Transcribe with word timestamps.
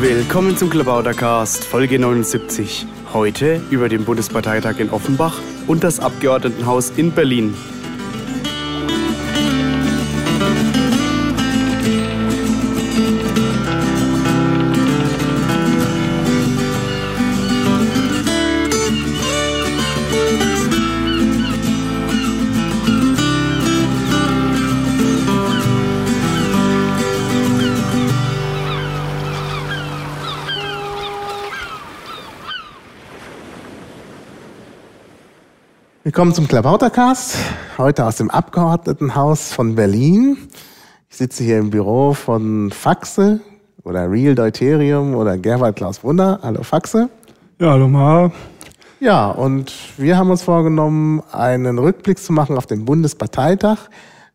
Willkommen 0.00 0.56
zum 0.56 0.70
Klabautercast, 0.70 1.64
Folge 1.64 1.98
79. 1.98 2.86
Heute 3.12 3.60
über 3.70 3.88
den 3.88 4.04
Bundesparteitag 4.04 4.78
in 4.78 4.90
Offenbach 4.90 5.40
und 5.66 5.82
das 5.82 5.98
Abgeordnetenhaus 5.98 6.90
in 6.90 7.10
Berlin. 7.10 7.52
Willkommen 36.18 36.34
zum 36.34 36.48
Klabautercast, 36.48 37.36
heute 37.78 38.04
aus 38.04 38.16
dem 38.16 38.28
Abgeordnetenhaus 38.28 39.52
von 39.52 39.76
Berlin. 39.76 40.36
Ich 41.08 41.16
sitze 41.16 41.44
hier 41.44 41.60
im 41.60 41.70
Büro 41.70 42.12
von 42.12 42.72
Faxe 42.72 43.38
oder 43.84 44.10
Real 44.10 44.34
Deuterium 44.34 45.14
oder 45.14 45.38
Gerwald 45.38 45.76
Klaus 45.76 46.02
Wunder. 46.02 46.40
Hallo 46.42 46.64
Faxe. 46.64 47.08
Ja, 47.60 47.70
hallo 47.70 47.86
Ma. 47.86 48.32
Ja, 48.98 49.30
und 49.30 49.72
wir 49.96 50.16
haben 50.18 50.28
uns 50.32 50.42
vorgenommen, 50.42 51.22
einen 51.30 51.78
Rückblick 51.78 52.18
zu 52.18 52.32
machen 52.32 52.56
auf 52.56 52.66
den 52.66 52.84
Bundesparteitag, 52.84 53.78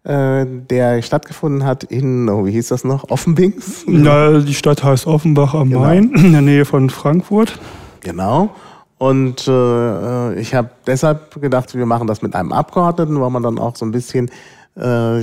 äh, 0.06 0.46
der 0.46 1.02
stattgefunden 1.02 1.66
hat 1.66 1.84
in, 1.84 2.30
oh, 2.30 2.46
wie 2.46 2.52
hieß 2.52 2.70
das 2.70 2.86
noch, 2.86 3.10
Offenbings? 3.10 3.84
Ja, 3.90 4.40
die 4.40 4.54
Stadt 4.54 4.86
heißt 4.86 5.06
Offenbach 5.06 5.54
am 5.54 5.68
Genau. 5.68 5.82
Main, 5.82 6.14
in 6.16 6.32
der 6.32 6.42
Nähe 6.44 6.64
von 6.64 6.90
Frankfurt. 6.90 7.60
Genau. 8.00 8.52
Und 9.04 9.50
äh, 9.50 10.40
ich 10.40 10.56
habe 10.56 10.70
deshalb 10.88 11.42
gedacht, 11.42 11.76
wir 11.76 11.86
machen 11.86 12.08
das 12.08 12.22
mit 12.22 12.36
einem 12.36 12.54
Abgeordneten, 12.54 13.20
weil 13.20 13.32
man 13.32 13.44
dann 13.44 13.60
auch 13.60 13.76
so 13.76 13.84
ein 13.84 13.92
bisschen 13.92 14.30
äh, 14.78 15.20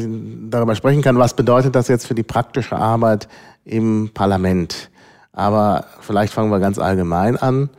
darüber 0.50 0.74
sprechen 0.74 1.00
kann, 1.00 1.16
was 1.16 1.32
bedeutet 1.32 1.74
das 1.74 1.88
jetzt 1.88 2.06
für 2.06 2.14
die 2.14 2.22
praktische 2.22 2.76
Arbeit 2.76 3.26
im 3.64 4.10
Parlament. 4.12 4.90
Aber 5.32 5.86
vielleicht 6.00 6.34
fangen 6.34 6.50
wir 6.50 6.60
ganz 6.60 6.78
allgemein 6.78 7.38
an. 7.38 7.70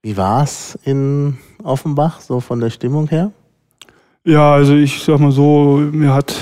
Wie 0.00 0.16
war's 0.16 0.78
in 0.84 1.36
Offenbach, 1.62 2.22
so 2.22 2.40
von 2.40 2.58
der 2.58 2.70
Stimmung 2.70 3.08
her? 3.08 3.30
Ja, 4.24 4.54
also 4.54 4.74
ich 4.74 5.04
sag 5.04 5.20
mal 5.20 5.32
so, 5.32 5.82
mir 5.92 6.14
hat 6.14 6.34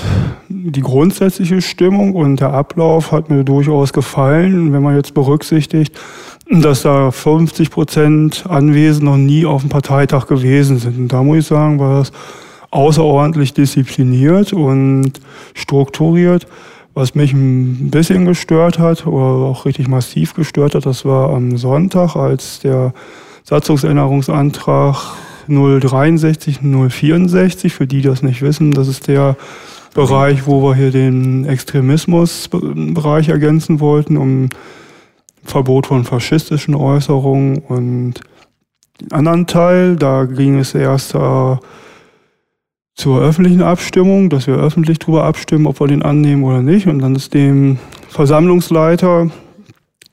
die 0.47 0.81
grundsätzliche 0.81 1.61
Stimmung 1.61 2.15
und 2.15 2.39
der 2.39 2.53
Ablauf 2.53 3.11
hat 3.11 3.29
mir 3.29 3.43
durchaus 3.43 3.91
gefallen. 3.91 4.71
Wenn 4.71 4.81
man 4.81 4.95
jetzt 4.95 5.13
berücksichtigt, 5.13 5.93
dass 6.49 6.83
da 6.83 7.11
50 7.11 7.71
Prozent 7.71 8.45
Anwesend 8.47 9.03
noch 9.03 9.17
nie 9.17 9.45
auf 9.45 9.61
dem 9.61 9.69
Parteitag 9.69 10.27
gewesen 10.27 10.77
sind. 10.77 10.97
Und 10.97 11.07
da 11.09 11.23
muss 11.23 11.39
ich 11.39 11.47
sagen, 11.47 11.79
war 11.79 11.99
das 11.99 12.11
außerordentlich 12.71 13.53
diszipliniert 13.53 14.53
und 14.53 15.13
strukturiert. 15.53 16.47
Was 16.93 17.15
mich 17.15 17.33
ein 17.33 17.89
bisschen 17.89 18.25
gestört 18.25 18.79
hat 18.79 19.05
oder 19.05 19.45
auch 19.45 19.65
richtig 19.65 19.87
massiv 19.87 20.33
gestört 20.33 20.75
hat, 20.75 20.85
das 20.85 21.03
war 21.03 21.31
am 21.31 21.57
Sonntag, 21.57 22.15
als 22.15 22.59
der 22.59 22.93
Satzungsänderungsantrag 23.43 24.95
063, 25.47 26.59
064, 26.61 27.73
für 27.73 27.85
die 27.85 28.01
das 28.01 28.23
nicht 28.23 28.41
wissen, 28.41 28.71
das 28.71 28.87
ist 28.87 29.07
der 29.07 29.35
Bereich, 29.93 30.47
wo 30.47 30.61
wir 30.61 30.75
hier 30.75 30.91
den 30.91 31.45
Extremismusbereich 31.45 33.29
ergänzen 33.29 33.79
wollten, 33.79 34.17
um 34.17 34.49
Verbot 35.45 35.87
von 35.87 36.03
faschistischen 36.03 36.75
Äußerungen 36.75 37.59
und 37.59 38.15
den 39.01 39.11
anderen 39.11 39.47
Teil, 39.47 39.95
da 39.95 40.25
ging 40.25 40.57
es 40.57 40.73
erst 40.73 41.15
äh, 41.15 41.57
zur 42.95 43.21
öffentlichen 43.21 43.61
Abstimmung, 43.61 44.29
dass 44.29 44.47
wir 44.47 44.55
öffentlich 44.55 44.99
darüber 44.99 45.25
abstimmen, 45.25 45.67
ob 45.67 45.79
wir 45.79 45.87
den 45.87 46.01
annehmen 46.01 46.43
oder 46.43 46.61
nicht. 46.61 46.87
Und 46.87 46.99
dann 46.99 47.15
ist 47.15 47.33
dem 47.33 47.77
Versammlungsleiter 48.09 49.29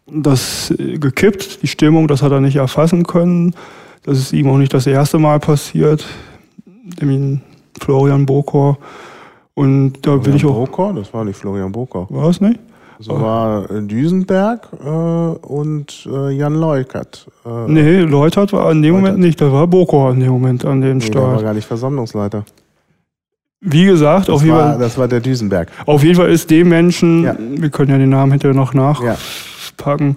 das 0.06 0.74
gekippt, 0.78 1.62
die 1.62 1.68
Stimmung, 1.68 2.08
das 2.08 2.22
hat 2.22 2.32
er 2.32 2.40
nicht 2.40 2.56
erfassen 2.56 3.04
können. 3.04 3.54
Das 4.02 4.18
ist 4.18 4.32
ihm 4.32 4.48
auch 4.48 4.58
nicht 4.58 4.74
das 4.74 4.86
erste 4.86 5.18
Mal 5.18 5.38
passiert, 5.38 6.04
dem 7.00 7.40
Florian 7.80 8.26
Bokor. 8.26 8.78
Und 9.54 10.04
da 10.04 10.24
will 10.24 10.34
ich 10.34 10.44
auch. 10.44 10.54
Bokor? 10.54 10.94
Das 10.94 11.14
war 11.14 11.24
nicht 11.24 11.36
Florian 11.36 11.70
Bokor. 11.70 12.08
War 12.10 12.28
es 12.28 12.40
nicht? 12.40 12.58
Das 13.06 13.20
war 13.20 13.66
Düsenberg 13.68 14.68
äh, 14.84 14.88
und 14.88 16.08
äh, 16.10 16.30
Jan 16.30 16.54
Leukert. 16.54 17.26
Äh, 17.44 17.48
Nee, 17.70 17.98
Leutert 18.00 18.52
war 18.52 18.70
in 18.72 18.82
dem 18.82 18.94
Moment 18.94 19.18
nicht, 19.18 19.40
da 19.40 19.50
war 19.52 19.66
Bokor 19.66 20.12
in 20.12 20.20
dem 20.20 20.30
Moment 20.30 20.64
an 20.64 20.80
dem 20.80 20.98
nee, 20.98 21.08
der 21.10 21.20
war 21.22 21.30
Start. 21.30 21.42
gar 21.42 21.54
nicht 21.54 21.66
Versammlungsleiter. 21.66 22.44
Wie 23.60 23.84
gesagt, 23.84 24.28
Das 24.28 24.34
auf 24.36 24.42
jeden, 24.42 24.54
war, 24.56 24.70
Fall, 24.72 24.78
das 24.78 24.98
war 24.98 25.08
der 25.08 25.20
Düsenberg. 25.20 25.70
auf 25.86 26.02
jeden 26.02 26.16
Fall 26.16 26.30
ist 26.30 26.50
dem 26.50 26.68
Menschen, 26.68 27.24
Ja. 27.24 27.36
wir 27.38 27.70
können 27.70 27.90
ja 27.90 27.98
den 27.98 28.10
Namen 28.10 28.32
hinterher 28.32 28.56
noch 28.56 28.74
Ja. 28.74 28.80
nachpacken, 29.12 30.16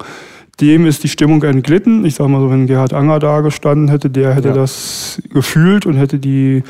dem 0.62 0.86
ist 0.86 1.04
die 1.04 1.10
Stimmung 1.10 1.44
entglitten. 1.44 2.06
Ich 2.06 2.16
sag 2.16 2.28
mal 2.28 2.40
so, 2.40 2.50
wenn 2.50 2.66
Gerhard 2.66 2.94
Anger 2.94 3.20
da 3.20 3.42
gestanden 3.42 3.90
hätte, 3.90 4.10
der 4.10 4.34
hätte 4.34 4.48
Ja. 4.50 4.54
das 4.54 5.22
gefühlt 5.32 5.86
und 5.86 5.96
hätte 5.96 6.18
die 6.18 6.64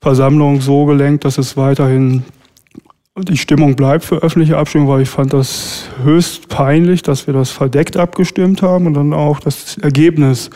Versammlung 0.00 0.60
so 0.60 0.86
gelenkt, 0.86 1.24
dass 1.24 1.38
es 1.38 1.56
weiterhin 1.56 2.24
die 3.24 3.36
Stimmung 3.36 3.76
bleibt 3.76 4.04
für 4.04 4.16
öffentliche 4.16 4.56
Abstimmung, 4.56 4.88
weil 4.88 5.02
ich 5.02 5.08
fand 5.08 5.32
das 5.32 5.84
höchst 6.02 6.48
peinlich, 6.48 7.02
dass 7.02 7.26
wir 7.26 7.34
das 7.34 7.50
verdeckt 7.50 7.96
abgestimmt 7.96 8.62
haben 8.62 8.86
und 8.86 8.94
dann 8.94 9.12
auch 9.12 9.40
das 9.40 9.78
Ergebnis 9.78 10.50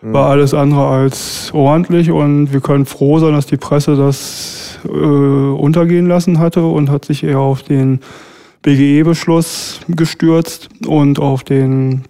war 0.00 0.30
alles 0.30 0.54
andere 0.54 0.86
als 0.86 1.50
ordentlich 1.52 2.10
und 2.10 2.52
wir 2.52 2.60
können 2.60 2.86
froh 2.86 3.18
sein, 3.18 3.32
dass 3.32 3.46
die 3.46 3.56
Presse 3.56 3.96
das 3.96 4.78
äh, 4.84 4.88
untergehen 4.88 6.06
lassen 6.06 6.38
hatte 6.38 6.62
und 6.62 6.90
hat 6.90 7.04
sich 7.04 7.24
eher 7.24 7.40
auf 7.40 7.62
den 7.62 8.00
BGE-Beschluss 8.62 9.80
gestürzt 9.88 10.68
und 10.86 11.18
auf 11.18 11.42
den 11.42 12.04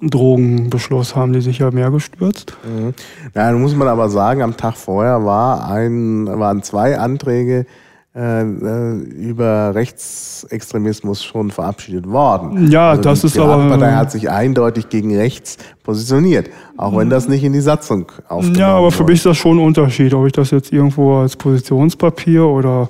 Drogenbeschluss 0.00 1.16
haben 1.16 1.32
die 1.32 1.40
sich 1.40 1.58
ja 1.58 1.70
mehr 1.70 1.90
gestürzt. 1.90 2.56
Mhm. 2.64 2.94
Ja, 3.34 3.50
nun 3.52 3.62
muss 3.62 3.74
man 3.74 3.88
aber 3.88 4.08
sagen, 4.08 4.42
am 4.42 4.56
Tag 4.56 4.76
vorher 4.76 5.24
war 5.24 5.68
ein, 5.68 6.26
waren 6.26 6.62
zwei 6.62 6.98
Anträge 6.98 7.66
über 8.12 9.74
Rechtsextremismus 9.74 11.22
schon 11.22 11.50
verabschiedet 11.50 12.08
worden. 12.10 12.70
Ja, 12.70 12.90
Also 12.90 13.02
das 13.02 13.20
die 13.20 13.26
ist 13.28 13.38
aber- 13.38 13.54
Piratenpartei 13.54 13.92
hat 13.94 14.10
sich 14.10 14.28
eindeutig 14.30 14.88
gegen 14.88 15.16
rechts 15.16 15.58
positioniert, 15.84 16.50
auch 16.76 16.96
wenn 16.96 17.08
das 17.08 17.28
nicht 17.28 17.44
in 17.44 17.52
die 17.52 17.60
Satzung 17.60 18.06
aufgenommen 18.28 18.58
Ja, 18.58 18.76
aber 18.76 18.90
für 18.90 19.04
mich 19.04 19.16
ist 19.16 19.26
das 19.26 19.36
schon 19.36 19.58
ein 19.58 19.64
Unterschied, 19.64 20.12
ob 20.14 20.26
ich 20.26 20.32
das 20.32 20.50
jetzt 20.50 20.72
irgendwo 20.72 21.18
als 21.20 21.36
Positionspapier 21.36 22.44
oder 22.44 22.88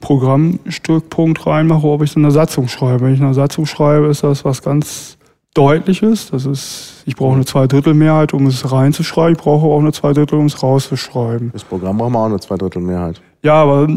Programmstückpunkt 0.00 1.46
reinmache, 1.46 1.86
ob 1.86 2.02
ich 2.02 2.10
es 2.10 2.16
in 2.16 2.22
der 2.22 2.30
Satzung 2.30 2.68
schreibe. 2.68 3.00
Wenn 3.06 3.14
ich 3.14 3.20
in 3.20 3.24
der 3.26 3.34
Satzung 3.34 3.66
schreibe, 3.66 4.06
ist 4.06 4.22
das 4.22 4.44
was 4.44 4.62
ganz 4.62 5.16
Deutliches. 5.54 6.30
Das 6.30 6.46
ist, 6.46 7.02
ich 7.06 7.16
brauche 7.16 7.34
eine 7.34 7.44
Zweidrittelmehrheit, 7.44 8.32
um 8.32 8.46
es 8.46 8.70
reinzuschreiben. 8.70 9.32
Ich 9.32 9.38
brauche 9.42 9.66
auch 9.66 9.80
eine 9.80 9.90
Zweidrittel, 9.92 10.38
um 10.38 10.46
es 10.46 10.62
rauszuschreiben. 10.62 11.50
Das 11.52 11.64
Programm 11.64 11.98
brauchen 11.98 12.12
wir 12.12 12.18
auch 12.20 12.26
eine 12.26 12.38
Zweidrittelmehrheit. 12.38 13.20
Ja, 13.42 13.54
aber 13.54 13.88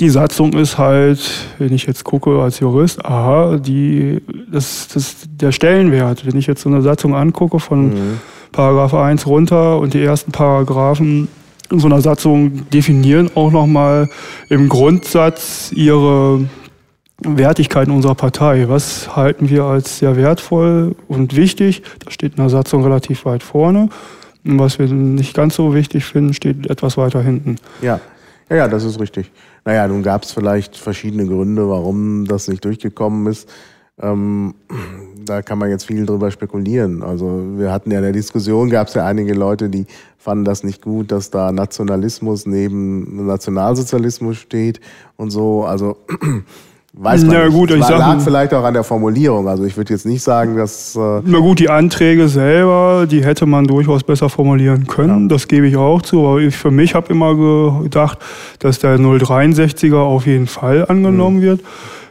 die 0.00 0.10
Satzung 0.10 0.52
ist 0.54 0.78
halt, 0.78 1.20
wenn 1.58 1.72
ich 1.72 1.86
jetzt 1.86 2.04
gucke 2.04 2.40
als 2.42 2.60
Jurist, 2.60 3.04
aha, 3.04 3.58
die, 3.58 4.20
das, 4.50 4.88
das, 4.88 5.16
der 5.30 5.52
Stellenwert, 5.52 6.26
wenn 6.26 6.36
ich 6.36 6.46
jetzt 6.46 6.62
so 6.62 6.68
eine 6.68 6.82
Satzung 6.82 7.14
angucke 7.14 7.60
von 7.60 8.18
Paragraph 8.52 8.94
1 8.94 9.26
runter 9.26 9.78
und 9.78 9.94
die 9.94 10.02
ersten 10.02 10.32
Paragraphen 10.32 11.28
in 11.70 11.80
so 11.80 11.86
einer 11.86 12.00
Satzung 12.00 12.68
definieren 12.70 13.30
auch 13.34 13.50
nochmal 13.50 14.08
im 14.48 14.68
Grundsatz 14.68 15.72
ihre 15.74 16.44
Wertigkeit 17.18 17.88
in 17.88 17.94
unserer 17.94 18.14
Partei. 18.14 18.68
Was 18.68 19.16
halten 19.16 19.48
wir 19.48 19.64
als 19.64 19.98
sehr 19.98 20.16
wertvoll 20.16 20.94
und 21.08 21.36
wichtig? 21.36 21.82
Das 22.04 22.14
steht 22.14 22.32
in 22.32 22.36
der 22.38 22.50
Satzung 22.50 22.82
relativ 22.82 23.24
weit 23.24 23.42
vorne. 23.42 23.88
Und 24.44 24.58
was 24.58 24.78
wir 24.78 24.86
nicht 24.86 25.34
ganz 25.34 25.54
so 25.54 25.74
wichtig 25.74 26.04
finden, 26.04 26.34
steht 26.34 26.68
etwas 26.68 26.96
weiter 26.96 27.22
hinten. 27.22 27.56
Ja. 27.80 28.00
Ja, 28.50 28.56
ja, 28.56 28.68
das 28.68 28.84
ist 28.84 29.00
richtig. 29.00 29.30
Naja, 29.64 29.88
nun 29.88 30.02
gab 30.02 30.22
es 30.22 30.32
vielleicht 30.32 30.76
verschiedene 30.76 31.26
Gründe, 31.26 31.68
warum 31.68 32.26
das 32.26 32.48
nicht 32.48 32.64
durchgekommen 32.64 33.26
ist. 33.26 33.48
Ähm, 34.00 34.54
da 35.24 35.42
kann 35.42 35.58
man 35.58 35.70
jetzt 35.70 35.86
viel 35.86 36.04
drüber 36.04 36.30
spekulieren. 36.30 37.02
Also 37.02 37.42
wir 37.56 37.72
hatten 37.72 37.90
ja 37.90 37.98
in 37.98 38.04
der 38.04 38.12
Diskussion, 38.12 38.70
gab 38.70 38.88
es 38.88 38.94
ja 38.94 39.06
einige 39.06 39.34
Leute, 39.34 39.70
die 39.70 39.86
fanden 40.18 40.44
das 40.44 40.64
nicht 40.64 40.82
gut, 40.82 41.12
dass 41.12 41.30
da 41.30 41.52
Nationalismus 41.52 42.46
neben 42.46 43.26
Nationalsozialismus 43.26 44.36
steht 44.36 44.80
und 45.16 45.30
so. 45.30 45.64
Also 45.64 45.96
weiß 46.96 47.24
man 47.24 47.34
Na 47.36 47.44
nicht. 47.46 47.54
gut, 47.54 47.70
Es 47.70 47.78
ich 47.78 47.84
sag- 47.84 47.98
lag 47.98 48.20
vielleicht 48.20 48.54
auch 48.54 48.64
an 48.64 48.74
der 48.74 48.84
Formulierung. 48.84 49.48
Also 49.48 49.64
ich 49.64 49.76
würde 49.76 49.92
jetzt 49.92 50.06
nicht 50.06 50.22
sagen, 50.22 50.56
dass 50.56 50.94
äh, 50.96 51.20
Na 51.24 51.38
gut, 51.38 51.58
die 51.58 51.68
Anträge 51.68 52.28
selber, 52.28 53.06
die 53.10 53.24
hätte 53.24 53.46
man 53.46 53.66
durchaus 53.66 54.02
besser 54.04 54.28
formulieren 54.28 54.86
können. 54.86 55.28
Das 55.28 55.48
gebe 55.48 55.66
ich 55.66 55.76
auch 55.76 56.02
zu. 56.02 56.26
Aber 56.26 56.38
ich 56.40 56.54
für 56.56 56.70
mich 56.70 56.94
habe 56.94 57.12
immer 57.12 57.34
gedacht, 57.82 58.18
dass 58.60 58.78
der 58.78 58.98
063er 58.98 59.96
auf 59.96 60.26
jeden 60.26 60.46
Fall 60.46 60.86
angenommen 60.88 61.42
wird. 61.42 61.60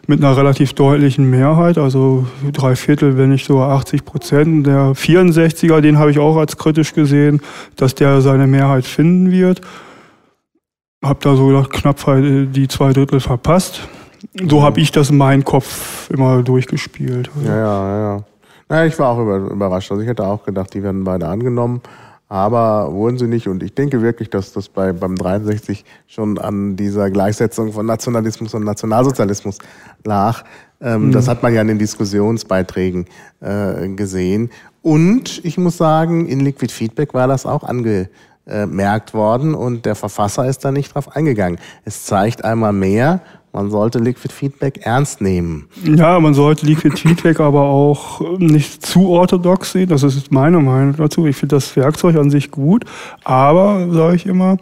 mit 0.06 0.22
einer 0.22 0.36
relativ 0.36 0.74
deutlichen 0.74 1.30
Mehrheit, 1.30 1.78
also 1.78 2.26
drei 2.52 2.76
Viertel, 2.76 3.18
wenn 3.18 3.30
nicht 3.30 3.46
sogar 3.48 3.70
80 3.70 4.04
Prozent. 4.04 4.68
Der 4.68 4.92
64er, 4.96 5.80
den 5.80 5.98
habe 5.98 6.12
ich 6.12 6.20
auch 6.20 6.36
als 6.36 6.58
kritisch 6.58 6.94
gesehen, 6.94 7.40
dass 7.78 7.96
der 7.96 8.20
seine 8.20 8.46
Mehrheit 8.46 8.84
finden 8.84 9.32
wird. 9.32 9.62
Hab 11.02 11.22
da 11.22 11.38
so 11.38 11.48
gedacht, 11.48 11.72
knapp 11.72 12.02
die 12.54 12.68
zwei 12.68 12.92
Drittel 12.92 13.22
verpasst. 13.22 13.88
So 14.50 14.64
habe 14.64 14.80
ich 14.80 14.92
das 14.92 15.10
in 15.10 15.18
meinem 15.18 15.44
Kopf 15.44 16.10
immer 16.10 16.42
durchgespielt. 16.42 17.30
Ja, 17.44 17.58
ja, 17.58 18.00
ja. 18.00 18.24
Ja, 18.70 18.86
ich 18.86 18.98
war 18.98 19.10
auch 19.10 19.20
überrascht. 19.20 19.92
Also 19.92 20.02
ich 20.02 20.10
hätte 20.10 20.26
auch 20.26 20.44
gedacht, 20.44 20.74
die 20.74 20.82
werden 20.82 21.04
beide 21.04 21.28
angenommen 21.28 21.82
aber 22.34 22.92
wurden 22.92 23.20
sie 23.20 23.28
nicht. 23.28 23.48
Und 23.48 23.62
ich 23.62 23.76
denke 23.76 24.02
wirklich, 24.02 24.28
dass 24.28 24.54
das 24.54 24.68
bei, 24.68 24.92
beim 24.92 25.16
63 25.16 25.86
schon 26.08 26.40
an 26.40 26.76
dieser 26.76 27.12
Gleichsetzung 27.12 27.74
von 27.74 27.86
Nationalismus 27.86 28.56
und 28.56 28.64
Nationalsozialismus 28.64 29.60
lag. 30.04 30.44
Ähm, 30.82 31.08
mhm. 31.08 31.12
Das 31.12 31.28
hat 31.28 31.44
man 31.44 31.54
ja 31.54 31.62
in 31.62 31.68
den 31.68 31.78
Diskussionsbeiträgen 31.78 33.06
äh, 33.40 33.88
gesehen. 33.90 34.50
Und 34.82 35.46
ich 35.46 35.60
muss 35.60 35.78
sagen, 35.78 36.28
in 36.28 36.40
Liquid 36.40 36.74
Feedback 36.74 37.14
war 37.14 37.28
das 37.28 37.46
auch 37.46 37.64
angemerkt 37.64 39.14
worden 39.14 39.54
und 39.54 39.86
der 39.86 39.94
Verfasser 39.94 40.48
ist 40.48 40.66
da 40.66 40.72
nicht 40.72 40.96
drauf 40.96 41.16
eingegangen. 41.16 41.60
Es 41.86 42.06
zeigt 42.06 42.44
einmal 42.44 42.74
mehr, 42.74 43.22
man 43.54 43.70
sollte 43.70 44.00
Liquid 44.00 44.34
Feedback 44.34 44.80
ernst 44.82 45.22
nehmen. 45.22 45.68
Ja, 45.84 46.20
man 46.20 46.34
sollte 46.34 46.66
Liquid 46.66 46.98
Feedback 46.98 47.40
aber 47.40 47.62
auch 47.62 48.38
nicht 48.40 48.84
zu 48.84 49.10
orthodox 49.10 49.74
sehen. 49.74 49.90
Das 49.90 50.02
ist 50.02 50.32
meine 50.32 50.60
Meinung 50.60 50.96
dazu. 50.98 51.28
Ich 51.28 51.38
finde 51.38 51.56
das 51.56 51.76
Werkzeug 51.76 52.16
an 52.16 52.32
sich 52.32 52.50
gut, 52.50 52.84
aber, 53.24 53.88
sage 53.92 54.16
ich 54.16 54.26
immer, 54.26 54.58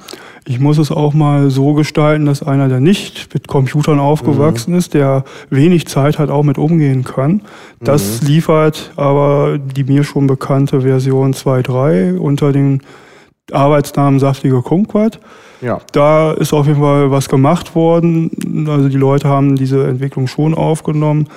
ich 0.46 0.60
muss 0.60 0.78
es 0.78 0.92
auch 0.92 1.14
mal 1.14 1.50
so 1.50 1.74
gestalten, 1.74 2.26
dass 2.26 2.44
einer, 2.44 2.68
der 2.68 2.82
nicht 2.82 3.34
mit 3.34 3.48
Computern 3.48 4.00
aufgewachsen 4.00 4.72
mhm. 4.72 4.78
ist, 4.80 4.94
der 4.94 5.24
wenig 5.50 5.88
Zeit 5.88 6.20
hat, 6.20 6.30
auch 6.30 6.44
mit 6.44 6.58
umgehen 6.58 7.06
kann. 7.06 7.42
Das 7.80 8.22
mhm. 8.22 8.28
liefert 8.28 8.92
aber 8.98 9.58
die 9.58 9.86
mir 9.86 10.04
schon 10.04 10.28
bekannte 10.28 10.82
Version 10.82 11.34
2.3 11.34 12.18
unter 12.18 12.52
dem 12.52 12.82
Arbeitsnamen 13.52 14.20
Saftige 14.20 14.62
Kumquat. 14.62 15.20
Ja. 15.62 15.80
Da 15.92 16.32
ist 16.32 16.54
auf 16.54 16.68
jeden 16.68 16.80
Fall 16.80 17.12
was 17.12 17.30
gemacht 17.30 17.76
worden. 17.76 18.32
Also 18.68 18.90
die 18.90 18.98
Leute 18.98 19.28
haben 19.28 19.56
diese 19.56 19.88
Entwicklung 19.88 20.28
schon 20.28 20.54
aufgenommen. 20.54 21.28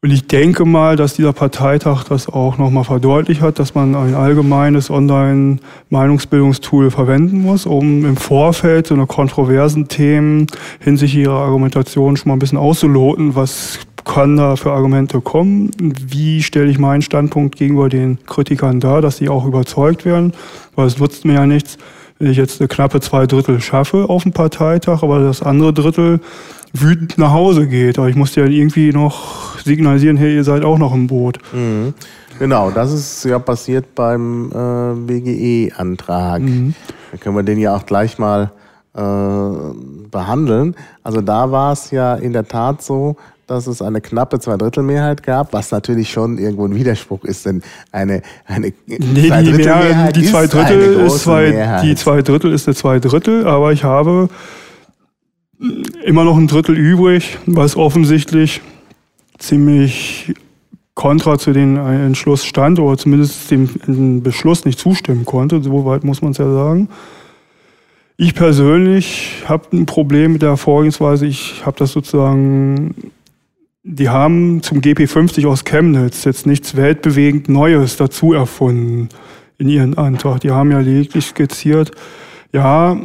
Und 0.00 0.12
ich 0.12 0.28
denke 0.28 0.64
mal, 0.64 0.94
dass 0.94 1.14
dieser 1.14 1.32
Parteitag 1.32 2.04
das 2.04 2.28
auch 2.28 2.56
nochmal 2.56 2.84
verdeutlicht 2.84 3.40
hat, 3.40 3.58
dass 3.58 3.74
man 3.74 3.96
ein 3.96 4.14
allgemeines 4.14 4.90
Online-Meinungsbildungstool 4.90 6.92
verwenden 6.92 7.42
muss, 7.42 7.66
um 7.66 8.04
im 8.04 8.16
Vorfeld 8.16 8.86
so 8.86 8.94
eine 8.94 9.06
kontroversen 9.06 9.88
Themen 9.88 10.46
hinsichtlich 10.78 11.24
ihrer 11.24 11.40
Argumentation 11.40 12.16
schon 12.16 12.28
mal 12.28 12.36
ein 12.36 12.38
bisschen 12.38 12.58
auszuloten, 12.58 13.34
was 13.34 13.80
kann 14.04 14.36
da 14.36 14.54
für 14.54 14.70
Argumente 14.70 15.20
kommen, 15.20 15.72
wie 15.80 16.44
stelle 16.44 16.70
ich 16.70 16.78
meinen 16.78 17.02
Standpunkt 17.02 17.56
gegenüber 17.56 17.88
den 17.88 18.18
Kritikern 18.24 18.78
dar, 18.78 19.02
dass 19.02 19.16
sie 19.16 19.28
auch 19.28 19.46
überzeugt 19.46 20.04
werden, 20.04 20.32
weil 20.76 20.86
es 20.86 20.98
nutzt 20.98 21.24
mir 21.24 21.34
ja 21.34 21.46
nichts, 21.46 21.76
wenn 22.18 22.30
ich 22.30 22.36
jetzt 22.36 22.60
eine 22.60 22.68
knappe 22.68 23.00
zwei 23.00 23.26
Drittel 23.26 23.60
schaffe 23.60 24.08
auf 24.08 24.24
dem 24.24 24.32
Parteitag, 24.32 25.02
aber 25.02 25.20
das 25.20 25.42
andere 25.42 25.72
Drittel 25.72 26.20
wütend 26.72 27.18
nach 27.18 27.32
Hause 27.32 27.66
geht. 27.66 27.98
Aber 27.98 28.08
ich 28.08 28.16
musste 28.16 28.40
ja 28.40 28.46
irgendwie 28.46 28.92
noch 28.92 29.58
signalisieren, 29.58 30.16
hey, 30.16 30.34
ihr 30.34 30.44
seid 30.44 30.64
auch 30.64 30.78
noch 30.78 30.94
im 30.94 31.06
Boot. 31.06 31.38
Mhm. 31.52 31.94
Genau, 32.38 32.70
das 32.70 32.92
ist 32.92 33.24
ja 33.24 33.38
passiert 33.38 33.94
beim 33.94 34.50
äh, 34.52 34.94
BGE-Antrag. 34.94 36.42
Mhm. 36.42 36.74
Da 37.10 37.18
können 37.18 37.36
wir 37.36 37.42
den 37.42 37.58
ja 37.58 37.74
auch 37.74 37.86
gleich 37.86 38.18
mal 38.18 38.52
äh, 38.94 39.00
behandeln. 40.10 40.76
Also 41.02 41.20
da 41.20 41.50
war 41.50 41.72
es 41.72 41.90
ja 41.90 42.14
in 42.14 42.32
der 42.32 42.46
Tat 42.46 42.82
so, 42.82 43.16
dass 43.48 43.66
es 43.66 43.82
eine 43.82 44.00
knappe 44.00 44.38
Zweidrittelmehrheit 44.38 45.22
gab, 45.22 45.52
was 45.52 45.70
natürlich 45.70 46.10
schon 46.10 46.38
irgendwo 46.38 46.66
ein 46.66 46.74
Widerspruch 46.74 47.24
ist, 47.24 47.46
denn 47.46 47.62
eine, 47.90 48.22
eine 48.46 48.72
nee, 48.86 49.28
Zweidrittelmehrheit 49.28 50.14
die, 50.14 50.20
die 50.20 50.26
zwei 50.28 50.46
Drittel 50.46 50.80
ist, 50.80 51.14
ist 51.14 51.22
zwei, 51.22 51.50
Mehrheit. 51.50 51.84
Die 51.84 51.94
zwei 51.96 52.22
Drittel 52.22 52.52
ist 52.52 52.66
eine 52.66 52.74
Zwei 52.74 53.00
Drittel, 53.00 53.46
aber 53.46 53.72
ich 53.72 53.82
habe 53.82 54.28
immer 56.04 56.24
noch 56.24 56.36
ein 56.36 56.46
Drittel 56.46 56.76
übrig, 56.76 57.38
was 57.46 57.76
offensichtlich 57.76 58.60
ziemlich 59.38 60.34
kontra 60.94 61.38
zu 61.38 61.52
dem 61.52 61.76
Entschluss 61.76 62.44
stand 62.44 62.78
oder 62.78 62.98
zumindest 62.98 63.50
dem 63.50 64.22
Beschluss 64.22 64.64
nicht 64.64 64.78
zustimmen 64.78 65.24
konnte. 65.24 65.62
So 65.62 65.84
weit 65.84 66.04
muss 66.04 66.22
man 66.22 66.32
es 66.32 66.38
ja 66.38 66.52
sagen. 66.52 66.88
Ich 68.16 68.34
persönlich 68.34 69.44
habe 69.46 69.76
ein 69.76 69.86
Problem 69.86 70.32
mit 70.32 70.42
der 70.42 70.56
Vorgehensweise. 70.56 71.26
Ich 71.26 71.64
habe 71.64 71.76
das 71.78 71.92
sozusagen 71.92 73.12
die 73.82 74.08
haben 74.08 74.62
zum 74.62 74.80
GP50 74.80 75.46
aus 75.46 75.64
Chemnitz 75.64 76.24
jetzt 76.24 76.46
nichts 76.46 76.76
weltbewegend 76.76 77.48
Neues 77.48 77.96
dazu 77.96 78.32
erfunden 78.32 79.08
in 79.58 79.68
ihren 79.68 79.96
Antrag. 79.96 80.40
Die 80.40 80.50
haben 80.50 80.70
ja 80.72 80.80
lediglich 80.80 81.26
skizziert, 81.26 81.92
ja, 82.52 82.98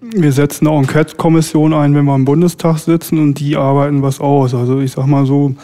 wir 0.00 0.32
setzen 0.32 0.68
eine 0.68 0.76
Enquete-Kommission 0.78 1.72
ein, 1.72 1.94
wenn 1.94 2.04
wir 2.04 2.14
im 2.14 2.24
Bundestag 2.24 2.78
sitzen 2.78 3.18
und 3.18 3.40
die 3.40 3.56
arbeiten 3.56 4.02
was 4.02 4.20
aus. 4.20 4.54
Also 4.54 4.80
ich 4.80 4.92
sag 4.92 5.06
mal 5.06 5.26
so, 5.26 5.54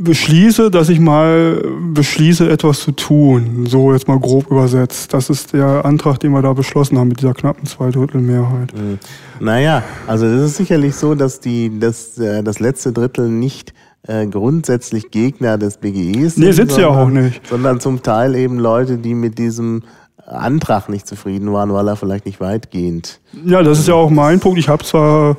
beschließe, 0.00 0.70
dass 0.70 0.88
ich 0.88 0.98
mal 0.98 1.62
beschließe, 1.92 2.50
etwas 2.50 2.80
zu 2.80 2.92
tun. 2.92 3.66
So 3.66 3.92
jetzt 3.92 4.08
mal 4.08 4.18
grob 4.18 4.50
übersetzt. 4.50 5.12
Das 5.12 5.30
ist 5.30 5.52
der 5.52 5.84
Antrag, 5.84 6.18
den 6.20 6.32
wir 6.32 6.42
da 6.42 6.52
beschlossen 6.52 6.98
haben 6.98 7.08
mit 7.08 7.20
dieser 7.20 7.34
knappen 7.34 7.66
Zweidrittelmehrheit. 7.66 8.74
Mhm. 8.74 8.98
Naja, 9.38 9.82
also 10.06 10.26
es 10.26 10.42
ist 10.42 10.56
sicherlich 10.56 10.94
so, 10.94 11.14
dass 11.14 11.40
die, 11.40 11.78
dass, 11.78 12.18
äh, 12.18 12.42
das 12.42 12.60
letzte 12.60 12.92
Drittel 12.92 13.28
nicht 13.28 13.74
äh, 14.06 14.26
grundsätzlich 14.26 15.10
Gegner 15.10 15.58
des 15.58 15.76
BGEs 15.76 16.34
sind. 16.34 16.44
Nee, 16.44 16.52
sitzt 16.52 16.78
ja 16.78 16.88
auch 16.88 17.08
nicht. 17.08 17.46
Sondern 17.46 17.80
zum 17.80 18.02
Teil 18.02 18.34
eben 18.34 18.58
Leute, 18.58 18.96
die 18.96 19.14
mit 19.14 19.38
diesem 19.38 19.82
Antrag 20.26 20.88
nicht 20.88 21.06
zufrieden 21.06 21.52
waren, 21.52 21.72
weil 21.72 21.88
er 21.88 21.96
vielleicht 21.96 22.24
nicht 22.24 22.40
weitgehend. 22.40 23.20
Ja, 23.44 23.62
das 23.62 23.80
ist 23.80 23.88
ja 23.88 23.94
auch 23.94 24.10
mein 24.10 24.40
Punkt. 24.40 24.58
Ich 24.58 24.68
habe 24.68 24.84
zwar 24.84 25.36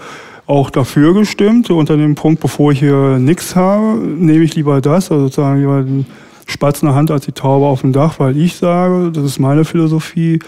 auch 0.51 0.69
dafür 0.69 1.13
gestimmt. 1.13 1.69
Unter 1.69 1.95
dem 1.95 2.15
Punkt, 2.15 2.41
bevor 2.41 2.73
ich 2.73 2.79
hier 2.79 3.17
nichts 3.17 3.55
habe, 3.55 3.97
nehme 3.97 4.43
ich 4.43 4.53
lieber 4.53 4.81
das, 4.81 5.09
also 5.09 5.25
sozusagen 5.25 5.61
lieber 5.61 5.81
den 5.81 6.05
Spatz 6.45 6.81
in 6.81 6.89
der 6.89 6.95
Hand 6.95 7.09
als 7.09 7.25
die 7.25 7.31
Taube 7.31 7.65
auf 7.65 7.81
dem 7.81 7.93
Dach, 7.93 8.19
weil 8.19 8.37
ich 8.37 8.57
sage, 8.57 9.11
das 9.11 9.23
ist 9.23 9.39
meine 9.39 9.63
Philosophie, 9.63 10.39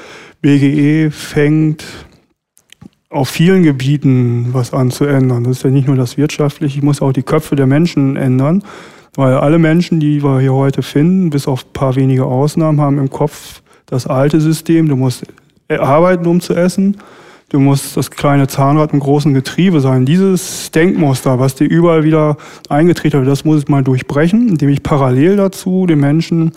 BGE 0.41 1.09
fängt 1.09 1.85
auf 3.09 3.29
vielen 3.29 3.63
Gebieten 3.63 4.49
was 4.51 4.73
an 4.73 4.91
zu 4.91 5.05
ändern. 5.05 5.45
Das 5.45 5.57
ist 5.57 5.63
ja 5.63 5.69
nicht 5.69 5.87
nur 5.87 5.95
das 5.95 6.17
Wirtschaftliche, 6.17 6.79
ich 6.79 6.83
muss 6.83 7.01
auch 7.01 7.13
die 7.13 7.23
Köpfe 7.23 7.55
der 7.55 7.67
Menschen 7.67 8.17
ändern, 8.17 8.63
weil 9.15 9.35
alle 9.35 9.57
Menschen, 9.57 10.01
die 10.01 10.21
wir 10.21 10.41
hier 10.41 10.53
heute 10.53 10.81
finden, 10.81 11.29
bis 11.29 11.47
auf 11.47 11.63
ein 11.63 11.73
paar 11.73 11.95
wenige 11.95 12.25
Ausnahmen, 12.25 12.81
haben 12.81 12.99
im 12.99 13.09
Kopf 13.09 13.61
das 13.85 14.05
alte 14.05 14.41
System, 14.41 14.89
du 14.89 14.97
musst 14.97 15.23
arbeiten, 15.69 16.27
um 16.27 16.41
zu 16.41 16.53
essen 16.53 16.97
du 17.49 17.59
musst 17.59 17.95
das 17.97 18.11
kleine 18.11 18.47
Zahnrad 18.47 18.93
im 18.93 18.99
großen 18.99 19.33
Getriebe 19.33 19.79
sein. 19.79 20.05
Dieses 20.05 20.71
Denkmuster, 20.71 21.39
was 21.39 21.55
dir 21.55 21.65
überall 21.65 22.03
wieder 22.03 22.37
eingetreten 22.69 23.19
wird, 23.19 23.27
das 23.27 23.45
muss 23.45 23.63
ich 23.63 23.67
mal 23.67 23.83
durchbrechen, 23.83 24.49
indem 24.49 24.69
ich 24.69 24.83
parallel 24.83 25.37
dazu 25.37 25.85
den 25.85 25.99
Menschen 25.99 26.51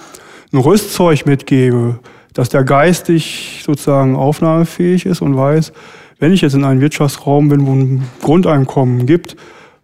ein 0.52 0.58
Rüstzeug 0.58 1.26
mitgebe, 1.26 1.98
dass 2.34 2.48
der 2.48 2.64
geistig 2.64 3.62
sozusagen 3.64 4.16
aufnahmefähig 4.16 5.06
ist 5.06 5.22
und 5.22 5.36
weiß, 5.36 5.72
wenn 6.18 6.32
ich 6.32 6.40
jetzt 6.40 6.54
in 6.54 6.64
einem 6.64 6.80
Wirtschaftsraum 6.80 7.48
bin, 7.48 7.66
wo 7.66 7.72
ein 7.72 8.02
Grundeinkommen 8.22 9.06
gibt, 9.06 9.36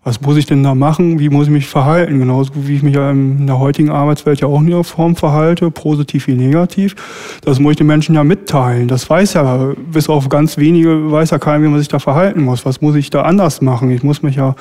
was 0.05 0.21
muss 0.21 0.37
ich 0.37 0.47
denn 0.47 0.65
da 0.65 0.75
machen? 0.75 1.21
Wie 1.21 1.29
muss 1.29 1.47
ich 1.47 1.53
mich 1.53 1.69
verhalten? 1.69 2.19
Genauso 2.19 2.51
wie 2.55 2.75
ich 2.75 2.83
mich 2.83 2.97
in 2.97 3.47
der 3.47 3.61
heutigen 3.61 3.91
Arbeitswelt 3.91 4.41
ja 4.41 4.49
auch 4.49 4.61
in 4.61 4.67
ihrer 4.67 4.83
Form 4.83 5.15
verhalte, 5.15 5.71
positiv 5.71 6.27
wie 6.27 6.35
negativ. 6.35 6.97
Das 7.43 7.61
muss 7.61 7.73
ich 7.73 7.77
den 7.77 7.87
Menschen 7.87 8.17
ja 8.17 8.25
mitteilen. 8.25 8.89
Das 8.89 9.09
weiß 9.09 9.35
ja, 9.35 9.73
bis 9.93 10.09
auf 10.09 10.29
ganz 10.29 10.59
wenige 10.59 11.13
weiß 11.13 11.31
ja 11.31 11.39
keiner, 11.39 11.63
wie 11.63 11.69
man 11.69 11.79
sich 11.79 11.89
da 11.89 12.01
verhalten 12.01 12.43
muss. 12.43 12.67
Was 12.67 12.81
muss 12.81 12.97
ich 12.97 13.11
da 13.11 13.23
anders 13.23 13.61
machen? 13.61 13.93
Ich 13.93 14.03
muss 14.03 14.23
mich 14.23 14.37
ja 14.37 14.57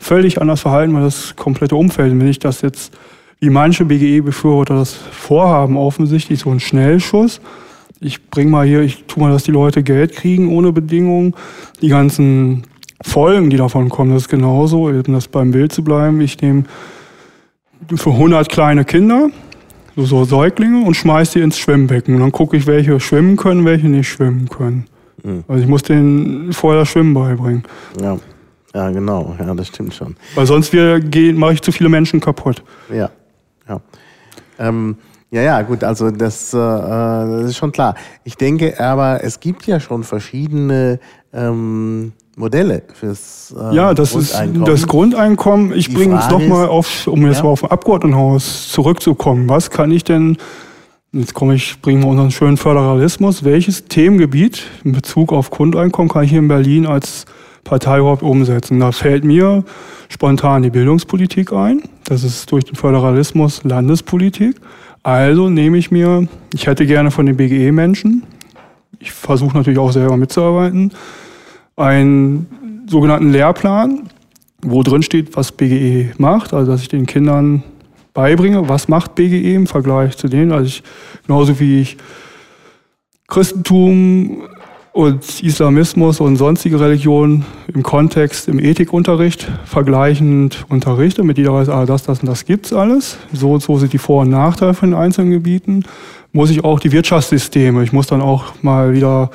völlig 0.00 0.40
anders 0.40 0.60
verhalten, 0.62 0.92
weil 0.94 1.02
das 1.02 1.36
komplette 1.36 1.76
Umfeld, 1.76 2.18
wenn 2.18 2.26
ich 2.26 2.40
das 2.40 2.60
jetzt, 2.60 2.92
wie 3.38 3.50
manche 3.50 3.84
BGE-Befürworter 3.84 4.74
das 4.74 4.92
vorhaben, 4.92 5.76
offensichtlich 5.76 6.40
so 6.40 6.50
ein 6.50 6.58
Schnellschuss, 6.58 7.40
ich 8.00 8.28
bring 8.30 8.50
mal 8.50 8.66
hier, 8.66 8.80
ich 8.80 9.04
tu 9.06 9.20
mal, 9.20 9.30
dass 9.30 9.44
die 9.44 9.50
Leute 9.50 9.82
Geld 9.82 10.14
kriegen 10.16 10.48
ohne 10.48 10.72
Bedingungen. 10.72 11.34
Die 11.82 11.88
ganzen 11.88 12.64
Folgen, 13.02 13.50
die 13.50 13.56
davon 13.56 13.88
kommen. 13.88 14.12
Das 14.12 14.22
ist 14.22 14.28
genauso, 14.28 14.84
um 14.88 15.02
das 15.02 15.28
beim 15.28 15.50
Bild 15.50 15.72
zu 15.72 15.82
bleiben. 15.82 16.20
Ich 16.20 16.40
nehme 16.40 16.64
für 17.94 18.10
100 18.10 18.48
kleine 18.48 18.84
Kinder, 18.84 19.30
so, 19.96 20.04
so 20.04 20.24
Säuglinge, 20.24 20.84
und 20.84 20.94
schmeiße 20.94 21.38
die 21.38 21.44
ins 21.44 21.58
Schwimmbecken. 21.58 22.14
Und 22.14 22.20
dann 22.20 22.32
gucke 22.32 22.56
ich, 22.56 22.66
welche 22.66 23.00
schwimmen 23.00 23.36
können, 23.36 23.64
welche 23.64 23.88
nicht 23.88 24.08
schwimmen 24.08 24.48
können. 24.48 24.86
Mhm. 25.22 25.44
Also 25.48 25.62
ich 25.62 25.68
muss 25.68 25.82
denen 25.82 26.52
vorher 26.52 26.80
das 26.80 26.90
Schwimmen 26.90 27.14
beibringen. 27.14 27.64
Ja. 28.00 28.18
Ja, 28.74 28.88
genau. 28.90 29.34
Ja, 29.38 29.52
das 29.54 29.68
stimmt 29.68 29.94
schon. 29.94 30.14
Weil 30.34 30.46
sonst 30.46 30.72
mache 30.72 31.52
ich 31.52 31.62
zu 31.62 31.72
viele 31.72 31.88
Menschen 31.88 32.20
kaputt. 32.20 32.62
Ja. 32.92 33.10
ja. 33.68 33.80
Ähm, 34.58 34.96
Ja, 35.32 35.42
ja, 35.42 35.62
gut, 35.62 35.84
also 35.84 36.10
das, 36.10 36.52
äh, 36.52 36.56
das 36.56 37.44
ist 37.44 37.56
schon 37.56 37.70
klar. 37.70 37.94
Ich 38.24 38.36
denke 38.36 38.78
aber, 38.80 39.22
es 39.22 39.38
gibt 39.38 39.64
ja 39.66 39.78
schon 39.78 40.02
verschiedene 40.02 40.98
ähm, 41.32 42.12
Modelle 42.40 42.82
fürs 42.92 43.54
äh, 43.56 43.74
Ja, 43.76 43.94
das 43.94 44.10
Grundeinkommen. 44.10 44.62
ist 44.62 44.68
das 44.68 44.88
Grundeinkommen. 44.88 45.72
Ich 45.74 45.94
bringe 45.94 46.18
es 46.18 46.28
nochmal 46.28 46.68
auf, 46.68 47.06
um 47.06 47.24
jetzt 47.26 47.36
ja. 47.36 47.44
mal 47.44 47.50
auf 47.50 47.60
dem 47.60 47.68
Abgeordnetenhaus 47.68 48.72
zurückzukommen. 48.72 49.48
Was 49.48 49.70
kann 49.70 49.92
ich 49.92 50.02
denn, 50.02 50.38
jetzt 51.12 51.34
komme 51.34 51.54
ich, 51.54 51.80
bringen 51.80 52.02
wir 52.02 52.08
unseren 52.08 52.32
schönen 52.32 52.56
Föderalismus, 52.56 53.44
welches 53.44 53.84
Themengebiet 53.84 54.64
in 54.82 54.92
Bezug 54.92 55.32
auf 55.32 55.50
Grundeinkommen 55.50 56.08
kann 56.08 56.24
ich 56.24 56.30
hier 56.30 56.40
in 56.40 56.48
Berlin 56.48 56.86
als 56.86 57.26
Partei 57.62 57.98
überhaupt 57.98 58.22
umsetzen? 58.22 58.80
Da 58.80 58.90
fällt 58.90 59.22
mir 59.22 59.62
spontan 60.08 60.62
die 60.62 60.70
Bildungspolitik 60.70 61.52
ein. 61.52 61.82
Das 62.04 62.24
ist 62.24 62.50
durch 62.50 62.64
den 62.64 62.74
Föderalismus 62.74 63.62
Landespolitik. 63.62 64.56
Also 65.02 65.48
nehme 65.48 65.78
ich 65.78 65.90
mir, 65.90 66.26
ich 66.52 66.66
hätte 66.66 66.84
gerne 66.86 67.10
von 67.10 67.24
den 67.24 67.36
BGE-Menschen, 67.36 68.24
ich 68.98 69.12
versuche 69.12 69.56
natürlich 69.56 69.78
auch 69.78 69.92
selber 69.92 70.18
mitzuarbeiten, 70.18 70.92
einen 71.80 72.86
sogenannten 72.88 73.30
Lehrplan, 73.30 74.10
wo 74.62 74.82
drin 74.82 75.02
steht, 75.02 75.36
was 75.36 75.52
BGE 75.52 76.12
macht, 76.18 76.52
also 76.52 76.70
dass 76.70 76.82
ich 76.82 76.88
den 76.88 77.06
Kindern 77.06 77.62
beibringe, 78.12 78.68
was 78.68 78.88
macht 78.88 79.14
BGE 79.14 79.54
im 79.54 79.66
Vergleich 79.66 80.16
zu 80.16 80.28
denen, 80.28 80.52
also 80.52 80.66
ich, 80.66 80.82
genauso 81.26 81.58
wie 81.60 81.80
ich 81.80 81.96
Christentum 83.28 84.42
und 84.92 85.42
Islamismus 85.42 86.20
und 86.20 86.36
sonstige 86.36 86.80
Religionen 86.80 87.44
im 87.72 87.82
Kontext, 87.82 88.48
im 88.48 88.58
Ethikunterricht 88.58 89.48
vergleichend 89.64 90.66
unterrichte, 90.68 91.22
mit 91.22 91.38
jeder 91.38 91.54
weiß, 91.54 91.68
ah, 91.68 91.86
das, 91.86 92.02
das 92.02 92.20
und 92.20 92.26
das 92.26 92.44
gibt's 92.44 92.72
alles. 92.72 93.16
So 93.32 93.52
und 93.52 93.62
so 93.62 93.78
sind 93.78 93.92
die 93.92 93.98
Vor- 93.98 94.22
und 94.22 94.30
Nachteile 94.30 94.74
von 94.74 94.90
den 94.90 94.98
einzelnen 94.98 95.30
Gebieten. 95.30 95.84
Muss 96.32 96.50
ich 96.50 96.64
auch 96.64 96.80
die 96.80 96.90
Wirtschaftssysteme, 96.90 97.84
ich 97.84 97.92
muss 97.92 98.08
dann 98.08 98.20
auch 98.20 98.52
mal 98.62 98.92
wieder 98.92 99.30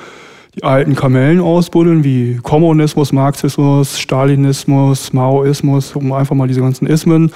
die 0.56 0.64
alten 0.64 0.96
Kamellen 0.96 1.42
ausbuddeln, 1.42 2.04
wie 2.04 2.40
Kommunismus, 2.42 3.12
Marxismus, 3.12 4.00
Stalinismus, 4.00 5.12
Maoismus, 5.12 5.96
um 5.96 6.14
einfach 6.14 6.36
mal 6.36 6.48
diese 6.48 6.62
ganzen 6.62 6.88
Ismen 6.88 7.32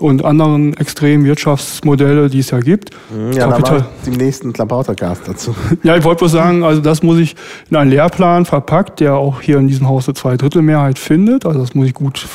und 0.00 0.24
anderen 0.24 0.76
extremen 0.76 1.24
Wirtschaftsmodelle, 1.24 2.28
die 2.28 2.40
es 2.40 2.50
ja 2.50 2.60
gibt. 2.60 2.90
Mhm, 3.10 3.32
ja, 3.32 3.48
Kapital 3.48 3.86
dem 4.06 4.14
nächsten 4.14 4.52
Klapautercast 4.52 5.22
dazu. 5.26 5.54
Ja, 5.82 5.96
ich 5.96 6.04
wollte 6.04 6.20
bloß 6.20 6.32
sagen, 6.32 6.62
also 6.62 6.80
das 6.80 7.02
muss 7.02 7.18
ich 7.18 7.36
in 7.70 7.76
einen 7.76 7.90
Lehrplan 7.90 8.44
verpackt, 8.44 9.00
der 9.00 9.14
auch 9.14 9.40
hier 9.40 9.58
in 9.58 9.66
diesem 9.66 9.88
Haus 9.88 10.06
eine 10.06 10.14
Zweidrittelmehrheit 10.14 10.98
findet. 10.98 11.46
Also 11.46 11.60
das 11.60 11.74
muss 11.74 11.86
ich 11.86 11.94
gut 11.94 12.26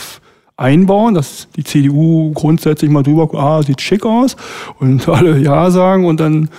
einbauen, 0.57 1.13
dass 1.13 1.47
die 1.55 1.63
CDU 1.63 2.31
grundsätzlich 2.33 2.89
mal 2.89 3.03
drüber, 3.03 3.29
ah, 3.37 3.63
sieht 3.63 3.81
schick 3.81 4.05
aus 4.05 4.35
und 4.79 5.07
alle 5.09 5.37
Ja 5.37 5.71
sagen 5.71 6.05
und 6.05 6.19
dann 6.19 6.49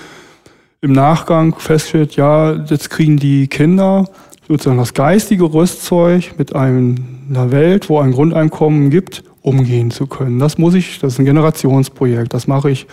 im 0.84 0.92
Nachgang 0.92 1.58
feststellt, 1.58 2.14
ja, 2.14 2.52
jetzt 2.52 2.90
kriegen 2.90 3.16
die 3.16 3.48
Kinder 3.48 4.04
sozusagen 4.46 4.76
das 4.76 4.92
geistige 4.92 5.44
Rüstzeug 5.44 6.34
mit 6.36 6.54
einer 6.54 7.50
Welt, 7.50 7.88
wo 7.88 8.00
ein 8.00 8.12
Grundeinkommen 8.12 8.90
gibt, 8.90 9.24
umgehen 9.40 9.90
zu 9.90 10.06
können. 10.06 10.38
Das 10.38 10.58
muss 10.58 10.74
ich, 10.74 10.98
das 10.98 11.14
ist 11.14 11.18
ein 11.18 11.24
Generationsprojekt. 11.24 12.34
Das 12.34 12.46
mache 12.46 12.70
ich 12.70 12.86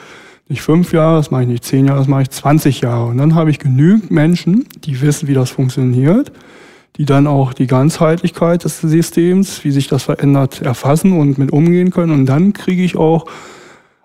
nicht 0.47 0.61
fünf 0.61 0.93
Jahre, 0.93 1.17
das 1.17 1.31
mache 1.31 1.41
ich 1.41 1.49
nicht 1.49 1.65
zehn 1.65 1.85
Jahre, 1.85 1.99
das 1.99 2.07
mache 2.07 2.21
ich 2.21 2.29
20 2.29 2.79
Jahre. 2.79 3.07
Und 3.07 3.17
dann 3.17 3.35
habe 3.35 3.51
ich 3.51 3.59
genügend 3.59 4.09
Menschen, 4.09 4.69
die 4.85 5.01
wissen, 5.01 5.27
wie 5.27 5.33
das 5.33 5.49
funktioniert, 5.49 6.31
die 6.95 7.03
dann 7.03 7.27
auch 7.27 7.51
die 7.51 7.67
Ganzheitlichkeit 7.67 8.63
des 8.63 8.79
Systems, 8.79 9.65
wie 9.65 9.71
sich 9.71 9.89
das 9.89 10.03
verändert, 10.03 10.61
erfassen 10.61 11.19
und 11.19 11.37
mit 11.37 11.51
umgehen 11.51 11.91
können. 11.91 12.13
Und 12.13 12.25
dann 12.25 12.53
kriege 12.53 12.83
ich 12.83 12.95
auch 12.95 13.25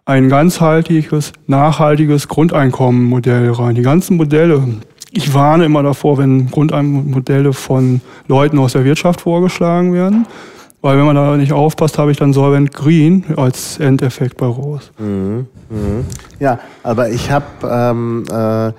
ein 0.06 0.28
ganzheitliches, 0.28 1.32
nachhaltiges 1.48 2.28
Grundeinkommenmodell 2.28 3.50
rein. 3.50 3.75
Die 3.75 3.82
ganzen 3.82 4.16
Modelle, 4.16 4.62
ich 5.10 5.34
warne 5.34 5.64
immer 5.64 5.82
davor, 5.82 6.16
wenn 6.16 6.48
Grundeinkommenmodelle 6.50 7.52
von 7.52 8.00
Leuten 8.28 8.58
aus 8.58 8.72
der 8.72 8.84
Wirtschaft 8.84 9.20
vorgeschlagen 9.20 9.92
werden, 9.92 10.25
weil 10.80 10.96
wenn 10.96 11.06
man 11.06 11.16
da 11.16 11.36
nicht 11.36 11.52
aufpasst, 11.52 11.98
habe 11.98 12.12
ich 12.12 12.16
dann 12.18 12.32
Solvent 12.32 12.72
Green 12.72 13.25
als 13.36 13.78
Endeffekt 13.78 14.36
bei 14.36 14.46
raus. 14.46 14.92
Mhm, 14.98 15.46
mh. 15.70 16.04
Ja, 16.38 16.60
aber 16.84 17.10
ich 17.10 17.28
habe 17.30 17.44
ähm, 17.68 18.25
äh, 18.30 18.68
äh, 18.68 18.72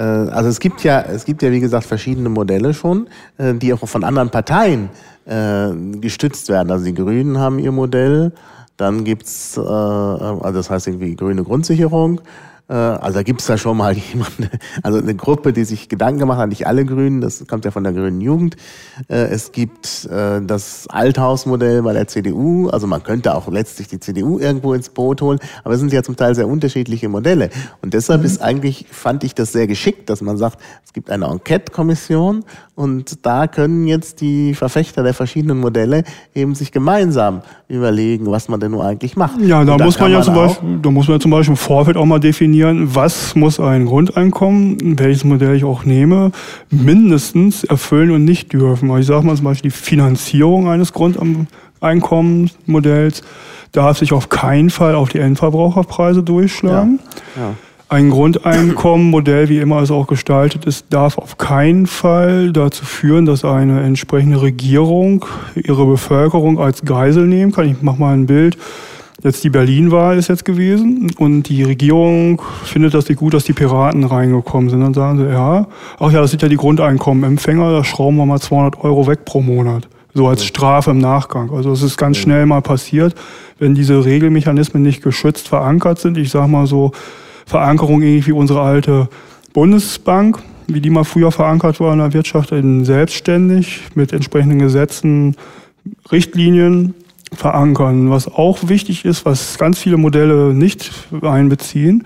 also 0.00 0.48
es 0.48 0.60
gibt 0.60 0.84
ja, 0.84 1.00
es 1.00 1.24
gibt 1.24 1.42
ja 1.42 1.50
wie 1.50 1.58
gesagt 1.58 1.86
verschiedene 1.86 2.28
Modelle 2.28 2.72
schon, 2.72 3.08
äh, 3.36 3.52
die 3.54 3.72
auch 3.72 3.86
von 3.88 4.04
anderen 4.04 4.30
Parteien 4.30 4.90
äh, 5.24 5.70
gestützt 6.00 6.48
werden. 6.48 6.70
Also 6.70 6.84
die 6.84 6.94
Grünen 6.94 7.38
haben 7.38 7.58
ihr 7.58 7.72
Modell, 7.72 8.32
dann 8.76 9.04
gibt's, 9.04 9.56
äh, 9.56 9.60
also 9.60 10.52
das 10.52 10.70
heißt 10.70 10.86
irgendwie 10.88 11.14
grüne 11.16 11.44
Grundsicherung. 11.44 12.20
Äh, 12.68 12.74
also 12.74 13.18
da 13.18 13.22
gibt's 13.22 13.46
da 13.46 13.58
schon 13.58 13.76
mal 13.76 13.94
jemanden, 14.12 14.48
also 14.82 14.98
eine 14.98 15.14
Gruppe, 15.14 15.52
die 15.52 15.64
sich 15.64 15.88
Gedanken 15.88 16.20
gemacht 16.20 16.38
hat, 16.38 16.48
nicht 16.48 16.66
alle 16.66 16.84
Grünen, 16.84 17.20
das 17.20 17.46
kommt 17.46 17.64
ja 17.64 17.70
von 17.70 17.84
der 17.84 17.92
Grünen 17.92 18.20
Jugend. 18.20 18.56
Äh, 19.08 19.26
es 19.26 19.52
gibt 19.52 20.06
äh, 20.06 20.40
das 20.40 20.86
Althausmodell 20.88 21.82
bei 21.82 21.92
der 21.92 22.08
CDU, 22.08 22.68
also 22.70 22.86
man 22.86 23.02
könnte 23.02 23.34
auch 23.34 23.48
letztlich 23.48 23.88
die 23.88 24.00
CDU 24.00 24.38
irgendwo 24.38 24.72
ins 24.74 24.88
Boot 24.88 25.20
holen, 25.20 25.38
aber 25.64 25.74
es 25.74 25.80
sind 25.80 25.92
ja 25.92 26.02
zum 26.02 26.16
Teil 26.16 26.34
sehr 26.34 26.48
unterschiedliche 26.48 27.08
Modelle. 27.08 27.50
Und 27.82 27.94
deshalb 27.94 28.20
mhm. 28.20 28.26
ist 28.26 28.40
eigentlich, 28.40 28.86
fand 28.90 29.24
ich 29.24 29.34
das 29.34 29.52
sehr 29.52 29.66
geschickt, 29.66 30.08
dass 30.08 30.22
man 30.22 30.38
sagt, 30.38 30.58
es 30.84 30.92
gibt 30.92 31.10
eine 31.10 31.26
Enquete-Kommission 31.26 32.44
und 32.74 33.26
da 33.26 33.48
können 33.48 33.86
jetzt 33.86 34.22
die 34.22 34.54
Verfechter 34.54 35.02
der 35.02 35.12
verschiedenen 35.12 35.60
Modelle 35.60 36.04
eben 36.34 36.54
sich 36.54 36.72
gemeinsam 36.72 37.42
überlegen, 37.68 38.30
was 38.30 38.48
man 38.48 38.60
denn 38.60 38.70
nun 38.70 38.80
eigentlich 38.80 39.14
macht. 39.14 39.38
Ja, 39.42 39.62
da 39.62 39.76
muss 39.76 40.00
man 40.00 40.10
ja 40.10 40.16
man 40.18 40.24
zum 40.24 40.34
Beispiel, 40.34 40.78
da 40.80 40.90
muss 40.90 41.06
man 41.06 41.16
ja 41.16 41.20
zum 41.20 41.30
Beispiel 41.30 41.52
im 41.52 41.58
Vorfeld 41.58 41.98
auch 41.98 42.06
mal 42.06 42.18
definieren, 42.18 42.94
was 42.94 43.34
muss 43.34 43.60
ein 43.60 43.84
Grundeinkommen, 43.84 44.98
welches 44.98 45.24
Modell 45.24 45.54
ich 45.54 45.64
auch 45.64 45.84
nehme, 45.84 46.32
mindestens 46.70 47.62
erfüllen 47.64 48.10
und 48.10 48.24
nicht 48.24 48.54
dürfen. 48.54 48.90
Also 48.90 49.00
ich 49.00 49.06
sage 49.06 49.26
mal 49.26 49.36
zum 49.36 49.44
Beispiel 49.44 49.70
die 49.70 49.76
Finanzierung 49.76 50.68
eines 50.68 50.94
Grundeinkommensmodells 50.94 53.20
darf 53.72 53.98
sich 53.98 54.14
auf 54.14 54.30
keinen 54.30 54.70
Fall 54.70 54.94
auf 54.94 55.10
die 55.10 55.18
Endverbraucherpreise 55.18 56.22
durchschlagen. 56.22 57.00
Ja. 57.36 57.42
Ja. 57.42 57.54
Ein 57.92 58.08
Grundeinkommenmodell, 58.08 59.50
wie 59.50 59.58
immer 59.58 59.82
es 59.82 59.90
auch 59.90 60.06
gestaltet 60.06 60.64
ist, 60.64 60.86
darf 60.88 61.18
auf 61.18 61.36
keinen 61.36 61.86
Fall 61.86 62.50
dazu 62.50 62.86
führen, 62.86 63.26
dass 63.26 63.44
eine 63.44 63.82
entsprechende 63.82 64.40
Regierung 64.40 65.26
ihre 65.54 65.84
Bevölkerung 65.84 66.58
als 66.58 66.86
Geisel 66.86 67.26
nehmen 67.26 67.52
kann. 67.52 67.68
Ich 67.68 67.82
mache 67.82 68.00
mal 68.00 68.14
ein 68.14 68.24
Bild. 68.24 68.56
Jetzt 69.22 69.44
die 69.44 69.50
Berlin-Wahl 69.50 70.16
ist 70.16 70.30
jetzt 70.30 70.46
gewesen 70.46 71.10
und 71.18 71.50
die 71.50 71.64
Regierung 71.64 72.40
findet 72.64 72.94
das 72.94 73.10
nicht 73.10 73.18
gut, 73.18 73.34
dass 73.34 73.44
die 73.44 73.52
Piraten 73.52 74.04
reingekommen 74.04 74.70
sind. 74.70 74.80
Dann 74.80 74.94
sagen 74.94 75.18
sie, 75.18 75.26
ja, 75.26 75.66
ach 76.00 76.10
ja, 76.10 76.22
das 76.22 76.30
sind 76.30 76.40
ja 76.40 76.48
die 76.48 76.56
Grundeinkommenempfänger, 76.56 77.72
da 77.72 77.84
schrauben 77.84 78.16
wir 78.16 78.24
mal 78.24 78.40
200 78.40 78.82
Euro 78.82 79.06
weg 79.06 79.26
pro 79.26 79.42
Monat. 79.42 79.86
So 80.14 80.28
als 80.28 80.46
Strafe 80.46 80.92
im 80.92 80.98
Nachgang. 80.98 81.50
Also 81.50 81.72
es 81.72 81.82
ist 81.82 81.98
ganz 81.98 82.16
schnell 82.16 82.46
mal 82.46 82.62
passiert, 82.62 83.14
wenn 83.58 83.74
diese 83.74 84.02
Regelmechanismen 84.02 84.82
nicht 84.82 85.02
geschützt 85.02 85.46
verankert 85.46 85.98
sind. 85.98 86.16
Ich 86.16 86.30
sage 86.30 86.48
mal 86.48 86.66
so, 86.66 86.92
Verankerung 87.52 88.00
ähnlich 88.00 88.26
wie 88.26 88.32
unsere 88.32 88.62
alte 88.62 89.08
Bundesbank, 89.52 90.38
wie 90.68 90.80
die 90.80 90.88
mal 90.88 91.04
früher 91.04 91.30
verankert 91.30 91.80
war 91.80 91.92
in 91.92 91.98
der 91.98 92.14
Wirtschaft, 92.14 92.50
in 92.50 92.86
selbstständig 92.86 93.82
mit 93.94 94.14
entsprechenden 94.14 94.58
Gesetzen, 94.58 95.36
Richtlinien 96.10 96.94
verankern. 97.30 98.10
Was 98.10 98.26
auch 98.26 98.68
wichtig 98.68 99.04
ist, 99.04 99.26
was 99.26 99.58
ganz 99.58 99.78
viele 99.78 99.98
Modelle 99.98 100.54
nicht 100.54 100.92
einbeziehen, 101.20 102.04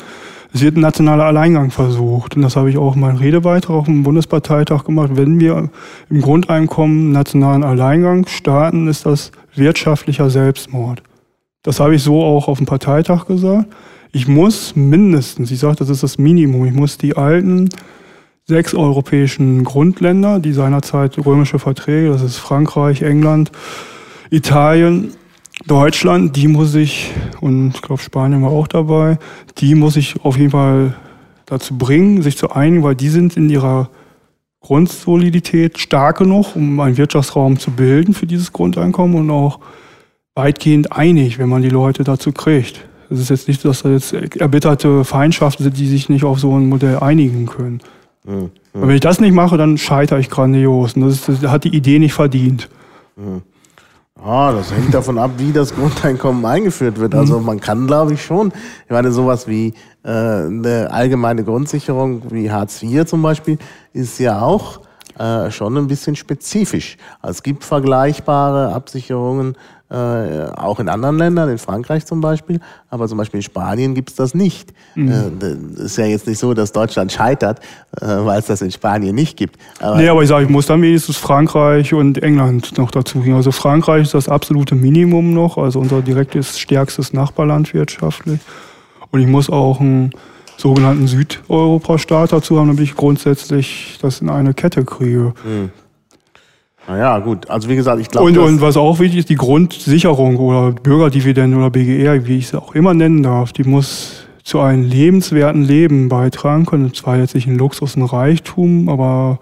es 0.53 0.63
wird 0.63 0.77
ein 0.77 0.81
nationaler 0.81 1.27
Alleingang 1.27 1.71
versucht. 1.71 2.35
Und 2.35 2.43
das 2.43 2.57
habe 2.57 2.69
ich 2.71 2.77
auch 2.77 2.97
in 2.97 3.03
meinem 3.03 3.19
Redebeitrag 3.19 3.77
auf 3.77 3.85
dem 3.85 4.03
Bundesparteitag 4.03 4.85
gemacht. 4.85 5.11
Wenn 5.15 5.39
wir 5.39 5.71
im 6.11 6.21
Grundeinkommen 6.23 7.13
nationalen 7.13 7.63
Alleingang 7.63 8.27
starten, 8.27 8.89
ist 8.89 9.07
das 9.07 9.31
wirtschaftlicher 9.55 10.29
Selbstmord. 10.29 11.03
Das 11.63 11.79
habe 11.79 11.95
ich 11.95 12.03
so 12.03 12.23
auch 12.23 12.49
auf 12.49 12.59
dem 12.59 12.67
Parteitag 12.67 13.27
gesagt 13.27 13.67
ich 14.17 14.27
muss 14.27 14.75
mindestens, 14.75 15.51
ich 15.51 15.59
sage, 15.59 15.77
das 15.77 15.91
ist 15.91 16.03
das 16.03 16.17
Minimum, 16.17 16.65
ich 16.65 16.73
muss 16.73 16.97
die 16.97 17.19
alten 17.19 17.69
sechs 18.47 18.75
europäischen 18.75 19.63
Grundländer, 19.63 20.41
die 20.41 20.55
seinerzeit 20.55 21.19
römische 21.19 21.59
Verträge, 21.59 22.09
das 22.09 22.23
ist 22.23 22.39
Frankreich, 22.39 23.03
England, 23.03 23.53
Italien, 24.31 25.13
Deutschland, 25.67 26.35
die 26.35 26.49
muss 26.49 26.75
ich, 26.75 27.13
und 27.43 27.73
ich 27.75 27.83
glaube 27.83 28.01
Spanien 28.01 28.43
war 28.43 28.53
auch 28.53 28.69
dabei, 28.69 29.19
die 29.59 29.75
muss 29.75 29.97
ich 29.97 30.25
auf 30.25 30.39
jeden 30.39 30.53
Fall 30.53 30.97
dazu 31.45 31.77
bringen, 31.77 32.23
sich 32.23 32.39
zu 32.39 32.51
einigen, 32.53 32.83
weil 32.85 32.95
die 32.95 33.11
sind 33.11 33.37
in 33.37 33.51
ihrer 33.51 33.91
Grundsolidität 34.61 35.79
stark 35.79 36.17
genug, 36.19 36.57
um 36.57 36.81
einen 36.81 36.97
Wirtschaftsraum 36.97 37.59
zu 37.59 37.71
bilden 37.71 38.15
für 38.15 38.27
dieses 38.27 38.51
Grundeinkommen 38.55 39.19
und 39.19 39.31
auch 39.31 39.61
weitgehend 40.35 40.93
einig, 40.93 41.39
wenn 41.39 41.51
man 41.51 41.61
die 41.61 41.69
Leute 41.69 42.03
dazu 42.03 42.33
kriegt. 42.33 42.81
Es 43.11 43.21
ist 43.21 43.31
jetzt 43.31 43.49
nicht, 43.49 43.65
dass 43.65 43.83
da 43.83 43.91
jetzt 43.91 44.13
erbitterte 44.13 45.05
Feindschaften 45.05 45.65
sind, 45.65 45.79
die 45.79 45.87
sich 45.87 46.09
nicht 46.09 46.25
auf 46.25 46.39
so 46.39 46.57
ein 46.57 46.69
Modell 46.69 46.99
einigen 46.99 47.47
können. 47.47 47.81
Mhm. 48.25 48.51
Und 48.73 48.89
wenn 48.89 48.95
ich 48.95 49.01
das 49.01 49.21
nicht 49.21 49.33
mache, 49.33 49.57
dann 49.57 49.79
scheitere 49.79 50.19
ich 50.19 50.29
grandios. 50.29 50.95
Und 50.95 51.03
das, 51.03 51.29
ist, 51.29 51.43
das 51.43 51.51
hat 51.51 51.65
die 51.65 51.75
Idee 51.75 51.99
nicht 51.99 52.15
verdient. 52.15 52.69
Mhm. 53.17 53.43
Ah, 54.23 54.51
das 54.53 54.73
hängt 54.73 54.95
davon 54.95 55.19
ab, 55.19 55.33
wie 55.37 55.53
das 55.53 55.75
Grundeinkommen 55.75 56.45
eingeführt 56.45 56.99
wird. 56.99 57.15
Also 57.15 57.39
man 57.39 57.61
kann, 57.61 57.87
glaube 57.87 58.15
ich, 58.15 58.25
schon, 58.25 58.49
ich 58.85 58.91
meine, 58.91 59.13
sowas 59.13 59.47
wie 59.47 59.75
äh, 60.05 60.09
eine 60.09 60.89
allgemeine 60.91 61.45
Grundsicherung 61.45 62.23
wie 62.31 62.51
Hartz 62.51 62.83
IV 62.83 63.05
zum 63.05 63.23
Beispiel 63.23 63.59
ist 63.93 64.19
ja 64.19 64.41
auch 64.41 64.81
äh, 65.19 65.51
schon 65.51 65.77
ein 65.77 65.87
bisschen 65.87 66.17
spezifisch. 66.17 66.97
Also 67.23 67.33
es 67.33 67.43
gibt 67.43 67.65
vergleichbare 67.65 68.73
Absicherungen 68.73 69.57
äh, 69.89 70.51
auch 70.57 70.81
in 70.81 70.89
anderen 70.89 71.17
Ländern, 71.17 71.49
in 71.49 71.59
Frankreich 71.59 72.05
zum 72.07 72.21
Beispiel, 72.21 72.59
aber 72.91 73.07
zum 73.07 73.19
Beispiel 73.19 73.39
in 73.39 73.43
Spanien 73.43 73.95
gibt 73.95 74.11
es 74.11 74.17
das 74.17 74.35
nicht. 74.35 74.73
Mhm. 74.97 75.39
Äh, 75.79 75.85
ist 75.85 75.97
ja 75.97 76.07
jetzt 76.07 76.27
nicht 76.27 76.41
so, 76.41 76.55
dass 76.55 76.73
Deutschland 76.73 77.13
scheitert, 77.13 77.61
äh, 78.01 78.07
weil 78.07 78.41
es 78.41 78.47
das 78.47 78.63
in 78.63 78.73
Spanien 78.73 79.15
nicht 79.15 79.37
gibt. 79.37 79.61
Aber 79.79 79.97
nee, 79.97 80.09
aber 80.09 80.23
ich 80.23 80.29
sage, 80.29 80.45
ich 80.45 80.51
muss 80.51 80.67
dann 80.67 80.83
wenigstens 80.83 81.17
Frankreich 81.17 81.95
und 81.95 82.21
England 82.21 82.77
noch 82.79 82.91
dazu 82.91 83.21
gehen. 83.21 83.37
Also 83.37 83.53
Frankreich 83.53 84.03
ist 84.03 84.15
das 84.15 84.29
absolute 84.29 84.75
Minimum 84.75 85.33
noch, 85.33 85.57
also 85.57 85.79
unser 85.79 86.03
direktes, 86.03 86.59
stärkstes 86.59 87.13
Nachbarland 87.13 87.73
wirtschaftlich. 87.73 88.41
Und 89.13 89.21
ich 89.21 89.29
muss 89.29 89.49
auch 89.49 89.81
einen 89.81 90.11
sogenannten 90.57 91.07
Südeuropa-Staat 91.07 92.33
dazu 92.33 92.59
haben, 92.59 92.69
damit 92.69 92.83
ich 92.83 92.95
grundsätzlich 92.95 93.99
das 94.01 94.21
in 94.21 94.31
eine 94.31 94.55
Kette 94.55 94.85
kriege. 94.85 95.35
Mhm. 95.45 95.71
Naja, 96.89 97.19
gut. 97.19 97.51
Also 97.51 97.69
wie 97.69 97.77
gesagt, 97.77 98.01
ich 98.01 98.09
glaube. 98.09 98.27
Und, 98.27 98.39
und 98.39 98.61
was 98.61 98.77
auch 98.77 99.01
wichtig 99.01 99.21
ist, 99.21 99.29
die 99.29 99.37
Grundsicherung 99.37 100.37
oder 100.37 100.73
Bürgerdividende 100.73 101.57
oder 101.57 101.71
BGR, 101.71 102.27
wie 102.27 102.39
ich 102.39 102.47
es 102.47 102.55
auch 102.55 102.75
immer 102.75 102.95
nennen 102.95 103.23
darf, 103.23 103.53
die 103.53 103.65
muss 103.65 104.27
zu 104.45 104.61
einem 104.61 104.85
lebenswerten 104.85 105.63
Leben 105.63 106.09
beitragen 106.09 106.67
können. 106.67 106.95
Zwar 106.95 107.17
jetzt 107.19 107.35
nicht 107.35 107.49
ein 107.49 107.59
Luxus, 107.59 107.97
ein 107.97 108.03
Reichtum, 108.03 108.89
aber 108.89 109.41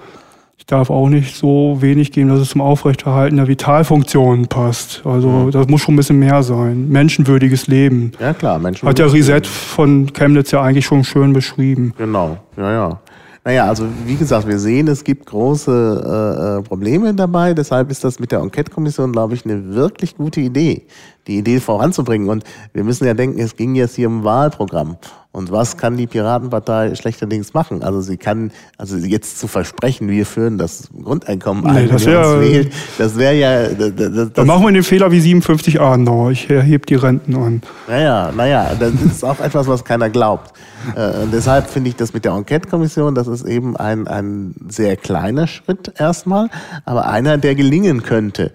ich 0.64 0.68
darf 0.68 0.88
auch 0.88 1.11
nicht 1.11 1.37
so 1.37 1.76
wenig 1.80 2.11
geben, 2.11 2.30
dass 2.30 2.40
es 2.40 2.49
zum 2.49 2.62
Aufrechterhalten 2.62 3.37
der 3.37 3.49
Vitalfunktionen 3.49 4.47
passt. 4.47 5.02
Also 5.04 5.50
das 5.50 5.68
muss 5.68 5.83
schon 5.83 5.92
ein 5.92 5.99
bisschen 5.99 6.18
mehr 6.18 6.42
sein. 6.42 6.88
Menschenwürdiges 6.88 7.66
Leben. 7.66 8.12
Ja 8.18 8.33
klar, 8.33 8.59
Menschenwürdiges 8.59 9.04
Hat 9.04 9.12
ja 9.12 9.14
Reset 9.14 9.35
Leben. 9.35 9.44
von 9.44 10.12
Chemnitz 10.14 10.52
ja 10.52 10.62
eigentlich 10.62 10.87
schon 10.87 11.04
schön 11.04 11.35
beschrieben. 11.35 11.92
Genau, 11.99 12.38
ja, 12.56 12.73
ja. 12.73 13.00
Naja, 13.44 13.66
also 13.66 13.85
wie 14.06 14.16
gesagt, 14.16 14.49
wir 14.49 14.59
sehen, 14.59 14.88
es 14.88 15.04
gibt 15.04 15.26
große 15.26 15.71
äh, 15.71 16.61
äh, 16.61 16.62
Probleme 16.62 17.12
dabei. 17.12 17.52
Deshalb 17.52 17.90
ist 17.90 18.02
das 18.02 18.18
mit 18.18 18.33
der 18.33 18.38
Enquete-Kommission, 18.40 19.12
glaube 19.12 19.35
ich, 19.35 19.44
eine 19.44 19.75
wirklich 19.75 20.16
gute 20.16 20.40
Idee, 20.40 20.87
die 21.26 21.38
Idee 21.38 21.61
voranzubringen. 21.61 22.28
Und 22.28 22.45
wir 22.73 22.85
müssen 22.85 23.07
ja 23.07 23.14
denken, 23.14 23.38
es 23.40 23.57
ging 23.57 23.75
jetzt 23.75 23.97
hier 23.97 24.09
um 24.09 24.25
Wahlprogramm. 24.25 24.97
Und 25.35 25.50
was 25.50 25.76
kann 25.76 25.97
die 25.97 26.07
Piratenpartei 26.07 26.95
schlechterdings 26.95 27.54
machen? 27.54 27.83
Also 27.83 28.00
sie 28.00 28.16
kann, 28.16 28.52
also 28.78 28.97
jetzt 28.97 29.40
zu 29.40 29.49
versprechen, 29.49 30.09
wir 30.09 30.26
führen 30.26 30.59
das 30.59 30.88
Grundeinkommen 31.02 31.66
ein, 31.66 31.87
nee, 31.87 31.90
das 31.90 32.07
wäre 32.07 32.66
das 32.99 33.19
wäre 33.19 33.35
ja. 33.35 33.69
Das, 33.71 33.93
das, 33.97 34.33
Dann 34.33 34.47
machen 34.47 34.62
wir 34.62 34.71
den 34.71 34.85
Fehler 34.85 35.11
wie 35.11 35.19
57 35.19 35.81
Adenauer. 35.81 36.31
Ich 36.31 36.49
erhebe 36.49 36.87
die 36.87 36.95
Renten 36.95 37.35
an. 37.35 37.62
Naja, 37.88 38.31
naja, 38.31 38.76
das 38.78 38.93
ist 38.93 39.25
auch 39.25 39.40
etwas, 39.40 39.66
was 39.66 39.85
keiner 39.85 40.09
glaubt. 40.09 40.52
Äh, 40.95 41.25
und 41.25 41.33
deshalb 41.33 41.69
finde 41.69 41.90
ich 41.90 41.97
das 41.97 42.14
mit 42.14 42.25
der 42.25 42.31
Enquete-Kommission, 42.33 43.16
das 43.16 43.26
ist 43.26 43.45
eben 43.45 43.76
ein, 43.76 44.07
ein 44.07 44.54
sehr 44.69 44.97
kleiner 44.97 45.49
Schritt 45.49 45.95
erstmal, 45.99 46.49
aber 46.85 47.09
einer, 47.09 47.38
der 47.38 47.57
gelingen 47.57 48.04
könnte. 48.04 48.52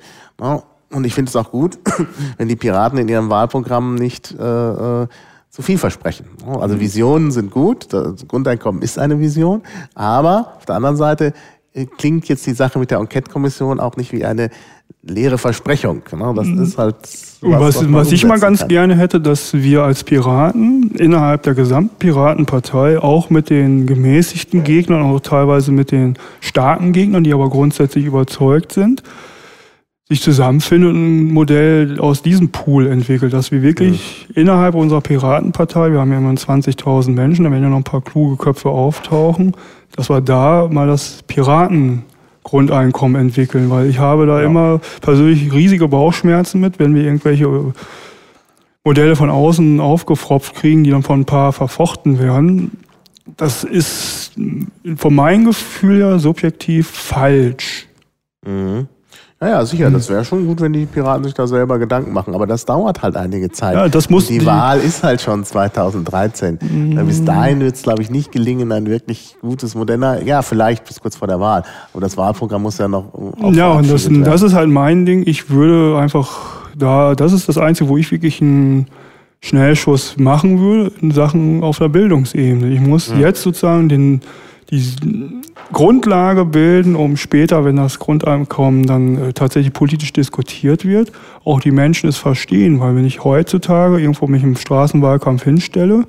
Und 0.92 1.06
ich 1.06 1.14
finde 1.14 1.30
es 1.30 1.36
auch 1.36 1.52
gut, 1.52 1.78
wenn 2.38 2.48
die 2.48 2.56
Piraten 2.56 2.98
in 2.98 3.08
ihrem 3.08 3.30
Wahlprogramm 3.30 3.96
nicht 3.96 4.32
äh, 4.32 5.04
äh, 5.04 5.08
zu 5.50 5.62
viel 5.62 5.78
versprechen. 5.78 6.26
Also 6.60 6.80
Visionen 6.80 7.32
sind 7.32 7.52
gut, 7.52 7.92
das 7.92 8.28
Grundeinkommen 8.28 8.82
ist 8.82 9.00
eine 9.00 9.20
Vision, 9.20 9.64
aber 9.96 10.54
auf 10.58 10.66
der 10.66 10.76
anderen 10.76 10.96
Seite 10.96 11.34
äh, 11.74 11.86
klingt 11.86 12.28
jetzt 12.28 12.46
die 12.46 12.54
Sache 12.54 12.80
mit 12.80 12.92
der 12.92 13.00
Enquete-Kommission 13.00 13.80
auch 13.80 13.98
nicht 13.98 14.12
wie 14.12 14.26
eine 14.26 14.50
leere 15.04 15.38
Versprechung. 15.38 16.02
Ne? 16.16 16.34
Das 16.36 16.48
mhm. 16.48 16.64
ist 16.64 16.78
halt. 16.78 16.96
Was, 17.42 17.78
was, 17.78 17.94
was 17.94 18.12
ich 18.12 18.26
mal 18.26 18.40
ganz 18.40 18.60
kann. 18.60 18.68
gerne 18.68 18.96
hätte, 18.98 19.22
dass 19.22 19.54
wir 19.54 19.84
als 19.84 20.04
Piraten 20.04 20.92
innerhalb 20.92 21.44
der 21.44 21.54
gesamten 21.54 21.96
Piratenpartei 21.98 23.00
auch 23.00 23.30
mit 23.30 23.50
den 23.50 23.86
gemäßigten 23.86 24.64
Gegnern, 24.64 25.04
auch 25.04 25.20
teilweise 25.22 25.72
mit 25.72 25.92
den 25.92 26.18
starken 26.42 26.92
Gegnern, 26.92 27.24
die 27.24 27.34
aber 27.34 27.50
grundsätzlich 27.50 28.06
überzeugt 28.06 28.74
sind, 28.74 29.04
sich 30.10 30.24
zusammenfinden 30.24 30.90
und 30.90 30.96
ein 30.96 31.34
Modell 31.34 32.00
aus 32.00 32.24
diesem 32.24 32.50
Pool 32.50 32.88
entwickelt, 32.88 33.32
dass 33.32 33.52
wir 33.52 33.62
wirklich 33.62 34.28
mhm. 34.30 34.42
innerhalb 34.42 34.74
unserer 34.74 35.02
Piratenpartei, 35.02 35.92
wir 35.92 36.00
haben 36.00 36.12
ja 36.12 36.18
immer 36.18 36.32
20.000 36.32 37.12
Menschen, 37.12 37.46
da 37.46 37.52
werden 37.52 37.64
ja 37.64 37.70
noch 37.70 37.78
ein 37.78 37.84
paar 37.84 38.02
kluge 38.02 38.36
Köpfe 38.36 38.70
auftauchen, 38.70 39.56
dass 39.96 40.10
wir 40.10 40.22
da 40.22 40.68
mal 40.68 40.88
das 40.88 41.22
Piratengrundeinkommen 41.28 43.22
entwickeln, 43.22 43.70
weil 43.70 43.88
ich 43.88 44.00
habe 44.00 44.26
da 44.26 44.40
ja. 44.40 44.48
immer 44.48 44.82
persönlich 45.02 45.54
riesige 45.54 45.88
Bauchschmerzen 45.88 46.60
mit, 46.60 46.80
wenn 46.80 46.96
wir 46.96 47.04
irgendwelche 47.04 47.74
Modelle 48.84 49.16
von 49.16 49.30
außen 49.30 49.80
aufgefropft 49.80 50.56
kriegen, 50.56 50.84
die 50.84 50.90
dann 50.90 51.04
von 51.04 51.20
ein 51.20 51.26
paar 51.26 51.54
verfochten 51.54 52.18
werden. 52.18 52.72
Das 53.38 53.64
ist 53.64 54.32
von 54.96 55.14
meinem 55.14 55.46
Gefühl 55.46 56.00
her 56.00 56.18
subjektiv 56.18 56.90
falsch. 56.90 57.88
Mhm. 58.44 58.88
Ja, 59.42 59.66
sicher, 59.66 59.90
das 59.90 60.10
wäre 60.10 60.26
schon 60.26 60.46
gut, 60.46 60.60
wenn 60.60 60.74
die 60.74 60.86
Piraten 60.86 61.24
sich 61.24 61.34
da 61.34 61.48
selber 61.48 61.80
Gedanken 61.80 62.12
machen. 62.12 62.36
Aber 62.36 62.46
das 62.46 62.66
dauert 62.66 63.02
halt 63.02 63.16
einige 63.16 63.50
Zeit. 63.50 63.74
Ja, 63.74 63.88
das 63.88 64.10
muss 64.10 64.28
die, 64.28 64.40
die 64.40 64.46
Wahl 64.46 64.80
ist 64.80 65.02
halt 65.02 65.22
schon 65.22 65.46
2013. 65.46 66.60
Mhm. 66.62 67.06
Bis 67.06 67.24
dahin 67.24 67.62
wird 67.62 67.76
es, 67.76 67.82
glaube 67.82 68.02
ich, 68.02 68.10
nicht 68.10 68.34
gelingen, 68.34 68.74
ein 68.74 68.88
wirklich 68.88 69.38
gutes 69.42 69.76
Modell. 69.76 70.24
Ja, 70.26 70.42
vielleicht 70.42 70.84
bis 70.84 71.00
kurz 71.00 71.16
vor 71.16 71.30
der 71.30 71.40
Wahl. 71.40 71.64
Aber 71.94 72.02
das 72.02 72.18
Wahlprogramm 72.18 72.64
muss 72.64 72.80
ja 72.80 72.90
noch. 72.90 73.14
Ja, 73.54 73.72
und 73.72 73.90
das, 73.90 74.10
das 74.12 74.42
ist 74.42 74.54
halt 74.54 74.68
mein 74.68 75.06
Ding. 75.06 75.24
Ich 75.26 75.50
würde 75.50 75.98
einfach 75.98 76.60
da, 76.76 77.16
das 77.16 77.32
ist 77.32 77.48
das 77.48 77.58
Einzige, 77.58 77.90
wo 77.90 77.96
ich 77.96 78.12
wirklich 78.12 78.42
einen 78.42 78.88
Schnellschuss 79.42 80.18
machen 80.18 80.60
würde 80.60 80.92
in 81.02 81.12
Sachen 81.12 81.64
auf 81.64 81.78
der 81.78 81.88
Bildungsebene. 81.88 82.74
Ich 82.74 82.82
muss 82.82 83.14
mhm. 83.14 83.22
jetzt 83.22 83.42
sozusagen 83.42 83.88
den 83.88 84.22
die 84.72 85.42
Grundlage 85.72 86.46
bilden, 86.46 86.96
um 86.96 87.18
später, 87.18 87.66
wenn 87.66 87.78
das 87.78 88.00
Grundeinkommen 88.00 88.86
dann 88.86 89.18
äh, 89.18 89.34
tatsächlich 89.34 89.74
politisch 89.74 90.14
diskutiert 90.14 90.86
wird, 90.86 91.12
auch 91.44 91.60
die 91.60 91.72
Menschen 91.72 92.10
es 92.10 92.18
verstehen. 92.18 92.80
Weil 92.80 92.96
wenn 92.96 93.06
ich 93.06 93.24
heutzutage 93.24 94.00
irgendwo 94.00 94.28
mich 94.28 94.44
im 94.44 94.56
Straßenwahlkampf 94.56 95.44
hinstelle, 95.44 96.06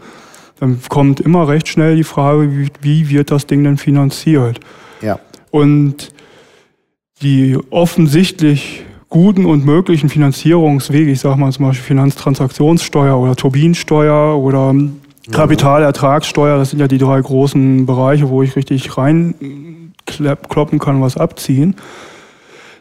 dann 0.59 0.79
kommt 0.89 1.21
immer 1.21 1.49
recht 1.49 1.69
schnell 1.69 1.97
die 1.97 2.05
Frage, 2.05 2.51
wie, 2.53 2.69
wie 2.83 3.09
wird 3.09 3.31
das 3.31 3.47
Ding 3.47 3.65
denn 3.65 3.79
finanziert? 3.79 4.61
Ja. 5.01 5.19
Und 5.51 6.13
die 7.23 7.59
offensichtlich 7.71 8.85
guten 9.09 9.45
und 9.45 9.65
möglichen 9.65 10.09
Finanzierungswege, 10.09 11.11
ich 11.11 11.21
sage 11.21 11.39
mal 11.39 11.51
zum 11.51 11.67
Beispiel 11.67 11.85
Finanztransaktionssteuer 11.85 13.19
oder 13.19 13.37
Turbinensteuer 13.37 14.39
oder 14.39 14.75
Kapitalertragssteuer, 15.31 16.59
das 16.59 16.71
sind 16.71 16.81
ja 16.81 16.89
die 16.89 16.99
drei 16.99 17.21
großen 17.21 17.87
Bereiche, 17.87 18.29
wo 18.29 18.43
ich 18.43 18.57
richtig 18.57 18.97
reinkloppen 18.97 20.79
kann 20.79 21.01
was 21.01 21.17
abziehen. 21.17 21.77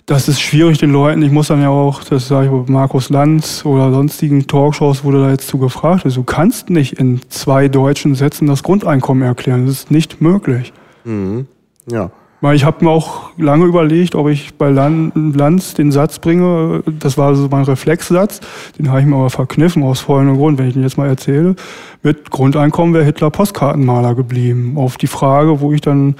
Das 0.05 0.27
ist 0.27 0.41
schwierig 0.41 0.79
den 0.79 0.91
Leuten. 0.91 1.21
Ich 1.21 1.31
muss 1.31 1.49
dann 1.49 1.61
ja 1.61 1.69
auch, 1.69 2.03
das 2.03 2.27
sage 2.27 2.47
ich 2.47 2.51
bei 2.51 2.71
Markus 2.71 3.09
Lanz 3.11 3.63
oder 3.63 3.91
sonstigen 3.91 4.47
Talkshows 4.47 5.03
wurde 5.03 5.21
da 5.21 5.29
jetzt 5.29 5.47
zu 5.47 5.59
gefragt. 5.59 6.03
Also 6.03 6.21
du 6.21 6.25
kannst 6.25 6.71
nicht 6.71 6.93
in 6.93 7.21
zwei 7.29 7.67
deutschen 7.67 8.15
Sätzen 8.15 8.47
das 8.47 8.63
Grundeinkommen 8.63 9.21
erklären. 9.21 9.67
Das 9.67 9.75
ist 9.75 9.91
nicht 9.91 10.19
möglich. 10.19 10.73
Mhm. 11.03 11.45
Ja. 11.85 12.09
Ich 12.53 12.63
habe 12.63 12.85
mir 12.85 12.91
auch 12.91 13.31
lange 13.37 13.65
überlegt, 13.65 14.15
ob 14.15 14.29
ich 14.29 14.53
bei 14.53 14.69
Lanz 14.69 15.73
den 15.73 15.91
Satz 15.91 16.19
bringe. 16.19 16.83
Das 16.85 17.17
war 17.17 17.35
so 17.35 17.49
mein 17.51 17.63
Reflexsatz. 17.63 18.39
Den 18.77 18.89
habe 18.89 19.01
ich 19.01 19.05
mir 19.05 19.17
aber 19.17 19.29
verkniffen 19.29 19.83
aus 19.83 19.99
folgendem 19.99 20.37
Grund, 20.37 20.57
wenn 20.57 20.67
ich 20.67 20.73
den 20.73 20.83
jetzt 20.83 20.97
mal 20.97 21.07
erzähle. 21.07 21.55
Mit 22.01 22.31
Grundeinkommen 22.31 22.93
wäre 22.93 23.03
Hitler 23.03 23.29
Postkartenmaler 23.29 24.15
geblieben. 24.15 24.77
Auf 24.77 24.95
die 24.95 25.07
Frage, 25.07 25.59
wo 25.59 25.73
ich 25.73 25.81
dann 25.81 26.15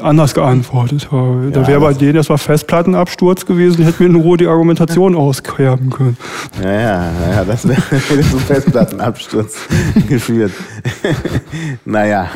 anders 0.00 0.34
geantwortet 0.34 1.10
habe. 1.12 1.50
Da 1.52 1.66
wäre 1.66 1.80
bei 1.80 1.94
denen 1.94 2.16
erstmal 2.16 2.38
Festplattenabsturz 2.38 3.46
gewesen, 3.46 3.84
hätten 3.84 4.00
wir 4.00 4.06
in 4.08 4.16
Ruhe 4.16 4.36
die 4.36 4.48
Argumentation 4.48 5.14
auskerben 5.14 5.90
können. 5.90 6.16
Ja, 6.62 6.72
ja, 6.72 7.12
ja 7.30 7.44
das 7.44 7.66
wäre 7.66 7.80
zum 8.30 8.40
Festplattenabsturz 8.40 9.56
geführt. 10.08 10.52
naja. 11.84 12.28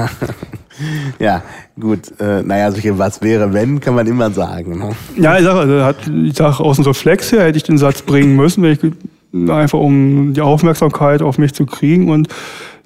Ja, 1.19 1.43
gut. 1.79 2.01
Äh, 2.21 2.43
naja, 2.43 2.71
solche 2.71 2.99
was 2.99 3.23
wäre, 3.23 3.53
wenn, 3.53 3.81
kann 3.81 3.95
man 3.95 4.07
immer 4.07 4.31
sagen. 4.31 4.79
Ne? 4.79 4.91
Ja, 5.17 5.39
ich 5.39 5.45
sage, 5.45 5.59
also, 5.59 6.13
ich 6.25 6.35
sag, 6.35 6.61
aus 6.61 6.77
dem 6.77 6.87
Reflex 6.87 7.33
her 7.33 7.45
hätte 7.45 7.59
ich 7.59 7.65
den 7.65 7.79
Satz 7.79 8.03
bringen 8.03 8.37
müssen, 8.37 8.63
wenn 8.63 8.73
ich, 8.73 9.51
einfach 9.51 9.79
um 9.79 10.35
die 10.35 10.41
Aufmerksamkeit 10.41 11.23
auf 11.23 11.39
mich 11.39 11.55
zu 11.55 11.67
kriegen 11.67 12.11
und 12.11 12.29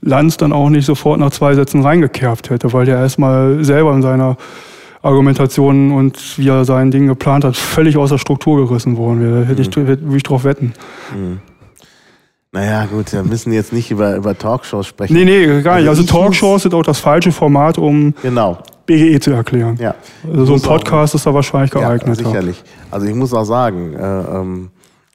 Lanz 0.03 0.37
dann 0.37 0.53
auch 0.53 0.69
nicht 0.69 0.85
sofort 0.85 1.19
nach 1.19 1.31
zwei 1.31 1.55
Sätzen 1.55 1.81
reingekerbt 1.81 2.51
hätte, 2.51 2.73
weil 2.73 2.85
der 2.85 2.99
erstmal 2.99 3.65
selber 3.65 3.95
in 3.95 4.03
seiner 4.03 4.37
Argumentation 5.03 5.93
und 5.93 6.39
wie 6.39 6.49
er 6.49 6.65
sein 6.65 6.91
Ding 6.91 7.07
geplant 7.07 7.45
hat, 7.45 7.57
völlig 7.57 7.97
aus 7.97 8.11
der 8.11 8.19
Struktur 8.19 8.67
gerissen 8.67 8.97
worden 8.97 9.21
wäre. 9.21 9.41
Da 9.43 9.49
hätte 9.49 9.63
ich, 9.63 9.75
mhm. 9.75 9.87
würde 9.87 10.17
ich 10.17 10.23
drauf 10.23 10.45
wetten. 10.45 10.73
Mhm. 11.15 11.41
Naja, 12.55 12.87
gut, 12.87 13.13
wir 13.13 13.25
müssen 13.25 13.53
jetzt 13.53 13.73
nicht 13.73 13.91
über, 13.91 14.15
über 14.15 14.39
Talkshows 14.39 14.87
sprechen. 14.87 15.13
Nee, 15.13 15.25
nee, 15.25 15.61
gar 15.61 15.79
nicht. 15.81 15.89
Also, 15.89 16.03
also 16.03 16.05
Talkshows 16.05 16.63
sind 16.63 16.73
auch 16.73 16.85
das 16.85 17.01
falsche 17.01 17.33
Format, 17.33 17.79
um 17.79 18.15
genau. 18.23 18.59
BGE 18.87 19.19
zu 19.19 19.33
erklären. 19.33 19.77
Ja. 19.81 19.97
Also 20.31 20.45
so 20.45 20.55
ein 20.55 20.63
Podcast 20.63 21.15
auch, 21.15 21.19
ist 21.19 21.27
da 21.27 21.35
wahrscheinlich 21.35 21.73
geeignet. 21.73 22.21
Ja, 22.21 22.27
sicherlich. 22.27 22.63
Also 22.93 23.07
ich 23.07 23.15
muss 23.15 23.35
auch 23.35 23.45
sagen, 23.45 23.95
äh, 23.95 24.21
ähm, 24.37 24.71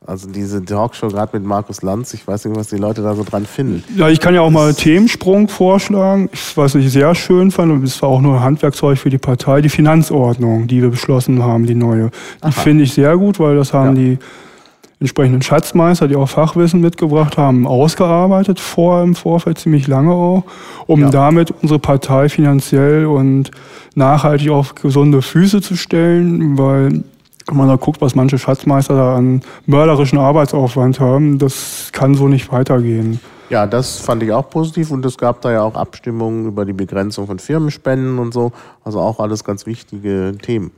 Also 0.05 0.27
diese 0.27 0.63
Talkshow 0.65 1.07
gerade 1.07 1.37
mit 1.37 1.47
Markus 1.47 1.81
Lanz, 1.81 2.13
ich 2.13 2.27
weiß 2.27 2.45
nicht, 2.45 2.57
was 2.57 2.67
die 2.67 2.77
Leute 2.77 3.01
da 3.03 3.15
so 3.15 3.23
dran 3.23 3.45
finden. 3.45 3.83
Ja, 3.95 4.09
ich 4.09 4.19
kann 4.19 4.33
ja 4.33 4.41
auch 4.41 4.49
mal 4.49 4.73
Themensprung 4.73 5.47
vorschlagen. 5.47 6.29
Ich, 6.33 6.57
was 6.57 6.73
ich 6.75 6.91
sehr 6.91 7.13
schön 7.15 7.51
fand, 7.51 7.71
und 7.71 7.83
es 7.83 8.01
war 8.01 8.09
auch 8.09 8.21
nur 8.21 8.35
ein 8.37 8.43
Handwerkzeug 8.43 8.97
für 8.97 9.09
die 9.09 9.17
Partei, 9.17 9.61
die 9.61 9.69
Finanzordnung, 9.69 10.67
die 10.67 10.81
wir 10.81 10.89
beschlossen 10.89 11.43
haben, 11.43 11.65
die 11.67 11.75
neue. 11.75 12.09
Die 12.45 12.51
finde 12.51 12.83
ich 12.85 12.93
sehr 12.93 13.15
gut, 13.17 13.39
weil 13.39 13.55
das 13.55 13.71
haben 13.71 13.95
ja. 13.95 14.01
die 14.01 14.17
entsprechenden 14.99 15.41
Schatzmeister, 15.41 16.07
die 16.07 16.15
auch 16.15 16.27
Fachwissen 16.27 16.81
mitgebracht 16.81 17.37
haben, 17.37 17.65
ausgearbeitet, 17.65 18.59
vor 18.59 19.01
im 19.01 19.15
Vorfeld 19.15 19.57
ziemlich 19.57 19.87
lange 19.87 20.11
auch, 20.11 20.43
um 20.87 21.01
ja. 21.01 21.09
damit 21.09 21.53
unsere 21.61 21.79
Partei 21.79 22.27
finanziell 22.27 23.05
und 23.05 23.51
nachhaltig 23.95 24.49
auf 24.49 24.75
gesunde 24.75 25.21
Füße 25.21 25.61
zu 25.61 25.75
stellen, 25.75 26.57
weil 26.57 27.03
wenn 27.47 27.57
man 27.57 27.67
da 27.67 27.77
guckt, 27.77 28.01
was 28.01 28.13
manche 28.13 28.37
Schatzmeister 28.37 28.95
da 28.95 29.15
an 29.15 29.41
mörderischen 29.65 30.19
Arbeitsaufwand 30.19 30.99
haben, 30.99 31.39
das 31.39 31.89
kann 31.91 32.13
so 32.13 32.27
nicht 32.27 32.51
weitergehen. 32.51 33.19
Ja, 33.49 33.65
das 33.65 33.97
fand 33.97 34.21
ich 34.21 34.31
auch 34.31 34.47
positiv 34.49 34.91
und 34.91 35.03
es 35.05 35.17
gab 35.17 35.41
da 35.41 35.51
ja 35.51 35.63
auch 35.63 35.73
Abstimmungen 35.73 36.45
über 36.45 36.65
die 36.65 36.73
Begrenzung 36.73 37.25
von 37.25 37.39
Firmenspenden 37.39 38.19
und 38.19 38.31
so. 38.31 38.51
Also 38.83 38.99
auch 38.99 39.19
alles 39.19 39.43
ganz 39.43 39.65
wichtige 39.65 40.35
Themen, 40.39 40.71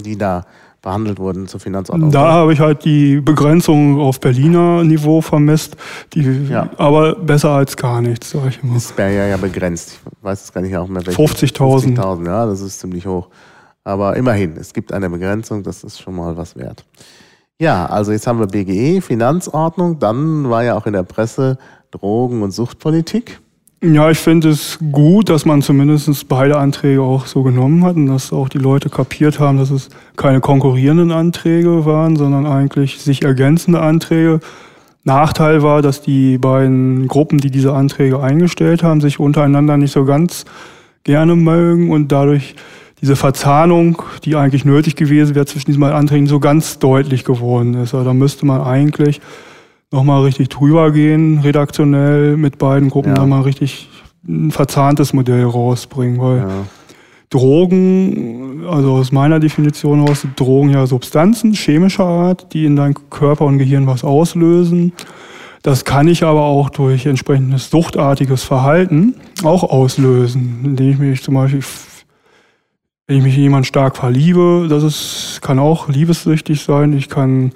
die 0.00 0.16
da 0.16 0.46
behandelt 0.84 1.18
wurden 1.18 1.48
zur 1.48 1.58
Finanzordnung. 1.58 2.12
Da 2.12 2.30
habe 2.32 2.52
ich 2.52 2.60
halt 2.60 2.84
die 2.84 3.20
Begrenzung 3.20 3.98
auf 3.98 4.20
Berliner 4.20 4.84
Niveau 4.84 5.20
vermisst, 5.20 5.76
die, 6.12 6.46
ja. 6.48 6.70
aber 6.76 7.16
besser 7.16 7.50
als 7.50 7.76
gar 7.76 8.00
nichts, 8.00 8.30
sage 8.30 8.50
ich 8.50 8.62
immer. 8.62 8.74
Das 8.74 8.96
wäre 8.96 9.30
ja 9.30 9.36
begrenzt. 9.36 9.98
Ich 10.04 10.24
weiß 10.24 10.44
es 10.44 10.52
gar 10.52 10.60
nicht 10.60 10.76
auch 10.76 10.86
mehr. 10.86 11.02
50.000. 11.02 11.96
50.000, 11.96 12.26
ja, 12.26 12.46
das 12.46 12.60
ist 12.60 12.78
ziemlich 12.78 13.06
hoch. 13.06 13.28
Aber 13.82 14.16
immerhin, 14.16 14.56
es 14.56 14.72
gibt 14.72 14.92
eine 14.92 15.10
Begrenzung, 15.10 15.62
das 15.62 15.82
ist 15.82 16.00
schon 16.00 16.14
mal 16.14 16.36
was 16.36 16.56
wert. 16.56 16.84
Ja, 17.58 17.86
also 17.86 18.12
jetzt 18.12 18.26
haben 18.26 18.38
wir 18.38 18.46
BGE, 18.46 19.00
Finanzordnung, 19.00 19.98
dann 19.98 20.48
war 20.50 20.64
ja 20.64 20.76
auch 20.76 20.86
in 20.86 20.92
der 20.92 21.02
Presse 21.02 21.58
Drogen- 21.90 22.42
und 22.42 22.50
Suchtpolitik. 22.50 23.40
Ja, 23.86 24.10
ich 24.10 24.18
finde 24.18 24.48
es 24.48 24.78
gut, 24.92 25.28
dass 25.28 25.44
man 25.44 25.60
zumindest 25.60 26.26
beide 26.26 26.56
Anträge 26.56 27.02
auch 27.02 27.26
so 27.26 27.42
genommen 27.42 27.84
hat 27.84 27.96
und 27.96 28.06
dass 28.06 28.32
auch 28.32 28.48
die 28.48 28.56
Leute 28.56 28.88
kapiert 28.88 29.38
haben, 29.40 29.58
dass 29.58 29.70
es 29.70 29.90
keine 30.16 30.40
konkurrierenden 30.40 31.10
Anträge 31.10 31.84
waren, 31.84 32.16
sondern 32.16 32.46
eigentlich 32.46 33.02
sich 33.02 33.24
ergänzende 33.24 33.80
Anträge. 33.80 34.40
Nachteil 35.02 35.62
war, 35.62 35.82
dass 35.82 36.00
die 36.00 36.38
beiden 36.38 37.08
Gruppen, 37.08 37.36
die 37.36 37.50
diese 37.50 37.74
Anträge 37.74 38.22
eingestellt 38.22 38.82
haben, 38.82 39.02
sich 39.02 39.20
untereinander 39.20 39.76
nicht 39.76 39.92
so 39.92 40.06
ganz 40.06 40.46
gerne 41.02 41.36
mögen 41.36 41.90
und 41.90 42.10
dadurch 42.10 42.54
diese 43.02 43.16
Verzahnung, 43.16 44.00
die 44.24 44.34
eigentlich 44.34 44.64
nötig 44.64 44.96
gewesen 44.96 45.34
wäre 45.34 45.44
zwischen 45.44 45.66
diesen 45.66 45.80
beiden 45.80 45.98
Anträgen, 45.98 46.26
so 46.26 46.40
ganz 46.40 46.78
deutlich 46.78 47.22
geworden 47.22 47.74
ist. 47.74 47.92
Also 47.92 48.02
da 48.02 48.14
müsste 48.14 48.46
man 48.46 48.62
eigentlich 48.62 49.20
nochmal 49.94 50.22
richtig 50.24 50.48
drüber 50.48 50.90
gehen, 50.90 51.38
redaktionell 51.38 52.36
mit 52.36 52.58
beiden 52.58 52.90
Gruppen 52.90 53.14
ja. 53.14 53.20
nochmal 53.20 53.42
richtig 53.42 53.88
ein 54.26 54.50
verzahntes 54.50 55.12
Modell 55.12 55.44
rausbringen, 55.44 56.20
weil 56.20 56.38
ja. 56.38 56.48
Drogen, 57.30 58.64
also 58.68 58.94
aus 58.94 59.12
meiner 59.12 59.38
Definition 59.38 60.00
heraus, 60.00 60.22
sind 60.22 60.38
Drogen 60.38 60.70
ja 60.70 60.86
Substanzen 60.86 61.52
chemischer 61.52 62.04
Art, 62.04 62.52
die 62.52 62.64
in 62.64 62.76
deinem 62.76 62.94
Körper 63.08 63.44
und 63.44 63.58
Gehirn 63.58 63.86
was 63.86 64.02
auslösen. 64.04 64.92
Das 65.62 65.84
kann 65.84 66.08
ich 66.08 66.24
aber 66.24 66.42
auch 66.42 66.70
durch 66.70 67.06
entsprechendes 67.06 67.70
suchtartiges 67.70 68.42
Verhalten 68.42 69.14
auch 69.44 69.62
auslösen, 69.62 70.60
indem 70.64 70.90
ich 70.90 70.98
mich 70.98 71.22
zum 71.22 71.34
Beispiel, 71.34 71.62
wenn 73.06 73.18
ich 73.18 73.22
mich 73.22 73.36
in 73.36 73.42
jemanden 73.44 73.64
stark 73.64 73.96
verliebe, 73.96 74.66
das 74.68 74.82
ist, 74.82 75.40
kann 75.40 75.58
auch 75.58 75.88
liebessüchtig 75.88 76.62
sein. 76.62 76.92
Ich 76.92 77.08
kann 77.08 77.52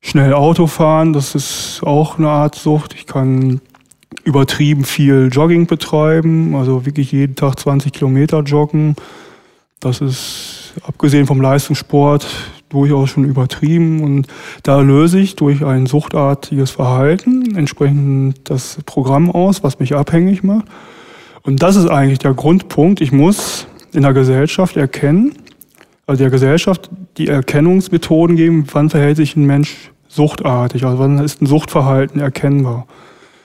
schnell 0.00 0.32
Auto 0.32 0.66
fahren, 0.66 1.12
das 1.12 1.34
ist 1.34 1.82
auch 1.82 2.18
eine 2.18 2.28
Art 2.28 2.54
Sucht. 2.54 2.94
Ich 2.94 3.06
kann 3.06 3.60
übertrieben 4.24 4.84
viel 4.84 5.28
Jogging 5.32 5.66
betreiben, 5.66 6.54
also 6.54 6.84
wirklich 6.84 7.12
jeden 7.12 7.36
Tag 7.36 7.58
20 7.58 7.92
Kilometer 7.92 8.40
joggen. 8.40 8.96
Das 9.78 10.00
ist 10.00 10.74
abgesehen 10.86 11.26
vom 11.26 11.40
Leistungssport 11.40 12.26
durchaus 12.68 13.10
schon 13.10 13.24
übertrieben 13.24 14.02
und 14.02 14.28
da 14.62 14.80
löse 14.80 15.18
ich 15.18 15.36
durch 15.36 15.64
ein 15.64 15.86
suchtartiges 15.86 16.70
Verhalten 16.70 17.56
entsprechend 17.56 18.48
das 18.48 18.78
Programm 18.86 19.30
aus, 19.30 19.62
was 19.62 19.80
mich 19.80 19.94
abhängig 19.94 20.44
macht. 20.44 20.66
Und 21.42 21.62
das 21.62 21.76
ist 21.76 21.88
eigentlich 21.88 22.20
der 22.20 22.34
Grundpunkt. 22.34 23.00
Ich 23.00 23.10
muss 23.10 23.66
in 23.92 24.02
der 24.02 24.12
Gesellschaft 24.12 24.76
erkennen, 24.76 25.32
also 26.10 26.24
der 26.24 26.30
Gesellschaft 26.30 26.90
die 27.18 27.28
Erkennungsmethoden 27.28 28.34
geben, 28.34 28.66
wann 28.72 28.90
verhält 28.90 29.16
sich 29.16 29.36
ein 29.36 29.44
Mensch 29.44 29.92
suchtartig, 30.08 30.84
also 30.84 30.98
wann 30.98 31.18
ist 31.20 31.40
ein 31.40 31.46
Suchtverhalten 31.46 32.20
erkennbar. 32.20 32.86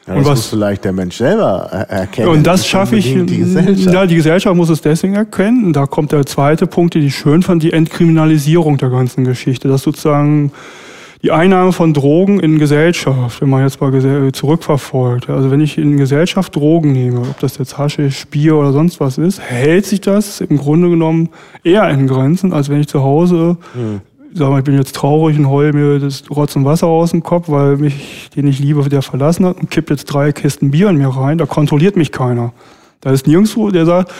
Ja, 0.08 0.15
das 0.15 0.17
und 0.17 0.25
was, 0.25 0.38
muss 0.38 0.47
vielleicht 0.47 0.84
der 0.84 0.91
Mensch 0.91 1.17
selber 1.17 1.86
erkennen. 1.89 2.30
Und 2.30 2.47
das 2.47 2.67
schaffe 2.67 2.95
ich. 2.95 3.06
Die 3.06 3.38
Gesellschaft. 3.38 3.93
Ja, 3.93 4.06
die 4.08 4.15
Gesellschaft 4.15 4.56
muss 4.56 4.69
es 4.69 4.82
deswegen 4.82 5.13
erkennen. 5.13 5.73
Da 5.73 5.86
kommt 5.86 6.12
der 6.12 6.25
zweite 6.25 6.65
Punkt, 6.65 6.95
den 6.95 7.06
ich 7.06 7.15
schön 7.15 7.43
fand, 7.43 7.62
die 7.62 7.71
Entkriminalisierung 7.71 8.78
der 8.78 8.89
ganzen 8.89 9.25
Geschichte. 9.25 9.67
Das 9.67 9.84
sozusagen 9.84 10.51
die 11.25 11.31
Einnahme 11.31 11.71
von 11.71 11.91
Drogen 11.91 12.39
in 12.39 12.59
Gesellschaft, 12.59 13.41
wenn 13.41 13.49
man 13.49 13.63
jetzt 13.63 13.81
mal 13.81 14.31
zurückverfolgt. 14.31 15.27
Also 15.27 15.49
wenn 15.49 15.59
ich 15.59 15.75
in 15.75 15.97
Gesellschaft 15.97 16.55
Drogen 16.55 16.91
nehme, 16.91 17.21
ob 17.21 17.39
das 17.39 17.57
jetzt 17.57 17.79
Haschisch, 17.79 18.27
Bier 18.27 18.55
oder 18.55 18.71
sonst 18.71 18.99
was 18.99 19.17
ist, 19.17 19.41
hält 19.41 19.88
sich 19.88 20.01
das 20.01 20.39
im 20.39 20.57
Grunde 20.57 20.88
genommen 20.88 21.29
eher 21.63 21.89
in 21.89 22.05
Grenzen, 22.05 22.53
als 22.53 22.69
wenn 22.69 22.79
ich 22.79 22.88
zu 22.88 23.01
Hause, 23.01 23.57
hm. 23.73 24.01
sag 24.35 24.51
mal, 24.51 24.59
ich 24.59 24.65
bin 24.65 24.77
jetzt 24.77 24.95
traurig 24.95 25.39
und 25.39 25.49
heul 25.49 25.73
mir 25.73 25.97
das 25.97 26.29
Rotz 26.29 26.55
und 26.55 26.65
Wasser 26.65 26.85
aus 26.85 27.09
dem 27.09 27.23
Kopf, 27.23 27.49
weil 27.49 27.77
mich, 27.77 28.29
den 28.35 28.45
ich 28.45 28.59
liebe, 28.59 28.88
der 28.88 29.01
verlassen 29.01 29.47
hat 29.47 29.59
und 29.59 29.71
kippt 29.71 29.89
jetzt 29.89 30.05
drei 30.05 30.31
Kisten 30.31 30.69
Bier 30.69 30.89
in 30.89 30.97
mir 30.97 31.07
rein, 31.07 31.39
da 31.39 31.47
kontrolliert 31.47 31.95
mich 31.95 32.11
keiner. 32.11 32.53
Da 33.01 33.09
ist 33.09 33.25
nirgendwo, 33.25 33.71
der 33.71 33.88
sagt, 33.88 34.11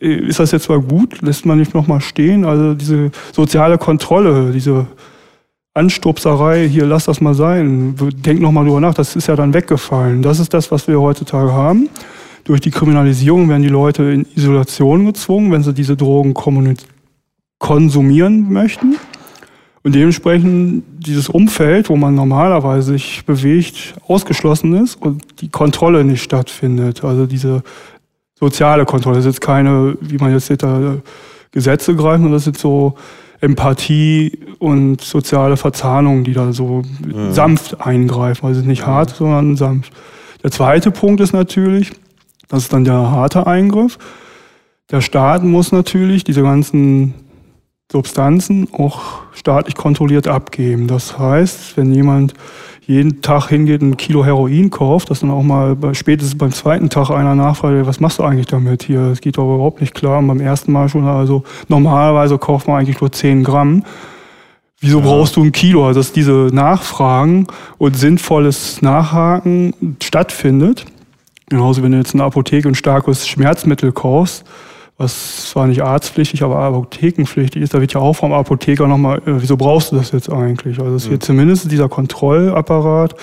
äh, 0.00 0.06
ist 0.06 0.40
das 0.40 0.52
jetzt 0.52 0.70
mal 0.70 0.80
gut, 0.80 1.20
lässt 1.20 1.44
man 1.44 1.58
nicht 1.58 1.74
nochmal 1.74 2.00
stehen. 2.00 2.46
Also 2.46 2.72
diese 2.72 3.10
soziale 3.32 3.76
Kontrolle, 3.76 4.52
diese 4.52 4.86
Anstupserei, 5.76 6.66
hier 6.68 6.86
lass 6.86 7.04
das 7.04 7.20
mal 7.20 7.34
sein, 7.34 7.94
denk 8.24 8.40
noch 8.40 8.50
mal 8.50 8.64
drüber 8.64 8.80
nach, 8.80 8.94
das 8.94 9.14
ist 9.14 9.26
ja 9.28 9.36
dann 9.36 9.52
weggefallen. 9.52 10.22
Das 10.22 10.40
ist 10.40 10.54
das, 10.54 10.70
was 10.70 10.88
wir 10.88 10.98
heutzutage 10.98 11.52
haben. 11.52 11.90
Durch 12.44 12.62
die 12.62 12.70
Kriminalisierung 12.70 13.48
werden 13.50 13.62
die 13.62 13.68
Leute 13.68 14.04
in 14.04 14.26
Isolation 14.34 15.04
gezwungen, 15.04 15.52
wenn 15.52 15.62
sie 15.62 15.74
diese 15.74 15.94
Drogen 15.94 16.32
konsumieren 17.58 18.50
möchten. 18.50 18.96
Und 19.82 19.94
dementsprechend 19.94 20.82
dieses 20.98 21.28
Umfeld, 21.28 21.90
wo 21.90 21.96
man 21.96 22.14
normalerweise 22.14 22.92
sich 22.92 23.26
bewegt, 23.26 23.94
ausgeschlossen 24.08 24.72
ist 24.82 24.94
und 24.96 25.22
die 25.42 25.50
Kontrolle 25.50 26.04
nicht 26.04 26.22
stattfindet. 26.22 27.04
Also 27.04 27.26
diese 27.26 27.62
soziale 28.34 28.86
Kontrolle. 28.86 29.16
Das 29.16 29.26
ist 29.26 29.34
jetzt 29.34 29.40
keine, 29.42 29.98
wie 30.00 30.16
man 30.16 30.32
jetzt 30.32 30.46
sieht, 30.46 30.62
da 30.62 30.96
Gesetze 31.52 31.94
greifen, 31.94 32.22
sondern 32.22 32.32
das 32.32 32.44
sind 32.44 32.56
so 32.56 32.94
Empathie 33.40 34.38
und 34.58 35.00
soziale 35.00 35.56
Verzahnung, 35.56 36.24
die 36.24 36.32
da 36.32 36.52
so 36.52 36.82
mhm. 37.04 37.32
sanft 37.32 37.80
eingreifen. 37.80 38.46
Also 38.46 38.62
nicht 38.62 38.86
hart, 38.86 39.10
sondern 39.10 39.56
sanft. 39.56 39.92
Der 40.42 40.50
zweite 40.50 40.90
Punkt 40.90 41.20
ist 41.20 41.32
natürlich, 41.32 41.92
das 42.48 42.64
ist 42.64 42.72
dann 42.72 42.84
der 42.84 43.10
harte 43.10 43.46
Eingriff. 43.46 43.98
Der 44.90 45.00
Staat 45.00 45.42
muss 45.42 45.72
natürlich 45.72 46.24
diese 46.24 46.42
ganzen 46.42 47.14
Substanzen 47.90 48.68
auch 48.72 49.22
staatlich 49.32 49.74
kontrolliert 49.74 50.28
abgeben. 50.28 50.86
Das 50.86 51.18
heißt, 51.18 51.76
wenn 51.76 51.92
jemand 51.92 52.34
jeden 52.86 53.20
Tag 53.20 53.48
hingeht 53.48 53.82
und 53.82 53.90
ein 53.90 53.96
Kilo 53.96 54.24
Heroin 54.24 54.70
kauft, 54.70 55.10
dass 55.10 55.20
dann 55.20 55.30
auch 55.30 55.42
mal 55.42 55.74
bei, 55.74 55.92
spätestens 55.92 56.38
beim 56.38 56.52
zweiten 56.52 56.88
Tag 56.88 57.10
einer 57.10 57.34
nachfragt, 57.34 57.86
was 57.86 57.98
machst 57.98 58.20
du 58.20 58.22
eigentlich 58.22 58.46
damit 58.46 58.84
hier? 58.84 59.08
Das 59.08 59.20
geht 59.20 59.38
doch 59.38 59.54
überhaupt 59.54 59.80
nicht 59.80 59.94
klar. 59.94 60.18
Und 60.20 60.28
beim 60.28 60.40
ersten 60.40 60.70
Mal 60.70 60.88
schon, 60.88 61.04
also 61.04 61.42
normalerweise 61.68 62.38
kauft 62.38 62.68
man 62.68 62.78
eigentlich 62.78 63.00
nur 63.00 63.10
10 63.10 63.42
Gramm. 63.42 63.82
Wieso 64.78 65.00
ja. 65.00 65.04
brauchst 65.04 65.34
du 65.34 65.42
ein 65.42 65.50
Kilo? 65.50 65.86
Also 65.86 65.98
dass 66.00 66.12
diese 66.12 66.48
Nachfragen 66.52 67.48
und 67.78 67.96
sinnvolles 67.96 68.80
Nachhaken 68.82 69.74
stattfindet. 70.00 70.84
Genauso, 71.48 71.82
wenn 71.82 71.92
du 71.92 71.98
jetzt 71.98 72.14
in 72.14 72.18
der 72.18 72.26
Apotheke 72.26 72.68
ein 72.68 72.74
starkes 72.76 73.26
Schmerzmittel 73.26 73.90
kaufst, 73.90 74.44
was 74.98 75.50
zwar 75.50 75.66
nicht 75.66 75.82
arztpflichtig, 75.82 76.42
aber 76.42 76.58
apothekenpflichtig 76.58 77.62
ist, 77.62 77.74
da 77.74 77.80
wird 77.80 77.92
ja 77.92 78.00
auch 78.00 78.14
vom 78.14 78.32
Apotheker 78.32 78.86
nochmal, 78.86 79.18
äh, 79.18 79.22
wieso 79.26 79.56
brauchst 79.56 79.92
du 79.92 79.96
das 79.96 80.12
jetzt 80.12 80.30
eigentlich? 80.30 80.78
Also 80.78 80.94
es 80.94 81.10
wird 81.10 81.22
mhm. 81.22 81.26
zumindest 81.26 81.70
dieser 81.70 81.88
Kontrollapparat 81.88 83.14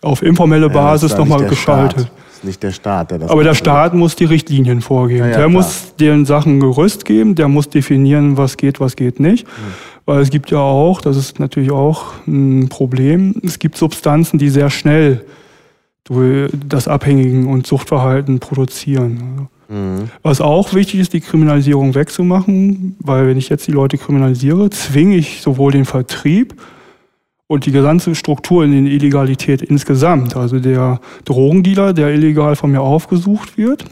auf 0.00 0.22
informelle 0.22 0.70
Basis 0.70 1.12
ja, 1.12 1.18
nochmal 1.18 1.44
geschaltet. 1.46 2.02
Staat. 2.02 2.12
Das 2.28 2.36
ist 2.36 2.44
nicht 2.44 2.62
der 2.62 2.70
Staat, 2.70 3.10
der 3.10 3.18
das 3.18 3.30
Aber 3.30 3.42
der 3.42 3.54
Staat 3.54 3.94
muss 3.94 4.14
die 4.14 4.26
Richtlinien 4.26 4.80
vorgeben. 4.80 5.20
Ja, 5.20 5.26
ja, 5.26 5.30
der 5.38 5.48
klar. 5.48 5.48
muss 5.48 5.96
den 5.96 6.24
Sachen 6.24 6.60
Gerüst 6.60 7.04
geben, 7.04 7.34
der 7.34 7.48
muss 7.48 7.68
definieren, 7.68 8.36
was 8.36 8.56
geht, 8.56 8.78
was 8.78 8.94
geht 8.94 9.18
nicht. 9.18 9.44
Mhm. 9.44 9.50
Weil 10.06 10.22
es 10.22 10.30
gibt 10.30 10.52
ja 10.52 10.58
auch, 10.58 11.00
das 11.00 11.16
ist 11.16 11.40
natürlich 11.40 11.72
auch 11.72 12.12
ein 12.28 12.68
Problem, 12.68 13.34
es 13.42 13.58
gibt 13.58 13.76
Substanzen, 13.76 14.38
die 14.38 14.50
sehr 14.50 14.70
schnell 14.70 15.24
das 16.68 16.88
Abhängigen 16.88 17.48
und 17.48 17.66
Suchtverhalten 17.66 18.38
produzieren. 18.38 19.48
Mhm. 19.68 20.10
Was 20.22 20.40
auch 20.40 20.74
wichtig 20.74 21.00
ist, 21.00 21.12
die 21.12 21.20
Kriminalisierung 21.20 21.94
wegzumachen, 21.94 22.96
weil 23.00 23.26
wenn 23.26 23.36
ich 23.36 23.48
jetzt 23.48 23.66
die 23.66 23.72
Leute 23.72 23.98
kriminalisiere, 23.98 24.70
zwinge 24.70 25.16
ich 25.16 25.42
sowohl 25.42 25.72
den 25.72 25.84
Vertrieb 25.84 26.54
und 27.46 27.66
die 27.66 27.72
gesamte 27.72 28.14
Struktur 28.14 28.64
in 28.64 28.72
der 28.72 28.92
Illegalität 28.92 29.62
insgesamt. 29.62 30.36
Also 30.36 30.58
der 30.58 31.00
Drogendealer, 31.24 31.92
der 31.92 32.10
illegal 32.10 32.56
von 32.56 32.70
mir 32.70 32.80
aufgesucht 32.80 33.56
wird. 33.56 33.84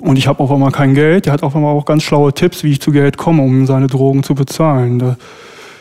Und 0.00 0.16
ich 0.16 0.28
habe 0.28 0.40
auf 0.40 0.50
einmal 0.50 0.72
kein 0.72 0.94
Geld. 0.94 1.26
Der 1.26 1.32
hat 1.32 1.42
auf 1.42 1.56
einmal 1.56 1.74
auch 1.74 1.84
ganz 1.84 2.02
schlaue 2.02 2.32
Tipps, 2.32 2.62
wie 2.62 2.72
ich 2.72 2.80
zu 2.80 2.92
Geld 2.92 3.16
komme, 3.16 3.42
um 3.42 3.66
seine 3.66 3.88
Drogen 3.88 4.22
zu 4.22 4.34
bezahlen. 4.34 4.98
Da 4.98 5.16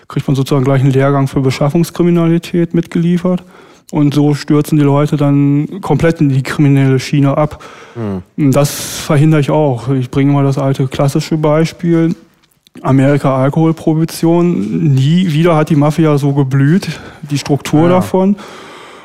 kriegt 0.08 0.28
man 0.28 0.36
sozusagen 0.36 0.66
gleich 0.66 0.82
einen 0.82 0.92
Lehrgang 0.92 1.28
für 1.28 1.42
Beschaffungskriminalität 1.42 2.74
mitgeliefert. 2.74 3.44
Und 3.91 4.13
so 4.13 4.34
stürzen 4.34 4.78
die 4.78 4.84
Leute 4.84 5.15
dann 5.15 5.80
komplett 5.82 6.19
in 6.19 6.30
die 6.30 6.43
kriminelle 6.43 7.00
Schiene 7.00 7.38
ab. 7.38 7.63
Mhm. 7.95 8.52
Das 8.52 9.00
verhindere 9.00 9.39
ich 9.39 9.50
auch. 9.50 9.89
Ich 9.89 10.12
bringe 10.12 10.34
mal 10.34 10.43
das 10.43 10.58
alte 10.58 10.88
klassische 10.88 11.38
Beispiel. 11.38 12.13
Amerika 12.82 13.38
Alkoholprohibition. 13.38 14.93
Nie 14.93 15.32
wieder 15.32 15.56
hat 15.56 15.69
die 15.69 15.76
Mafia 15.76 16.17
so 16.17 16.34
geblüht, 16.34 17.00
die 17.30 17.38
Struktur 17.38 17.84
ja. 17.84 17.89
davon. 17.89 18.36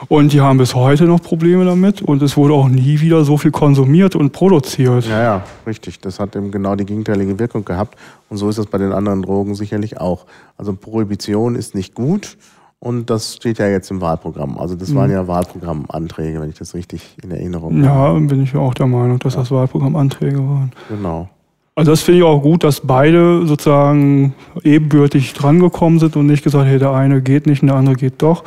Und 0.09 0.33
die 0.33 0.41
haben 0.41 0.59
bis 0.59 0.75
heute 0.75 1.05
noch 1.05 1.23
Probleme 1.23 1.65
damit 1.65 2.03
und 2.03 2.23
es 2.23 2.37
wurde 2.37 2.55
auch 2.55 2.69
nie 2.69 3.01
wieder 3.01 3.25
so 3.25 3.37
viel 3.37 3.53
konsumiert 3.53 4.17
und 4.17 4.33
produziert. 4.33 5.07
Ja, 5.07 5.23
ja, 5.23 5.45
richtig. 5.67 6.01
Das 6.01 6.19
hat 6.19 6.35
eben 6.35 6.51
genau 6.51 6.75
die 6.75 6.85
gegenteilige 6.85 7.39
Wirkung 7.39 7.65
gehabt. 7.65 7.97
Und 8.29 8.37
so 8.37 8.49
ist 8.49 8.59
es 8.59 8.67
bei 8.67 8.79
den 8.79 8.93
anderen 8.93 9.23
Drogen 9.23 9.55
sicherlich 9.55 10.01
auch. 10.01 10.27
Also 10.57 10.75
Prohibition 10.75 11.55
ist 11.55 11.75
nicht 11.75 11.95
gut. 11.95 12.37
Und 12.83 13.11
das 13.11 13.37
steht 13.37 13.61
ja 13.61 13.69
jetzt 13.69 13.93
im 13.93 14.01
Wahlprogramm. 14.01 14.59
Also 14.59 14.75
das 14.75 14.93
waren 14.93 15.07
mhm. 15.07 15.15
ja 15.15 15.29
Wahlprogrammanträge, 15.29 16.41
wenn 16.41 16.49
ich 16.49 16.59
das 16.59 16.75
richtig 16.75 17.17
in 17.23 17.31
Erinnerung 17.31 17.87
habe. 17.89 18.21
Ja, 18.21 18.27
bin 18.27 18.43
ich 18.43 18.57
auch 18.57 18.75
der 18.75 18.89
Meinung, 18.89 19.21
dass 19.21 19.35
ja. 19.35 19.41
das 19.41 19.53
Wahlprogrammanträge 19.53 20.39
waren. 20.39 20.73
Genau. 20.89 21.29
Also 21.77 21.93
das 21.93 22.01
finde 22.01 22.19
ich 22.19 22.25
auch 22.25 22.43
gut, 22.43 22.65
dass 22.65 22.81
beide 22.81 23.47
sozusagen 23.47 24.35
ebenbürtig 24.65 25.33
drangekommen 25.33 26.01
sind 26.01 26.17
und 26.17 26.27
nicht 26.27 26.43
gesagt, 26.43 26.67
hey, 26.67 26.81
der 26.81 26.91
eine 26.91 27.23
geht 27.23 27.47
nicht 27.47 27.63
und 27.63 27.69
der 27.69 27.77
andere 27.77 27.95
geht 27.95 28.21
doch. 28.21 28.43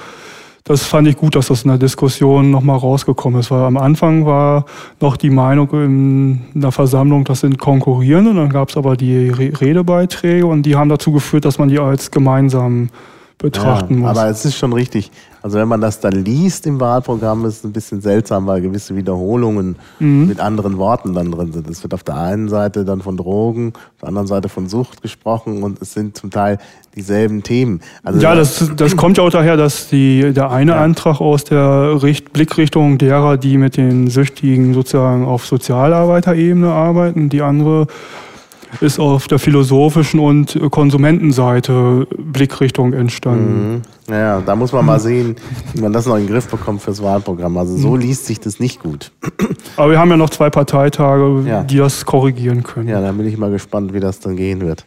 Das 0.65 0.83
fand 0.83 1.07
ich 1.07 1.15
gut, 1.15 1.37
dass 1.37 1.47
das 1.47 1.63
in 1.63 1.69
der 1.69 1.77
Diskussion 1.77 2.51
nochmal 2.51 2.77
rausgekommen 2.77 3.39
ist, 3.39 3.51
weil 3.51 3.61
am 3.61 3.77
Anfang 3.77 4.25
war 4.25 4.65
noch 4.99 5.15
die 5.15 5.29
Meinung 5.29 5.69
in 5.71 6.41
der 6.55 6.73
Versammlung, 6.73 7.23
das 7.23 7.39
sind 7.39 7.57
konkurrierende, 7.57 8.33
dann 8.33 8.49
gab 8.49 8.67
es 8.67 8.75
aber 8.75 8.97
die 8.97 9.29
Redebeiträge 9.29 10.45
und 10.45 10.63
die 10.63 10.75
haben 10.75 10.89
dazu 10.89 11.13
geführt, 11.13 11.45
dass 11.45 11.57
man 11.57 11.69
die 11.69 11.79
als 11.79 12.11
gemeinsam 12.11 12.89
betrachten 13.37 13.95
ja, 13.95 13.99
muss. 13.99 14.09
Aber 14.17 14.29
es 14.29 14.45
ist 14.45 14.57
schon 14.57 14.73
richtig. 14.73 15.11
Also 15.41 15.59
wenn 15.59 15.67
man 15.67 15.79
das 15.79 15.99
dann 15.99 16.13
liest 16.13 16.65
im 16.65 16.79
Wahlprogramm, 16.79 17.45
ist 17.45 17.57
es 17.57 17.63
ein 17.63 17.71
bisschen 17.71 18.01
seltsam, 18.01 18.47
weil 18.47 18.61
gewisse 18.61 18.95
Wiederholungen 18.95 19.75
mhm. 19.99 20.27
mit 20.27 20.39
anderen 20.39 20.77
Worten 20.79 21.13
dann 21.13 21.31
drin 21.31 21.51
sind. 21.51 21.69
Es 21.69 21.83
wird 21.83 21.93
auf 21.93 22.03
der 22.03 22.17
einen 22.17 22.49
Seite 22.49 22.83
dann 22.83 23.01
von 23.01 23.15
Drogen, 23.15 23.73
auf 23.75 23.99
der 24.01 24.09
anderen 24.09 24.25
Seite 24.25 24.49
von 24.49 24.67
Sucht 24.67 25.03
gesprochen 25.03 25.61
und 25.61 25.79
es 25.81 25.93
sind 25.93 26.17
zum 26.17 26.31
Teil 26.31 26.57
dieselben 26.95 27.43
Themen. 27.43 27.81
Also 28.03 28.19
ja, 28.19 28.33
das, 28.33 28.71
das 28.75 28.95
kommt 28.97 29.17
ja 29.17 29.23
auch 29.23 29.29
daher, 29.29 29.57
dass 29.57 29.89
die, 29.89 30.33
der 30.33 30.49
eine 30.49 30.71
ja. 30.71 30.81
Antrag 30.81 31.21
aus 31.21 31.43
der 31.43 32.01
Richt 32.01 32.33
Blickrichtung 32.33 32.97
derer, 32.97 33.37
die 33.37 33.57
mit 33.57 33.77
den 33.77 34.07
Süchtigen 34.07 34.73
sozusagen 34.73 35.25
auf 35.25 35.45
Sozialarbeiterebene 35.45 36.71
arbeiten, 36.71 37.29
die 37.29 37.41
andere 37.41 37.85
ist 38.81 38.99
auf 38.99 39.27
der 39.27 39.39
philosophischen 39.39 40.19
und 40.19 40.59
Konsumentenseite 40.71 42.07
Blickrichtung 42.17 42.93
entstanden. 42.93 43.81
Mhm. 44.07 44.13
Ja, 44.13 44.41
da 44.41 44.55
muss 44.55 44.71
man 44.71 44.85
mal 44.85 44.99
sehen, 44.99 45.35
wie 45.73 45.81
man 45.81 45.93
das 45.93 46.05
noch 46.05 46.15
in 46.15 46.25
den 46.25 46.31
Griff 46.31 46.47
bekommt 46.47 46.81
fürs 46.81 47.01
Wahlprogramm. 47.01 47.57
Also 47.57 47.75
so 47.77 47.91
mhm. 47.91 48.01
liest 48.01 48.25
sich 48.25 48.39
das 48.39 48.59
nicht 48.59 48.81
gut. 48.81 49.11
Aber 49.77 49.91
wir 49.91 49.99
haben 49.99 50.09
ja 50.09 50.17
noch 50.17 50.29
zwei 50.29 50.49
Parteitage, 50.49 51.43
ja. 51.47 51.63
die 51.63 51.77
das 51.77 52.05
korrigieren 52.05 52.63
können. 52.63 52.89
Ja, 52.89 53.01
da 53.01 53.11
bin 53.11 53.27
ich 53.27 53.37
mal 53.37 53.51
gespannt, 53.51 53.93
wie 53.93 53.99
das 53.99 54.19
dann 54.19 54.35
gehen 54.35 54.61
wird. 54.61 54.85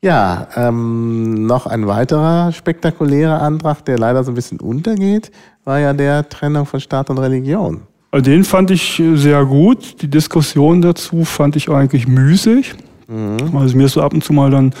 Ja, 0.00 0.46
ähm, 0.54 1.46
noch 1.46 1.66
ein 1.66 1.88
weiterer 1.88 2.52
spektakulärer 2.52 3.42
Antrag, 3.42 3.84
der 3.84 3.98
leider 3.98 4.22
so 4.22 4.30
ein 4.30 4.34
bisschen 4.34 4.60
untergeht, 4.60 5.32
war 5.64 5.80
ja 5.80 5.92
der 5.92 6.28
Trennung 6.28 6.66
von 6.66 6.78
Staat 6.78 7.10
und 7.10 7.18
Religion. 7.18 7.82
Den 8.14 8.44
fand 8.44 8.70
ich 8.70 9.02
sehr 9.14 9.44
gut. 9.44 10.00
Die 10.00 10.08
Diskussion 10.08 10.80
dazu 10.80 11.24
fand 11.24 11.56
ich 11.56 11.68
eigentlich 11.68 12.08
müßig. 12.08 12.74
Mhm. 13.08 13.56
Also 13.56 13.76
mir 13.76 13.86
ist 13.86 13.92
so 13.92 14.02
ab 14.02 14.12
und 14.12 14.22
zu 14.22 14.32
mal 14.32 14.50
dann 14.50 14.72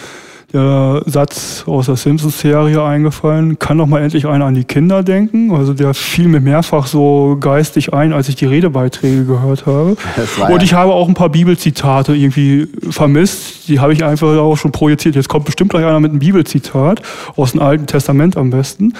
der 0.52 1.02
Satz 1.04 1.64
aus 1.66 1.86
der 1.86 1.96
Simpsons-Serie 1.96 2.82
eingefallen, 2.82 3.58
kann 3.58 3.76
doch 3.76 3.86
mal 3.86 4.00
endlich 4.00 4.26
einer 4.26 4.46
an 4.46 4.54
die 4.54 4.64
Kinder 4.64 5.02
denken. 5.02 5.54
Also 5.54 5.74
der 5.74 5.92
fiel 5.92 6.28
mir 6.28 6.40
mehrfach 6.40 6.86
so 6.86 7.36
geistig 7.38 7.92
ein, 7.92 8.14
als 8.14 8.30
ich 8.30 8.36
die 8.36 8.46
Redebeiträge 8.46 9.26
gehört 9.26 9.66
habe. 9.66 9.96
Und 10.48 10.62
ich 10.62 10.72
habe 10.72 10.92
auch 10.94 11.06
ein 11.06 11.14
paar 11.14 11.28
Bibelzitate 11.28 12.14
irgendwie 12.14 12.66
vermisst. 12.90 13.68
Die 13.68 13.80
habe 13.80 13.92
ich 13.92 14.04
einfach 14.04 14.38
auch 14.38 14.56
schon 14.56 14.72
projiziert. 14.72 15.16
Jetzt 15.16 15.28
kommt 15.28 15.44
bestimmt 15.44 15.70
gleich 15.70 15.84
einer 15.84 16.00
mit 16.00 16.12
einem 16.12 16.20
Bibelzitat 16.20 17.02
aus 17.36 17.52
dem 17.52 17.60
Alten 17.60 17.86
Testament 17.86 18.38
am 18.38 18.48
besten. 18.48 18.94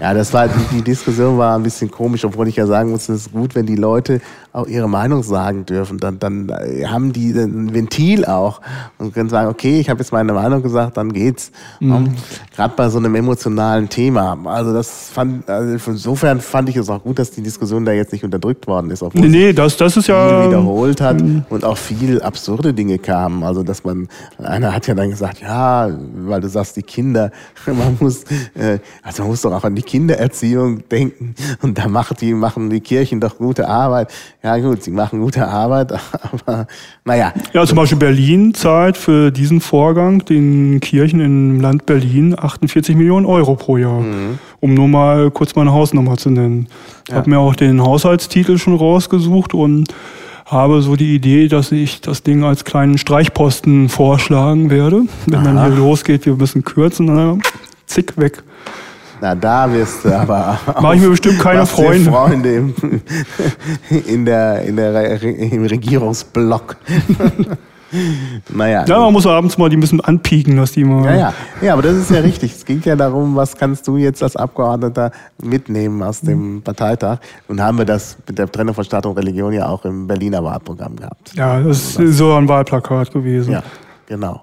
Ja, 0.00 0.14
das 0.14 0.32
war, 0.32 0.48
die, 0.48 0.76
die, 0.76 0.82
Diskussion 0.82 1.36
war 1.36 1.54
ein 1.54 1.62
bisschen 1.62 1.90
komisch, 1.90 2.24
obwohl 2.24 2.48
ich 2.48 2.56
ja 2.56 2.66
sagen 2.66 2.90
muss, 2.90 3.08
es 3.08 3.26
ist 3.26 3.32
gut, 3.32 3.54
wenn 3.54 3.66
die 3.66 3.76
Leute 3.76 4.20
auch 4.52 4.66
ihre 4.66 4.88
Meinung 4.88 5.22
sagen 5.22 5.64
dürfen. 5.64 5.98
Dann, 5.98 6.18
dann 6.18 6.48
äh, 6.48 6.84
haben 6.86 7.12
die 7.12 7.30
ein 7.30 7.72
Ventil 7.72 8.24
auch 8.24 8.60
und 8.98 9.14
können 9.14 9.30
sagen, 9.30 9.48
okay, 9.48 9.80
ich 9.80 9.88
habe 9.88 10.00
jetzt 10.00 10.12
meine 10.12 10.32
Meinung 10.32 10.62
gesagt, 10.62 10.96
dann 10.96 11.12
geht's. 11.12 11.50
Mhm. 11.80 12.14
Gerade 12.54 12.74
bei 12.76 12.88
so 12.88 12.98
einem 12.98 13.14
emotionalen 13.14 13.88
Thema. 13.88 14.38
Also 14.44 14.74
das 14.74 15.08
fand, 15.10 15.48
also 15.48 15.90
insofern 15.90 16.40
fand 16.40 16.68
ich 16.68 16.76
es 16.76 16.90
auch 16.90 17.02
gut, 17.02 17.18
dass 17.18 17.30
die 17.30 17.42
Diskussion 17.42 17.84
da 17.84 17.92
jetzt 17.92 18.12
nicht 18.12 18.24
unterdrückt 18.24 18.66
worden 18.66 18.90
ist. 18.90 19.02
Nee, 19.14 19.28
nee, 19.28 19.52
das, 19.52 19.76
das 19.76 19.96
ist 19.96 20.08
ja. 20.08 20.46
wiederholt 20.46 21.00
hat 21.00 21.20
mhm. 21.20 21.44
und 21.48 21.64
auch 21.64 21.78
viel 21.78 22.20
absurde 22.20 22.74
Dinge 22.74 22.98
kamen. 22.98 23.42
Also, 23.42 23.62
dass 23.62 23.84
man, 23.84 24.08
einer 24.38 24.74
hat 24.74 24.86
ja 24.86 24.94
dann 24.94 25.10
gesagt, 25.10 25.40
ja, 25.40 25.90
weil 26.14 26.40
du 26.40 26.48
sagst, 26.48 26.76
die 26.76 26.82
Kinder, 26.82 27.30
man 27.66 27.96
muss, 28.00 28.24
äh, 28.54 28.78
also 29.02 29.22
man 29.22 29.30
muss 29.30 29.42
doch 29.42 29.52
auch 29.52 29.64
an 29.64 29.74
die 29.74 29.82
Kindererziehung 29.82 30.86
denken 30.88 31.34
und 31.62 31.78
da 31.78 31.88
macht 31.88 32.20
die, 32.20 32.34
machen 32.34 32.68
die 32.68 32.80
Kirchen 32.80 33.20
doch 33.20 33.38
gute 33.38 33.66
Arbeit. 33.66 34.12
Ja 34.44 34.58
gut, 34.58 34.82
sie 34.82 34.90
machen 34.90 35.20
gute 35.20 35.46
Arbeit, 35.46 35.92
aber 36.32 36.66
naja. 37.04 37.32
Ja, 37.52 37.64
zum 37.64 37.76
Beispiel 37.76 37.98
Berlin 37.98 38.54
zahlt 38.54 38.96
für 38.96 39.30
diesen 39.30 39.60
Vorgang 39.60 40.24
den 40.24 40.80
Kirchen 40.80 41.20
im 41.20 41.60
Land 41.60 41.86
Berlin 41.86 42.34
48 42.36 42.96
Millionen 42.96 43.24
Euro 43.24 43.54
pro 43.54 43.76
Jahr. 43.76 44.00
Mhm. 44.00 44.38
Um 44.58 44.74
nur 44.74 44.88
mal 44.88 45.30
kurz 45.30 45.54
meine 45.54 45.72
Hausnummer 45.72 46.16
zu 46.16 46.30
nennen. 46.30 46.66
Ich 47.04 47.10
ja. 47.10 47.16
habe 47.16 47.30
mir 47.30 47.38
auch 47.38 47.54
den 47.54 47.80
Haushaltstitel 47.80 48.58
schon 48.58 48.74
rausgesucht 48.74 49.54
und 49.54 49.94
habe 50.44 50.82
so 50.82 50.96
die 50.96 51.14
Idee, 51.14 51.46
dass 51.46 51.70
ich 51.70 52.00
das 52.00 52.24
Ding 52.24 52.42
als 52.42 52.64
kleinen 52.64 52.98
Streichposten 52.98 53.88
vorschlagen 53.88 54.70
werde. 54.70 55.02
Wenn 55.26 55.38
Aha. 55.38 55.44
dann 55.44 55.66
hier 55.66 55.76
losgeht, 55.76 56.26
wir 56.26 56.34
müssen 56.34 56.64
kürzen, 56.64 57.06
dann 57.06 57.42
zick 57.86 58.18
weg. 58.18 58.42
Na, 59.22 59.36
da 59.36 59.72
wirst 59.72 60.04
du 60.04 60.12
aber. 60.12 60.58
Mache 60.80 60.96
ich 60.96 61.00
mir 61.00 61.10
bestimmt 61.10 61.38
keine 61.38 61.64
Freunde. 61.64 62.10
Freunde 62.10 62.54
im, 62.56 62.74
in 64.04 64.24
der, 64.24 64.62
in 64.62 64.74
der, 64.74 65.22
im 65.22 65.64
Regierungsblock. 65.64 66.76
naja. 68.52 68.84
Ja, 68.84 68.98
man 68.98 69.12
muss 69.12 69.24
abends 69.24 69.56
mal 69.56 69.68
die 69.68 69.76
ein 69.76 69.80
bisschen 69.80 70.00
anpieken, 70.00 70.56
dass 70.56 70.72
die 70.72 70.82
mal. 70.82 71.04
Ja, 71.04 71.14
ja. 71.14 71.34
Ja, 71.60 71.72
aber 71.74 71.82
das 71.82 71.98
ist 71.98 72.10
ja 72.10 72.18
richtig. 72.18 72.50
Es 72.50 72.64
ging 72.64 72.82
ja 72.84 72.96
darum, 72.96 73.36
was 73.36 73.56
kannst 73.56 73.86
du 73.86 73.96
jetzt 73.96 74.24
als 74.24 74.34
Abgeordneter 74.34 75.12
mitnehmen 75.40 76.02
aus 76.02 76.20
dem 76.20 76.60
Parteitag? 76.60 77.18
Und 77.46 77.60
haben 77.60 77.78
wir 77.78 77.84
das 77.84 78.16
mit 78.26 78.36
der 78.36 78.50
Trennung 78.50 78.74
von 78.74 78.82
Staat 78.82 79.06
und 79.06 79.16
Religion 79.16 79.52
ja 79.52 79.68
auch 79.68 79.84
im 79.84 80.08
Berliner 80.08 80.42
Wahlprogramm 80.42 80.96
gehabt. 80.96 81.32
Ja, 81.36 81.60
das 81.60 81.94
ist 81.94 82.18
so 82.18 82.34
ein 82.34 82.48
Wahlplakat 82.48 83.12
gewesen. 83.12 83.52
Ja, 83.52 83.62
genau. 84.04 84.42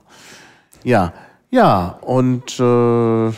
Ja, 0.85 1.11
ja, 1.49 1.97
und 1.99 2.57
äh, 2.61 3.33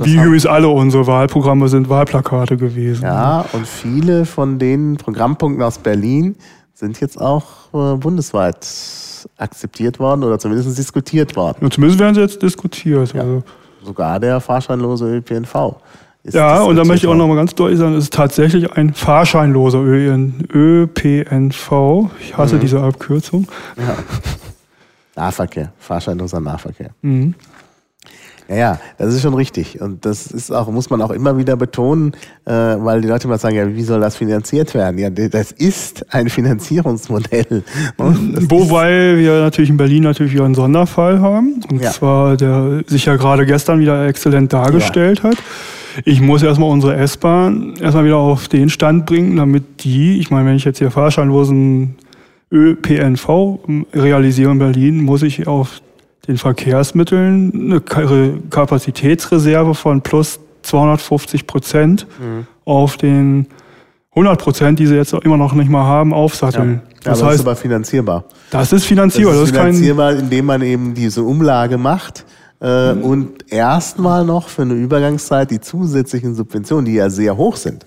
das 0.00 0.08
Wie 0.08 0.14
übrigens 0.16 0.46
alle 0.46 0.68
unsere 0.68 1.06
Wahlprogramme 1.06 1.68
sind 1.68 1.90
Wahlplakate 1.90 2.56
gewesen. 2.56 3.02
Ja, 3.02 3.44
und 3.52 3.66
viele 3.66 4.24
von 4.24 4.58
den 4.58 4.96
Programmpunkten 4.96 5.62
aus 5.62 5.76
Berlin 5.76 6.36
sind 6.72 6.98
jetzt 7.02 7.20
auch 7.20 7.44
äh, 7.74 7.96
bundesweit 7.98 8.66
akzeptiert 9.36 9.98
worden 9.98 10.24
oder 10.24 10.38
zumindest 10.38 10.78
diskutiert 10.78 11.36
worden. 11.36 11.58
Ja, 11.60 11.70
zumindest 11.70 12.00
werden 12.00 12.14
sie 12.14 12.22
jetzt 12.22 12.40
diskutiert. 12.40 13.12
Ja. 13.12 13.20
Also. 13.20 13.42
Sogar 13.84 14.18
der 14.18 14.40
fahrscheinlose 14.40 15.16
ÖPNV. 15.16 15.76
ja, 16.24 16.62
und 16.62 16.76
da 16.76 16.84
möchte 16.84 17.04
ich 17.04 17.12
auch 17.12 17.16
nochmal 17.16 17.36
ganz 17.36 17.54
deutlich 17.54 17.78
sagen, 17.78 17.92
es 17.92 18.04
ist 18.04 18.14
tatsächlich 18.14 18.72
ein 18.72 18.94
fahrscheinloser 18.94 19.80
ÖPNV. 19.82 21.72
Ich 22.20 22.38
hasse 22.38 22.56
mhm. 22.56 22.60
diese 22.60 22.80
Abkürzung. 22.80 23.46
Ja. 23.76 23.98
Nahverkehr, 25.14 25.74
fahrscheinloser 25.78 26.40
Nahverkehr. 26.40 26.92
Mhm. 27.02 27.34
Ja, 28.50 28.56
ja, 28.56 28.80
das 28.98 29.14
ist 29.14 29.22
schon 29.22 29.34
richtig. 29.34 29.80
Und 29.80 30.04
das 30.04 30.26
ist 30.26 30.50
auch, 30.50 30.68
muss 30.72 30.90
man 30.90 31.00
auch 31.02 31.12
immer 31.12 31.38
wieder 31.38 31.54
betonen, 31.56 32.14
äh, 32.46 32.52
weil 32.52 33.00
die 33.00 33.06
Leute 33.06 33.28
immer 33.28 33.38
sagen, 33.38 33.54
ja, 33.54 33.76
wie 33.76 33.82
soll 33.82 34.00
das 34.00 34.16
finanziert 34.16 34.74
werden? 34.74 34.98
Ja, 34.98 35.08
das 35.08 35.52
ist 35.52 36.04
ein 36.12 36.28
Finanzierungsmodell. 36.28 37.62
Wobei 37.96 39.16
wir 39.16 39.40
natürlich 39.40 39.70
in 39.70 39.76
Berlin 39.76 40.02
natürlich 40.02 40.32
wieder 40.32 40.46
einen 40.46 40.56
Sonderfall 40.56 41.20
haben. 41.20 41.60
Und 41.70 41.80
ja. 41.80 41.92
zwar, 41.92 42.36
der 42.36 42.82
sich 42.88 43.04
ja 43.04 43.14
gerade 43.14 43.46
gestern 43.46 43.78
wieder 43.78 44.04
exzellent 44.08 44.52
dargestellt 44.52 45.20
ja. 45.22 45.30
hat. 45.30 45.36
Ich 46.04 46.20
muss 46.20 46.42
erstmal 46.42 46.70
unsere 46.70 46.96
S-Bahn 46.96 47.74
erstmal 47.80 48.04
wieder 48.04 48.16
auf 48.16 48.48
den 48.48 48.68
Stand 48.68 49.06
bringen, 49.06 49.36
damit 49.36 49.84
die, 49.84 50.18
ich 50.18 50.30
meine, 50.30 50.48
wenn 50.48 50.56
ich 50.56 50.64
jetzt 50.64 50.78
hier 50.78 50.90
fahrscheinlosen 50.90 51.96
ÖPNV 52.50 53.60
realisiere 53.94 54.50
in 54.50 54.58
Berlin, 54.58 55.04
muss 55.04 55.22
ich 55.22 55.46
auf 55.46 55.80
den 56.30 56.38
Verkehrsmitteln 56.38 57.52
eine 57.52 57.80
Kapazitätsreserve 58.50 59.74
von 59.74 60.00
plus 60.00 60.38
250 60.62 61.46
Prozent 61.46 62.06
mhm. 62.20 62.46
auf 62.64 62.96
den 62.96 63.46
100 64.12 64.40
Prozent, 64.40 64.78
die 64.78 64.86
sie 64.86 64.94
jetzt 64.94 65.12
immer 65.12 65.36
noch 65.36 65.54
nicht 65.54 65.70
mal 65.70 65.84
haben, 65.84 66.14
aufsatteln. 66.14 66.82
Ja. 66.84 66.90
Das, 67.02 67.20
aber 67.20 67.30
heißt, 67.30 67.40
ist 67.40 67.46
aber 67.46 67.56
finanzierbar. 67.56 68.24
Das 68.50 68.72
ist 68.72 68.84
finanzierbar. 68.84 69.34
Das 69.34 69.42
ist 69.44 69.50
finanzierbar, 69.50 70.12
indem 70.12 70.46
man 70.46 70.62
eben 70.62 70.94
diese 70.94 71.22
Umlage 71.22 71.78
macht 71.78 72.24
äh, 72.60 72.92
mhm. 72.92 73.02
und 73.02 73.52
erstmal 73.52 74.24
noch 74.24 74.48
für 74.48 74.62
eine 74.62 74.74
Übergangszeit 74.74 75.50
die 75.50 75.60
zusätzlichen 75.60 76.34
Subventionen, 76.34 76.84
die 76.84 76.94
ja 76.94 77.10
sehr 77.10 77.36
hoch 77.36 77.56
sind. 77.56 77.86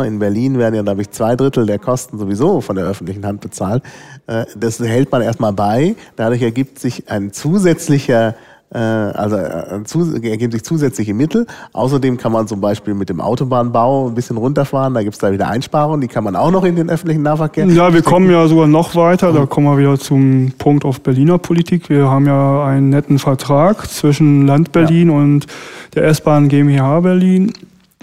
In 0.00 0.18
Berlin 0.18 0.58
werden 0.58 0.74
ja, 0.74 0.82
glaube 0.82 1.02
ich, 1.02 1.10
zwei 1.10 1.36
Drittel 1.36 1.66
der 1.66 1.78
Kosten 1.78 2.18
sowieso 2.18 2.60
von 2.60 2.76
der 2.76 2.86
öffentlichen 2.86 3.26
Hand 3.26 3.40
bezahlt. 3.40 3.82
Äh, 4.26 4.46
das 4.56 4.80
hält 4.80 5.12
man 5.12 5.22
erstmal 5.22 5.52
bei. 5.52 5.94
Dadurch 6.16 6.42
ergibt 6.42 6.78
sich 6.78 7.10
ein 7.10 7.32
zusätzlicher 7.32 8.34
äh, 8.74 8.78
also 8.78 9.36
äh, 9.36 10.30
ergeben 10.30 10.50
sich 10.50 10.64
zusätzliche 10.64 11.12
Mittel. 11.12 11.46
Außerdem 11.72 12.16
kann 12.16 12.32
man 12.32 12.46
zum 12.48 12.60
Beispiel 12.60 12.94
mit 12.94 13.10
dem 13.10 13.20
Autobahnbau 13.20 14.08
ein 14.08 14.14
bisschen 14.14 14.38
runterfahren. 14.38 14.94
Da 14.94 15.02
gibt 15.02 15.14
es 15.14 15.18
da 15.18 15.30
wieder 15.30 15.48
Einsparungen, 15.48 16.00
die 16.00 16.08
kann 16.08 16.24
man 16.24 16.36
auch 16.36 16.50
noch 16.50 16.64
in 16.64 16.76
den 16.76 16.88
öffentlichen 16.88 17.22
Nahverkehr. 17.22 17.66
Ja, 17.66 17.92
wir 17.92 18.02
kommen 18.02 18.30
ja 18.30 18.46
sogar 18.48 18.66
noch 18.66 18.94
weiter. 18.96 19.32
Da 19.32 19.44
kommen 19.46 19.66
wir 19.66 19.78
wieder 19.78 19.98
zum 19.98 20.52
Punkt 20.56 20.84
auf 20.84 21.02
Berliner 21.02 21.38
Politik. 21.38 21.90
Wir 21.90 22.08
haben 22.08 22.26
ja 22.26 22.64
einen 22.64 22.88
netten 22.88 23.18
Vertrag 23.18 23.90
zwischen 23.90 24.46
Land 24.46 24.72
Berlin 24.72 25.10
ja. 25.10 25.16
und 25.16 25.46
der 25.94 26.04
S-Bahn 26.04 26.48
GmbH 26.48 27.00
Berlin. 27.00 27.52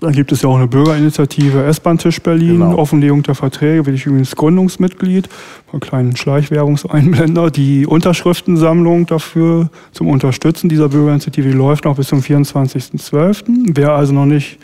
Dann 0.02 0.14
gibt 0.14 0.32
es 0.32 0.44
ja 0.44 0.50
auch 0.50 0.56
eine 0.56 0.68
Bürgerinitiative 0.68 1.64
S-Bahn-Tisch 1.66 2.22
Berlin, 2.22 2.60
genau. 2.60 2.78
Offenlegung 2.78 3.22
der 3.24 3.36
Verträge, 3.36 3.84
bin 3.84 3.96
ich 3.96 4.06
übrigens 4.06 4.34
Gründungsmitglied, 4.36 5.28
einen 5.74 5.80
kleinen 5.82 6.16
Schleichwerbungseinblender. 6.16 7.52
Die 7.52 7.86
Unterschriftensammlung 7.86 9.08
dafür 9.08 9.70
zum 9.92 10.08
Unterstützen 10.08 10.70
dieser 10.70 10.88
Bürgerinitiative 10.88 11.50
die 11.50 11.54
läuft 11.54 11.86
noch 11.86 11.98
bis 11.98 12.08
zum 12.08 12.20
24.12. 12.20 13.72
Wer 13.74 13.92
also 13.92 14.14
noch 14.14 14.26
nicht 14.26 14.60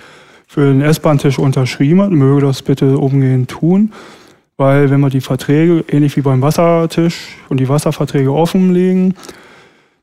für 0.47 0.67
den 0.71 0.81
S-Bahn-Tisch 0.81 1.37
unterschrieben 1.37 2.01
hat, 2.01 2.11
möge 2.11 2.41
das 2.41 2.61
bitte 2.61 2.97
umgehend 2.97 3.49
tun. 3.49 3.91
Weil 4.57 4.89
wenn 4.89 5.01
wir 5.01 5.09
die 5.09 5.21
Verträge, 5.21 5.83
ähnlich 5.89 6.15
wie 6.15 6.21
beim 6.21 6.41
Wassertisch 6.41 7.35
und 7.49 7.59
die 7.59 7.67
Wasserverträge 7.67 8.31
offenlegen, 8.31 9.15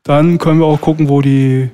dann 0.03 0.37
können 0.37 0.59
wir 0.59 0.67
auch 0.67 0.81
gucken, 0.81 1.09
wo 1.09 1.21
die 1.21 1.69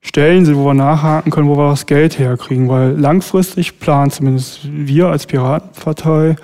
Stellen 0.00 0.44
sind, 0.44 0.56
wo 0.56 0.64
wir 0.64 0.74
nachhaken 0.74 1.30
können, 1.30 1.48
wo 1.48 1.56
wir 1.56 1.70
das 1.70 1.86
Geld 1.86 2.18
herkriegen. 2.18 2.68
Weil 2.68 2.92
langfristig 2.92 3.78
planen 3.78 4.10
zumindest 4.10 4.60
wir 4.64 5.08
als 5.08 5.26
Piratenpartei, 5.26 6.36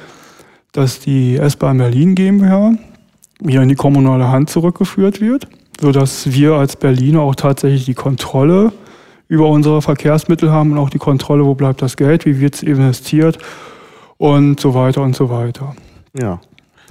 dass 0.72 1.00
die 1.00 1.36
S-Bahn 1.36 1.78
Berlin 1.78 2.14
GmbH 2.14 2.72
wieder 3.40 3.62
in 3.62 3.68
die 3.68 3.74
kommunale 3.74 4.28
Hand 4.28 4.50
zurückgeführt 4.50 5.20
wird, 5.20 5.48
sodass 5.80 6.32
wir 6.32 6.54
als 6.54 6.76
Berliner 6.76 7.20
auch 7.20 7.34
tatsächlich 7.34 7.86
die 7.86 7.94
Kontrolle 7.94 8.72
über 9.28 9.48
unsere 9.48 9.82
Verkehrsmittel 9.82 10.50
haben 10.50 10.72
und 10.72 10.78
auch 10.78 10.90
die 10.90 10.98
Kontrolle, 10.98 11.44
wo 11.44 11.54
bleibt 11.54 11.82
das 11.82 11.96
Geld, 11.96 12.26
wie 12.26 12.40
wird 12.40 12.54
es 12.54 12.62
investiert 12.62 13.38
und 14.18 14.60
so 14.60 14.74
weiter 14.74 15.02
und 15.02 15.16
so 15.16 15.30
weiter. 15.30 15.74
Ja. 16.18 16.40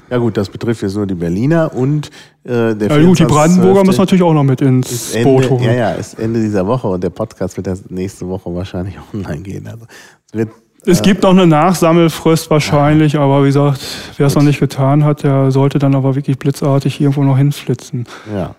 Ja 0.10 0.18
gut, 0.18 0.38
das 0.38 0.50
betrifft 0.50 0.82
jetzt 0.82 0.96
nur 0.96 1.08
die 1.08 1.16
Berliner 1.16 1.74
und 1.74 2.10
äh, 2.44 2.76
der 2.76 2.90
Ja 2.90 3.06
gut, 3.06 3.20
die 3.20 3.26
Brandenburger 3.26 3.84
müssen 3.84 4.00
natürlich 4.00 4.24
auch 4.24 4.34
noch 4.34 4.44
mit 4.44 4.62
ins 4.62 5.14
Boot 5.24 5.50
holen. 5.50 5.64
Ja, 5.64 5.74
ja, 5.74 5.92
ist 5.92 6.20
Ende 6.20 6.40
dieser 6.42 6.66
Woche 6.68 6.88
und 6.88 7.04
der 7.04 7.10
Podcast 7.10 7.58
wird 7.58 7.68
erst 7.68 7.90
nächste 7.90 8.28
Woche 8.28 8.54
wahrscheinlich 8.54 8.96
online 9.14 9.42
gehen. 9.42 9.68
Also 9.68 9.86
es 10.28 10.34
wird 10.34 10.50
es 10.88 11.02
gibt 11.02 11.24
noch 11.24 11.32
eine 11.32 11.48
Nachsammelfrist 11.48 12.52
wahrscheinlich, 12.52 13.14
ja. 13.14 13.22
aber 13.22 13.42
wie 13.42 13.48
gesagt, 13.48 13.82
wer 14.18 14.28
es 14.28 14.36
noch 14.36 14.44
nicht 14.44 14.60
getan 14.60 15.04
hat, 15.04 15.24
der 15.24 15.50
sollte 15.50 15.80
dann 15.80 15.96
aber 15.96 16.14
wirklich 16.14 16.38
blitzartig 16.38 17.02
irgendwo 17.02 17.24
noch 17.24 17.38
hinflitzen. 17.38 18.06
Ja, 18.32 18.54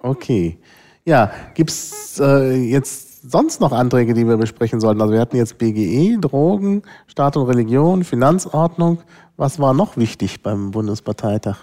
okay. 0.00 0.58
Ja, 1.04 1.32
gibt's 1.54 2.20
äh, 2.20 2.54
jetzt 2.54 3.28
sonst 3.28 3.60
noch 3.60 3.72
Anträge, 3.72 4.14
die 4.14 4.26
wir 4.26 4.36
besprechen 4.36 4.80
sollten? 4.80 5.00
Also 5.00 5.12
wir 5.12 5.20
hatten 5.20 5.36
jetzt 5.36 5.58
BGE, 5.58 6.18
Drogen, 6.20 6.82
Staat 7.06 7.36
und 7.36 7.48
Religion, 7.48 8.04
Finanzordnung. 8.04 8.98
Was 9.42 9.58
war 9.58 9.74
noch 9.74 9.96
wichtig 9.96 10.40
beim 10.40 10.70
Bundesparteitag? 10.70 11.56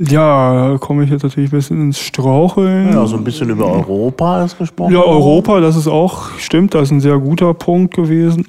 Ja, 0.00 0.70
da 0.70 0.78
komme 0.78 1.04
ich 1.04 1.10
jetzt 1.10 1.22
natürlich 1.22 1.52
ein 1.52 1.56
bisschen 1.56 1.80
ins 1.80 2.00
Straucheln. 2.00 2.92
Ja, 2.92 3.06
so 3.06 3.16
ein 3.16 3.22
bisschen 3.22 3.50
über 3.50 3.66
Europa 3.66 4.44
ist 4.44 4.58
gesprochen. 4.58 4.92
Ja, 4.92 4.98
Europa, 4.98 5.60
das 5.60 5.76
ist 5.76 5.86
auch, 5.86 6.36
stimmt, 6.38 6.74
das 6.74 6.88
ist 6.88 6.90
ein 6.90 7.00
sehr 7.00 7.20
guter 7.20 7.54
Punkt 7.54 7.94
gewesen, 7.94 8.44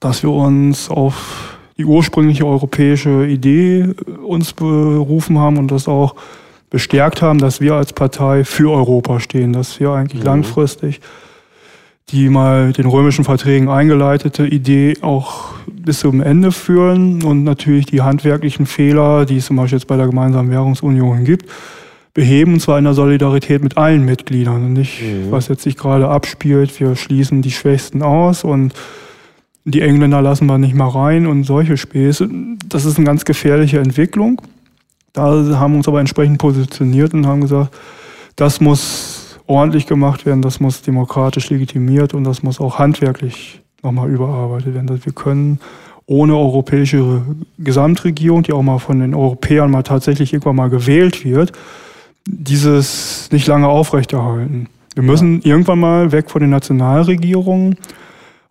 dass 0.00 0.24
wir 0.24 0.32
uns 0.32 0.90
auf 0.90 1.56
die 1.78 1.84
ursprüngliche 1.84 2.44
europäische 2.44 3.28
Idee 3.28 3.82
äh, 3.82 4.10
uns 4.26 4.52
berufen 4.52 5.38
haben 5.38 5.58
und 5.58 5.70
das 5.70 5.86
auch 5.86 6.16
bestärkt 6.68 7.22
haben, 7.22 7.38
dass 7.38 7.60
wir 7.60 7.74
als 7.74 7.92
Partei 7.92 8.42
für 8.42 8.72
Europa 8.72 9.20
stehen, 9.20 9.52
dass 9.52 9.78
wir 9.78 9.90
eigentlich 9.90 10.22
mhm. 10.22 10.26
langfristig 10.26 11.00
die 12.10 12.28
mal 12.28 12.72
den 12.72 12.86
römischen 12.86 13.24
Verträgen 13.24 13.68
eingeleitete 13.68 14.46
Idee 14.46 14.98
auch 15.00 15.54
bis 15.66 16.00
zum 16.00 16.20
Ende 16.20 16.52
führen 16.52 17.22
und 17.22 17.44
natürlich 17.44 17.86
die 17.86 18.02
handwerklichen 18.02 18.66
Fehler, 18.66 19.24
die 19.24 19.38
es 19.38 19.46
zum 19.46 19.56
Beispiel 19.56 19.78
jetzt 19.78 19.86
bei 19.86 19.96
der 19.96 20.06
gemeinsamen 20.06 20.50
Währungsunion 20.50 21.24
gibt, 21.24 21.48
beheben, 22.14 22.54
und 22.54 22.60
zwar 22.60 22.78
in 22.78 22.84
der 22.84 22.94
Solidarität 22.94 23.62
mit 23.62 23.78
allen 23.78 24.04
Mitgliedern 24.04 24.64
und 24.64 24.72
nicht, 24.74 25.02
mhm. 25.02 25.30
was 25.30 25.48
jetzt 25.48 25.62
sich 25.62 25.76
gerade 25.76 26.08
abspielt, 26.08 26.78
wir 26.78 26.94
schließen 26.96 27.40
die 27.40 27.50
Schwächsten 27.50 28.02
aus 28.02 28.44
und 28.44 28.74
die 29.64 29.80
Engländer 29.80 30.20
lassen 30.20 30.46
wir 30.46 30.58
nicht 30.58 30.74
mal 30.74 30.88
rein 30.88 31.26
und 31.26 31.44
solche 31.44 31.76
Späße. 31.76 32.28
Das 32.68 32.84
ist 32.84 32.96
eine 32.96 33.06
ganz 33.06 33.24
gefährliche 33.24 33.78
Entwicklung. 33.78 34.42
Da 35.12 35.22
haben 35.58 35.74
wir 35.74 35.78
uns 35.78 35.88
aber 35.88 36.00
entsprechend 36.00 36.38
positioniert 36.38 37.14
und 37.14 37.26
haben 37.26 37.42
gesagt, 37.42 37.74
das 38.34 38.60
muss 38.60 39.21
ordentlich 39.52 39.86
gemacht 39.86 40.26
werden, 40.26 40.42
das 40.42 40.60
muss 40.60 40.82
demokratisch 40.82 41.50
legitimiert 41.50 42.14
und 42.14 42.24
das 42.24 42.42
muss 42.42 42.60
auch 42.60 42.78
handwerklich 42.78 43.60
nochmal 43.82 44.10
überarbeitet 44.10 44.74
werden. 44.74 45.04
Wir 45.04 45.12
können 45.12 45.60
ohne 46.06 46.36
europäische 46.36 47.22
Gesamtregierung, 47.58 48.42
die 48.42 48.52
auch 48.52 48.62
mal 48.62 48.78
von 48.78 49.00
den 49.00 49.14
Europäern 49.14 49.70
mal 49.70 49.82
tatsächlich 49.82 50.32
irgendwann 50.32 50.56
mal 50.56 50.70
gewählt 50.70 51.24
wird, 51.24 51.52
dieses 52.26 53.28
nicht 53.32 53.46
lange 53.46 53.68
aufrechterhalten. 53.68 54.68
Wir 54.94 55.02
müssen 55.02 55.40
ja. 55.42 55.52
irgendwann 55.52 55.80
mal 55.80 56.12
weg 56.12 56.30
von 56.30 56.40
den 56.40 56.50
Nationalregierungen 56.50 57.76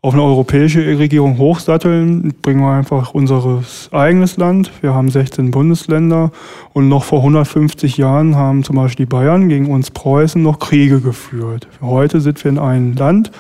auf 0.03 0.13
eine 0.13 0.23
europäische 0.23 0.97
Regierung 0.97 1.37
hochsatteln, 1.37 2.33
bringen 2.41 2.61
wir 2.61 2.71
einfach 2.71 3.13
unser 3.13 3.63
eigenes 3.91 4.35
Land. 4.37 4.71
Wir 4.81 4.95
haben 4.95 5.09
16 5.09 5.51
Bundesländer 5.51 6.31
und 6.73 6.89
noch 6.89 7.03
vor 7.03 7.19
150 7.19 7.97
Jahren 7.97 8.35
haben 8.35 8.63
zum 8.63 8.77
Beispiel 8.77 9.05
die 9.05 9.09
Bayern 9.09 9.47
gegen 9.47 9.69
uns 9.69 9.91
Preußen 9.91 10.41
noch 10.41 10.57
Kriege 10.57 11.01
geführt. 11.01 11.67
Heute 11.81 12.19
sind 12.19 12.43
wir 12.43 12.49
in 12.49 12.57
einem 12.57 12.95
Land, 12.95 13.31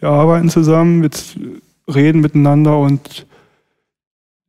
wir 0.00 0.10
arbeiten 0.10 0.50
zusammen, 0.50 1.02
wir 1.02 1.10
reden 1.94 2.20
miteinander 2.20 2.76
und 2.78 3.26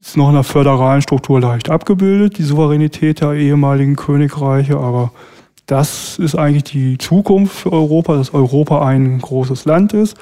ist 0.01 0.17
noch 0.17 0.27
in 0.27 0.35
der 0.35 0.43
föderalen 0.43 1.01
Struktur 1.01 1.39
leicht 1.39 1.69
abgebildet, 1.69 2.37
die 2.37 2.43
Souveränität 2.43 3.21
der 3.21 3.31
ehemaligen 3.33 3.95
Königreiche, 3.95 4.75
aber 4.77 5.13
das 5.67 6.19
ist 6.19 6.35
eigentlich 6.35 6.65
die 6.65 6.97
Zukunft 6.97 7.55
für 7.55 7.71
Europa, 7.71 8.17
dass 8.17 8.33
Europa 8.33 8.85
ein 8.85 9.19
großes 9.19 9.63
Land 9.63 9.93
ist 9.93 10.17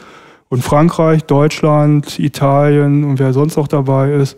und 0.49 0.63
Frankreich, 0.63 1.23
Deutschland, 1.23 2.19
Italien 2.19 3.03
und 3.03 3.19
wer 3.19 3.33
sonst 3.33 3.55
noch 3.55 3.67
dabei 3.67 4.11
ist, 4.13 4.37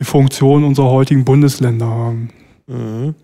die 0.00 0.04
Funktion 0.04 0.64
unserer 0.64 0.90
heutigen 0.90 1.24
Bundesländer 1.24 1.86
haben. 1.86 2.30
Mhm. 2.66 3.14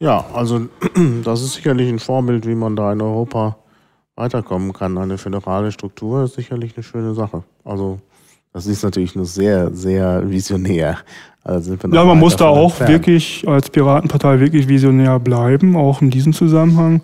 Ja, 0.00 0.24
also 0.34 0.68
das 1.24 1.42
ist 1.42 1.54
sicherlich 1.54 1.88
ein 1.88 1.98
Vorbild, 1.98 2.46
wie 2.46 2.54
man 2.54 2.76
da 2.76 2.92
in 2.92 3.00
Europa 3.00 3.56
weiterkommen 4.16 4.72
kann. 4.72 4.98
Eine 4.98 5.18
föderale 5.18 5.72
Struktur 5.72 6.24
ist 6.24 6.34
sicherlich 6.34 6.76
eine 6.76 6.82
schöne 6.82 7.14
Sache. 7.14 7.42
Also 7.64 7.98
das 8.52 8.66
ist 8.66 8.82
natürlich 8.82 9.14
nur 9.14 9.26
sehr, 9.26 9.70
sehr 9.74 10.28
visionär. 10.28 10.98
Also 11.44 11.76
ja, 11.90 12.04
man 12.04 12.18
muss 12.18 12.36
da 12.36 12.46
auch 12.46 12.70
entfernt. 12.70 12.90
wirklich 12.90 13.46
als 13.46 13.70
Piratenpartei 13.70 14.40
wirklich 14.40 14.68
visionär 14.68 15.18
bleiben, 15.18 15.76
auch 15.76 16.02
in 16.02 16.10
diesem 16.10 16.32
Zusammenhang. 16.32 17.02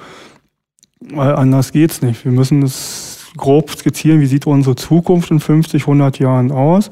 Weil 1.00 1.34
anders 1.34 1.72
geht's 1.72 2.02
nicht. 2.02 2.24
Wir 2.24 2.32
müssen 2.32 2.62
es 2.62 3.13
grob 3.36 3.70
skizzieren, 3.70 4.20
wie 4.20 4.26
sieht 4.26 4.46
unsere 4.46 4.76
Zukunft 4.76 5.30
in 5.30 5.40
50, 5.40 5.82
100 5.82 6.18
Jahren 6.18 6.52
aus. 6.52 6.90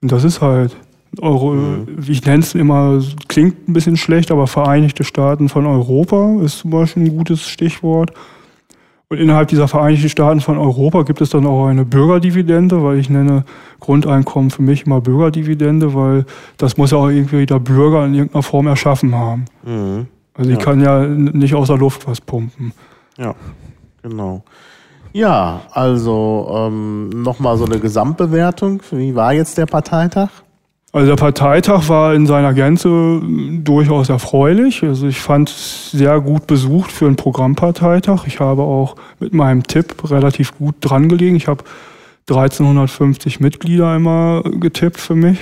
Und 0.00 0.12
das 0.12 0.24
ist 0.24 0.40
halt, 0.40 0.76
Euro, 1.20 1.52
mhm. 1.52 1.86
ich 2.06 2.24
nenne 2.24 2.42
es 2.42 2.54
immer, 2.54 3.00
klingt 3.28 3.68
ein 3.68 3.72
bisschen 3.72 3.96
schlecht, 3.96 4.30
aber 4.30 4.46
Vereinigte 4.46 5.04
Staaten 5.04 5.48
von 5.48 5.66
Europa 5.66 6.40
ist 6.42 6.58
zum 6.58 6.70
Beispiel 6.70 7.04
ein 7.04 7.16
gutes 7.16 7.48
Stichwort. 7.48 8.12
Und 9.08 9.18
innerhalb 9.18 9.48
dieser 9.48 9.68
Vereinigten 9.68 10.08
Staaten 10.08 10.40
von 10.40 10.58
Europa 10.58 11.02
gibt 11.02 11.20
es 11.20 11.30
dann 11.30 11.46
auch 11.46 11.66
eine 11.66 11.84
Bürgerdividende, 11.84 12.82
weil 12.82 12.98
ich 12.98 13.10
nenne 13.10 13.44
Grundeinkommen 13.78 14.50
für 14.50 14.62
mich 14.62 14.86
immer 14.86 15.00
Bürgerdividende, 15.00 15.94
weil 15.94 16.24
das 16.56 16.76
muss 16.78 16.90
ja 16.90 16.98
auch 16.98 17.10
irgendwie 17.10 17.46
der 17.46 17.58
Bürger 17.58 18.06
in 18.06 18.14
irgendeiner 18.14 18.42
Form 18.42 18.66
erschaffen 18.66 19.14
haben. 19.14 19.44
Mhm. 19.62 20.06
Also 20.34 20.50
ich 20.50 20.58
ja. 20.58 20.64
kann 20.64 20.80
ja 20.80 21.06
nicht 21.06 21.54
aus 21.54 21.68
der 21.68 21.76
Luft 21.76 22.08
was 22.08 22.20
pumpen. 22.20 22.72
Ja, 23.18 23.34
genau. 24.02 24.42
Ja, 25.14 25.60
also 25.70 26.52
ähm, 26.52 27.08
nochmal 27.22 27.56
so 27.56 27.64
eine 27.64 27.78
Gesamtbewertung. 27.78 28.82
Wie 28.90 29.14
war 29.14 29.32
jetzt 29.32 29.56
der 29.56 29.66
Parteitag? 29.66 30.28
Also 30.92 31.06
der 31.06 31.16
Parteitag 31.16 31.88
war 31.88 32.14
in 32.14 32.26
seiner 32.26 32.52
Gänze 32.52 33.22
durchaus 33.62 34.08
erfreulich. 34.08 34.82
Also 34.82 35.06
ich 35.06 35.20
fand 35.20 35.50
es 35.50 35.92
sehr 35.92 36.20
gut 36.20 36.48
besucht 36.48 36.90
für 36.90 37.06
einen 37.06 37.14
Programmparteitag. 37.14 38.26
Ich 38.26 38.40
habe 38.40 38.62
auch 38.62 38.96
mit 39.20 39.32
meinem 39.32 39.62
Tipp 39.62 40.10
relativ 40.10 40.58
gut 40.58 40.74
dran 40.80 41.08
gelegen. 41.08 41.36
Ich 41.36 41.46
habe 41.46 41.62
1350 42.28 43.38
Mitglieder 43.38 43.94
immer 43.94 44.42
getippt 44.42 44.98
für 44.98 45.14
mich. 45.14 45.38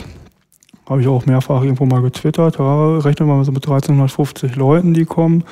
Habe 0.87 1.01
ich 1.01 1.09
auch 1.09 1.25
mehrfach 1.25 1.63
irgendwo 1.63 1.87
mal 1.87 2.03
getwittert. 2.03 2.59
Da 2.59 2.99
rechnen 2.99 3.27
wir 3.27 3.37
mal 3.37 3.45
so 3.45 3.53
mit 3.53 3.65
1350 3.65 4.55
Leuten, 4.57 4.93
die 4.93 5.07
kommen. 5.07 5.45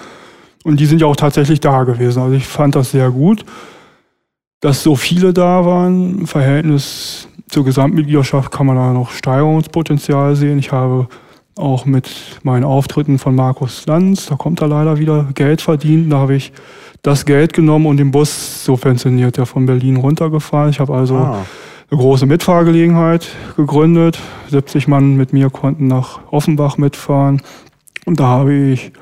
Und 0.63 0.79
die 0.79 0.85
sind 0.85 1.01
ja 1.01 1.07
auch 1.07 1.17
tatsächlich 1.17 1.61
da 1.61 1.85
gewesen. 1.85 2.23
Also 2.23 2.35
ich 2.35 2.47
fand 2.47 2.77
das 2.77 2.91
sehr 2.91 3.11
gut, 3.11 3.47
dass 4.61 4.83
so 4.83 4.95
viele 4.95 5.33
da 5.33 5.65
waren. 5.65 6.21
Im 6.21 6.27
Verhältnis 6.27 7.29
zur 7.49 7.65
Gesamtmitgliedschaft 7.65 8.53
kann 8.53 8.67
man 8.67 8.77
da 8.77 8.93
noch 8.93 9.11
Steigerungspotenzial 9.11 10.37
sehen. 10.37 10.59
Ich 10.59 10.71
habe 10.73 11.09
auch 11.57 11.85
mit 11.85 12.39
meinen 12.43 12.65
Auftritten 12.65 13.19
von 13.19 13.35
Markus 13.35 13.87
Lanz, 13.87 14.27
da 14.27 14.37
kommt 14.37 14.63
er 14.63 14.69
leider 14.69 14.99
wieder, 14.99 15.29
Geld 15.35 15.61
verdient. 15.61 16.13
Da 16.13 16.19
habe 16.19 16.35
ich 16.35 16.53
das 17.03 17.25
Geld 17.25 17.53
genommen 17.53 17.87
und 17.87 17.97
den 17.97 18.11
Bus 18.11 18.65
subventioniert, 18.65 19.37
der 19.37 19.47
von 19.47 19.67
Berlin 19.67 19.97
runtergefahren. 19.97 20.71
Ich 20.71 20.81
habe 20.81 20.95
also 20.95 21.17
ah. 21.17 21.45
eine 21.91 22.01
große 22.01 22.27
Mitfahrgelegenheit 22.27 23.29
gegründet. 23.57 24.19
70 24.49 24.89
Mann 24.89 25.17
mit 25.17 25.33
mir 25.33 25.51
konnten 25.51 25.87
nach 25.87 26.21
Offenbach 26.31 26.79
mitfahren. 26.79 27.43
Und 28.07 28.21
da 28.21 28.27
habe 28.27 28.55
ich 28.55 28.93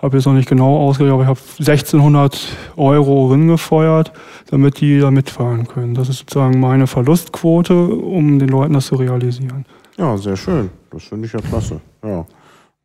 habe 0.00 0.16
jetzt 0.16 0.26
noch 0.26 0.32
nicht 0.32 0.48
genau 0.48 0.76
ausgerechnet, 0.76 1.14
aber 1.14 1.22
ich 1.22 1.28
habe 1.28 1.40
1600 1.58 2.56
Euro 2.76 3.26
ringefeuert, 3.28 4.12
damit 4.50 4.80
die 4.80 5.00
da 5.00 5.10
mitfahren 5.10 5.66
können. 5.66 5.94
Das 5.94 6.08
ist 6.08 6.18
sozusagen 6.18 6.60
meine 6.60 6.86
Verlustquote, 6.86 7.74
um 7.74 8.38
den 8.38 8.48
Leuten 8.48 8.74
das 8.74 8.86
zu 8.86 8.94
realisieren. 8.94 9.66
Ja, 9.96 10.16
sehr 10.16 10.36
schön. 10.36 10.70
Das 10.90 11.02
finde 11.02 11.26
ich 11.26 11.32
ja 11.32 11.40
klasse. 11.40 11.80
Ja. 12.04 12.24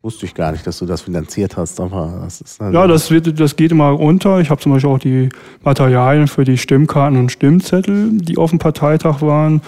Wusste 0.02 0.26
ich 0.26 0.34
gar 0.34 0.52
nicht, 0.52 0.66
dass 0.66 0.78
du 0.80 0.86
das 0.86 1.02
finanziert 1.02 1.56
hast. 1.56 1.80
Aber 1.80 2.20
das 2.24 2.40
ist 2.40 2.60
also 2.60 2.76
ja, 2.76 2.86
das, 2.86 3.10
wird, 3.10 3.38
das 3.40 3.56
geht 3.56 3.70
immer 3.70 3.98
unter. 3.98 4.40
Ich 4.40 4.50
habe 4.50 4.60
zum 4.60 4.72
Beispiel 4.72 4.90
auch 4.90 4.98
die 4.98 5.28
Materialien 5.62 6.26
für 6.26 6.44
die 6.44 6.58
Stimmkarten 6.58 7.18
und 7.18 7.30
Stimmzettel, 7.30 8.10
die 8.12 8.36
auf 8.36 8.50
dem 8.50 8.58
Parteitag 8.58 9.22
waren, 9.22 9.62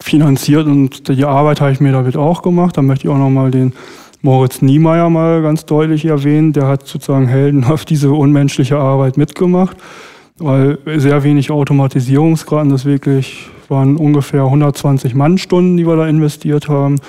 finanziert 0.00 0.66
und 0.66 1.08
die 1.08 1.24
Arbeit 1.24 1.60
habe 1.60 1.70
ich 1.70 1.80
mir 1.80 1.92
damit 1.92 2.16
auch 2.16 2.42
gemacht. 2.42 2.76
Da 2.76 2.82
möchte 2.82 3.06
ich 3.06 3.12
auch 3.12 3.18
nochmal 3.18 3.52
den 3.52 3.72
Moritz 4.22 4.62
Niemeyer 4.62 5.10
mal 5.10 5.42
ganz 5.42 5.66
deutlich 5.66 6.04
erwähnen. 6.04 6.52
Der 6.52 6.68
hat 6.68 6.86
sozusagen 6.86 7.26
heldenhaft 7.26 7.90
diese 7.90 8.12
unmenschliche 8.12 8.78
Arbeit 8.78 9.16
mitgemacht, 9.16 9.76
weil 10.38 10.78
sehr 10.96 11.24
wenig 11.24 11.50
Automatisierungsgraden, 11.50 12.70
das 12.70 12.84
wirklich 12.84 13.48
waren 13.68 13.96
ungefähr 13.96 14.44
120 14.44 15.14
Mannstunden, 15.14 15.76
die 15.76 15.86
wir 15.86 15.96
da 15.96 16.06
investiert 16.06 16.68
haben. 16.68 17.00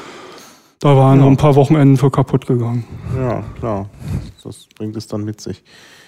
Da 0.79 0.97
waren 0.97 1.19
ja. 1.19 1.25
noch 1.25 1.31
ein 1.31 1.37
paar 1.37 1.55
Wochenenden 1.55 1.97
für 1.97 2.09
kaputt 2.09 2.47
gegangen. 2.47 2.83
Ja, 3.15 3.43
klar. 3.59 3.89
Das 4.43 4.67
bringt 4.75 4.97
es 4.97 5.07
dann 5.07 5.23
mit 5.23 5.39
sich. 5.39 5.63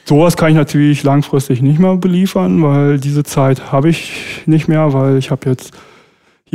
Sowas 0.05 0.35
kann 0.37 0.49
ich 0.49 0.55
natürlich 0.55 1.03
langfristig 1.03 1.61
nicht 1.61 1.79
mehr 1.79 1.95
beliefern, 1.97 2.61
weil 2.61 2.99
diese 2.99 3.23
Zeit 3.23 3.71
habe 3.71 3.89
ich 3.89 4.43
nicht 4.45 4.67
mehr, 4.67 4.93
weil 4.93 5.17
ich 5.17 5.31
habe 5.31 5.49
jetzt 5.49 5.71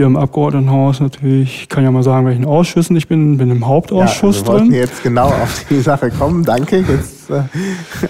hier 0.00 0.06
im 0.06 0.16
Abgeordnetenhaus 0.16 1.00
natürlich, 1.00 1.62
ich 1.62 1.68
kann 1.68 1.84
ja 1.84 1.90
mal 1.90 2.02
sagen, 2.02 2.24
welchen 2.24 2.46
Ausschüssen 2.46 2.96
ich 2.96 3.06
bin, 3.06 3.36
bin 3.36 3.50
im 3.50 3.66
Hauptausschuss 3.66 4.40
ja, 4.40 4.46
wir 4.46 4.58
drin. 4.60 4.72
jetzt 4.72 5.02
genau 5.02 5.26
auf 5.26 5.66
die 5.68 5.80
Sache 5.80 6.10
kommen, 6.10 6.42
danke. 6.42 6.78
Jetzt, 6.78 7.28
äh, 7.28 7.42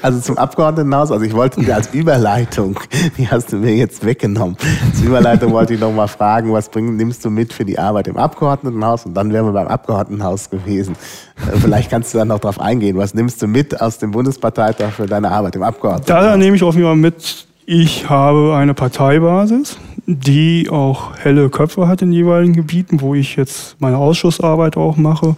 also 0.01 0.21
zum 0.21 0.39
Abgeordnetenhaus, 0.39 1.11
also 1.11 1.25
ich 1.25 1.35
wollte 1.35 1.61
dir 1.61 1.75
als 1.75 1.93
Überleitung, 1.93 2.79
die 3.19 3.29
hast 3.29 3.51
du 3.51 3.57
mir 3.57 3.75
jetzt 3.75 4.07
weggenommen. 4.07 4.57
Als 4.89 5.03
Überleitung 5.03 5.51
wollte 5.51 5.75
ich 5.75 5.81
noch 5.81 5.93
mal 5.93 6.07
fragen, 6.07 6.53
was 6.53 6.69
bring, 6.69 6.95
nimmst 6.95 7.25
du 7.25 7.31
mit 7.31 7.53
für 7.53 7.65
die 7.65 7.77
Arbeit 7.77 8.07
im 8.07 8.17
Abgeordnetenhaus? 8.17 9.07
Und 9.07 9.15
dann 9.15 9.33
wären 9.33 9.47
wir 9.47 9.53
beim 9.53 9.67
Abgeordnetenhaus 9.67 10.49
gewesen. 10.49 10.95
Äh, 11.39 11.59
vielleicht 11.59 11.91
kannst 11.91 12.15
du 12.15 12.19
dann 12.19 12.29
noch 12.29 12.39
darauf 12.39 12.61
eingehen. 12.61 12.99
Was 12.99 13.15
nimmst 13.15 13.43
du 13.43 13.49
mit 13.49 13.81
aus 13.81 13.99
dem 13.99 14.13
Bundesparteitag 14.13 14.93
für 14.93 15.07
deine 15.07 15.33
Arbeit 15.33 15.57
im 15.57 15.65
Abgeordnetenhaus? 15.65 16.25
Da 16.25 16.37
nehme 16.37 16.55
ich 16.55 16.63
auf 16.63 16.77
jeden 16.77 16.87
Fall 16.87 16.95
mit, 16.95 17.49
ich 17.67 18.09
habe 18.09 18.55
eine 18.55 18.75
Parteibasis 18.75 19.77
die 20.19 20.69
auch 20.71 21.17
helle 21.17 21.51
Köpfe 21.51 21.87
hat 21.87 22.03
in 22.03 22.13
jeweiligen 22.13 22.55
Gebieten, 22.55 23.01
wo 23.01 23.15
ich 23.15 23.37
jetzt 23.37 23.77
meine 23.81 23.99
Ausschussarbeit 23.99 24.77
auch 24.77 24.97
mache 24.97 25.37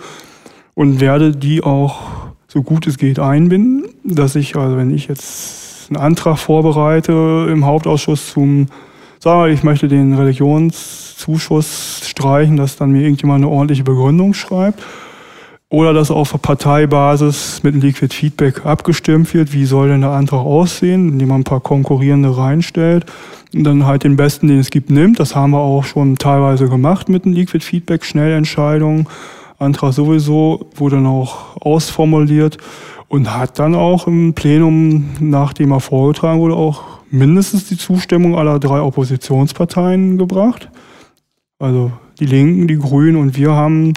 und 0.75 1.01
werde 1.01 1.33
die 1.33 1.63
auch 1.63 2.01
so 2.49 2.63
gut 2.63 2.87
es 2.87 2.99
geht 2.99 3.19
einbinden, 3.19 3.85
dass 4.05 4.35
ich, 4.37 4.57
also 4.57 4.77
wenn 4.77 4.95
ich 4.95 5.09
jetzt 5.09 5.91
einen 5.91 5.97
Antrag 5.97 6.39
vorbereite 6.39 7.49
im 7.51 7.65
Hauptausschuss 7.65 8.33
zum, 8.33 8.67
sage 9.19 9.53
ich 9.53 9.63
möchte 9.63 9.89
den 9.89 10.15
Religionszuschuss 10.15 12.03
streichen, 12.05 12.57
dass 12.57 12.77
dann 12.77 12.93
mir 12.93 13.03
irgendjemand 13.03 13.45
eine 13.45 13.53
ordentliche 13.53 13.85
Begründung 13.85 14.35
schreibt 14.35 14.83
oder 15.73 15.95
dass 15.95 16.11
auf 16.11 16.41
Parteibasis 16.43 17.63
mit 17.63 17.75
Liquid 17.75 18.15
Feedback 18.15 18.67
abgestimmt 18.67 19.33
wird, 19.33 19.55
wie 19.55 19.65
soll 19.65 19.89
denn 19.89 20.03
der 20.03 20.11
Antrag 20.11 20.41
aussehen, 20.41 21.09
indem 21.09 21.29
man 21.29 21.41
ein 21.41 21.45
paar 21.45 21.61
konkurrierende 21.61 22.37
reinstellt 22.37 23.07
und 23.55 23.65
dann 23.65 23.87
halt 23.87 24.05
den 24.05 24.17
besten, 24.17 24.49
den 24.49 24.59
es 24.59 24.69
gibt, 24.69 24.91
nimmt. 24.91 25.19
Das 25.19 25.35
haben 25.35 25.53
wir 25.53 25.61
auch 25.61 25.85
schon 25.85 26.17
teilweise 26.17 26.69
gemacht 26.69 27.09
mit 27.09 27.25
dem 27.25 27.33
Liquid 27.33 27.65
Feedback, 27.65 28.05
Schnellentscheidungen. 28.05 29.09
Antrag 29.59 29.95
sowieso 29.95 30.69
wurde 30.75 30.97
dann 30.97 31.07
auch 31.07 31.57
ausformuliert 31.57 32.59
und 33.09 33.35
hat 33.35 33.59
dann 33.59 33.75
auch 33.75 34.07
im 34.07 34.35
Plenum, 34.35 35.09
nachdem 35.21 35.73
er 35.73 35.81
vorgetragen 35.81 36.41
wurde, 36.41 36.55
auch 36.55 36.83
mindestens 37.11 37.67
die 37.67 37.79
Zustimmung 37.79 38.37
aller 38.37 38.59
drei 38.59 38.83
Oppositionsparteien 38.83 40.19
gebracht. 40.19 40.69
Also 41.59 41.93
die 42.21 42.27
Linken, 42.27 42.69
die 42.69 42.79
Grünen 42.79 43.17
und 43.17 43.39
wir 43.39 43.53
haben 43.53 43.95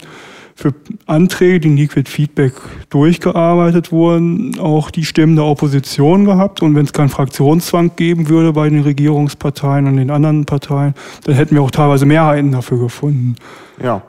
für 0.56 0.74
Anträge, 1.06 1.60
die 1.60 1.68
in 1.68 1.78
Liquid 1.78 2.10
Feedback 2.10 2.54
durchgearbeitet 2.90 3.92
wurden, 3.92 4.58
auch 4.58 4.90
die 4.90 5.04
Stimmen 5.04 5.36
der 5.36 5.44
Opposition 5.46 6.24
gehabt. 6.24 6.62
Und 6.62 6.76
wenn 6.76 6.86
es 6.86 6.94
keinen 6.94 7.10
Fraktionszwang 7.10 7.92
geben 7.98 8.30
würde 8.30 8.54
bei 8.54 8.70
den 8.70 8.82
Regierungsparteien 8.82 9.86
und 9.86 9.98
den 9.98 10.10
anderen 10.10 10.46
Parteien, 10.46 10.96
dann 11.26 11.36
hätten 11.36 11.56
wir 11.56 11.62
auch 11.62 11.72
teilweise 11.72 12.06
Mehrheiten 12.06 12.52
dafür 12.52 12.80
gefunden. 12.80 13.36
Ja. 13.84 14.02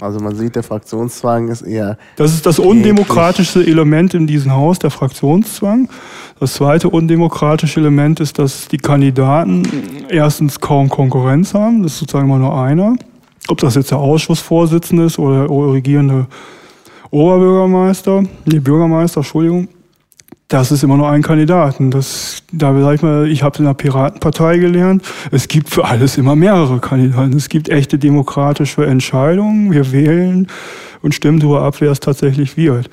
Also 0.00 0.18
man 0.18 0.34
sieht, 0.34 0.56
der 0.56 0.64
Fraktionszwang 0.64 1.48
ist 1.48 1.62
eher. 1.62 1.96
Das 2.16 2.34
ist 2.34 2.44
das 2.44 2.58
undemokratischste 2.58 3.64
Element 3.64 4.12
in 4.12 4.26
diesem 4.26 4.52
Haus, 4.52 4.80
der 4.80 4.90
Fraktionszwang. 4.90 5.88
Das 6.40 6.54
zweite 6.54 6.88
undemokratische 6.88 7.78
Element 7.78 8.18
ist, 8.18 8.38
dass 8.40 8.66
die 8.66 8.76
Kandidaten 8.76 9.62
erstens 10.08 10.60
kaum 10.60 10.88
Konkurrenz 10.88 11.54
haben. 11.54 11.84
Das 11.84 11.92
ist 11.92 12.00
sozusagen 12.00 12.26
immer 12.26 12.38
nur 12.38 12.60
einer 12.60 12.96
ob 13.48 13.58
das 13.58 13.74
jetzt 13.74 13.90
der 13.90 13.98
Ausschussvorsitzende 13.98 15.04
ist 15.04 15.18
oder 15.18 15.46
der 15.46 15.72
regierende 15.72 16.26
Oberbürgermeister, 17.10 18.24
nee, 18.46 18.58
Bürgermeister, 18.58 19.18
Entschuldigung, 19.18 19.68
das 20.48 20.70
ist 20.70 20.82
immer 20.82 20.96
nur 20.96 21.08
ein 21.08 21.22
Kandidaten. 21.22 21.90
Das, 21.90 22.42
da 22.52 22.78
sag 22.80 22.94
ich 22.96 23.02
mal, 23.02 23.28
ich 23.28 23.42
habe 23.42 23.58
in 23.58 23.64
der 23.64 23.74
Piratenpartei 23.74 24.58
gelernt, 24.58 25.02
es 25.30 25.48
gibt 25.48 25.70
für 25.70 25.84
alles 25.84 26.18
immer 26.18 26.36
mehrere 26.36 26.80
Kandidaten. 26.80 27.34
Es 27.36 27.48
gibt 27.48 27.68
echte 27.68 27.98
demokratische 27.98 28.84
Entscheidungen. 28.84 29.72
Wir 29.72 29.90
wählen 29.92 30.48
und 31.02 31.14
stimmen 31.14 31.40
darüber 31.40 31.62
ab, 31.62 31.76
wer 31.80 31.90
es 31.90 32.00
tatsächlich 32.00 32.56
wird. 32.56 32.90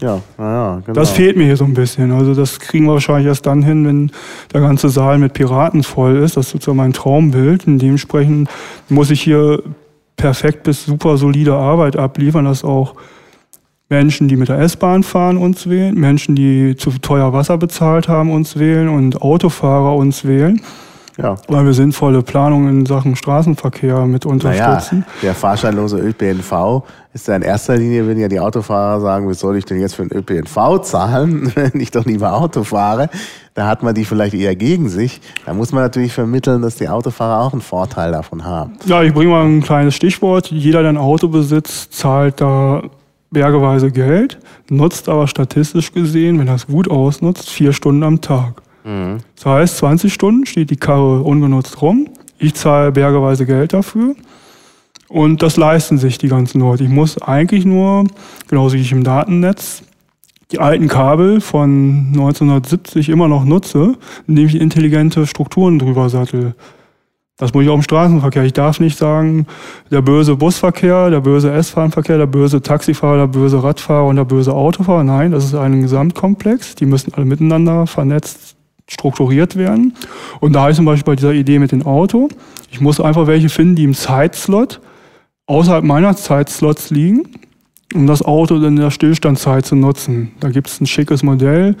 Ja, 0.00 0.20
naja, 0.38 0.82
genau. 0.84 0.94
Das 0.94 1.10
fehlt 1.10 1.36
mir 1.36 1.44
hier 1.44 1.56
so 1.56 1.64
ein 1.64 1.74
bisschen. 1.74 2.10
Also 2.10 2.34
das 2.34 2.58
kriegen 2.58 2.86
wir 2.86 2.94
wahrscheinlich 2.94 3.26
erst 3.26 3.46
dann 3.46 3.62
hin, 3.62 3.86
wenn 3.86 4.10
der 4.52 4.60
ganze 4.60 4.88
Saal 4.88 5.18
mit 5.18 5.34
Piraten 5.34 5.84
voll 5.84 6.16
ist. 6.16 6.36
Das 6.36 6.46
ist 6.46 6.52
sozusagen 6.52 6.78
mein 6.78 6.92
Traumbild. 6.92 7.66
Und 7.68 7.78
dementsprechend 7.78 8.48
muss 8.88 9.10
ich 9.10 9.22
hier 9.22 9.62
perfekt 10.16 10.62
bis 10.62 10.84
super 10.84 11.16
solide 11.16 11.54
Arbeit 11.54 11.96
abliefern, 11.96 12.44
dass 12.44 12.64
auch 12.64 12.94
Menschen, 13.88 14.28
die 14.28 14.36
mit 14.36 14.48
der 14.48 14.58
S-Bahn 14.60 15.02
fahren, 15.02 15.36
uns 15.36 15.68
wählen, 15.68 15.94
Menschen, 15.94 16.34
die 16.34 16.74
zu 16.76 16.90
teuer 16.90 17.32
Wasser 17.32 17.58
bezahlt 17.58 18.08
haben, 18.08 18.30
uns 18.30 18.58
wählen 18.58 18.88
und 18.88 19.20
Autofahrer 19.20 19.94
uns 19.94 20.24
wählen. 20.24 20.60
Ja. 21.16 21.36
Weil 21.46 21.64
wir 21.66 21.74
sinnvolle 21.74 22.22
Planungen 22.22 22.80
in 22.80 22.86
Sachen 22.86 23.14
Straßenverkehr 23.14 24.04
mit 24.06 24.26
unterstützen. 24.26 25.00
Naja, 25.00 25.18
der 25.22 25.34
fahrscheinlose 25.34 25.98
ÖPNV 25.98 26.82
ist 27.12 27.28
ja 27.28 27.36
in 27.36 27.42
erster 27.42 27.76
Linie, 27.76 28.08
wenn 28.08 28.18
ja 28.18 28.26
die 28.26 28.40
Autofahrer 28.40 29.00
sagen, 29.00 29.28
was 29.28 29.38
soll 29.38 29.56
ich 29.56 29.64
denn 29.64 29.80
jetzt 29.80 29.94
für 29.94 30.04
den 30.04 30.18
ÖPNV 30.18 30.80
zahlen, 30.82 31.52
wenn 31.54 31.80
ich 31.80 31.92
doch 31.92 32.04
lieber 32.04 32.32
Auto 32.32 32.64
fahre? 32.64 33.08
Da 33.54 33.68
hat 33.68 33.84
man 33.84 33.94
die 33.94 34.04
vielleicht 34.04 34.34
eher 34.34 34.56
gegen 34.56 34.88
sich. 34.88 35.20
Da 35.46 35.54
muss 35.54 35.70
man 35.70 35.84
natürlich 35.84 36.12
vermitteln, 36.12 36.60
dass 36.60 36.74
die 36.74 36.88
Autofahrer 36.88 37.40
auch 37.40 37.52
einen 37.52 37.62
Vorteil 37.62 38.10
davon 38.10 38.44
haben. 38.44 38.72
Ja, 38.84 39.02
ich 39.02 39.14
bringe 39.14 39.30
mal 39.30 39.44
ein 39.44 39.62
kleines 39.62 39.94
Stichwort. 39.94 40.50
Jeder, 40.50 40.82
der 40.82 40.90
ein 40.90 40.96
Auto 40.96 41.28
besitzt, 41.28 41.94
zahlt 41.94 42.40
da 42.40 42.82
bergeweise 43.30 43.92
Geld, 43.92 44.38
nutzt 44.68 45.08
aber 45.08 45.28
statistisch 45.28 45.92
gesehen, 45.92 46.38
wenn 46.38 46.48
er 46.48 46.56
es 46.56 46.66
gut 46.66 46.90
ausnutzt, 46.90 47.50
vier 47.50 47.72
Stunden 47.72 48.02
am 48.02 48.20
Tag. 48.20 48.62
Mhm. 48.84 49.18
Das 49.36 49.46
heißt, 49.46 49.76
20 49.78 50.12
Stunden 50.12 50.46
steht 50.46 50.70
die 50.70 50.76
Karre 50.76 51.22
ungenutzt 51.22 51.80
rum. 51.80 52.08
Ich 52.38 52.54
zahle 52.54 52.90
bergeweise 52.90 53.46
Geld 53.46 53.72
dafür. 53.72 54.16
Und 55.08 55.42
das 55.42 55.56
leisten 55.56 55.98
sich 55.98 56.18
die 56.18 56.28
ganzen 56.28 56.60
Leute. 56.60 56.82
Ich 56.82 56.90
muss 56.90 57.22
eigentlich 57.22 57.64
nur, 57.64 58.06
genauso 58.48 58.74
wie 58.74 58.80
ich 58.80 58.90
im 58.90 59.04
Datennetz, 59.04 59.82
die 60.52 60.58
alten 60.58 60.88
Kabel 60.88 61.40
von 61.40 62.08
1970 62.12 63.08
immer 63.08 63.28
noch 63.28 63.44
nutze, 63.44 63.96
indem 64.26 64.46
ich 64.46 64.60
intelligente 64.60 65.26
Strukturen 65.26 65.78
drüber 65.78 66.08
sattel. 66.08 66.54
Das 67.36 67.52
muss 67.52 67.64
ich 67.64 67.70
auch 67.70 67.74
im 67.74 67.82
Straßenverkehr. 67.82 68.44
Ich 68.44 68.52
darf 68.52 68.78
nicht 68.78 68.96
sagen, 68.96 69.46
der 69.90 70.02
böse 70.02 70.36
Busverkehr, 70.36 71.10
der 71.10 71.20
böse 71.20 71.50
S-Bahn-Verkehr, 71.50 72.16
der 72.16 72.26
böse 72.26 72.62
Taxifahrer, 72.62 73.18
der 73.18 73.26
böse 73.26 73.60
Radfahrer 73.60 74.06
und 74.06 74.16
der 74.16 74.24
böse 74.24 74.54
Autofahrer. 74.54 75.02
Nein, 75.02 75.32
das 75.32 75.44
ist 75.44 75.54
ein 75.54 75.82
Gesamtkomplex. 75.82 76.76
Die 76.76 76.86
müssen 76.86 77.12
alle 77.14 77.24
miteinander 77.24 77.88
vernetzt 77.88 78.56
strukturiert 78.86 79.56
werden. 79.56 79.94
Und 80.40 80.52
da 80.52 80.68
ist 80.68 80.76
zum 80.76 80.84
Beispiel 80.84 81.12
bei 81.12 81.16
dieser 81.16 81.32
Idee 81.32 81.58
mit 81.58 81.72
dem 81.72 81.84
Auto, 81.86 82.28
ich 82.70 82.80
muss 82.80 83.00
einfach 83.00 83.26
welche 83.26 83.48
finden, 83.48 83.76
die 83.76 83.84
im 83.84 83.94
Zeitslot 83.94 84.80
außerhalb 85.46 85.84
meiner 85.84 86.16
Zeitslots 86.16 86.90
liegen, 86.90 87.28
um 87.94 88.06
das 88.06 88.22
Auto 88.22 88.56
in 88.56 88.76
der 88.76 88.90
Stillstandzeit 88.90 89.64
zu 89.64 89.76
nutzen. 89.76 90.32
Da 90.40 90.50
gibt 90.50 90.68
es 90.68 90.80
ein 90.80 90.86
schickes 90.86 91.22
Modell, 91.22 91.76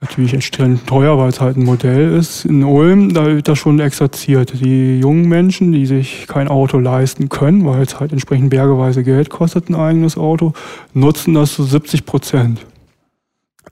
natürlich 0.00 0.34
extrem 0.34 0.84
teuer, 0.84 1.16
weil 1.16 1.30
es 1.30 1.40
halt 1.40 1.56
ein 1.56 1.64
Modell 1.64 2.14
ist. 2.14 2.44
In 2.44 2.62
Ulm, 2.62 3.14
da 3.14 3.26
wird 3.26 3.48
das 3.48 3.58
schon 3.58 3.80
exerziert. 3.80 4.52
Die 4.60 4.98
jungen 4.98 5.28
Menschen, 5.28 5.72
die 5.72 5.86
sich 5.86 6.26
kein 6.26 6.48
Auto 6.48 6.78
leisten 6.78 7.28
können, 7.30 7.64
weil 7.64 7.82
es 7.82 7.98
halt 7.98 8.12
entsprechend 8.12 8.50
bergeweise 8.50 9.02
Geld 9.02 9.30
kostet, 9.30 9.70
ein 9.70 9.74
eigenes 9.74 10.18
Auto, 10.18 10.52
nutzen 10.92 11.34
das 11.34 11.54
zu 11.54 11.64
70 11.64 12.04
Prozent. 12.04 12.66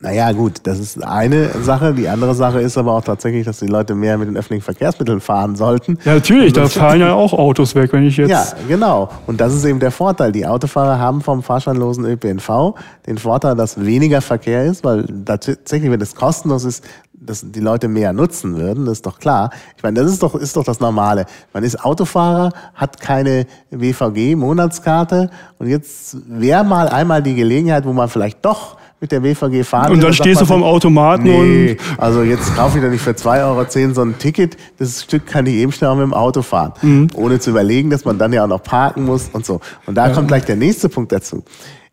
Naja, 0.03 0.32
gut, 0.32 0.55
das 0.64 0.80
ist 0.80 1.03
eine 1.03 1.50
Sache. 1.62 1.94
Die 1.94 2.09
andere 2.09 2.34
Sache 2.34 2.61
ist 2.61 2.76
aber 2.76 2.92
auch 2.92 3.05
tatsächlich, 3.05 3.44
dass 3.46 3.61
die 3.61 3.68
Leute 3.68 3.94
mehr 3.94 4.18
mit 4.18 4.26
den 4.26 4.36
öffentlichen 4.36 4.64
Verkehrsmitteln 4.64 5.20
fahren 5.20 5.55
sollten. 5.55 5.96
Ja, 6.05 6.14
natürlich, 6.14 6.53
da 6.53 6.66
fallen 6.66 7.00
ja 7.00 7.14
auch 7.14 7.32
Autos 7.32 7.76
weg, 7.76 7.92
wenn 7.92 8.05
ich 8.05 8.16
jetzt. 8.16 8.28
Ja, 8.28 8.44
genau. 8.66 9.11
Und 9.28 9.40
das 9.40 9.55
ist 9.55 9.64
eben 9.64 9.78
der 9.78 9.92
Vorteil. 9.92 10.32
Die 10.32 10.44
Autofahrer 10.44 10.98
haben 10.98 11.20
vom 11.20 11.44
fahrscheinlosen 11.44 12.05
ÖPNV 12.05 12.74
den 13.07 13.16
Vorteil, 13.16 13.55
dass 13.55 13.80
weniger 13.80 14.20
Verkehr 14.20 14.64
ist, 14.64 14.82
weil 14.82 15.07
tatsächlich, 15.24 15.88
wenn 15.88 16.00
es 16.00 16.16
kostenlos 16.16 16.64
ist, 16.64 16.82
dass 17.14 17.44
die 17.48 17.61
Leute 17.61 17.86
mehr 17.86 18.12
nutzen 18.12 18.57
würden, 18.57 18.86
das 18.86 18.94
ist 18.94 19.07
doch 19.07 19.20
klar. 19.20 19.50
Ich 19.76 19.84
meine, 19.84 20.00
das 20.00 20.11
ist 20.11 20.20
doch, 20.20 20.34
ist 20.34 20.57
doch 20.57 20.64
das 20.64 20.80
Normale. 20.80 21.26
Man 21.53 21.62
ist 21.62 21.84
Autofahrer, 21.84 22.50
hat 22.74 23.00
keine 23.00 23.46
WVG-Monatskarte 23.70 25.30
und 25.61 25.68
jetzt 25.68 26.16
wäre 26.26 26.64
mal 26.64 26.88
einmal 26.88 27.22
die 27.22 27.36
Gelegenheit, 27.36 27.86
wo 27.86 27.92
man 27.92 28.09
vielleicht 28.09 28.44
doch 28.44 28.81
mit 29.03 29.11
der 29.11 29.22
WVG 29.22 29.64
fahren. 29.64 29.92
Und 29.92 30.03
dann 30.03 30.12
stehst 30.12 30.40
du 30.40 30.46
vom 30.46 30.62
Automaten 30.62 31.24
nee, 31.24 31.72
und. 31.72 31.98
Also 31.98 32.22
jetzt 32.22 32.55
kaufe 32.55 32.78
ich 32.78 32.84
da 32.84 32.88
nicht 32.88 33.03
für 33.03 33.11
2,10 33.11 33.84
Euro 33.84 33.94
so 33.94 34.03
ein 34.03 34.16
Ticket. 34.16 34.57
Das 34.78 35.03
Stück 35.03 35.26
kann 35.26 35.44
ich 35.46 35.55
eben 35.55 35.72
schnell 35.72 35.90
auch 35.90 35.96
mit 35.96 36.05
dem 36.05 36.14
Auto 36.14 36.40
fahren. 36.42 36.72
Mhm. 36.82 37.09
Ohne 37.14 37.40
zu 37.40 37.50
überlegen, 37.50 37.90
dass 37.90 38.05
man 38.05 38.16
dann 38.16 38.32
ja 38.32 38.44
auch 38.44 38.48
noch 38.48 38.62
parken 38.62 39.05
muss 39.05 39.28
und 39.32 39.44
so. 39.44 39.61
Und 39.86 39.96
da 39.96 40.07
ja. 40.07 40.14
kommt 40.14 40.28
gleich 40.28 40.44
der 40.44 40.55
nächste 40.55 40.88
Punkt 40.88 41.11
dazu. 41.11 41.42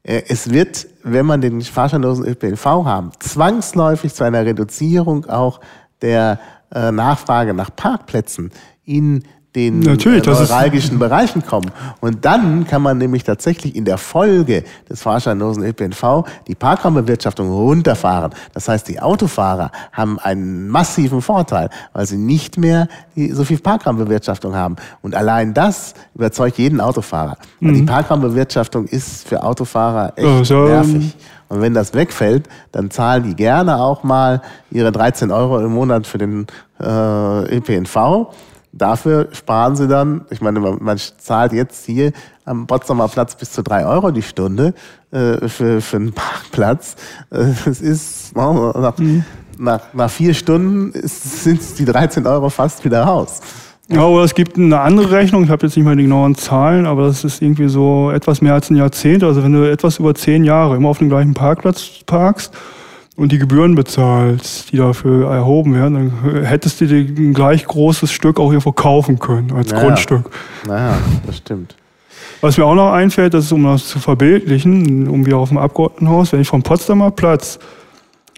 Äh, 0.04 0.22
es 0.28 0.52
wird, 0.52 0.88
wenn 1.04 1.26
man 1.26 1.42
den 1.42 1.62
fahrscheinlosen 1.62 2.26
ÖPNV 2.26 2.64
haben, 2.64 3.10
zwangsläufig 3.20 4.14
zu 4.14 4.24
einer 4.24 4.46
Reduzierung 4.46 5.26
auch 5.26 5.62
der 6.04 6.40
äh, 6.72 6.92
Nachfrage 6.92 7.56
nach 7.56 7.76
Parkplätzen 7.76 8.52
in 8.86 9.24
den 9.60 9.80
Natürlich, 9.80 10.26
äh, 10.26 10.32
neuralgischen 10.32 11.00
Bereichen 11.00 11.46
kommen. 11.46 11.72
Und 12.00 12.26
dann 12.26 12.66
kann 12.66 12.82
man 12.82 12.98
nämlich 12.98 13.24
tatsächlich 13.24 13.76
in 13.76 13.86
der 13.86 13.98
Folge 13.98 14.64
des 14.90 15.02
fahrscheinlosen 15.02 15.64
ÖPNV 15.64 16.26
die 16.48 16.56
Parkraumbewirtschaftung 16.56 17.50
runterfahren. 17.52 18.32
Das 18.54 18.68
heißt, 18.68 18.88
die 18.88 19.00
Autofahrer 19.00 19.72
haben 19.92 20.20
einen 20.20 20.70
massiven 20.70 21.22
Vorteil, 21.22 21.70
weil 21.94 22.06
sie 22.06 22.18
nicht 22.18 22.58
mehr 22.58 22.88
die, 23.16 23.32
so 23.32 23.44
viel 23.44 23.60
Parkraumbewirtschaftung 23.60 24.56
haben. 24.56 24.76
Und 25.02 25.16
allein 25.16 25.54
das 25.54 25.94
überzeugt 26.16 26.58
jeden 26.58 26.80
Autofahrer. 26.80 27.38
Mhm. 27.60 27.74
Die 27.74 27.82
Parkraumbewirtschaftung 27.84 28.86
ist 28.86 29.28
für 29.28 29.44
Autofahrer 29.44 30.14
echt 30.16 30.50
ja, 30.50 30.66
nervig. 30.66 31.16
Und 31.50 31.62
wenn 31.62 31.74
das 31.74 31.94
wegfällt, 31.96 32.48
dann 32.72 32.92
zahlen 32.92 33.24
die 33.24 33.36
gerne 33.36 33.78
auch 33.78 34.04
mal 34.04 34.42
ihre 34.70 34.92
13 34.92 35.32
Euro 35.32 35.60
im 35.60 35.74
Monat 35.74 36.06
für 36.06 36.20
den 36.20 36.46
äh, 36.80 37.56
ÖPNV 37.56 38.28
Dafür 38.72 39.30
sparen 39.32 39.76
sie 39.76 39.88
dann, 39.88 40.26
ich 40.30 40.42
meine, 40.42 40.60
man, 40.60 40.78
man 40.80 40.98
zahlt 41.18 41.54
jetzt 41.54 41.86
hier 41.86 42.12
am 42.46 42.68
Potsdamer 42.68 43.08
Platz 43.08 43.36
bis 43.36 43.52
zu 43.52 43.64
drei 43.64 43.86
Euro 43.86 44.12
die 44.12 44.22
Stunde 44.22 44.74
äh, 45.12 45.48
für, 45.48 45.82
für 45.82 45.98
einen 45.98 46.14
Parkplatz. 46.14 46.96
Äh, 47.32 47.46
es 47.66 47.82
ist 47.82 48.32
oh, 48.36 48.72
nach, 48.76 48.98
mhm. 48.98 49.24
nach, 49.58 49.82
nach 49.94 50.10
vier 50.10 50.34
Stunden 50.34 50.92
sind 51.04 51.80
die 51.80 51.86
13 51.86 52.28
Euro 52.28 52.50
fast 52.50 52.86
wieder 52.86 53.04
raus. 53.04 53.42
Ja, 53.92 54.04
aber 54.04 54.24
es 54.24 54.36
gibt 54.36 54.56
eine 54.56 54.80
andere 54.80 55.10
Rechnung, 55.10 55.44
ich 55.44 55.50
habe 55.50 55.66
jetzt 55.66 55.76
nicht 55.76 55.86
mal 55.86 55.96
die 55.96 56.04
genauen 56.04 56.36
Zahlen, 56.36 56.86
aber 56.86 57.08
das 57.08 57.24
ist 57.24 57.42
irgendwie 57.42 57.70
so 57.70 58.12
etwas 58.12 58.40
mehr 58.40 58.54
als 58.54 58.70
ein 58.70 58.76
Jahrzehnt. 58.76 59.24
Also 59.24 59.44
wenn 59.44 59.52
du 59.52 59.64
etwas 59.70 59.98
über 59.98 60.14
zehn 60.14 60.44
Jahre 60.44 60.76
immer 60.76 60.90
auf 60.90 61.00
dem 61.00 61.10
gleichen 61.10 61.34
Parkplatz 61.34 62.04
parkst, 62.06 62.54
und 63.20 63.34
die 63.34 63.38
Gebühren 63.38 63.76
bezahlst, 63.76 64.72
die 64.72 64.78
dafür 64.78 65.30
erhoben 65.30 65.76
werden, 65.76 66.14
dann 66.24 66.46
hättest 66.46 66.80
du 66.80 66.88
dir 66.88 67.00
ein 67.00 67.34
gleich 67.34 67.66
großes 67.66 68.12
Stück 68.12 68.40
auch 68.40 68.52
hier 68.52 68.62
verkaufen 68.62 69.20
können 69.20 69.52
als 69.52 69.72
naja. 69.72 69.84
Grundstück. 69.84 70.30
Naja, 70.66 70.98
das 71.28 71.38
stimmt. 71.38 71.76
Was 72.40 72.58
mir 72.58 72.66
auch 72.66 72.76
noch 72.76 72.94
einfällt, 72.94 73.34
das 73.34 73.46
ist, 73.46 73.52
um 73.52 73.66
das 73.66 73.88
zu 73.88 74.00
verbildlichen, 74.00 75.10
um 75.10 75.26
wieder 75.26 75.38
auf 75.38 75.50
dem 75.50 75.58
Abgeordnetenhaus, 75.58 76.32
wenn 76.32 76.40
ich 76.40 76.48
vom 76.48 76.64
Potsdamer 76.64 77.12
Platz 77.12 77.60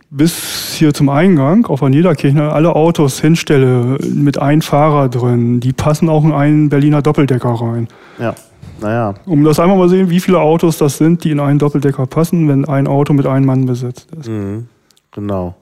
bis 0.09 0.73
hier 0.73 0.93
zum 0.95 1.09
Eingang 1.09 1.67
auf 1.67 1.82
der 1.82 1.89
Niederkirche 1.89 2.51
alle 2.51 2.75
Autos 2.75 3.21
hinstelle 3.21 3.97
mit 4.13 4.39
einem 4.39 4.61
Fahrer 4.61 5.09
drin, 5.09 5.59
die 5.59 5.73
passen 5.73 6.09
auch 6.09 6.23
in 6.23 6.34
einen 6.34 6.69
Berliner 6.69 7.03
Doppeldecker 7.03 7.49
rein. 7.49 7.88
Ja. 8.17 8.34
Naja. 8.82 9.13
Um 9.25 9.43
das 9.43 9.59
einmal 9.59 9.77
mal 9.77 9.89
sehen, 9.89 10.09
wie 10.09 10.19
viele 10.19 10.39
Autos 10.39 10.77
das 10.77 10.97
sind, 10.97 11.23
die 11.23 11.32
in 11.32 11.39
einen 11.39 11.59
Doppeldecker 11.59 12.05
passen, 12.07 12.47
wenn 12.47 12.65
ein 12.65 12.88
Auto 12.88 13.13
mit 13.13 13.25
einem 13.25 13.45
Mann 13.45 13.65
besetzt 13.65 14.07
ist. 14.19 14.27
Mhm. 14.27 14.67
Genau. 15.11 15.55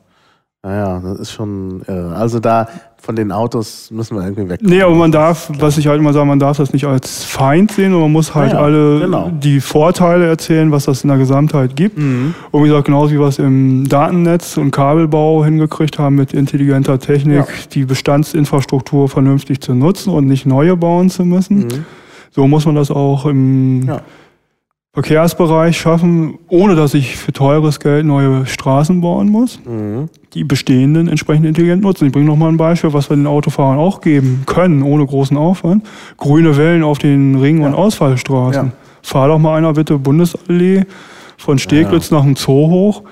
Naja, 0.62 1.00
das 1.00 1.20
ist 1.20 1.32
schon 1.32 1.84
irre. 1.88 2.14
Also 2.16 2.40
da 2.40 2.68
von 3.02 3.16
den 3.16 3.32
Autos 3.32 3.90
müssen 3.92 4.18
wir 4.18 4.24
irgendwie 4.24 4.50
weg. 4.50 4.60
Nee, 4.62 4.82
aber 4.82 4.94
man 4.94 5.10
darf, 5.10 5.50
was 5.58 5.78
ich 5.78 5.88
halt 5.88 6.00
immer 6.00 6.12
sage, 6.12 6.26
man 6.26 6.38
darf 6.38 6.58
das 6.58 6.74
nicht 6.74 6.84
als 6.84 7.24
Feind 7.24 7.72
sehen, 7.72 7.94
und 7.94 8.02
man 8.02 8.12
muss 8.12 8.36
halt 8.36 8.52
ja, 8.52 8.60
alle 8.60 9.00
genau. 9.00 9.32
die 9.32 9.62
Vorteile 9.62 10.28
erzählen, 10.28 10.70
was 10.72 10.84
das 10.84 11.04
in 11.04 11.08
der 11.08 11.18
Gesamtheit 11.18 11.78
gibt. 11.78 11.98
Mhm. 11.98 12.36
Und 12.52 12.64
wie 12.64 12.68
gesagt, 12.68 12.86
genauso 12.86 13.14
wie 13.14 13.20
wir 13.20 13.28
es 13.28 13.40
im 13.40 13.88
Datennetz 13.88 14.58
und 14.58 14.72
Kabelbau 14.72 15.46
hingekriegt 15.46 15.98
haben 15.98 16.16
mit 16.16 16.34
intelligenter 16.34 17.00
Technik, 17.00 17.38
ja. 17.38 17.48
die 17.72 17.86
Bestandsinfrastruktur 17.86 19.08
vernünftig 19.08 19.62
zu 19.62 19.74
nutzen 19.74 20.12
und 20.12 20.28
nicht 20.28 20.46
neue 20.46 20.76
bauen 20.76 21.10
zu 21.10 21.24
müssen. 21.24 21.60
Mhm 21.60 21.86
so 22.32 22.48
muss 22.48 22.66
man 22.66 22.76
das 22.76 22.92
auch 22.92 23.26
im 23.26 23.84
ja. 23.88 24.02
Verkehrsbereich 24.94 25.78
schaffen, 25.78 26.40
ohne 26.48 26.76
dass 26.76 26.94
ich 26.94 27.16
für 27.16 27.32
teures 27.32 27.80
Geld 27.80 28.06
neue 28.06 28.46
Straßen 28.46 29.02
bauen 29.02 29.30
muss. 29.30 29.60
Mhm. 29.64 30.10
Die 30.34 30.44
bestehenden 30.44 31.08
entsprechend 31.08 31.46
intelligent 31.46 31.84
nutzen. 31.84 32.08
Ich 32.08 32.12
bringe 32.12 32.26
noch 32.26 32.36
mal 32.36 32.50
ein 32.50 32.58
Beispiel, 32.58 32.92
was 32.92 33.10
wir 33.10 33.16
den 33.16 33.28
Autofahrern 33.28 33.78
auch 33.78 34.02
geben 34.02 34.44
können, 34.46 34.82
ohne 34.82 35.06
großen 35.06 35.38
Aufwand. 35.38 35.86
Grüne 36.18 36.58
Wellen 36.58 36.84
auf 36.84 36.98
den 36.98 37.36
Ring- 37.36 37.62
ja. 37.62 37.68
und 37.68 37.76
Ausfallstraßen. 37.76 38.68
Ja. 38.68 38.72
Fahr 39.02 39.28
doch 39.28 39.40
mal 39.40 39.58
einer 39.58 39.74
bitte 39.74 39.98
Bundesallee 39.98 40.86
von 41.38 41.60
Steglitz 41.60 42.12
nach 42.12 42.24
dem 42.24 42.36
Zoo 42.36 42.70
hoch. 42.70 43.04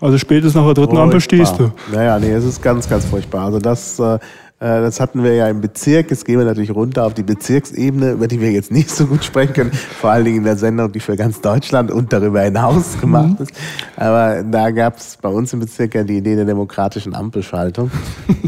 Also 0.00 0.18
spätestens 0.18 0.54
nach 0.54 0.64
der 0.64 0.74
dritten 0.74 0.96
furchtbar. 0.96 1.04
Ampel 1.04 1.20
stehst 1.20 1.58
du. 1.58 1.70
Naja, 1.92 2.18
nee, 2.18 2.32
es 2.32 2.44
ist 2.44 2.60
ganz, 2.60 2.88
ganz 2.88 3.04
furchtbar. 3.04 3.46
Also 3.46 3.58
das 3.58 3.98
äh, 4.00 4.18
das 4.62 5.00
hatten 5.00 5.24
wir 5.24 5.34
ja 5.34 5.48
im 5.48 5.60
Bezirk. 5.60 6.10
Jetzt 6.10 6.24
gehen 6.24 6.38
wir 6.38 6.44
natürlich 6.44 6.70
runter 6.70 7.04
auf 7.04 7.14
die 7.14 7.24
Bezirksebene, 7.24 8.12
über 8.12 8.28
die 8.28 8.40
wir 8.40 8.52
jetzt 8.52 8.70
nicht 8.70 8.90
so 8.90 9.06
gut 9.06 9.24
sprechen 9.24 9.54
können. 9.54 9.72
Vor 9.72 10.10
allen 10.10 10.24
Dingen 10.24 10.36
in 10.36 10.44
der 10.44 10.56
Sendung, 10.56 10.92
die 10.92 11.00
für 11.00 11.16
ganz 11.16 11.40
Deutschland 11.40 11.90
und 11.90 12.12
darüber 12.12 12.42
hinaus 12.42 13.00
gemacht 13.00 13.40
mhm. 13.40 13.42
ist. 13.42 13.52
Aber 13.96 14.44
da 14.44 14.70
gab 14.70 14.98
es 14.98 15.18
bei 15.20 15.28
uns 15.28 15.52
im 15.52 15.58
Bezirk 15.58 15.96
ja 15.96 16.04
die 16.04 16.18
Idee 16.18 16.36
der 16.36 16.44
demokratischen 16.44 17.12
Ampelschaltung. 17.12 17.90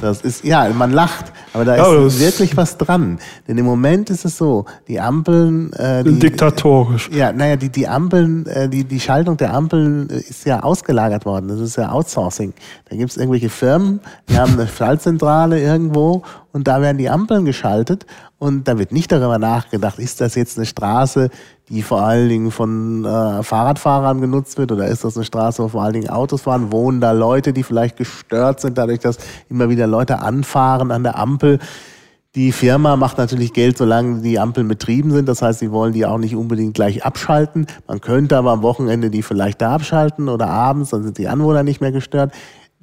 Das 0.00 0.20
ist, 0.20 0.44
ja, 0.44 0.68
man 0.68 0.92
lacht, 0.92 1.32
aber 1.52 1.64
da 1.64 1.76
ja, 1.76 2.06
ist 2.06 2.20
wirklich 2.20 2.56
was 2.56 2.76
dran. 2.76 3.18
Denn 3.48 3.58
im 3.58 3.64
Moment 3.64 4.10
ist 4.10 4.24
es 4.24 4.36
so, 4.36 4.66
die 4.86 5.00
Ampeln... 5.00 5.72
Äh, 5.72 6.04
die, 6.04 6.18
Diktatorisch. 6.18 7.10
Ja, 7.12 7.32
naja, 7.32 7.56
die, 7.56 7.70
die 7.70 7.88
Ampeln, 7.88 8.46
äh, 8.46 8.68
die, 8.68 8.84
die 8.84 9.00
Schaltung 9.00 9.36
der 9.36 9.52
Ampeln 9.52 10.08
ist 10.08 10.44
ja 10.44 10.60
ausgelagert 10.60 11.24
worden. 11.24 11.48
Das 11.48 11.58
ist 11.58 11.76
ja 11.76 11.90
Outsourcing. 11.90 12.52
Da 12.88 12.96
gibt 12.96 13.10
es 13.10 13.16
irgendwelche 13.16 13.48
Firmen, 13.48 14.00
die 14.28 14.38
haben 14.38 14.52
eine 14.52 14.68
Schaltzentrale 14.68 15.60
irgendwo 15.60 16.03
und 16.52 16.68
da 16.68 16.80
werden 16.80 16.98
die 16.98 17.10
Ampeln 17.10 17.44
geschaltet 17.44 18.06
und 18.38 18.68
da 18.68 18.78
wird 18.78 18.92
nicht 18.92 19.10
darüber 19.10 19.38
nachgedacht, 19.38 19.98
ist 19.98 20.20
das 20.20 20.34
jetzt 20.34 20.58
eine 20.58 20.66
Straße, 20.66 21.30
die 21.68 21.82
vor 21.82 22.02
allen 22.02 22.28
Dingen 22.28 22.50
von 22.50 23.04
äh, 23.04 23.42
Fahrradfahrern 23.42 24.20
genutzt 24.20 24.58
wird 24.58 24.70
oder 24.70 24.86
ist 24.86 25.04
das 25.04 25.16
eine 25.16 25.24
Straße, 25.24 25.62
wo 25.62 25.68
vor 25.68 25.82
allen 25.82 25.94
Dingen 25.94 26.10
Autos 26.10 26.42
fahren, 26.42 26.70
wohnen 26.70 27.00
da 27.00 27.12
Leute, 27.12 27.52
die 27.52 27.62
vielleicht 27.62 27.96
gestört 27.96 28.60
sind 28.60 28.76
dadurch, 28.78 29.00
dass 29.00 29.18
immer 29.48 29.68
wieder 29.68 29.86
Leute 29.86 30.20
anfahren 30.20 30.90
an 30.90 31.02
der 31.02 31.18
Ampel. 31.18 31.58
Die 32.34 32.50
Firma 32.50 32.96
macht 32.96 33.16
natürlich 33.16 33.52
Geld, 33.52 33.78
solange 33.78 34.20
die 34.20 34.40
Ampeln 34.40 34.66
betrieben 34.66 35.12
sind. 35.12 35.28
Das 35.28 35.40
heißt, 35.40 35.60
sie 35.60 35.70
wollen 35.70 35.92
die 35.92 36.04
auch 36.04 36.18
nicht 36.18 36.34
unbedingt 36.34 36.74
gleich 36.74 37.04
abschalten. 37.04 37.66
Man 37.86 38.00
könnte 38.00 38.36
aber 38.36 38.50
am 38.50 38.62
Wochenende 38.62 39.08
die 39.08 39.22
vielleicht 39.22 39.62
da 39.62 39.76
abschalten 39.76 40.28
oder 40.28 40.48
abends, 40.48 40.90
dann 40.90 41.04
sind 41.04 41.16
die 41.18 41.28
Anwohner 41.28 41.62
nicht 41.62 41.80
mehr 41.80 41.92
gestört 41.92 42.32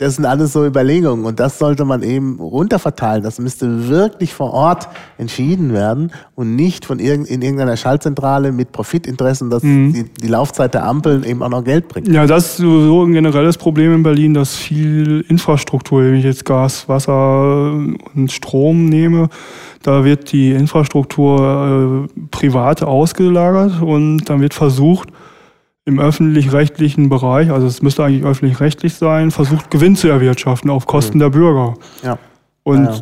das 0.01 0.15
sind 0.15 0.25
alles 0.25 0.53
so 0.53 0.65
Überlegungen 0.65 1.25
und 1.25 1.39
das 1.39 1.59
sollte 1.59 1.85
man 1.85 2.01
eben 2.01 2.39
runterverteilen. 2.39 3.21
Das 3.23 3.37
müsste 3.37 3.87
wirklich 3.87 4.33
vor 4.33 4.51
Ort 4.51 4.87
entschieden 5.19 5.73
werden 5.73 6.11
und 6.33 6.55
nicht 6.55 6.85
von 6.85 6.97
irgend, 6.97 7.29
in 7.29 7.43
irgendeiner 7.43 7.77
Schaltzentrale 7.77 8.51
mit 8.51 8.71
Profitinteressen, 8.71 9.51
dass 9.51 9.61
mhm. 9.61 9.93
die, 9.93 10.05
die, 10.05 10.27
Laufzeit 10.27 10.73
der 10.73 10.87
Ampeln 10.87 11.23
eben 11.23 11.43
auch 11.43 11.49
noch 11.49 11.63
Geld 11.63 11.87
bringt. 11.87 12.07
Ja, 12.07 12.25
das 12.25 12.45
ist 12.45 12.57
sowieso 12.57 13.03
ein 13.03 13.13
generelles 13.13 13.57
Problem 13.59 13.93
in 13.93 14.01
Berlin, 14.01 14.33
dass 14.33 14.55
viel 14.55 15.23
Infrastruktur, 15.27 16.01
wenn 16.01 16.15
ich 16.15 16.25
jetzt 16.25 16.45
Gas, 16.45 16.89
Wasser 16.89 17.71
und 18.15 18.31
Strom 18.31 18.85
nehme, 18.85 19.29
da 19.83 20.03
wird 20.03 20.31
die 20.31 20.51
Infrastruktur 20.51 22.07
äh, 22.09 22.25
privat 22.31 22.81
ausgelagert 22.81 23.83
und 23.83 24.25
dann 24.25 24.41
wird 24.41 24.55
versucht, 24.55 25.09
im 25.91 25.99
öffentlich-rechtlichen 25.99 27.09
Bereich, 27.09 27.51
also 27.51 27.67
es 27.67 27.81
müsste 27.81 28.03
eigentlich 28.03 28.23
öffentlich-rechtlich 28.23 28.93
sein, 28.95 29.31
versucht 29.31 29.69
Gewinn 29.69 29.95
zu 29.95 30.07
erwirtschaften 30.07 30.69
auf 30.69 30.87
Kosten 30.87 31.17
mhm. 31.17 31.21
der 31.21 31.29
Bürger. 31.29 31.73
Ja. 32.03 32.17
Und 32.63 32.85
ja, 32.85 32.91
ja. 32.93 33.01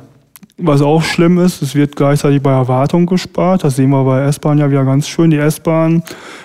was 0.58 0.82
auch 0.82 1.04
schlimm 1.04 1.38
ist, 1.38 1.62
es 1.62 1.76
wird 1.76 1.96
gleichzeitig 1.96 2.42
bei 2.42 2.52
Erwartung 2.52 3.06
gespart. 3.06 3.64
Das 3.64 3.76
sehen 3.76 3.92
wir 3.92 4.04
bei 4.04 4.24
S-Bahn 4.24 4.58
ja 4.58 4.70
wieder 4.70 4.86
ganz 4.86 5.08
schön. 5.08 5.30
Die 5.30 5.38
S-Bahn 5.38 6.04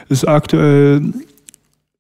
ist 0.09 0.27
aktuell 0.27 1.03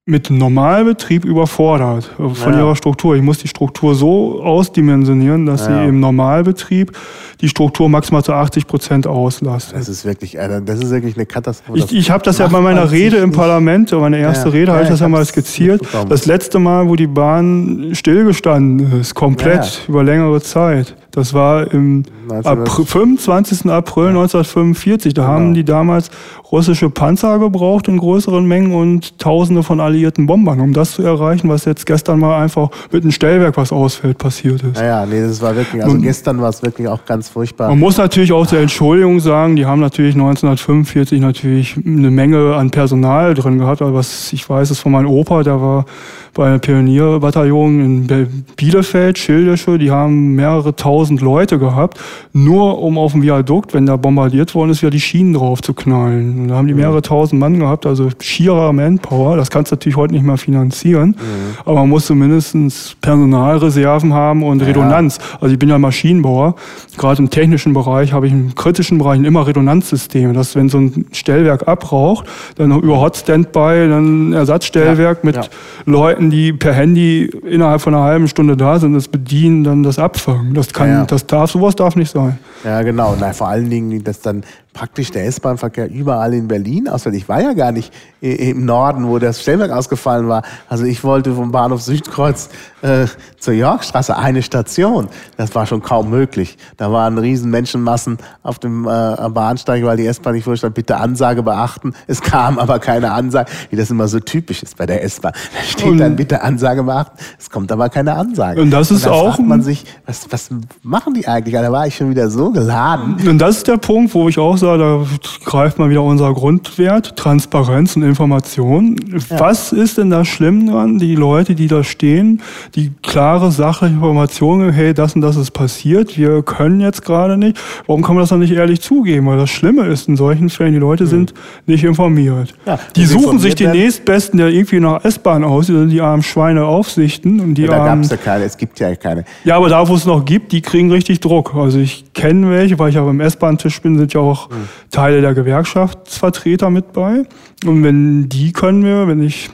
mit 0.06 0.28
Normalbetrieb 0.28 1.24
überfordert 1.24 2.10
von 2.16 2.52
ja. 2.52 2.58
ihrer 2.58 2.76
Struktur. 2.76 3.16
Ich 3.16 3.22
muss 3.22 3.38
die 3.38 3.48
Struktur 3.48 3.94
so 3.94 4.42
ausdimensionieren, 4.42 5.46
dass 5.46 5.66
ja. 5.66 5.82
sie 5.82 5.88
im 5.88 5.98
Normalbetrieb 6.00 6.92
die 7.40 7.48
Struktur 7.48 7.88
maximal 7.88 8.22
zu 8.22 8.34
80 8.34 8.66
Prozent 8.66 9.06
auslastet. 9.06 9.78
Das 9.78 9.88
ist 9.88 10.04
wirklich, 10.04 10.36
äh, 10.36 10.60
das 10.62 10.80
ist 10.80 10.90
wirklich 10.90 11.16
eine 11.16 11.24
Katastrophe. 11.24 11.78
Ich, 11.78 11.92
ich 11.94 12.10
habe 12.10 12.22
das 12.22 12.36
ja 12.36 12.48
bei 12.48 12.60
meiner 12.60 12.90
Rede 12.90 13.16
im 13.16 13.32
Parlament, 13.32 13.92
meine 13.92 14.18
erste 14.18 14.48
ja. 14.48 14.54
Rede, 14.54 14.72
habe 14.72 14.82
ich 14.82 14.90
das 14.90 15.00
ja 15.00 15.08
mal 15.08 15.24
skizziert. 15.24 15.80
Das 16.10 16.26
letzte 16.26 16.58
Mal, 16.58 16.86
wo 16.86 16.96
die 16.96 17.06
Bahn 17.06 17.90
stillgestanden 17.94 19.00
ist, 19.00 19.14
komplett 19.14 19.84
über 19.88 20.04
längere 20.04 20.42
Zeit. 20.42 20.94
Das 21.14 21.32
war 21.32 21.72
im 21.72 22.02
April, 22.28 22.84
25. 22.86 23.70
April 23.70 24.08
1945. 24.08 25.14
Da 25.14 25.22
genau. 25.22 25.34
haben 25.34 25.54
die 25.54 25.62
damals 25.62 26.10
russische 26.50 26.90
Panzer 26.90 27.38
gebraucht 27.38 27.86
in 27.86 27.98
größeren 27.98 28.44
Mengen 28.44 28.72
und 28.72 29.18
Tausende 29.18 29.62
von 29.62 29.80
alliierten 29.80 30.26
Bombern, 30.26 30.60
um 30.60 30.72
das 30.72 30.92
zu 30.92 31.02
erreichen, 31.02 31.48
was 31.48 31.66
jetzt 31.66 31.86
gestern 31.86 32.18
mal 32.18 32.42
einfach 32.42 32.70
mit 32.90 33.02
einem 33.02 33.12
Stellwerk, 33.12 33.56
was 33.56 33.72
ausfällt, 33.72 34.18
passiert 34.18 34.62
ist. 34.62 34.74
Naja, 34.74 35.06
nee, 35.06 35.20
das 35.20 35.40
war 35.40 35.54
wirklich, 35.54 35.82
also 35.82 35.94
und, 35.94 36.02
gestern 36.02 36.40
war 36.40 36.48
es 36.48 36.62
wirklich 36.62 36.88
auch 36.88 37.04
ganz 37.04 37.28
furchtbar. 37.28 37.68
Man 37.68 37.78
muss 37.78 37.96
natürlich 37.96 38.32
auch 38.32 38.46
zur 38.46 38.58
Entschuldigung 38.58 39.20
sagen, 39.20 39.54
die 39.54 39.66
haben 39.66 39.80
natürlich 39.80 40.14
1945 40.14 41.20
natürlich 41.20 41.76
eine 41.76 42.10
Menge 42.10 42.56
an 42.56 42.70
Personal 42.70 43.34
drin 43.34 43.58
gehabt, 43.58 43.82
aber 43.82 43.94
was 43.94 44.32
ich 44.32 44.48
weiß, 44.48 44.72
ist 44.72 44.80
von 44.80 44.92
meinem 44.92 45.08
Opa, 45.08 45.44
der 45.44 45.60
war 45.60 45.86
bei 46.34 46.46
einer 46.46 46.58
Pionierbataillon 46.58 47.80
in 47.80 48.44
Bielefeld, 48.56 49.18
Schildische, 49.18 49.78
die 49.78 49.90
haben 49.90 50.34
mehrere 50.34 50.74
tausend 50.74 51.03
Leute 51.10 51.58
gehabt, 51.58 52.00
nur 52.32 52.80
um 52.80 52.98
auf 52.98 53.12
dem 53.12 53.22
Viadukt, 53.22 53.74
wenn 53.74 53.86
da 53.86 53.96
bombardiert 53.96 54.54
worden 54.54 54.70
ist, 54.70 54.82
wieder 54.82 54.90
die 54.90 55.00
Schienen 55.00 55.34
drauf 55.34 55.62
zu 55.62 55.74
knallen. 55.74 56.40
Und 56.40 56.48
da 56.48 56.56
haben 56.56 56.66
die 56.66 56.74
mehrere 56.74 57.02
tausend 57.02 57.40
Mann 57.40 57.58
gehabt, 57.58 57.86
also 57.86 58.08
schierer 58.20 58.72
Manpower. 58.72 59.36
Das 59.36 59.50
kannst 59.50 59.70
du 59.70 59.76
natürlich 59.76 59.96
heute 59.96 60.14
nicht 60.14 60.24
mehr 60.24 60.38
finanzieren, 60.38 61.10
mhm. 61.10 61.58
aber 61.64 61.80
man 61.80 61.88
muss 61.88 62.06
zumindest 62.06 63.00
Personalreserven 63.00 64.14
haben 64.14 64.42
und 64.42 64.60
ja. 64.60 64.66
Redundanz. 64.66 65.18
Also 65.40 65.52
ich 65.52 65.58
bin 65.58 65.68
ja 65.68 65.78
Maschinenbauer. 65.78 66.54
Gerade 66.96 67.20
im 67.22 67.30
technischen 67.30 67.74
Bereich 67.74 68.12
habe 68.12 68.26
ich 68.26 68.32
im 68.32 68.54
kritischen 68.54 68.98
Bereich 68.98 69.20
immer 69.20 69.46
Redundanzsysteme, 69.46 70.32
dass 70.32 70.54
wenn 70.54 70.68
so 70.68 70.78
ein 70.78 71.06
Stellwerk 71.12 71.68
abraucht, 71.68 72.26
dann 72.56 72.70
über 72.70 73.00
Hot 73.00 73.16
Standby, 73.16 73.88
dann 73.88 74.30
ein 74.30 74.32
Ersatzstellwerk 74.32 75.18
ja. 75.18 75.26
mit 75.26 75.36
ja. 75.36 75.42
Leuten, 75.84 76.24
Leuten, 76.24 76.30
die 76.30 76.52
per 76.52 76.72
Handy 76.72 77.30
innerhalb 77.48 77.80
von 77.80 77.94
einer 77.94 78.04
halben 78.04 78.28
Stunde 78.28 78.56
da 78.56 78.78
sind, 78.78 78.94
das 78.94 79.08
bedienen, 79.08 79.64
dann 79.64 79.82
das 79.82 79.98
abfangen. 79.98 80.54
Das 80.54 80.72
kann, 80.72 80.88
ja. 81.00 81.04
das 81.04 81.26
darf, 81.26 81.50
sowas 81.50 81.76
darf 81.76 81.96
nicht 81.96 82.10
sein. 82.10 82.38
Ja, 82.64 82.82
genau. 82.82 83.16
Na, 83.18 83.32
vor 83.32 83.48
allen 83.48 83.70
Dingen, 83.70 84.02
dass 84.02 84.20
dann 84.20 84.44
praktisch 84.74 85.12
der 85.12 85.24
S-Bahn-Verkehr 85.26 85.88
überall 85.90 86.34
in 86.34 86.48
Berlin 86.48 86.88
ausfällt. 86.88 87.14
Ich 87.14 87.28
war 87.28 87.40
ja 87.40 87.52
gar 87.52 87.72
nicht 87.72 87.92
im 88.20 88.64
Norden, 88.64 89.06
wo 89.08 89.18
das 89.18 89.40
Stellwerk 89.40 89.70
ausgefallen 89.70 90.28
war. 90.28 90.42
Also 90.68 90.84
ich 90.84 91.04
wollte 91.04 91.32
vom 91.34 91.52
Bahnhof 91.52 91.82
Südkreuz 91.82 92.48
äh, 92.82 93.06
zur 93.38 93.54
Yorkstraße 93.54 94.16
eine 94.16 94.42
Station. 94.42 95.08
Das 95.36 95.54
war 95.54 95.66
schon 95.66 95.80
kaum 95.80 96.10
möglich. 96.10 96.58
Da 96.76 96.90
waren 96.90 97.18
riesen 97.18 97.50
Menschenmassen 97.50 98.18
auf 98.42 98.58
dem 98.58 98.86
äh, 98.86 99.28
Bahnsteig, 99.30 99.84
weil 99.84 99.96
die 99.96 100.06
S-Bahn 100.06 100.34
nicht 100.34 100.44
vorstand, 100.44 100.74
bitte 100.74 100.96
Ansage 100.96 101.42
beachten. 101.42 101.94
Es 102.08 102.20
kam 102.20 102.58
aber 102.58 102.80
keine 102.80 103.12
Ansage, 103.12 103.50
wie 103.70 103.76
das 103.76 103.90
immer 103.90 104.08
so 104.08 104.18
typisch 104.18 104.62
ist 104.62 104.76
bei 104.76 104.86
der 104.86 105.04
S-Bahn. 105.04 105.32
Da 105.54 105.62
steht 105.62 106.00
dann 106.00 106.16
bitte 106.16 106.42
Ansage 106.42 106.82
beachten. 106.82 107.16
Es 107.38 107.48
kommt 107.48 107.70
aber 107.70 107.88
keine 107.90 108.14
Ansage. 108.14 108.60
Und 108.60 108.70
das 108.70 108.90
ist 108.90 109.06
und 109.06 109.12
auch. 109.12 109.34
fragt 109.36 109.48
man 109.48 109.62
sich, 109.62 109.84
was, 110.04 110.26
was 110.30 110.50
machen 110.84 111.14
die 111.14 111.26
eigentlich? 111.26 111.54
Da 111.54 111.70
war 111.70 111.86
ich 111.86 111.96
schon 111.96 112.10
wieder 112.10 112.28
so 112.30 112.50
geladen. 112.50 113.16
Und 113.28 113.38
das 113.38 113.58
ist 113.58 113.68
der 113.68 113.76
Punkt, 113.76 114.14
wo 114.14 114.28
ich 114.28 114.38
auch 114.38 114.54
User, 114.54 114.78
da 114.78 115.04
greift 115.44 115.78
mal 115.78 115.90
wieder 115.90 116.02
unser 116.02 116.32
Grundwert, 116.32 117.16
Transparenz 117.16 117.96
und 117.96 118.02
Information. 118.02 118.96
Ja. 119.30 119.40
Was 119.40 119.72
ist 119.72 119.98
denn 119.98 120.10
da 120.10 120.24
schlimm 120.24 120.68
dran? 120.68 120.98
Die 120.98 121.16
Leute, 121.16 121.54
die 121.54 121.66
da 121.66 121.82
stehen, 121.82 122.40
die 122.74 122.92
klare 123.02 123.50
Sache, 123.50 123.86
Informationen, 123.86 124.72
hey, 124.72 124.94
das 124.94 125.14
und 125.14 125.20
das 125.20 125.36
ist 125.36 125.50
passiert, 125.50 126.16
wir 126.16 126.42
können 126.42 126.80
jetzt 126.80 127.04
gerade 127.04 127.36
nicht. 127.36 127.58
Warum 127.86 128.02
kann 128.02 128.14
man 128.14 128.22
das 128.22 128.30
dann 128.30 128.38
nicht 128.38 128.52
ehrlich 128.52 128.80
zugeben? 128.80 129.26
Weil 129.26 129.38
das 129.38 129.50
Schlimme 129.50 129.86
ist 129.86 130.08
in 130.08 130.16
solchen 130.16 130.48
Fällen, 130.50 130.72
die 130.72 130.78
Leute 130.78 131.04
mhm. 131.04 131.08
sind 131.08 131.34
nicht 131.66 131.84
informiert. 131.84 132.54
Ja, 132.64 132.78
die 132.94 133.04
suchen 133.04 133.38
sich 133.38 133.54
den 133.54 133.72
nächstbesten, 133.72 134.38
der 134.38 134.48
irgendwie 134.48 134.80
nach 134.80 135.04
S-Bahn 135.04 135.44
aussieht, 135.44 135.90
die 135.90 136.00
armen 136.00 136.22
Schweine 136.22 136.64
aufsichten. 136.64 137.40
Und 137.40 137.54
die 137.54 137.62
ja, 137.62 137.68
da 137.68 137.84
gab 137.84 137.98
es 138.00 138.10
ja 138.10 138.16
keine, 138.16 138.44
es 138.44 138.56
gibt 138.56 138.78
ja 138.80 138.94
keine. 138.94 139.24
Ja, 139.44 139.56
aber 139.56 139.68
da, 139.68 139.86
wo 139.86 139.94
es 139.94 140.06
noch 140.06 140.24
gibt, 140.24 140.52
die 140.52 140.60
kriegen 140.74 140.90
richtig 140.90 141.20
Druck. 141.20 141.54
Also 141.54 141.78
ich 141.78 142.12
kenne 142.14 142.50
welche, 142.50 142.76
weil 142.80 142.88
ich 142.88 142.96
ja 142.96 143.04
beim 143.04 143.20
S-Bahn-Tisch 143.20 143.80
bin, 143.80 143.96
sind 143.96 144.12
ja 144.12 144.20
auch 144.20 144.48
Teile 144.90 145.20
der 145.20 145.32
Gewerkschaftsvertreter 145.32 146.68
mit 146.68 146.92
bei. 146.92 147.22
Und 147.64 147.84
wenn 147.84 148.28
die 148.28 148.52
können 148.52 148.82
wir, 148.82 149.06
wenn 149.06 149.22
ich 149.22 149.50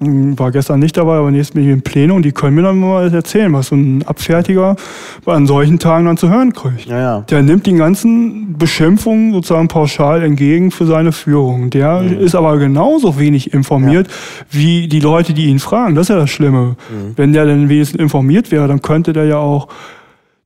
hm, 0.00 0.36
war 0.36 0.50
gestern 0.50 0.80
nicht 0.80 0.96
dabei, 0.96 1.18
aber 1.18 1.30
nächstes 1.30 1.54
Mal 1.54 1.64
im 1.70 1.82
Plenum, 1.82 2.22
die 2.22 2.32
können 2.32 2.56
mir 2.56 2.62
dann 2.62 2.80
mal 2.80 3.14
erzählen, 3.14 3.52
was 3.52 3.68
so 3.68 3.76
ein 3.76 4.02
Abfertiger 4.04 4.74
an 5.26 5.46
solchen 5.46 5.78
Tagen 5.78 6.06
dann 6.06 6.16
zu 6.16 6.28
hören 6.28 6.52
kriegt. 6.52 6.86
Ja, 6.86 6.98
ja. 6.98 7.20
Der 7.20 7.44
nimmt 7.44 7.64
die 7.66 7.74
ganzen 7.74 8.58
Beschimpfungen 8.58 9.32
sozusagen 9.32 9.68
pauschal 9.68 10.24
entgegen 10.24 10.72
für 10.72 10.86
seine 10.86 11.12
Führung. 11.12 11.70
Der 11.70 12.00
mhm. 12.00 12.18
ist 12.18 12.34
aber 12.34 12.58
genauso 12.58 13.16
wenig 13.20 13.54
informiert 13.54 14.08
ja. 14.08 14.44
wie 14.50 14.88
die 14.88 15.00
Leute, 15.00 15.34
die 15.34 15.46
ihn 15.46 15.60
fragen. 15.60 15.94
Das 15.94 16.06
ist 16.06 16.08
ja 16.08 16.16
das 16.16 16.30
Schlimme. 16.30 16.74
Mhm. 16.90 17.12
Wenn 17.14 17.32
der 17.32 17.46
dann 17.46 17.68
wenigstens 17.68 18.00
informiert 18.00 18.50
wäre, 18.50 18.66
dann 18.66 18.82
könnte 18.82 19.12
der 19.12 19.26
ja 19.26 19.38
auch 19.38 19.68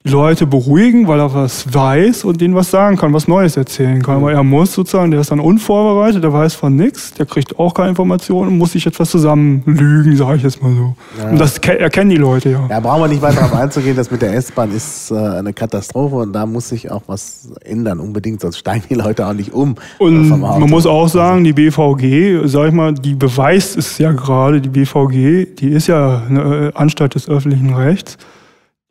Leute 0.04 0.46
beruhigen, 0.46 1.06
weil 1.06 1.20
er 1.20 1.32
was 1.32 1.72
weiß 1.72 2.24
und 2.24 2.40
denen 2.40 2.56
was 2.56 2.72
sagen 2.72 2.96
kann, 2.96 3.12
was 3.12 3.28
Neues 3.28 3.56
erzählen 3.56 4.02
kann. 4.02 4.16
Aber 4.16 4.32
er 4.32 4.42
muss 4.42 4.72
sozusagen, 4.72 5.12
der 5.12 5.20
ist 5.20 5.30
dann 5.30 5.38
unvorbereitet, 5.38 6.24
der 6.24 6.32
weiß 6.32 6.54
von 6.54 6.74
nichts, 6.74 7.12
der 7.14 7.24
kriegt 7.24 7.56
auch 7.60 7.72
keine 7.72 7.90
Informationen 7.90 8.48
und 8.48 8.58
muss 8.58 8.72
sich 8.72 8.84
etwas 8.84 9.10
zusammenlügen, 9.10 10.16
sage 10.16 10.38
ich 10.38 10.42
jetzt 10.42 10.60
mal 10.60 10.74
so. 10.74 10.96
Ja. 11.20 11.30
Und 11.30 11.40
das 11.40 11.58
erkennen 11.58 12.10
die 12.10 12.16
Leute 12.16 12.50
ja. 12.50 12.66
Ja, 12.68 12.80
brauchen 12.80 13.02
wir 13.02 13.08
nicht 13.08 13.22
weiter 13.22 13.42
darauf 13.42 13.54
einzugehen, 13.54 13.94
das 13.94 14.10
mit 14.10 14.22
der 14.22 14.34
S-Bahn 14.34 14.74
ist 14.74 15.12
äh, 15.12 15.14
eine 15.14 15.52
Katastrophe 15.52 16.16
und 16.16 16.32
da 16.32 16.46
muss 16.46 16.70
sich 16.70 16.90
auch 16.90 17.02
was 17.06 17.52
ändern, 17.64 18.00
unbedingt, 18.00 18.40
sonst 18.40 18.58
steigen 18.58 18.84
die 18.90 18.94
Leute 18.94 19.24
auch 19.24 19.34
nicht 19.34 19.52
um. 19.52 19.76
Und 19.98 20.28
man 20.40 20.68
muss 20.68 20.84
auch 20.84 21.08
sagen, 21.08 21.44
die 21.44 21.52
BVG, 21.52 22.48
sag 22.48 22.68
ich 22.68 22.74
mal, 22.74 22.92
die 22.92 23.14
beweist 23.14 23.76
es 23.76 23.98
ja 23.98 24.10
gerade, 24.10 24.60
die 24.60 24.68
BVG, 24.68 25.54
die 25.54 25.68
ist 25.68 25.86
ja 25.86 26.22
eine 26.28 26.72
Anstalt 26.74 27.14
des 27.14 27.28
öffentlichen 27.28 27.72
Rechts 27.72 28.18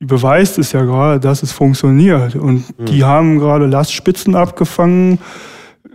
beweist 0.02 0.58
es 0.58 0.72
ja 0.72 0.84
gerade, 0.84 1.20
dass 1.20 1.44
es 1.44 1.52
funktioniert. 1.52 2.36
Und 2.36 2.80
mhm. 2.80 2.86
die 2.86 3.04
haben 3.04 3.40
gerade 3.40 3.68
Lastspitzen 3.68 4.36
abgefangen, 4.36 5.20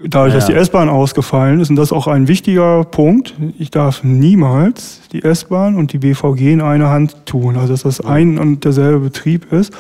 dadurch, 0.05 0.33
ja. 0.33 0.39
dass 0.39 0.47
die 0.47 0.55
S-Bahn 0.55 0.89
ausgefallen 0.89 1.61
ist. 1.61 1.71
Und 1.71 1.77
das 1.77 1.89
ist 1.89 1.93
auch 1.93 2.07
ein 2.07 2.29
wichtiger 2.29 2.85
Punkt. 2.85 3.35
Ich 3.59 3.71
darf 3.71 4.05
niemals 4.05 5.01
die 5.13 5.25
S-Bahn 5.25 5.75
und 5.75 5.93
die 5.93 5.99
BVG 5.99 6.53
in 6.53 6.61
eine 6.61 6.89
Hand 6.89 7.27
tun. 7.27 7.57
Also, 7.57 7.73
dass 7.73 7.83
das 7.83 8.03
mhm. 8.03 8.11
ein 8.11 8.39
und 8.39 8.65
derselbe 8.65 9.01
Betrieb 9.01 9.53
ist. 9.53 9.73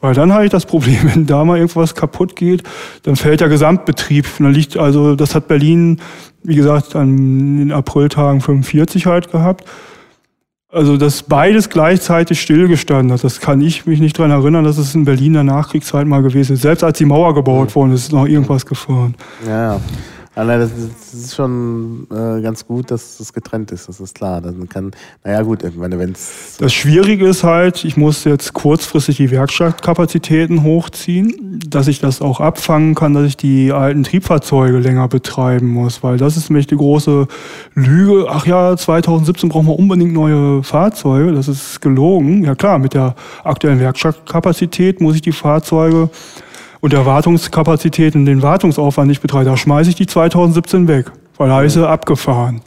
Weil 0.00 0.14
dann 0.14 0.32
habe 0.32 0.44
ich 0.44 0.50
das 0.50 0.66
Problem, 0.66 0.98
wenn 1.14 1.26
da 1.26 1.44
mal 1.44 1.58
irgendwas 1.58 1.94
kaputt 1.94 2.34
geht, 2.34 2.62
dann 3.02 3.16
fällt 3.16 3.42
der 3.42 3.50
Gesamtbetrieb. 3.50 4.26
Und 4.38 4.46
dann 4.46 4.54
liegt, 4.54 4.78
also, 4.78 5.16
das 5.16 5.34
hat 5.34 5.48
Berlin, 5.48 6.00
wie 6.42 6.56
gesagt, 6.56 6.96
an 6.96 7.58
den 7.58 7.72
Apriltagen 7.72 8.40
45 8.40 9.04
halt 9.04 9.30
gehabt. 9.30 9.64
Also, 10.76 10.98
dass 10.98 11.22
beides 11.22 11.70
gleichzeitig 11.70 12.38
stillgestanden 12.38 13.10
hat, 13.10 13.24
das 13.24 13.40
kann 13.40 13.62
ich 13.62 13.86
mich 13.86 13.98
nicht 13.98 14.18
daran 14.18 14.30
erinnern, 14.30 14.62
dass 14.62 14.76
es 14.76 14.94
in 14.94 15.06
Berlin 15.06 15.28
in 15.28 15.32
der 15.32 15.44
Nachkriegszeit 15.44 16.06
mal 16.06 16.20
gewesen 16.20 16.52
ist. 16.52 16.60
Selbst 16.60 16.84
als 16.84 16.98
die 16.98 17.06
Mauer 17.06 17.34
gebaut 17.34 17.74
worden 17.74 17.92
ist, 17.92 18.02
ist 18.02 18.12
noch 18.12 18.26
irgendwas 18.26 18.66
gefahren. 18.66 19.14
Ja, 19.48 19.80
Aber 20.36 20.58
das 20.58 20.70
ist, 20.70 20.90
das 21.12 21.14
ist 21.14 21.34
schon 21.34 22.06
äh, 22.10 22.42
ganz 22.42 22.66
gut, 22.66 22.90
dass 22.90 23.18
es 23.20 23.32
getrennt 23.32 23.72
ist, 23.72 23.88
das 23.88 24.00
ist 24.00 24.14
klar. 24.14 24.42
Dann 24.42 24.68
kann, 24.68 24.90
naja 25.24 25.40
gut, 25.40 25.64
meine, 25.76 25.98
wenn's 25.98 26.58
Das 26.58 26.74
Schwierige 26.74 27.26
ist 27.26 27.42
halt, 27.42 27.84
ich 27.86 27.96
muss 27.96 28.24
jetzt 28.24 28.52
kurzfristig 28.52 29.16
die 29.16 29.30
Werkstattkapazitäten 29.30 30.62
hochziehen, 30.62 31.58
dass 31.66 31.88
ich 31.88 32.00
das 32.00 32.20
auch 32.20 32.40
abfangen 32.40 32.94
kann, 32.94 33.14
dass 33.14 33.24
ich 33.24 33.38
die 33.38 33.72
alten 33.72 34.04
Triebfahrzeuge 34.04 34.78
länger 34.78 35.08
betreiben 35.08 35.68
muss, 35.68 36.02
weil 36.02 36.18
das 36.18 36.36
ist 36.36 36.50
nämlich 36.50 36.66
die 36.66 36.76
große 36.76 37.28
Lüge. 37.74 38.26
Ach 38.28 38.44
ja, 38.44 38.76
2017 38.76 39.48
brauchen 39.48 39.68
wir 39.68 39.78
unbedingt 39.78 40.12
neue 40.12 40.62
Fahrzeuge, 40.62 41.32
das 41.32 41.48
ist 41.48 41.80
gelogen. 41.80 42.44
Ja 42.44 42.54
klar, 42.54 42.78
mit 42.78 42.92
der 42.92 43.14
aktuellen 43.42 43.80
Werkstattkapazität 43.80 45.00
muss 45.00 45.14
ich 45.14 45.22
die 45.22 45.32
Fahrzeuge 45.32 46.10
und 46.86 46.92
der 46.92 47.04
Wartungskapazität 47.04 48.14
und 48.14 48.26
den 48.26 48.42
Wartungsaufwand 48.42 49.08
nicht 49.08 49.20
betreiben. 49.20 49.46
Da 49.46 49.56
schmeiße 49.56 49.90
ich 49.90 49.96
die 49.96 50.06
2017 50.06 50.86
weg, 50.86 51.10
weil 51.36 51.48
da 51.48 51.60
ist 51.60 51.72
sie 51.72 51.84
abgefahren 51.84 52.60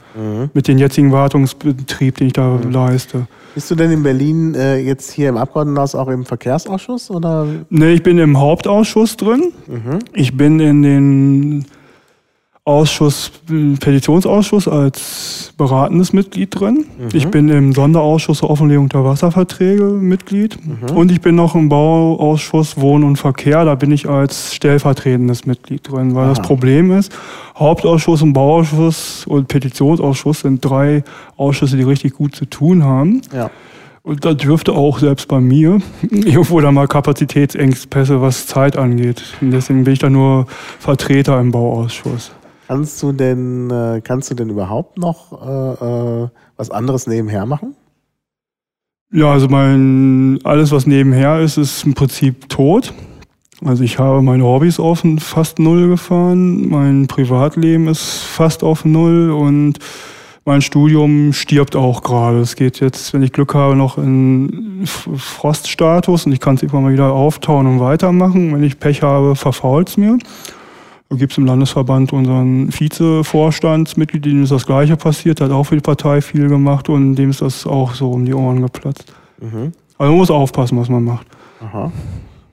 mit 0.52 0.68
dem 0.68 0.76
jetzigen 0.76 1.10
Wartungsbetrieb, 1.10 2.18
den 2.18 2.26
ich 2.26 2.34
da 2.34 2.58
leiste. 2.70 3.26
bist 3.54 3.70
du 3.70 3.74
denn 3.76 3.90
in 3.90 4.02
Berlin 4.02 4.54
äh, 4.54 4.76
jetzt 4.76 5.10
hier 5.10 5.30
im 5.30 5.38
Abgeordnetenhaus 5.38 5.94
auch 5.94 6.08
im 6.08 6.26
Verkehrsausschuss 6.26 7.10
oder? 7.10 7.46
Nee, 7.70 7.92
ich 7.94 8.02
bin 8.02 8.18
im 8.18 8.38
Hauptausschuss 8.38 9.16
drin. 9.16 9.54
Ich 10.12 10.36
bin 10.36 10.60
in 10.60 10.82
den 10.82 11.64
Ausschuss, 12.70 13.32
äh, 13.50 13.76
Petitionsausschuss 13.76 14.68
als 14.68 15.52
beratendes 15.58 16.12
Mitglied 16.12 16.58
drin. 16.58 16.86
Ich 17.12 17.26
bin 17.28 17.48
im 17.48 17.72
Sonderausschuss 17.72 18.38
zur 18.38 18.50
Offenlegung 18.50 18.88
der 18.88 19.04
Wasserverträge 19.04 19.84
Mitglied. 19.84 20.56
Und 20.94 21.10
ich 21.10 21.20
bin 21.20 21.34
noch 21.34 21.56
im 21.56 21.68
Bauausschuss 21.68 22.80
Wohnen 22.80 23.04
und 23.04 23.16
Verkehr. 23.16 23.64
Da 23.64 23.74
bin 23.74 23.90
ich 23.90 24.08
als 24.08 24.54
stellvertretendes 24.54 25.46
Mitglied 25.46 25.90
drin. 25.90 26.14
Weil 26.14 26.28
das 26.28 26.38
Aha. 26.38 26.46
Problem 26.46 26.92
ist, 26.92 27.12
Hauptausschuss 27.56 28.22
und 28.22 28.34
Bauausschuss 28.34 29.26
und 29.26 29.48
Petitionsausschuss 29.48 30.40
sind 30.40 30.64
drei 30.64 31.02
Ausschüsse, 31.36 31.76
die 31.76 31.82
richtig 31.82 32.14
gut 32.14 32.36
zu 32.36 32.44
tun 32.44 32.84
haben. 32.84 33.20
Ja. 33.34 33.50
Und 34.02 34.24
da 34.24 34.32
dürfte 34.32 34.72
auch 34.72 34.98
selbst 34.98 35.28
bei 35.28 35.40
mir 35.40 35.78
irgendwo 36.10 36.60
da 36.60 36.70
mal 36.70 36.86
Kapazitätsengpässe, 36.86 38.22
was 38.22 38.46
Zeit 38.46 38.76
angeht. 38.76 39.22
Und 39.40 39.50
deswegen 39.50 39.84
bin 39.84 39.92
ich 39.92 39.98
da 39.98 40.08
nur 40.08 40.46
Vertreter 40.78 41.38
im 41.40 41.50
Bauausschuss. 41.50 42.30
Kannst 42.70 43.02
du 43.02 43.10
denn, 43.10 43.68
äh, 43.68 44.00
kannst 44.00 44.30
du 44.30 44.36
denn 44.36 44.48
überhaupt 44.48 44.96
noch 44.96 45.32
äh, 45.44 46.22
äh, 46.24 46.28
was 46.56 46.70
anderes 46.70 47.08
nebenher 47.08 47.44
machen? 47.44 47.74
Ja, 49.12 49.32
also 49.32 49.48
mein, 49.48 50.38
alles 50.44 50.70
was 50.70 50.86
nebenher 50.86 51.40
ist, 51.40 51.56
ist 51.56 51.84
im 51.84 51.94
Prinzip 51.94 52.48
tot. 52.48 52.94
Also 53.64 53.82
ich 53.82 53.98
habe 53.98 54.22
meine 54.22 54.44
Hobbys 54.44 54.78
auf 54.78 55.02
fast 55.18 55.58
null 55.58 55.88
gefahren, 55.88 56.68
mein 56.68 57.08
Privatleben 57.08 57.88
ist 57.88 58.20
fast 58.20 58.62
auf 58.62 58.84
null 58.84 59.32
und 59.32 59.80
mein 60.44 60.62
Studium 60.62 61.32
stirbt 61.32 61.74
auch 61.74 62.04
gerade. 62.04 62.38
Es 62.38 62.54
geht 62.54 62.78
jetzt, 62.78 63.12
wenn 63.12 63.24
ich 63.24 63.32
Glück 63.32 63.52
habe, 63.52 63.74
noch 63.74 63.98
in 63.98 64.84
Froststatus 64.84 66.24
und 66.24 66.30
ich 66.30 66.38
kann 66.38 66.54
es 66.54 66.62
immer 66.62 66.80
mal 66.80 66.92
wieder 66.92 67.10
auftauen 67.12 67.66
und 67.66 67.80
weitermachen. 67.80 68.54
Wenn 68.54 68.62
ich 68.62 68.78
Pech 68.78 69.02
habe, 69.02 69.34
verfault 69.34 69.88
es 69.88 69.96
mir. 69.96 70.18
Da 71.10 71.16
gibt 71.16 71.32
es 71.32 71.38
im 71.38 71.44
Landesverband 71.44 72.12
unseren 72.12 72.72
Vizevorstandsmitglied, 72.72 74.24
dem 74.24 74.44
ist 74.44 74.52
das 74.52 74.64
Gleiche 74.64 74.96
passiert, 74.96 75.40
der 75.40 75.48
hat 75.48 75.52
auch 75.52 75.64
für 75.64 75.74
die 75.74 75.80
Partei 75.80 76.20
viel 76.22 76.48
gemacht 76.48 76.88
und 76.88 77.16
dem 77.16 77.30
ist 77.30 77.42
das 77.42 77.66
auch 77.66 77.94
so 77.94 78.12
um 78.12 78.24
die 78.24 78.32
Ohren 78.32 78.62
geplatzt. 78.62 79.12
Mhm. 79.40 79.72
Also 79.98 80.12
man 80.12 80.18
muss 80.18 80.30
aufpassen, 80.30 80.78
was 80.78 80.88
man 80.88 81.02
macht. 81.02 81.26
Aha. 81.60 81.90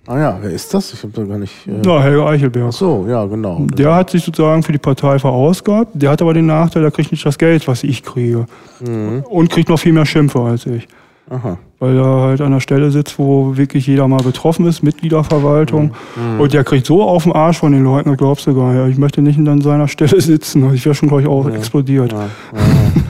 Ah 0.08 0.20
ja, 0.20 0.38
wer 0.42 0.50
ist 0.50 0.74
das? 0.74 0.92
Ich 0.92 1.04
habe 1.04 1.14
da 1.14 1.24
gar 1.24 1.38
nicht. 1.38 1.54
Äh... 1.68 1.86
Ja, 1.86 2.02
Helge 2.02 2.26
Eichelberg. 2.26 2.70
Ach 2.70 2.74
so, 2.74 3.06
ja, 3.08 3.26
genau. 3.26 3.60
Der 3.74 3.94
hat 3.94 4.10
sich 4.10 4.24
sozusagen 4.24 4.64
für 4.64 4.72
die 4.72 4.80
Partei 4.80 5.20
verausgabt. 5.20 5.92
Der 5.94 6.10
hat 6.10 6.22
aber 6.24 6.34
den 6.34 6.48
Nachteil, 6.48 6.82
der 6.82 6.90
kriegt 6.90 7.12
nicht 7.12 7.26
das 7.26 7.38
Geld, 7.38 7.68
was 7.68 7.84
ich 7.84 8.02
kriege. 8.02 8.48
Mhm. 8.80 9.24
Und 9.30 9.52
kriegt 9.52 9.70
noch 9.70 9.78
viel 9.78 9.94
mehr 9.94 10.06
Schimpfe 10.08 10.40
als 10.42 10.66
ich. 10.66 10.88
Aha. 11.30 11.58
Weil 11.80 11.98
er 11.98 12.22
halt 12.22 12.42
an 12.42 12.52
der 12.52 12.60
Stelle 12.60 12.90
sitzt, 12.92 13.20
wo 13.20 13.58
wirklich 13.58 13.86
jeder 13.86 14.08
mal 14.08 14.24
betroffen 14.24 14.66
ist, 14.66 14.82
Mitgliederverwaltung. 14.82 15.92
Mhm. 16.16 16.40
Und 16.40 16.54
der 16.54 16.64
kriegt 16.64 16.86
so 16.86 17.04
auf 17.04 17.24
den 17.24 17.34
Arsch 17.34 17.58
von 17.60 17.72
den 17.72 17.84
Leuten, 17.84 18.10
das 18.10 18.18
glaubst 18.18 18.48
du 18.48 18.56
gar 18.56 18.74
nicht. 18.74 18.94
Ich 18.94 18.98
möchte 18.98 19.22
nicht 19.22 19.38
an 19.40 19.62
seiner 19.62 19.88
Stelle 19.88 20.20
sitzen. 20.22 20.64
Also 20.64 20.76
Ich 20.76 20.86
wäre 20.86 20.96
schon, 20.96 21.10
glaube 21.10 21.24
ich, 21.24 21.28
auch 21.28 21.48
explodiert. 21.50 22.12
Ja, 22.14 22.20
ja. 22.20 22.28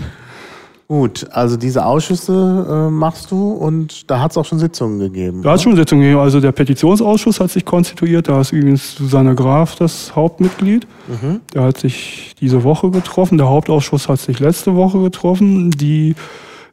Gut, 0.89 1.28
also 1.32 1.57
diese 1.57 1.86
Ausschüsse 1.86 2.88
äh, 2.88 2.89
machst 2.89 3.30
du 3.30 3.51
und 3.51 4.09
da 4.09 4.22
hat 4.22 4.32
es 4.32 4.38
auch 4.38 4.45
schon 4.45 4.57
Sitzungen 4.57 4.99
gegeben. 4.99 5.41
Da 5.41 5.49
hat 5.49 5.57
es 5.57 5.63
schon 5.63 5.76
Sitzungen 5.76 6.01
gegeben. 6.01 6.22
Also 6.22 6.39
der 6.39 6.53
Petitionsausschuss 6.53 7.41
hat 7.41 7.51
sich 7.51 7.65
konstituiert. 7.65 8.30
Da 8.30 8.39
ist 8.39 8.53
übrigens 8.53 8.95
Susanne 8.95 9.36
Graf 9.36 9.76
das 9.76 10.15
Hauptmitglied. 10.15 10.88
Mhm. 11.09 11.41
Der 11.53 11.63
hat 11.63 11.78
sich 11.78 12.36
diese 12.39 12.63
Woche 12.63 12.89
getroffen. 12.89 13.38
Der 13.38 13.49
Hauptausschuss 13.49 14.07
hat 14.07 14.20
sich 14.20 14.39
letzte 14.39 14.76
Woche 14.76 15.01
getroffen. 15.01 15.72
Die 15.72 16.15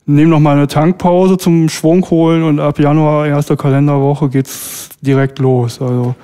nehmen 0.06 0.30
noch 0.30 0.40
mal 0.40 0.56
eine 0.56 0.66
Tankpause 0.66 1.38
zum 1.38 1.68
Schwung 1.68 2.08
holen 2.10 2.42
und 2.42 2.60
ab 2.60 2.78
Januar, 2.78 3.26
erste 3.26 3.56
Kalenderwoche, 3.56 4.28
geht's 4.28 4.90
direkt 5.00 5.38
los. 5.38 5.80
Also 5.80 6.14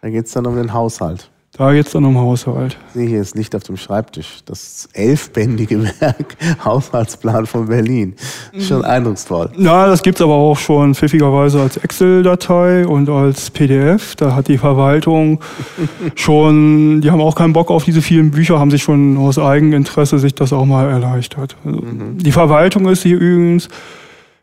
Da 0.00 0.10
geht 0.10 0.26
es 0.26 0.32
dann 0.32 0.46
um 0.46 0.56
den 0.56 0.72
Haushalt. 0.72 1.30
Da 1.58 1.72
geht's 1.72 1.90
dann 1.90 2.04
um 2.04 2.16
Haushalt. 2.16 2.78
Ich 2.88 2.94
sehe 2.94 3.08
hier, 3.08 3.20
es 3.20 3.34
liegt 3.34 3.54
auf 3.56 3.64
dem 3.64 3.76
Schreibtisch. 3.76 4.38
Das 4.46 4.88
elfbändige 4.92 5.82
Werk 6.00 6.36
Haushaltsplan 6.64 7.46
von 7.46 7.66
Berlin. 7.66 8.14
Schon 8.58 8.84
eindrucksvoll. 8.84 9.50
Ja, 9.58 9.88
das 9.88 10.02
gibt's 10.02 10.20
aber 10.22 10.34
auch 10.34 10.56
schon 10.56 10.94
pfiffigerweise 10.94 11.60
als 11.60 11.76
Excel-Datei 11.76 12.86
und 12.86 13.08
als 13.08 13.50
PDF. 13.50 14.14
Da 14.14 14.36
hat 14.36 14.46
die 14.46 14.56
Verwaltung 14.58 15.40
schon, 16.14 17.00
die 17.00 17.10
haben 17.10 17.20
auch 17.20 17.34
keinen 17.34 17.52
Bock 17.52 17.70
auf 17.70 17.84
diese 17.84 18.02
vielen 18.02 18.30
Bücher, 18.30 18.60
haben 18.60 18.70
sich 18.70 18.84
schon 18.84 19.16
aus 19.16 19.38
Eigeninteresse 19.38 20.20
sich 20.20 20.34
das 20.36 20.52
auch 20.52 20.64
mal 20.64 20.88
erleichtert. 20.88 21.56
Also 21.64 21.82
Die 22.14 22.32
Verwaltung 22.32 22.88
ist 22.88 23.02
hier 23.02 23.18
übrigens 23.18 23.68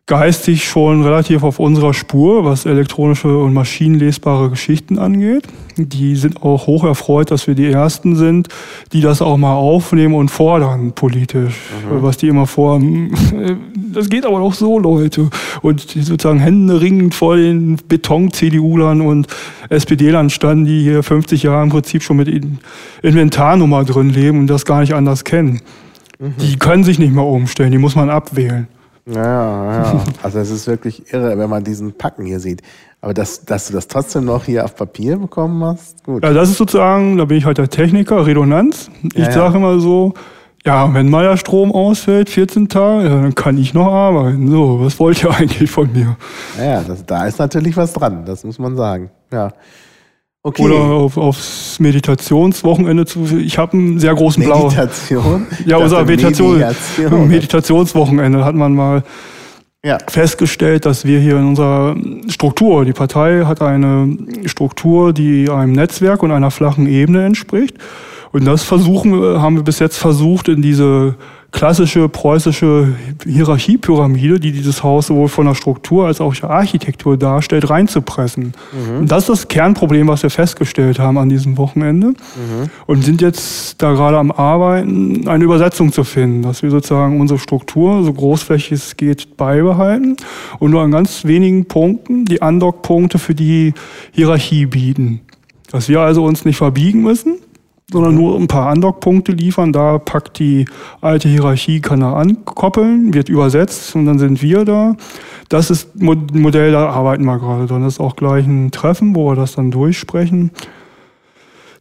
geistig 0.07 0.65
schon 0.65 1.01
relativ 1.03 1.41
auf 1.41 1.59
unserer 1.59 1.93
Spur, 1.95 2.45
was 2.45 2.67
elektronische 2.67 3.37
und 3.39 3.53
maschinenlesbare 3.53 4.51
Geschichten 4.51 4.99
angeht. 4.99 5.47
Die 5.77 6.15
sind 6.15 6.43
auch 6.43 6.67
hoch 6.67 6.83
erfreut, 6.83 7.31
dass 7.31 7.47
wir 7.47 7.55
die 7.55 7.65
Ersten 7.65 8.15
sind, 8.15 8.47
die 8.93 9.01
das 9.01 9.21
auch 9.23 9.35
mal 9.37 9.55
aufnehmen 9.55 10.13
und 10.13 10.29
fordern 10.29 10.91
politisch. 10.93 11.55
Was 11.89 12.17
die 12.17 12.27
immer 12.27 12.45
vor, 12.45 12.79
das 13.93 14.07
geht 14.09 14.27
aber 14.27 14.37
doch 14.39 14.53
so, 14.53 14.77
Leute. 14.77 15.29
Und 15.63 15.95
die 15.95 16.03
sozusagen 16.03 16.39
händeringend 16.39 17.15
vor 17.15 17.35
den 17.35 17.77
Beton-CDU-Lern 17.87 19.01
und 19.01 19.25
SPD-Lern 19.69 20.29
standen, 20.29 20.65
die 20.65 20.83
hier 20.83 21.01
50 21.01 21.41
Jahre 21.43 21.63
im 21.63 21.69
Prinzip 21.69 22.03
schon 22.03 22.17
mit 22.17 22.27
In- 22.27 22.59
Inventarnummer 23.01 23.83
drin 23.83 24.11
leben 24.11 24.37
und 24.39 24.47
das 24.47 24.65
gar 24.65 24.81
nicht 24.81 24.93
anders 24.93 25.23
kennen. 25.23 25.61
Die 26.19 26.57
können 26.57 26.83
sich 26.83 26.99
nicht 26.99 27.13
mehr 27.13 27.25
umstellen, 27.25 27.71
die 27.71 27.77
muss 27.79 27.95
man 27.95 28.09
abwählen. 28.11 28.67
Ja, 29.05 29.83
ja. 29.93 30.03
Also 30.23 30.39
es 30.39 30.49
ist 30.49 30.67
wirklich 30.67 31.13
irre, 31.13 31.37
wenn 31.37 31.49
man 31.49 31.63
diesen 31.63 31.93
Packen 31.93 32.25
hier 32.25 32.39
sieht. 32.39 32.61
Aber 33.01 33.13
dass, 33.13 33.45
dass 33.45 33.67
du 33.67 33.73
das 33.73 33.87
trotzdem 33.87 34.25
noch 34.25 34.45
hier 34.45 34.65
auf 34.65 34.75
Papier 34.75 35.17
bekommen 35.17 35.63
hast, 35.63 36.03
gut. 36.03 36.23
Ja, 36.23 36.33
das 36.33 36.49
ist 36.49 36.57
sozusagen, 36.57 37.17
da 37.17 37.25
bin 37.25 37.37
ich 37.37 37.45
halt 37.45 37.59
der 37.59 37.69
Techniker, 37.69 38.25
Redundanz. 38.25 38.89
Ich 39.03 39.19
Ja, 39.19 39.25
ja. 39.25 39.31
sage 39.31 39.57
immer 39.57 39.79
so, 39.79 40.13
ja, 40.65 40.91
wenn 40.95 41.09
mal 41.09 41.23
der 41.23 41.37
Strom 41.37 41.71
ausfällt, 41.71 42.31
14 42.31 42.67
Tage, 42.67 43.07
dann 43.07 43.35
kann 43.35 43.59
ich 43.59 43.75
noch 43.75 43.85
arbeiten. 43.93 44.49
So, 44.49 44.79
was 44.81 44.99
wollt 44.99 45.23
ihr 45.23 45.29
eigentlich 45.37 45.69
von 45.69 45.91
mir? 45.93 46.17
Ja, 46.59 46.81
das, 46.81 47.05
da 47.05 47.27
ist 47.27 47.37
natürlich 47.37 47.77
was 47.77 47.93
dran, 47.93 48.25
das 48.25 48.43
muss 48.43 48.57
man 48.57 48.75
sagen. 48.75 49.11
Ja. 49.31 49.51
Okay. 50.47 50.61
Oder 50.61 50.75
auf, 50.75 51.17
aufs 51.17 51.79
Meditationswochenende 51.79 53.07
zu. 53.07 53.25
Ich 53.39 53.57
habe 53.57 53.73
einen 53.73 53.99
sehr 53.99 54.13
großen 54.13 54.43
blauen. 54.43 54.67
Meditation. 54.67 55.47
Ja, 55.65 55.77
unser 55.77 56.05
Meditation, 56.05 56.59
Mediation. 56.59 57.27
Meditationswochenende 57.27 58.45
hat 58.45 58.53
man 58.53 58.75
mal 58.75 59.03
Ja. 59.83 59.97
festgestellt, 60.07 60.85
dass 60.85 61.03
wir 61.03 61.19
hier 61.19 61.37
in 61.37 61.47
unserer 61.47 61.95
Struktur, 62.27 62.85
die 62.85 62.93
Partei 62.93 63.45
hat 63.45 63.63
eine 63.63 64.15
Struktur, 64.45 65.13
die 65.13 65.49
einem 65.49 65.71
Netzwerk 65.71 66.21
und 66.21 66.29
einer 66.29 66.51
flachen 66.51 66.85
Ebene 66.85 67.25
entspricht. 67.25 67.77
Und 68.31 68.45
das 68.45 68.61
versuchen 68.61 69.19
wir, 69.19 69.41
haben 69.41 69.55
wir 69.55 69.63
bis 69.63 69.79
jetzt 69.79 69.97
versucht, 69.97 70.47
in 70.47 70.61
diese 70.61 71.15
klassische 71.55 72.09
preußische 72.09 72.93
Hierarchiepyramide, 73.25 74.41
die 74.41 74.51
dieses 74.51 74.83
Haus 74.83 75.07
sowohl 75.07 75.29
von 75.29 75.45
der 75.45 75.55
Struktur 75.55 76.05
als 76.05 76.19
auch 76.19 76.35
der 76.35 76.49
Architektur 76.49 77.15
darstellt, 77.15 77.69
reinzupressen. 77.69 78.51
Und 78.99 79.09
das 79.09 79.23
ist 79.23 79.29
das 79.29 79.47
Kernproblem, 79.47 80.09
was 80.09 80.21
wir 80.21 80.29
festgestellt 80.29 80.99
haben 80.99 81.17
an 81.17 81.29
diesem 81.29 81.57
Wochenende. 81.57 82.13
Und 82.87 83.05
sind 83.05 83.21
jetzt 83.21 83.81
da 83.81 83.93
gerade 83.93 84.17
am 84.17 84.31
Arbeiten, 84.31 85.29
eine 85.29 85.45
Übersetzung 85.45 85.93
zu 85.93 86.03
finden, 86.03 86.41
dass 86.41 86.61
wir 86.61 86.69
sozusagen 86.69 87.21
unsere 87.21 87.39
Struktur, 87.39 88.03
so 88.03 88.11
großflächig 88.11 88.73
es 88.73 88.97
geht, 88.97 89.37
beibehalten 89.37 90.17
und 90.59 90.71
nur 90.71 90.81
an 90.81 90.91
ganz 90.91 91.23
wenigen 91.23 91.65
Punkten 91.65 92.25
die 92.25 92.41
Andockpunkte 92.41 93.17
für 93.17 93.33
die 93.33 93.73
Hierarchie 94.11 94.65
bieten. 94.65 95.21
Dass 95.71 95.87
wir 95.87 96.01
also 96.01 96.25
uns 96.25 96.43
nicht 96.43 96.57
verbiegen 96.57 97.01
müssen, 97.01 97.37
sondern 97.91 98.15
nur 98.15 98.35
ein 98.37 98.47
paar 98.47 98.69
Andockpunkte 98.69 99.31
liefern. 99.31 99.71
Da 99.71 99.97
packt 99.97 100.39
die 100.39 100.65
alte 101.01 101.29
Hierarchie, 101.29 101.81
kann 101.81 102.01
er 102.01 102.15
ankoppeln, 102.15 103.13
wird 103.13 103.29
übersetzt 103.29 103.95
und 103.95 104.05
dann 104.05 104.19
sind 104.19 104.41
wir 104.41 104.65
da. 104.65 104.95
Das 105.49 105.69
ist 105.69 105.95
ein 105.95 106.27
Modell, 106.33 106.71
da 106.71 106.89
arbeiten 106.89 107.25
wir 107.25 107.37
gerade 107.37 107.67
dran. 107.67 107.83
Das 107.83 107.93
ist 107.93 107.99
auch 107.99 108.15
gleich 108.15 108.45
ein 108.45 108.71
Treffen, 108.71 109.15
wo 109.15 109.29
wir 109.29 109.35
das 109.35 109.53
dann 109.55 109.71
durchsprechen. 109.71 110.51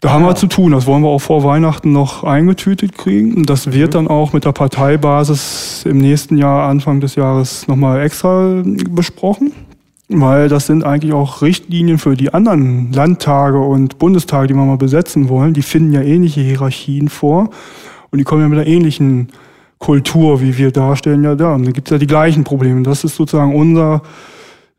Da 0.01 0.11
haben 0.11 0.27
wir 0.27 0.35
zu 0.35 0.49
tun. 0.49 0.73
Das 0.73 0.87
wollen 0.87 1.03
wir 1.03 1.09
auch 1.09 1.21
vor 1.21 1.45
Weihnachten 1.45 1.93
noch 1.93 2.25
eingetütet 2.25 2.99
kriegen. 2.99 3.45
Das 3.45 3.73
wird 3.73 3.89
mhm. 3.89 3.93
dann 3.93 4.09
auch 4.09 4.35
mit 4.35 4.45
der 4.45 4.53
Parteibasis 4.53 5.87
im 5.87 5.97
nächsten 5.97 6.37
Jahr, 6.37 6.69
Anfang 6.69 7.01
des 7.01 7.15
Jahres, 7.15 7.67
nochmal 7.69 8.03
extra 8.03 8.63
besprochen. 8.91 9.53
Weil 10.09 10.49
das 10.49 10.67
sind 10.67 10.85
eigentlich 10.85 11.15
auch 11.15 11.41
Richtlinien 11.41 11.99
für 11.99 12.15
die 12.15 12.35
anderen 12.35 12.93
Landtage 12.93 13.59
und 13.59 13.99
Bundestage, 13.99 14.49
die 14.49 14.55
wir 14.55 14.65
mal 14.65 14.77
besetzen 14.77 15.29
wollen. 15.29 15.55
Die 15.55 15.63
finden 15.63 15.93
ja 15.93 16.03
ähnliche 16.03 16.41
Hierarchien 16.43 17.09
vor. 17.09 17.51
Und 18.11 18.19
die 18.19 18.25
kommen 18.25 18.43
ja 18.43 18.49
mit 18.49 18.59
einer 18.59 18.69
ähnlichen 18.69 19.29
Kultur, 19.79 20.41
wie 20.41 20.57
wir 20.57 20.71
darstellen, 20.71 21.25
ja 21.25 21.35
da. 21.35 21.55
Und 21.55 21.67
da 21.67 21.71
gibt 21.71 21.89
es 21.89 21.93
ja 21.93 21.99
die 21.99 22.07
gleichen 22.07 22.45
Probleme. 22.45 22.83
Das 22.83 23.05
ist 23.05 23.17
sozusagen 23.17 23.55
unser 23.55 24.03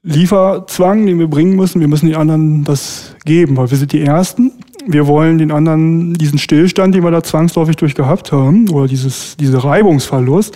Lieferzwang, 0.03 1.05
den 1.05 1.17
wir 1.17 1.27
bringen 1.27 1.55
müssen. 1.55 1.81
Wir 1.81 1.87
müssen 1.87 2.05
den 2.05 2.15
anderen 2.15 2.63
das 2.63 3.15
geben, 3.25 3.57
weil 3.57 3.71
wir 3.71 3.77
sind 3.77 3.91
die 3.91 4.01
Ersten. 4.01 4.51
Wir 4.87 5.07
wollen 5.07 5.39
den 5.39 5.51
anderen 5.51 6.13
diesen 6.13 6.37
Stillstand, 6.37 6.93
den 6.93 7.03
wir 7.03 7.09
da 7.09 7.23
zwangsläufig 7.23 7.75
durch 7.75 7.95
gehabt 7.95 8.31
haben, 8.31 8.69
oder 8.69 8.87
dieses, 8.87 9.35
diese 9.37 9.63
Reibungsverlust, 9.63 10.55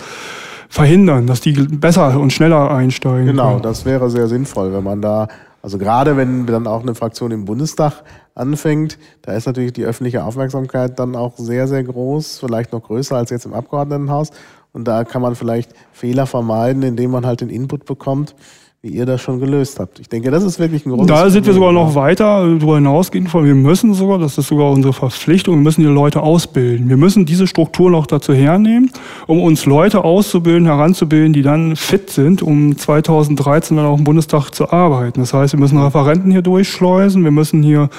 verhindern, 0.70 1.26
dass 1.26 1.40
die 1.42 1.52
besser 1.52 2.18
und 2.18 2.32
schneller 2.32 2.70
einsteigen. 2.70 3.26
Genau, 3.26 3.50
können. 3.50 3.62
das 3.62 3.84
wäre 3.84 4.08
sehr 4.08 4.28
sinnvoll, 4.28 4.72
wenn 4.72 4.84
man 4.84 5.02
da, 5.02 5.28
also 5.62 5.76
gerade 5.76 6.16
wenn 6.16 6.46
dann 6.46 6.66
auch 6.66 6.80
eine 6.80 6.94
Fraktion 6.94 7.32
im 7.32 7.44
Bundestag 7.44 8.04
anfängt, 8.34 8.96
da 9.22 9.32
ist 9.32 9.46
natürlich 9.46 9.72
die 9.72 9.84
öffentliche 9.84 10.24
Aufmerksamkeit 10.24 10.98
dann 10.98 11.16
auch 11.16 11.36
sehr, 11.36 11.66
sehr 11.66 11.82
groß, 11.82 12.38
vielleicht 12.38 12.72
noch 12.72 12.84
größer 12.84 13.16
als 13.16 13.30
jetzt 13.30 13.44
im 13.44 13.52
Abgeordnetenhaus. 13.52 14.30
Und 14.72 14.86
da 14.86 15.02
kann 15.02 15.20
man 15.20 15.34
vielleicht 15.34 15.74
Fehler 15.92 16.26
vermeiden, 16.26 16.84
indem 16.84 17.10
man 17.10 17.26
halt 17.26 17.40
den 17.40 17.50
Input 17.50 17.84
bekommt 17.84 18.36
wie 18.82 18.88
ihr 18.88 19.04
das 19.04 19.20
schon 19.20 19.38
gelöst 19.40 19.78
habt. 19.78 20.00
Ich 20.00 20.08
denke, 20.08 20.30
das 20.30 20.42
ist 20.42 20.58
wirklich 20.58 20.86
ein 20.86 20.92
großes 20.92 21.06
Da 21.06 21.28
sind 21.28 21.44
wir 21.44 21.52
sogar 21.52 21.70
noch 21.70 21.94
weiter 21.94 22.46
darüber 22.46 22.76
hinausgehen. 22.76 23.30
Wir 23.30 23.54
müssen 23.54 23.92
sogar, 23.92 24.18
das 24.18 24.38
ist 24.38 24.48
sogar 24.48 24.70
unsere 24.70 24.94
Verpflichtung, 24.94 25.56
wir 25.56 25.62
müssen 25.62 25.82
die 25.82 25.86
Leute 25.86 26.22
ausbilden. 26.22 26.88
Wir 26.88 26.96
müssen 26.96 27.26
diese 27.26 27.46
Struktur 27.46 27.90
noch 27.90 28.06
dazu 28.06 28.32
hernehmen, 28.32 28.90
um 29.26 29.42
uns 29.42 29.66
Leute 29.66 30.02
auszubilden, 30.02 30.64
heranzubilden, 30.64 31.34
die 31.34 31.42
dann 31.42 31.76
fit 31.76 32.08
sind, 32.08 32.40
um 32.40 32.74
2013 32.78 33.76
dann 33.76 33.84
auch 33.84 33.98
im 33.98 34.04
Bundestag 34.04 34.48
zu 34.52 34.70
arbeiten. 34.70 35.20
Das 35.20 35.34
heißt, 35.34 35.52
wir 35.52 35.60
müssen 35.60 35.76
Referenten 35.76 36.30
hier 36.30 36.40
durchschleusen, 36.40 37.22
wir 37.22 37.32
müssen 37.32 37.62
hier 37.62 37.90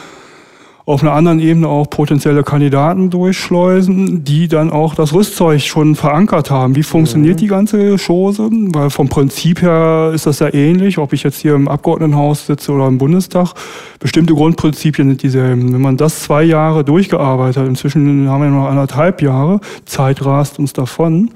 auf 0.86 1.03
einer 1.03 1.13
anderen 1.13 1.39
Ebene 1.39 1.67
auch 1.67 1.89
potenzielle 1.89 2.43
Kandidaten 2.43 3.09
durchschleusen, 3.09 4.23
die 4.23 4.47
dann 4.47 4.71
auch 4.71 4.95
das 4.95 5.13
Rüstzeug 5.13 5.61
schon 5.61 5.95
verankert 5.95 6.49
haben. 6.49 6.75
Wie 6.75 6.84
funktioniert 6.84 7.36
mhm. 7.36 7.39
die 7.39 7.47
ganze 7.47 7.95
Chose? 7.97 8.49
Weil 8.51 8.89
vom 8.89 9.07
Prinzip 9.07 9.61
her 9.61 10.11
ist 10.13 10.25
das 10.25 10.39
ja 10.39 10.53
ähnlich, 10.53 10.97
ob 10.97 11.13
ich 11.13 11.23
jetzt 11.23 11.39
hier 11.39 11.55
im 11.55 11.67
Abgeordnetenhaus 11.67 12.47
sitze 12.47 12.71
oder 12.71 12.88
im 12.88 12.97
Bundestag. 12.97 13.53
Bestimmte 13.99 14.34
Grundprinzipien 14.34 15.09
sind 15.09 15.23
dieselben. 15.23 15.73
Wenn 15.73 15.82
man 15.82 15.97
das 15.97 16.23
zwei 16.23 16.43
Jahre 16.43 16.84
durchgearbeitet 16.84 17.57
hat, 17.57 17.67
inzwischen 17.67 18.27
haben 18.27 18.41
wir 18.41 18.49
noch 18.49 18.67
anderthalb 18.67 19.21
Jahre, 19.21 19.59
Zeit 19.86 20.25
rast 20.25 20.57
uns 20.57 20.73
davon. 20.73 21.29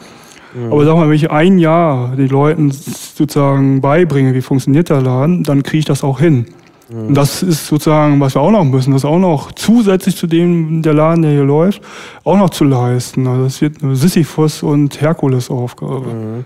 Mhm. 0.56 0.72
Aber 0.72 0.86
sag 0.86 0.96
mal, 0.96 1.08
wenn 1.08 1.16
ich 1.16 1.30
ein 1.30 1.60
Jahr 1.60 2.16
den 2.16 2.30
Leuten 2.30 2.72
sozusagen 2.72 3.82
beibringe, 3.82 4.34
wie 4.34 4.42
funktioniert 4.42 4.90
der 4.90 5.02
Laden, 5.02 5.44
dann 5.44 5.64
kriege 5.64 5.80
ich 5.80 5.86
das 5.86 6.04
auch 6.04 6.20
hin. 6.20 6.46
Und 6.90 7.16
das 7.16 7.42
ist 7.42 7.68
sozusagen, 7.68 8.20
was 8.20 8.36
wir 8.36 8.42
auch 8.42 8.52
noch 8.52 8.64
müssen, 8.64 8.94
das 8.94 9.06
auch 9.06 9.18
noch 9.18 9.52
zusätzlich 9.54 10.16
zu 10.16 10.28
dem 10.28 10.82
der 10.84 10.94
Laden, 10.94 11.24
der 11.24 11.32
hier 11.32 11.44
läuft, 11.44 11.82
auch 12.24 12.38
noch 12.38 12.52
zu 12.52 12.64
leisten. 12.64 13.26
Also 13.28 13.44
das 13.46 13.62
wird 13.62 13.84
eine 13.84 13.96
Sisyphus 13.96 14.62
und 14.62 15.02
Herkules-Aufgabe. 15.02 16.08
Mhm. 16.08 16.46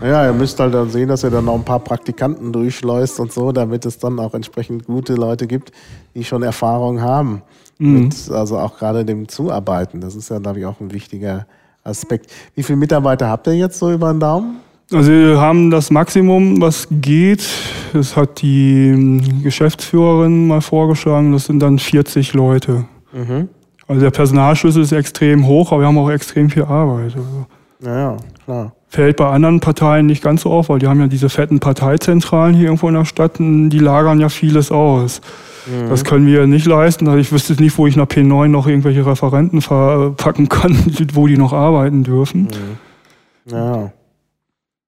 Naja, 0.00 0.26
ihr 0.26 0.32
müsst 0.32 0.60
halt 0.60 0.74
dann 0.74 0.90
sehen, 0.90 1.08
dass 1.08 1.22
ihr 1.24 1.30
dann 1.30 1.46
noch 1.46 1.54
ein 1.54 1.64
paar 1.64 1.78
Praktikanten 1.78 2.52
durchschleust 2.52 3.18
und 3.20 3.32
so, 3.32 3.52
damit 3.52 3.86
es 3.86 3.98
dann 3.98 4.18
auch 4.18 4.34
entsprechend 4.34 4.84
gute 4.84 5.14
Leute 5.14 5.46
gibt, 5.46 5.72
die 6.14 6.24
schon 6.24 6.42
Erfahrung 6.42 7.00
haben. 7.00 7.42
Mhm. 7.78 8.04
Mit, 8.04 8.30
also 8.30 8.58
auch 8.58 8.76
gerade 8.78 9.04
dem 9.04 9.28
Zuarbeiten. 9.28 10.00
Das 10.00 10.14
ist 10.14 10.28
ja, 10.28 10.38
glaube 10.38 10.58
ich, 10.58 10.66
auch 10.66 10.80
ein 10.80 10.92
wichtiger 10.92 11.46
Aspekt. 11.82 12.30
Wie 12.54 12.62
viele 12.62 12.76
Mitarbeiter 12.76 13.28
habt 13.28 13.46
ihr 13.46 13.54
jetzt 13.54 13.78
so 13.78 13.90
über 13.92 14.12
den 14.12 14.20
Daumen? 14.20 14.56
Also 14.92 15.10
wir 15.10 15.40
haben 15.40 15.70
das 15.70 15.90
Maximum, 15.90 16.60
was 16.60 16.86
geht. 16.90 17.44
Das 17.92 18.16
hat 18.16 18.40
die 18.40 18.90
ähm, 18.90 19.42
Geschäftsführerin 19.42 20.46
mal 20.46 20.60
vorgeschlagen. 20.60 21.32
Das 21.32 21.46
sind 21.46 21.60
dann 21.60 21.78
40 21.78 22.34
Leute. 22.34 22.84
Mhm. 23.12 23.48
Also 23.88 24.00
der 24.00 24.10
Personalschlüssel 24.10 24.82
ist 24.82 24.92
extrem 24.92 25.46
hoch, 25.46 25.72
aber 25.72 25.82
wir 25.82 25.88
haben 25.88 25.98
auch 25.98 26.10
extrem 26.10 26.50
viel 26.50 26.64
Arbeit. 26.64 27.16
Also 27.16 27.46
ja, 27.84 28.16
klar. 28.44 28.72
Fällt 28.88 29.16
bei 29.16 29.28
anderen 29.28 29.60
Parteien 29.60 30.06
nicht 30.06 30.22
ganz 30.22 30.42
so 30.42 30.50
auf, 30.50 30.68
weil 30.68 30.78
die 30.78 30.86
haben 30.86 31.00
ja 31.00 31.08
diese 31.08 31.28
fetten 31.28 31.58
Parteizentralen 31.60 32.54
hier 32.54 32.66
irgendwo 32.66 32.88
in 32.88 32.94
der 32.94 33.04
Stadt, 33.04 33.38
die 33.38 33.78
lagern 33.78 34.20
ja 34.20 34.28
vieles 34.28 34.70
aus. 34.70 35.20
Mhm. 35.66 35.88
Das 35.88 36.04
können 36.04 36.26
wir 36.26 36.46
nicht 36.46 36.66
leisten. 36.66 37.08
Also 37.08 37.18
ich 37.18 37.32
wüsste 37.32 37.60
nicht, 37.60 37.76
wo 37.76 37.86
ich 37.88 37.96
nach 37.96 38.06
P9 38.06 38.48
noch 38.48 38.68
irgendwelche 38.68 39.04
Referenten 39.04 39.60
verpacken 39.62 40.48
kann, 40.48 40.76
wo 41.12 41.26
die 41.26 41.36
noch 41.36 41.52
arbeiten 41.52 42.04
dürfen. 42.04 42.42
Mhm. 42.42 43.52
Ja. 43.52 43.92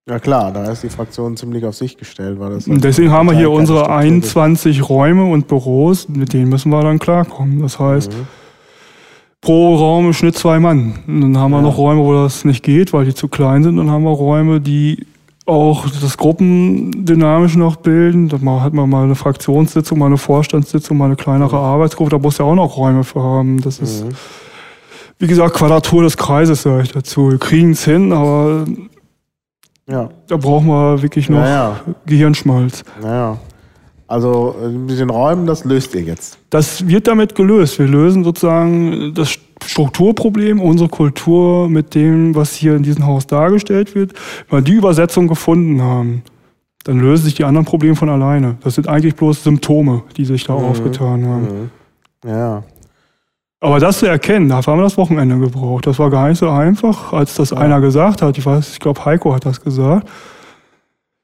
Ja 0.08 0.18
klar, 0.18 0.52
da 0.52 0.70
ist 0.70 0.82
die 0.82 0.88
Fraktion 0.88 1.36
ziemlich 1.36 1.64
auf 1.66 1.74
sich 1.74 1.98
gestellt. 1.98 2.40
Weil 2.40 2.54
das 2.54 2.66
und 2.66 2.82
deswegen 2.82 3.12
haben 3.12 3.28
wir 3.28 3.36
hier 3.36 3.50
unsere 3.50 3.90
21 3.90 4.88
Räume 4.88 5.24
und 5.24 5.48
Büros, 5.48 6.08
mit 6.08 6.32
denen 6.32 6.48
müssen 6.48 6.70
wir 6.70 6.82
dann 6.82 6.98
klarkommen. 6.98 7.60
Das 7.60 7.78
heißt, 7.78 8.12
mhm. 8.12 8.26
pro 9.42 9.76
Raum 9.76 10.06
im 10.06 10.12
Schnitt 10.14 10.36
zwei 10.36 10.60
Mann. 10.60 11.00
Und 11.06 11.20
dann 11.20 11.38
haben 11.38 11.52
ja. 11.52 11.58
wir 11.58 11.62
noch 11.62 11.76
Räume, 11.76 12.02
wo 12.02 12.14
das 12.14 12.46
nicht 12.46 12.62
geht, 12.62 12.94
weil 12.94 13.04
die 13.04 13.14
zu 13.14 13.28
klein 13.28 13.62
sind. 13.62 13.76
Dann 13.76 13.90
haben 13.90 14.04
wir 14.04 14.10
Räume, 14.10 14.62
die 14.62 15.06
auch 15.44 15.86
das 15.88 16.16
Gruppendynamisch 16.16 17.56
noch 17.56 17.76
bilden. 17.76 18.30
Da 18.30 18.38
hat 18.62 18.72
man 18.72 18.88
mal 18.88 19.04
eine 19.04 19.14
Fraktionssitzung, 19.14 19.98
mal 19.98 20.06
eine 20.06 20.18
Vorstandssitzung, 20.18 20.96
mal 20.96 21.06
eine 21.06 21.16
kleinere 21.16 21.56
mhm. 21.56 21.62
Arbeitsgruppe. 21.62 22.10
Da 22.10 22.18
muss 22.18 22.38
ja 22.38 22.46
auch 22.46 22.54
noch 22.54 22.78
Räume 22.78 23.04
für 23.04 23.22
haben. 23.22 23.60
Das 23.60 23.78
ist, 23.78 24.06
mhm. 24.06 24.10
wie 25.18 25.26
gesagt, 25.26 25.52
Quadratur 25.52 26.02
des 26.02 26.16
Kreises, 26.16 26.62
sage 26.62 26.84
ich 26.84 26.92
dazu. 26.92 27.30
Wir 27.30 27.38
kriegen 27.38 27.72
es 27.72 27.84
hin, 27.84 28.14
aber 28.14 28.64
ja. 29.88 30.08
Da 30.26 30.36
brauchen 30.36 30.66
wir 30.66 31.02
wirklich 31.02 31.28
noch 31.28 31.38
naja. 31.38 31.80
Gehirnschmalz. 32.06 32.84
Naja. 33.00 33.38
Also 34.06 34.56
mit 34.70 34.98
den 34.98 35.10
Räumen, 35.10 35.46
das 35.46 35.64
löst 35.64 35.94
ihr 35.94 36.00
jetzt. 36.00 36.38
Das 36.48 36.88
wird 36.88 37.06
damit 37.06 37.34
gelöst. 37.34 37.78
Wir 37.78 37.86
lösen 37.86 38.24
sozusagen 38.24 39.12
das 39.14 39.38
Strukturproblem, 39.64 40.60
unsere 40.60 40.88
Kultur 40.88 41.68
mit 41.68 41.94
dem, 41.94 42.34
was 42.34 42.54
hier 42.54 42.76
in 42.76 42.82
diesem 42.82 43.06
Haus 43.06 43.26
dargestellt 43.26 43.94
wird. 43.94 44.14
Wenn 44.48 44.58
wir 44.58 44.62
die 44.62 44.72
Übersetzung 44.72 45.28
gefunden 45.28 45.82
haben, 45.82 46.22
dann 46.84 47.00
lösen 47.00 47.24
sich 47.24 47.34
die 47.34 47.44
anderen 47.44 47.66
Probleme 47.66 47.96
von 47.96 48.08
alleine. 48.08 48.56
Das 48.62 48.76
sind 48.76 48.88
eigentlich 48.88 49.14
bloß 49.14 49.44
Symptome, 49.44 50.02
die 50.16 50.24
sich 50.24 50.44
da 50.44 50.56
mhm. 50.56 50.64
aufgetan 50.64 51.26
haben. 51.26 51.70
Mhm. 52.24 52.30
Ja. 52.30 52.62
Aber 53.60 53.80
das 53.80 53.98
zu 53.98 54.06
erkennen, 54.06 54.48
dafür 54.48 54.72
haben 54.72 54.80
wir 54.80 54.84
das 54.84 54.96
Wochenende 54.96 55.38
gebraucht. 55.38 55.86
Das 55.86 55.98
war 55.98 56.10
gar 56.10 56.28
nicht 56.28 56.38
so 56.38 56.48
einfach, 56.48 57.12
als 57.12 57.34
das 57.34 57.50
ja. 57.50 57.56
einer 57.56 57.80
gesagt 57.80 58.22
hat. 58.22 58.38
Ich 58.38 58.46
weiß, 58.46 58.72
ich 58.72 58.78
glaube, 58.78 59.04
Heiko 59.04 59.34
hat 59.34 59.44
das 59.44 59.60
gesagt. 59.60 60.08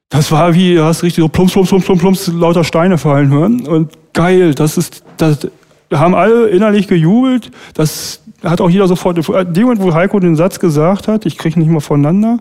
Das 0.09 0.31
war 0.31 0.53
wie, 0.53 0.75
du 0.75 0.83
hast 0.83 1.01
richtig 1.03 1.23
so 1.23 1.29
plumps, 1.29 1.53
plumps, 1.53 1.69
plumps, 1.69 1.85
plumps, 1.85 2.01
plumps, 2.01 2.27
lauter 2.27 2.63
Steine 2.63 2.97
fallen 2.97 3.31
hören. 3.31 3.65
Und 3.67 3.93
geil, 4.13 4.53
das 4.53 4.77
ist, 4.77 5.03
das 5.17 5.47
haben 5.93 6.13
alle 6.13 6.47
innerlich 6.47 6.87
gejubelt. 6.87 7.51
Das 7.73 8.21
hat 8.43 8.59
auch 8.59 8.69
jeder 8.69 8.87
sofort, 8.87 9.17
dem 9.17 9.63
Moment, 9.63 9.81
wo 9.81 9.93
Heiko 9.93 10.19
den 10.19 10.35
Satz 10.35 10.59
gesagt 10.59 11.07
hat, 11.07 11.25
ich 11.25 11.37
kriege 11.37 11.57
nicht 11.59 11.69
mal 11.69 11.79
voneinander, 11.79 12.39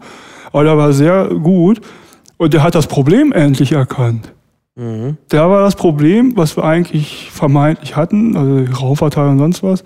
aber 0.53 0.65
der 0.65 0.77
war 0.77 0.93
sehr 0.93 1.27
gut. 1.27 1.81
Und 2.37 2.53
der 2.53 2.63
hat 2.65 2.75
das 2.75 2.89
Problem 2.89 3.33
endlich 3.33 3.73
erkannt. 3.73 4.33
Mhm. 4.77 5.17
Da 5.29 5.49
war 5.49 5.63
das 5.63 5.77
Problem, 5.77 6.37
was 6.37 6.57
wir 6.57 6.65
eigentlich 6.65 7.31
vermeintlich 7.31 7.97
hatten, 7.97 8.37
also 8.37 8.81
Raumverteilung 8.81 9.33
und 9.33 9.39
sonst 9.39 9.63
was, 9.63 9.85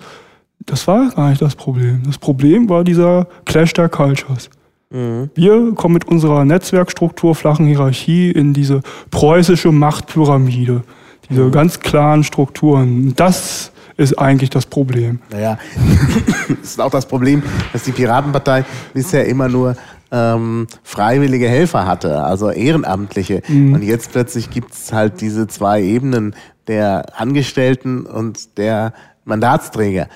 das 0.65 0.87
war 0.87 1.09
gar 1.11 1.29
nicht 1.29 1.41
das 1.41 1.55
Problem. 1.55 2.03
Das 2.05 2.17
Problem 2.17 2.69
war 2.69 2.83
dieser 2.83 3.27
Clash 3.45 3.73
der 3.73 3.89
Cultures. 3.89 4.49
Mhm. 4.89 5.29
Wir 5.35 5.73
kommen 5.75 5.93
mit 5.93 6.07
unserer 6.07 6.45
Netzwerkstruktur, 6.45 7.35
flachen 7.35 7.65
Hierarchie 7.65 8.31
in 8.31 8.53
diese 8.53 8.81
preußische 9.11 9.71
Machtpyramide. 9.71 10.83
Diese 11.29 11.43
mhm. 11.43 11.51
ganz 11.51 11.79
klaren 11.79 12.23
Strukturen. 12.23 13.13
Das 13.15 13.71
ist 13.97 14.17
eigentlich 14.17 14.49
das 14.49 14.65
Problem. 14.65 15.19
Naja, 15.29 15.59
das 16.47 16.71
ist 16.71 16.81
auch 16.81 16.89
das 16.89 17.05
Problem, 17.05 17.43
dass 17.73 17.83
die 17.83 17.91
Piratenpartei 17.91 18.65
bisher 18.93 19.27
immer 19.27 19.47
nur 19.47 19.75
ähm, 20.11 20.67
freiwillige 20.83 21.47
Helfer 21.47 21.85
hatte, 21.85 22.23
also 22.23 22.49
Ehrenamtliche. 22.49 23.41
Mhm. 23.47 23.73
Und 23.73 23.83
jetzt 23.83 24.11
plötzlich 24.11 24.49
gibt 24.49 24.73
es 24.73 24.91
halt 24.91 25.21
diese 25.21 25.47
zwei 25.47 25.81
Ebenen 25.81 26.35
der 26.67 27.19
Angestellten 27.19 28.05
und 28.05 28.57
der 28.57 28.93
Mandatsträger 29.25 30.07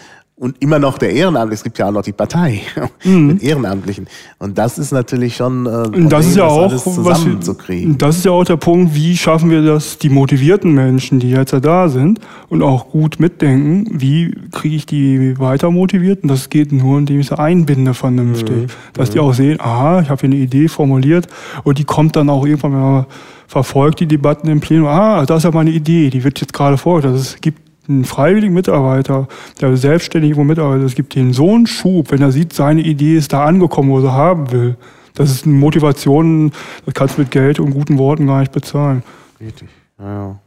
und 0.43 0.61
immer 0.61 0.77
noch 0.77 0.97
der 0.97 1.11
Ehrenamtliche. 1.13 1.59
Es 1.59 1.63
gibt 1.63 1.77
ja 1.77 1.87
auch 1.87 1.91
noch 1.93 2.01
die 2.01 2.11
Partei 2.11 2.59
mhm. 3.05 3.27
mit 3.27 3.43
Ehrenamtlichen. 3.43 4.07
Und 4.39 4.57
das 4.57 4.77
ist 4.77 4.91
natürlich 4.91 5.37
schon 5.37 5.65
äh, 5.65 5.83
Problem, 5.83 6.09
das 6.09 6.27
ist 6.27 6.35
ja 6.35 6.45
auch 6.45 6.69
das 6.69 6.83
zusammenzukriegen. 6.83 7.97
Das 7.97 8.17
ist 8.17 8.25
ja 8.25 8.31
auch 8.31 8.43
der 8.43 8.57
Punkt, 8.57 8.93
wie 8.93 9.15
schaffen 9.15 9.49
wir 9.49 9.61
das, 9.61 9.97
die 9.99 10.09
motivierten 10.09 10.73
Menschen, 10.73 11.19
die 11.21 11.29
jetzt 11.29 11.53
ja 11.53 11.61
da 11.61 11.87
sind 11.87 12.19
und 12.49 12.61
auch 12.61 12.89
gut 12.89 13.21
mitdenken, 13.21 13.87
wie 13.93 14.35
kriege 14.51 14.75
ich 14.75 14.85
die 14.85 15.39
weiter 15.39 15.71
motiviert? 15.71 16.23
Und 16.23 16.29
das 16.29 16.49
geht 16.49 16.73
nur, 16.73 16.99
indem 16.99 17.21
ich 17.21 17.27
sie 17.27 17.39
einbinde 17.39 17.93
vernünftig. 17.93 18.63
Mhm. 18.63 18.67
Dass 18.91 19.09
mhm. 19.09 19.13
die 19.13 19.19
auch 19.19 19.33
sehen, 19.33 19.61
aha, 19.61 20.01
ich 20.01 20.09
habe 20.09 20.19
hier 20.19 20.29
eine 20.29 20.35
Idee 20.35 20.67
formuliert 20.67 21.27
und 21.63 21.77
die 21.77 21.85
kommt 21.85 22.17
dann 22.17 22.29
auch 22.29 22.45
irgendwann, 22.45 22.73
man 22.73 23.05
verfolgt 23.47 24.01
die 24.01 24.07
Debatten 24.07 24.49
im 24.49 24.59
Plenum, 24.59 24.87
ah, 24.87 25.25
das 25.25 25.37
ist 25.37 25.43
ja 25.43 25.51
meine 25.51 25.69
Idee, 25.69 26.09
die 26.09 26.23
wird 26.23 26.41
jetzt 26.41 26.51
gerade 26.51 26.77
vorgestellt. 26.77 27.15
Es 27.15 27.39
gibt 27.39 27.62
einen 27.87 28.05
freiwilligen 28.05 28.53
Mitarbeiter, 28.53 29.27
der 29.59 29.75
selbstständig 29.75 30.31
irgendwo 30.31 30.47
mitarbeitet, 30.47 30.85
es 30.85 30.95
gibt 30.95 31.15
den 31.15 31.33
so 31.33 31.53
einen 31.53 31.67
Schub, 31.67 32.11
wenn 32.11 32.21
er 32.21 32.31
sieht, 32.31 32.53
seine 32.53 32.81
Idee 32.81 33.17
ist 33.17 33.33
da 33.33 33.45
angekommen, 33.45 33.89
wo 33.89 33.99
er 33.99 34.13
haben 34.13 34.51
will. 34.51 34.77
Das 35.15 35.29
ist 35.29 35.45
eine 35.45 35.55
Motivation, 35.55 36.51
das 36.85 36.93
kannst 36.93 37.17
du 37.17 37.21
mit 37.21 37.31
Geld 37.31 37.59
und 37.59 37.71
guten 37.71 37.97
Worten 37.97 38.25
gar 38.27 38.39
nicht 38.39 38.51
bezahlen. 38.51 39.03
Richtig. 39.39 39.69
Ja. 39.99 40.39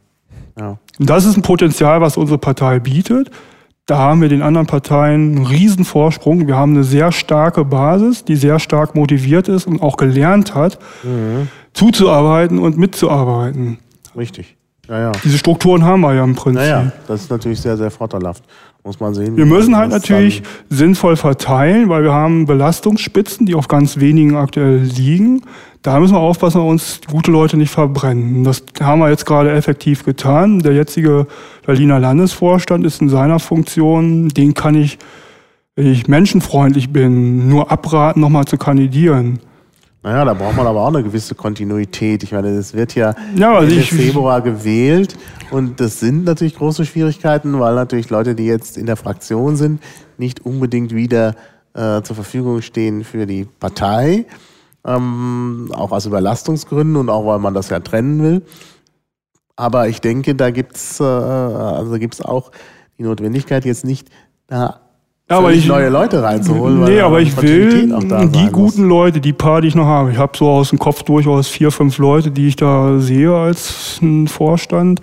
ja. 0.59 0.77
Und 0.99 1.09
das 1.09 1.25
ist 1.25 1.37
ein 1.37 1.41
Potenzial, 1.43 2.01
was 2.01 2.17
unsere 2.17 2.37
Partei 2.37 2.79
bietet. 2.79 3.31
Da 3.85 3.99
haben 3.99 4.19
wir 4.21 4.27
den 4.27 4.41
anderen 4.41 4.67
Parteien 4.67 5.37
einen 5.37 5.45
riesen 5.45 5.85
Vorsprung. 5.85 6.45
Wir 6.47 6.57
haben 6.57 6.73
eine 6.73 6.83
sehr 6.83 7.13
starke 7.13 7.63
Basis, 7.63 8.25
die 8.25 8.35
sehr 8.35 8.59
stark 8.59 8.95
motiviert 8.95 9.47
ist 9.47 9.65
und 9.65 9.81
auch 9.81 9.95
gelernt 9.95 10.55
hat, 10.55 10.77
Mhm. 11.03 11.47
zuzuarbeiten 11.71 12.59
und 12.59 12.77
mitzuarbeiten. 12.77 13.77
Richtig. 14.17 14.56
Ja, 14.87 14.99
ja. 14.99 15.11
Diese 15.23 15.37
Strukturen 15.37 15.83
haben 15.83 16.01
wir 16.01 16.13
ja 16.13 16.23
im 16.23 16.35
Prinzip. 16.35 16.61
Naja, 16.61 16.91
das 17.07 17.23
ist 17.23 17.29
natürlich 17.29 17.59
sehr, 17.59 17.77
sehr 17.77 17.91
vorteilhaft. 17.91 18.43
Muss 18.83 18.99
man 19.01 19.13
sehen. 19.13 19.35
Wir 19.35 19.45
müssen 19.45 19.75
halt 19.75 19.91
natürlich 19.91 20.43
sinnvoll 20.69 21.17
verteilen, 21.17 21.89
weil 21.89 22.03
wir 22.03 22.13
haben 22.13 22.45
Belastungsspitzen, 22.45 23.45
die 23.45 23.53
auf 23.53 23.67
ganz 23.67 23.99
wenigen 23.99 24.37
aktuell 24.37 24.77
liegen. 24.77 25.41
Da 25.81 25.99
müssen 25.99 26.13
wir 26.13 26.19
aufpassen, 26.19 26.59
dass 26.59 26.65
wir 26.65 26.69
uns 26.69 27.01
gute 27.11 27.31
Leute 27.31 27.57
nicht 27.57 27.71
verbrennen. 27.71 28.45
Das 28.45 28.63
haben 28.79 28.99
wir 28.99 29.09
jetzt 29.09 29.25
gerade 29.25 29.51
effektiv 29.51 30.05
getan. 30.05 30.59
Der 30.59 30.73
jetzige 30.73 31.27
Berliner 31.65 31.99
Landesvorstand 31.99 32.85
ist 32.85 33.01
in 33.01 33.09
seiner 33.09 33.39
Funktion, 33.39 34.29
den 34.29 34.53
kann 34.53 34.75
ich, 34.75 34.97
wenn 35.75 35.87
ich 35.87 36.07
menschenfreundlich 36.07 36.91
bin, 36.93 37.49
nur 37.49 37.69
abraten, 37.69 38.21
nochmal 38.21 38.45
zu 38.45 38.57
kandidieren. 38.57 39.39
Naja, 40.07 40.23
da 40.23 40.33
braucht 40.33 40.55
man 40.55 40.65
aber 40.65 40.83
auch 40.83 40.87
eine 40.87 41.03
gewisse 41.03 41.35
Kontinuität. 41.35 42.23
Ich 42.23 42.31
meine, 42.31 42.47
es 42.51 42.73
wird 42.73 42.95
ja, 42.95 43.13
Ja, 43.35 43.59
Ende 43.59 43.75
ich- 43.75 43.89
Februar 43.91 44.39
gewählt 44.41 45.17
und 45.51 45.81
das 45.81 45.99
sind 45.99 46.23
natürlich 46.23 46.55
große 46.55 46.85
Schwierigkeiten, 46.85 47.59
weil 47.59 47.75
natürlich 47.75 48.09
Leute, 48.09 48.33
die 48.33 48.45
jetzt 48.45 48.77
in 48.77 48.85
der 48.85 48.95
Fraktion 48.95 49.57
sind, 49.57 49.83
nicht 50.17 50.45
unbedingt 50.45 50.95
wieder 50.95 51.35
äh, 51.73 52.01
zur 52.03 52.15
Verfügung 52.15 52.61
stehen 52.61 53.03
für 53.03 53.25
die 53.25 53.43
Partei, 53.59 54.25
ähm, 54.85 55.73
auch 55.75 55.91
aus 55.91 56.05
Überlastungsgründen 56.05 56.95
und 56.95 57.09
auch 57.09 57.25
weil 57.25 57.39
man 57.39 57.53
das 57.53 57.69
ja 57.69 57.81
trennen 57.81 58.23
will. 58.23 58.43
Aber 59.57 59.89
ich 59.89 59.99
denke, 59.99 60.35
da 60.35 60.51
gibt's 60.51 61.01
äh, 61.01 61.03
also 61.03 61.99
gibt's 61.99 62.21
auch 62.21 62.53
die 62.97 63.03
Notwendigkeit, 63.03 63.65
jetzt 63.65 63.83
nicht 63.83 64.07
da 64.47 64.79
Ja, 65.29 65.39
aber 65.39 65.51
ich- 65.51 65.67
neue 65.67 65.89
Leute 65.89 66.23
reinzuholen. 66.23 66.83
Nee, 66.85 67.01
aber 67.01 67.19
ich 67.19 67.35
will 67.41 67.87
die 67.99 68.07
sein 68.07 68.31
muss. 68.31 68.51
guten 68.51 68.87
Leute, 68.87 69.19
die 69.19 69.33
paar, 69.33 69.59
die 69.61 69.67
ich 69.67 69.75
noch 69.75 69.85
habe. 69.85 70.11
Ich 70.11 70.17
habe 70.17 70.37
so 70.37 70.47
aus 70.49 70.69
dem 70.69 70.79
Kopf 70.79 71.03
durchaus 71.03 71.47
vier, 71.47 71.69
fünf 71.71 71.97
Leute, 71.97 72.31
die 72.31 72.47
ich 72.47 72.55
da 72.55 72.97
sehe 72.99 73.33
als 73.35 73.99
ein 74.01 74.27
Vorstand. 74.27 75.01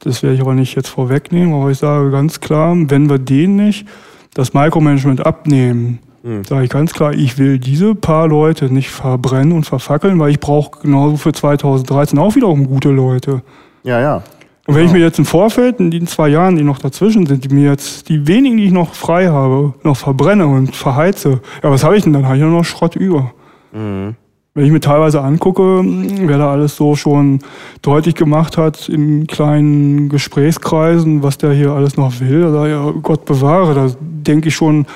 Das 0.00 0.22
werde 0.22 0.36
ich 0.36 0.40
aber 0.40 0.54
nicht 0.54 0.76
jetzt 0.76 0.88
vorwegnehmen, 0.88 1.52
aber 1.54 1.70
ich 1.70 1.78
sage 1.78 2.12
ganz 2.12 2.38
klar, 2.40 2.76
wenn 2.76 3.10
wir 3.10 3.18
denen 3.18 3.56
nicht 3.56 3.86
das 4.34 4.54
Micromanagement 4.54 5.26
abnehmen, 5.26 5.98
Hm. 6.22 6.44
sage 6.44 6.64
ich 6.64 6.70
ganz 6.70 6.92
klar, 6.92 7.12
ich 7.12 7.38
will 7.38 7.58
diese 7.58 7.94
paar 7.96 8.28
Leute 8.28 8.66
nicht 8.72 8.90
verbrennen 8.90 9.52
und 9.52 9.64
verfackeln, 9.64 10.18
weil 10.20 10.30
ich 10.30 10.38
brauche 10.38 10.80
genauso 10.82 11.16
für 11.16 11.32
2013 11.32 12.18
auch 12.20 12.36
wiederum 12.36 12.68
gute 12.68 12.90
Leute. 12.90 13.42
Ja, 13.82 14.00
ja. 14.00 14.22
Und 14.66 14.74
wenn 14.74 14.86
ich 14.86 14.92
mir 14.92 14.98
jetzt 14.98 15.18
im 15.18 15.24
Vorfeld, 15.24 15.78
in 15.78 15.90
den 15.92 16.06
zwei 16.06 16.28
Jahren, 16.28 16.56
die 16.56 16.64
noch 16.64 16.78
dazwischen 16.78 17.24
sind, 17.26 17.44
die 17.44 17.54
mir 17.54 17.70
jetzt 17.70 18.08
die 18.08 18.26
wenigen, 18.26 18.56
die 18.56 18.64
ich 18.64 18.72
noch 18.72 18.94
frei 18.94 19.28
habe, 19.28 19.74
noch 19.84 19.96
verbrenne 19.96 20.46
und 20.46 20.74
verheize, 20.74 21.40
ja, 21.62 21.70
was 21.70 21.84
habe 21.84 21.96
ich 21.96 22.02
denn 22.02 22.12
dann? 22.12 22.26
Habe 22.26 22.36
ich 22.36 22.42
ja 22.42 22.48
noch 22.48 22.64
Schrott 22.64 22.96
über. 22.96 23.32
Mhm. 23.72 24.16
Wenn 24.54 24.64
ich 24.64 24.72
mir 24.72 24.80
teilweise 24.80 25.20
angucke, 25.20 25.82
wer 25.84 26.38
da 26.38 26.50
alles 26.50 26.76
so 26.76 26.96
schon 26.96 27.40
deutlich 27.82 28.14
gemacht 28.14 28.56
hat 28.56 28.88
in 28.88 29.26
kleinen 29.26 30.08
Gesprächskreisen, 30.08 31.22
was 31.22 31.36
der 31.36 31.52
hier 31.52 31.72
alles 31.72 31.98
noch 31.98 32.20
will, 32.20 32.50
da 32.52 32.66
ja, 32.66 32.90
Gott 33.02 33.26
bewahre, 33.26 33.74
da 33.74 33.90
denke 34.00 34.48
ich 34.48 34.54
schon 34.54 34.86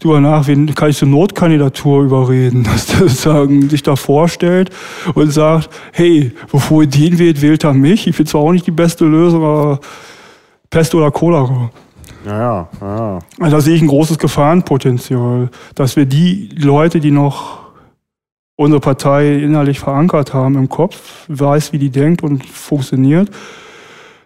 drüber 0.00 0.20
nach, 0.20 0.46
wen 0.46 0.74
kann 0.74 0.90
ich 0.90 0.96
zur 0.96 1.08
Notkandidatur 1.08 2.04
überreden, 2.04 2.64
dass 2.72 2.86
der 2.86 3.08
sagen, 3.08 3.68
sich 3.68 3.82
da 3.82 3.96
vorstellt 3.96 4.70
und 5.14 5.30
sagt, 5.30 5.70
hey, 5.92 6.32
bevor 6.50 6.82
ihr 6.82 6.88
den 6.88 7.18
wählt, 7.18 7.42
wählt 7.42 7.64
er 7.64 7.74
mich. 7.74 8.06
Ich 8.06 8.16
finde 8.16 8.30
zwar 8.30 8.42
auch 8.42 8.52
nicht 8.52 8.66
die 8.66 8.72
beste 8.72 9.04
Lösung, 9.04 9.44
aber 9.44 9.80
Pest 10.70 10.94
oder 10.94 11.10
Cholera. 11.10 11.70
Ja, 12.24 12.40
ja, 12.40 12.68
ja. 12.80 13.18
Also 13.38 13.56
da 13.56 13.60
sehe 13.60 13.76
ich 13.76 13.82
ein 13.82 13.88
großes 13.88 14.18
Gefahrenpotenzial, 14.18 15.48
dass 15.74 15.94
wir 15.94 16.06
die 16.06 16.48
Leute, 16.56 16.98
die 16.98 17.12
noch 17.12 17.66
unsere 18.56 18.80
Partei 18.80 19.36
innerlich 19.36 19.78
verankert 19.78 20.34
haben 20.34 20.56
im 20.56 20.68
Kopf, 20.68 21.26
weiß, 21.28 21.72
wie 21.72 21.78
die 21.78 21.90
denkt 21.90 22.22
und 22.22 22.44
funktioniert, 22.44 23.30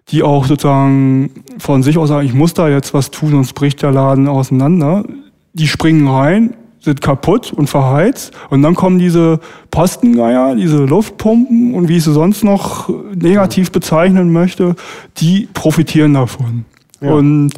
die 0.09 0.23
auch 0.23 0.47
sozusagen 0.47 1.45
von 1.59 1.83
sich 1.83 1.99
aus 1.99 2.09
sagen, 2.09 2.27
ich 2.27 2.33
muss 2.33 2.55
da 2.55 2.69
jetzt 2.69 2.95
was 2.95 3.11
tun, 3.11 3.31
sonst 3.31 3.53
bricht 3.53 3.83
der 3.83 3.93
Laden 3.93 4.29
auseinander. 4.29 5.05
Die 5.53 5.67
springen 5.67 6.07
rein, 6.09 6.55
sind 6.81 7.01
kaputt 7.03 7.53
und 7.53 7.69
verheizt 7.69 8.33
und 8.49 8.63
dann 8.63 8.75
kommen 8.75 8.99
diese 8.99 9.41
Postengeier, 9.71 10.55
diese 10.55 10.85
Luftpumpen 10.85 11.75
und 11.75 11.89
wie 11.89 11.97
ich 11.99 12.05
sie 12.05 12.13
sonst 12.13 12.43
noch 12.43 12.89
negativ 13.15 13.71
bezeichnen 13.71 14.33
möchte, 14.33 14.77
die 15.19 15.49
profitieren 15.53 16.15
davon. 16.15 16.65
Ja. 17.01 17.13
Und 17.13 17.53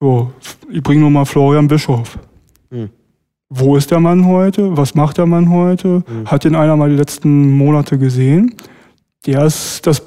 so, 0.00 0.32
ich 0.70 0.82
bringe 0.82 1.00
nur 1.00 1.10
mal 1.10 1.24
Florian 1.24 1.68
Bischof. 1.68 2.18
Hm. 2.70 2.90
Wo 3.48 3.76
ist 3.76 3.90
der 3.92 4.00
Mann 4.00 4.26
heute? 4.26 4.76
Was 4.76 4.94
macht 4.94 5.18
der 5.18 5.26
Mann 5.26 5.50
heute? 5.50 6.02
Hat 6.24 6.42
den 6.44 6.56
einer 6.56 6.76
mal 6.76 6.90
die 6.90 6.96
letzten 6.96 7.56
Monate 7.56 7.96
gesehen? 7.96 8.54
Der 9.24 9.44
ist 9.44 9.86
das 9.86 10.02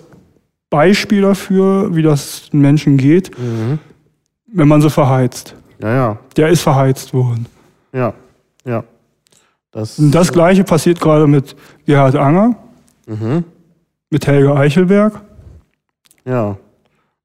Beispiel 0.70 1.22
dafür, 1.22 1.96
wie 1.96 2.02
das 2.02 2.50
Menschen 2.52 2.98
geht, 2.98 3.32
Mhm. 3.40 3.80
wenn 4.48 4.68
man 4.68 4.82
sie 4.82 4.90
verheizt. 4.90 5.56
Ja, 5.82 5.94
ja, 5.94 6.18
Der 6.36 6.50
ist 6.50 6.62
verheizt 6.62 7.14
worden. 7.14 7.46
ja, 7.94 8.14
ja. 8.66 8.84
Das, 9.72 9.98
das 10.00 10.32
Gleiche 10.34 10.64
passiert 10.64 11.00
gerade 11.00 11.28
mit 11.28 11.56
Gerhard 11.86 12.16
Anger, 12.16 12.56
mhm. 13.06 13.44
mit 14.10 14.26
Helge 14.26 14.56
Eichelberg, 14.56 15.22
ja. 16.26 16.58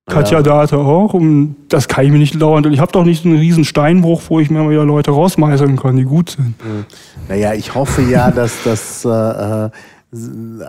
Katja 0.06 0.38
ja. 0.38 0.42
Date 0.42 0.74
auch. 0.74 1.14
Und 1.14 1.56
das 1.68 1.88
kann 1.88 2.04
ich 2.04 2.12
mir 2.12 2.18
nicht 2.18 2.40
dauernd. 2.40 2.66
Und 2.66 2.72
ich 2.72 2.80
habe 2.80 2.92
doch 2.92 3.04
nicht 3.04 3.22
so 3.22 3.28
einen 3.28 3.38
riesen 3.38 3.64
Steinbruch, 3.64 4.22
wo 4.28 4.38
ich 4.38 4.50
mir 4.50 4.62
mal 4.62 4.70
wieder 4.70 4.84
Leute 4.84 5.10
rausmeißeln 5.10 5.76
kann, 5.76 5.96
die 5.96 6.04
gut 6.04 6.30
sind. 6.30 6.54
Naja, 7.28 7.54
ich 7.54 7.74
hoffe 7.74 8.02
ja, 8.02 8.30
dass 8.30 8.62
das 8.64 9.04
äh, 9.04 9.08
äh, 9.08 9.70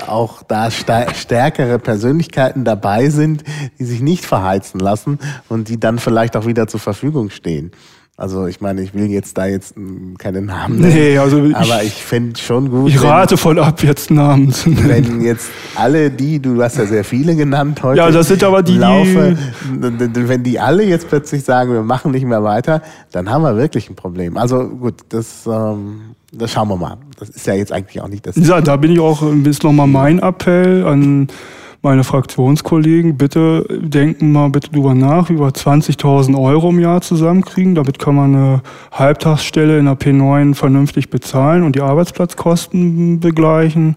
auch 0.08 0.44
da 0.44 0.70
stärkere 0.72 1.80
Persönlichkeiten 1.80 2.64
dabei 2.64 3.10
sind, 3.10 3.44
die 3.80 3.86
sich 3.86 4.02
nicht 4.02 4.26
verheizen 4.26 4.80
lassen 4.80 5.20
und 5.50 5.70
die 5.70 5.80
dann 5.80 6.00
vielleicht 6.00 6.36
auch 6.36 6.46
wieder 6.46 6.68
zur 6.68 6.80
Verfügung 6.80 7.30
stehen. 7.30 7.72
Also 8.18 8.46
ich 8.48 8.62
meine, 8.62 8.82
ich 8.82 8.94
will 8.94 9.08
jetzt 9.12 9.38
da 9.38 9.46
jetzt 9.46 9.76
keine 10.20 10.42
Namen 10.42 10.80
nennen, 10.80 10.94
Nee, 10.94 11.18
also 11.18 11.44
ich- 11.44 11.54
aber 11.54 11.84
ich 11.84 11.94
fände 12.02 12.40
schon 12.40 12.70
gut, 12.72 12.88
Ich 12.90 13.02
wenn, 13.02 13.10
rate 13.10 13.36
von 13.36 13.60
ab, 13.60 13.84
jetzt 13.84 14.10
Namen 14.10 14.54
zu 14.54 14.70
nennen. 14.70 14.88
wenn 14.88 15.22
jetzt 15.22 15.50
alle 15.76 16.10
die, 16.10 16.40
du 16.40 16.64
hast 16.64 16.78
ja 16.78 16.86
sehr 16.86 17.04
viele 17.04 17.36
genannt 17.36 17.84
heute. 17.84 17.98
Ja, 17.98 18.10
das 18.10 18.30
sind 18.30 18.42
aber 18.46 18.64
die, 18.64 18.78
Laufe, 18.78 19.36
wenn 19.70 20.44
die 20.44 20.58
alle 20.62 20.84
jetzt 20.86 21.10
plötzlich 21.10 21.44
sagen, 21.44 21.74
wir 21.74 21.84
machen 21.84 22.12
nicht 22.12 22.26
mehr 22.26 22.42
weiter, 22.42 22.82
dann 23.12 23.30
haben 23.30 23.42
wir 23.42 23.58
wirklich 23.58 23.90
ein 23.90 23.96
Problem. 23.98 24.38
Also 24.38 24.66
gut, 24.66 25.02
das, 25.10 25.46
ähm, 25.46 26.16
das 26.32 26.52
schauen 26.52 26.70
wir 26.70 26.78
mal. 26.78 26.96
Das 27.18 27.30
ist 27.30 27.48
ja 27.48 27.54
jetzt 27.54 27.72
eigentlich 27.72 28.02
auch 28.02 28.08
nicht 28.08 28.26
das. 28.28 28.36
Ja, 28.36 28.62
da 28.62 28.76
bin 28.78 28.92
ich 28.92 29.00
auch, 29.00 29.24
ist 29.46 29.64
nochmal 29.64 29.88
mein 29.88 30.20
Appell 30.20 30.86
an 30.86 31.28
meine 31.82 32.04
Fraktionskollegen. 32.04 33.16
Bitte 33.16 33.66
denken 33.70 34.32
mal 34.32 34.50
bitte 34.50 34.72
drüber 34.72 34.94
nach, 34.96 35.30
wie 35.30 35.40
wir 35.40 35.50
20.000 35.50 36.38
Euro 36.38 36.72
im 36.72 36.80
Jahr 36.80 37.02
zusammenkriegen. 37.02 37.76
Damit 37.76 38.00
kann 38.00 38.16
man 38.16 38.36
eine 38.36 38.62
Halbtagsstelle 38.92 39.78
in 39.78 39.86
der 39.86 39.98
P9 39.98 40.56
vernünftig 40.56 41.10
bezahlen 41.10 41.64
und 41.64 41.76
die 41.76 41.82
Arbeitsplatzkosten 41.82 43.20
begleichen, 43.20 43.96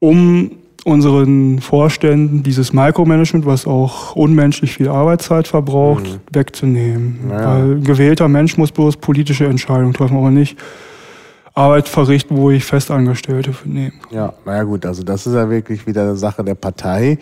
um 0.00 0.50
unseren 0.84 1.60
Vorständen 1.60 2.42
dieses 2.42 2.72
Micromanagement, 2.72 3.46
was 3.46 3.66
auch 3.66 4.16
unmenschlich 4.16 4.72
viel 4.74 4.88
Arbeitszeit 4.88 5.46
verbraucht, 5.46 6.18
wegzunehmen. 6.32 7.20
Ja. 7.30 7.46
Weil 7.46 7.74
ein 7.76 7.84
gewählter 7.84 8.28
Mensch 8.28 8.58
muss 8.58 8.72
bloß 8.72 8.96
politische 8.96 9.46
Entscheidungen 9.46 9.94
treffen, 9.94 10.16
aber 10.16 10.32
nicht 10.32 10.58
Arbeit 11.54 11.88
verrichten, 11.88 12.36
wo 12.36 12.50
ich 12.50 12.64
Festangestellte 12.64 13.52
nehme. 13.64 13.92
Ja, 14.10 14.32
naja 14.46 14.62
gut, 14.62 14.86
also 14.86 15.02
das 15.02 15.26
ist 15.26 15.34
ja 15.34 15.48
wirklich 15.50 15.86
wieder 15.86 16.02
eine 16.02 16.16
Sache 16.16 16.42
der 16.44 16.54
Partei 16.54 17.18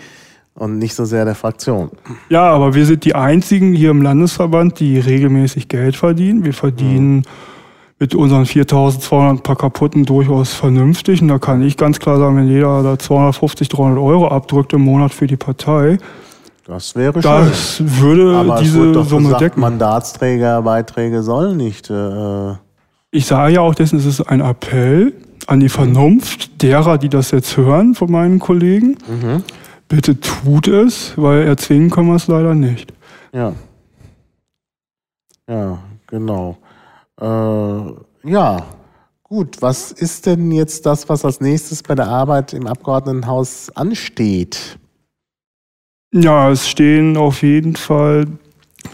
und 0.54 0.78
nicht 0.78 0.94
so 0.94 1.04
sehr 1.04 1.24
der 1.24 1.34
Fraktion. 1.34 1.90
Ja, 2.28 2.42
aber 2.50 2.74
wir 2.74 2.86
sind 2.86 3.04
die 3.04 3.14
einzigen 3.14 3.72
hier 3.74 3.90
im 3.90 4.02
Landesverband, 4.02 4.78
die 4.80 4.98
regelmäßig 4.98 5.68
Geld 5.68 5.96
verdienen. 5.96 6.44
Wir 6.44 6.52
verdienen 6.54 7.22
mit 7.98 8.14
unseren 8.14 8.46
4200 8.46 9.42
paar 9.42 9.56
kaputten 9.56 10.04
durchaus 10.06 10.54
vernünftig. 10.54 11.20
Und 11.22 11.28
da 11.28 11.38
kann 11.38 11.60
ich 11.62 11.76
ganz 11.76 11.98
klar 11.98 12.18
sagen, 12.18 12.36
wenn 12.36 12.48
jeder 12.48 12.82
da 12.82 12.98
250, 12.98 13.68
300 13.68 13.98
Euro 13.98 14.28
abdrückt 14.28 14.72
im 14.72 14.82
Monat 14.82 15.12
für 15.12 15.26
die 15.26 15.36
Partei, 15.36 15.98
Das 16.66 16.94
wäre 16.96 17.12
schön. 17.14 17.22
das 17.22 17.82
würde 18.00 18.36
Aber 18.36 18.54
es 18.56 18.60
diese 18.62 18.78
wurde 18.78 18.92
doch 18.92 19.06
Summe 19.06 19.24
gesagt, 19.24 19.42
decken. 19.42 19.60
Mandatsträgerbeiträge 19.60 21.22
sollen 21.22 21.56
nicht. 21.56 21.90
Äh, 21.90 22.54
Ich 23.12 23.26
sage 23.26 23.54
ja 23.54 23.60
auch 23.60 23.74
dessen, 23.74 23.98
es 23.98 24.06
ist 24.06 24.20
ein 24.20 24.40
Appell 24.40 25.12
an 25.46 25.58
die 25.60 25.68
Vernunft 25.68 26.62
derer, 26.62 26.96
die 26.96 27.08
das 27.08 27.32
jetzt 27.32 27.56
hören 27.56 27.94
von 27.94 28.10
meinen 28.10 28.38
Kollegen. 28.38 28.98
bitte 29.88 30.20
tut 30.20 30.68
es, 30.68 31.14
weil 31.16 31.42
erzwingen 31.42 31.90
können 31.90 32.08
wir 32.08 32.14
es 32.14 32.28
leider 32.28 32.54
nicht. 32.54 32.92
Ja. 33.32 33.52
Ja, 35.48 35.78
genau. 36.06 36.56
Äh, 37.20 38.30
ja, 38.30 38.64
gut. 39.24 39.56
Was 39.60 39.90
ist 39.90 40.26
denn 40.26 40.52
jetzt 40.52 40.86
das, 40.86 41.08
was 41.08 41.24
als 41.24 41.40
nächstes 41.40 41.82
bei 41.82 41.96
der 41.96 42.06
Arbeit 42.06 42.52
im 42.52 42.68
Abgeordnetenhaus 42.68 43.70
ansteht? 43.74 44.78
Ja, 46.12 46.50
es 46.50 46.68
stehen 46.68 47.16
auf 47.16 47.42
jeden 47.42 47.74
Fall, 47.74 48.26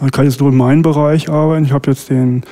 man 0.00 0.10
kann 0.10 0.24
jetzt 0.24 0.40
nur 0.40 0.50
in 0.50 0.56
meinem 0.56 0.80
Bereich 0.80 1.28
arbeiten. 1.28 1.66
Ich 1.66 1.72
habe 1.72 1.90
jetzt 1.90 2.08
den 2.08 2.42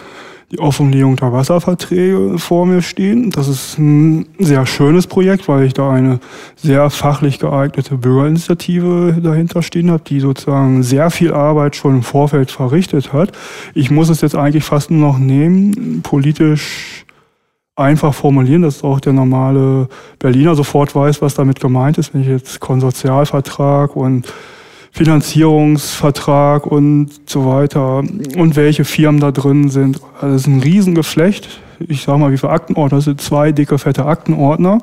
die 0.55 0.61
Offenlegung 0.61 1.16
der 1.16 1.32
Wasserverträge 1.32 2.38
vor 2.38 2.64
mir 2.64 2.80
stehen. 2.80 3.30
Das 3.30 3.48
ist 3.48 3.76
ein 3.78 4.26
sehr 4.38 4.66
schönes 4.66 5.09
Projekt, 5.09 5.48
weil 5.48 5.64
ich 5.64 5.74
da 5.74 5.90
eine 5.90 6.20
sehr 6.55 6.90
fachlich 6.90 7.40
geeignete 7.40 7.96
Bürgerinitiative 7.96 9.18
dahinter 9.20 9.62
stehen 9.62 9.90
habe, 9.90 10.05
die 10.07 10.20
sozusagen 10.20 10.84
sehr 10.84 11.11
viel 11.11 11.32
Arbeit 11.32 11.74
schon 11.74 11.96
im 11.96 12.02
Vorfeld 12.02 12.52
verrichtet 12.52 13.12
hat. 13.12 13.32
Ich 13.74 13.90
muss 13.90 14.09
es 14.09 14.20
jetzt 14.20 14.36
eigentlich 14.36 14.62
fast 14.62 14.92
nur 14.92 15.00
noch 15.00 15.18
nehmen, 15.18 16.02
politisch 16.02 17.05
einfach 17.74 18.14
formulieren, 18.14 18.62
dass 18.62 18.84
auch 18.84 19.00
der 19.00 19.12
normale 19.12 19.88
Berliner 20.20 20.55
sofort 20.55 20.94
weiß, 20.94 21.20
was 21.20 21.34
damit 21.34 21.59
gemeint 21.59 21.98
ist, 21.98 22.14
wenn 22.14 22.20
ich 22.20 22.28
jetzt 22.28 22.61
Konsortialvertrag 22.61 23.96
und 23.96 24.32
Finanzierungsvertrag 24.95 26.66
und 26.66 27.11
so 27.28 27.47
weiter 27.47 27.99
und 27.99 28.55
welche 28.55 28.84
Firmen 28.84 29.20
da 29.20 29.32
drin 29.32 29.68
sind. 29.68 30.01
Also 30.20 30.34
das 30.34 30.42
ist 30.42 30.47
ein 30.47 30.61
Riesengeflecht. 30.61 31.49
Ich 31.80 32.05
sag 32.05 32.16
mal, 32.18 32.30
wie 32.30 32.38
viele 32.38 32.53
Aktenordner? 32.53 32.99
Das 32.99 33.07
sind 33.07 33.20
zwei 33.20 33.51
dicke, 33.51 33.76
fette 33.78 34.07
Aktenordner. 34.07 34.78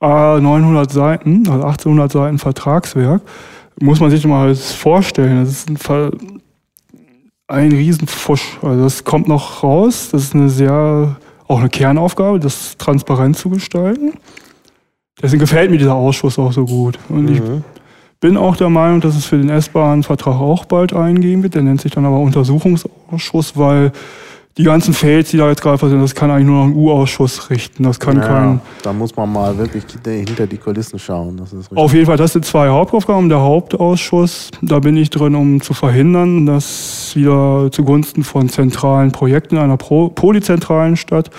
900 0.00 0.90
Seiten, 0.90 1.46
also 1.46 1.62
1800 1.62 2.10
Seiten 2.10 2.38
Vertragswerk. 2.38 3.20
Muss 3.78 4.00
man 4.00 4.10
sich 4.10 4.26
mal 4.26 4.54
vorstellen. 4.54 5.44
Das 5.44 5.50
ist 5.50 5.68
ein, 5.68 5.78
ein 7.48 7.70
Riesenfusch. 7.70 8.58
Also 8.62 8.82
das 8.82 9.04
kommt 9.04 9.28
noch 9.28 9.62
raus. 9.62 10.08
Das 10.10 10.22
ist 10.22 10.34
eine 10.34 10.48
sehr, 10.48 11.16
auch 11.48 11.60
eine 11.60 11.68
Kernaufgabe, 11.68 12.40
das 12.40 12.78
transparent 12.78 13.36
zu 13.36 13.50
gestalten. 13.50 14.14
Deswegen 15.20 15.40
gefällt 15.40 15.70
mir 15.70 15.76
dieser 15.76 15.94
Ausschuss 15.94 16.38
auch 16.38 16.52
so 16.52 16.64
gut. 16.64 16.98
Und 17.10 17.24
mhm. 17.24 17.32
ich 17.34 17.42
bin 18.22 18.36
auch 18.36 18.56
der 18.56 18.70
Meinung, 18.70 19.00
dass 19.00 19.16
es 19.16 19.26
für 19.26 19.36
den 19.36 19.50
S-Bahn-Vertrag 19.50 20.36
auch 20.36 20.64
bald 20.64 20.94
eingehen 20.94 21.42
wird. 21.42 21.56
Der 21.56 21.62
nennt 21.62 21.80
sich 21.80 21.90
dann 21.90 22.06
aber 22.06 22.20
Untersuchungsausschuss, 22.20 23.58
weil 23.58 23.90
die 24.56 24.62
ganzen 24.62 24.94
Fails, 24.94 25.30
die 25.30 25.38
da 25.38 25.48
jetzt 25.48 25.60
gerade 25.60 25.76
passieren, 25.76 26.00
das 26.00 26.14
kann 26.14 26.30
eigentlich 26.30 26.46
nur 26.46 26.58
noch 26.58 26.66
ein 26.66 26.74
U-Ausschuss 26.74 27.50
richten. 27.50 27.82
Das 27.82 27.98
kann 27.98 28.18
ja, 28.18 28.22
kein. 28.22 28.60
Da 28.82 28.92
muss 28.92 29.16
man 29.16 29.32
mal 29.32 29.58
wirklich 29.58 29.82
hinter 30.04 30.46
die 30.46 30.56
Kulissen 30.56 31.00
schauen. 31.00 31.42
Auf 31.74 31.94
jeden 31.94 32.06
Fall, 32.06 32.16
das 32.16 32.34
sind 32.34 32.44
zwei 32.44 32.68
Hauptaufgaben. 32.68 33.28
Der 33.28 33.40
Hauptausschuss, 33.40 34.50
da 34.60 34.78
bin 34.78 34.96
ich 34.96 35.10
drin, 35.10 35.34
um 35.34 35.60
zu 35.60 35.74
verhindern, 35.74 36.46
dass 36.46 37.12
wieder 37.14 37.72
zugunsten 37.72 38.22
von 38.22 38.48
zentralen 38.48 39.10
Projekten 39.10 39.58
einer 39.58 39.76
polyzentralen 39.78 40.96
Stadt 40.96 41.30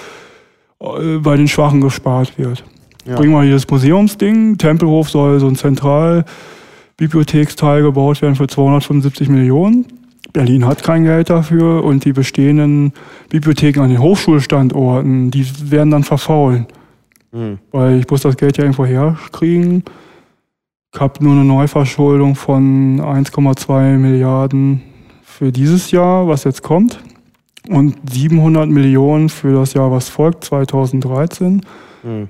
äh, 0.81 1.17
bei 1.19 1.38
den 1.38 1.47
Schwachen 1.47 1.79
gespart 1.79 2.38
wird. 2.38 2.65
Ja. 3.05 3.15
Bringen 3.15 3.31
wir 3.31 3.43
hier 3.43 3.53
das 3.53 3.69
Museumsding. 3.69 4.57
Tempelhof 4.57 5.09
soll 5.09 5.39
so 5.39 5.47
ein 5.47 5.55
zentral 5.55 6.25
Bibliotheksteil 6.97 7.81
gebaut 7.81 8.21
werden 8.21 8.35
für 8.35 8.47
275 8.47 9.29
Millionen. 9.29 9.85
Berlin 10.31 10.65
hat 10.65 10.83
kein 10.83 11.03
Geld 11.03 11.29
dafür 11.29 11.83
und 11.83 12.05
die 12.05 12.13
bestehenden 12.13 12.93
Bibliotheken 13.29 13.81
an 13.81 13.89
den 13.89 13.99
Hochschulstandorten, 13.99 15.31
die 15.31 15.45
werden 15.69 15.91
dann 15.91 16.03
verfaulen. 16.03 16.67
Mhm. 17.31 17.59
Weil 17.71 17.99
ich 17.99 18.09
muss 18.09 18.21
das 18.21 18.37
Geld 18.37 18.57
ja 18.57 18.63
irgendwo 18.63 18.85
herkriegen. 18.85 19.83
Ich 20.93 20.99
habe 20.99 21.23
nur 21.23 21.33
eine 21.33 21.43
Neuverschuldung 21.43 22.35
von 22.35 23.01
1,2 23.01 23.97
Milliarden 23.97 24.81
für 25.23 25.51
dieses 25.51 25.91
Jahr, 25.91 26.27
was 26.27 26.43
jetzt 26.43 26.61
kommt. 26.61 26.99
Und 27.69 27.95
700 28.11 28.69
Millionen 28.69 29.29
für 29.29 29.53
das 29.53 29.73
Jahr, 29.73 29.91
was 29.91 30.09
folgt, 30.09 30.43
2013. 30.43 31.61
Mhm. 32.03 32.29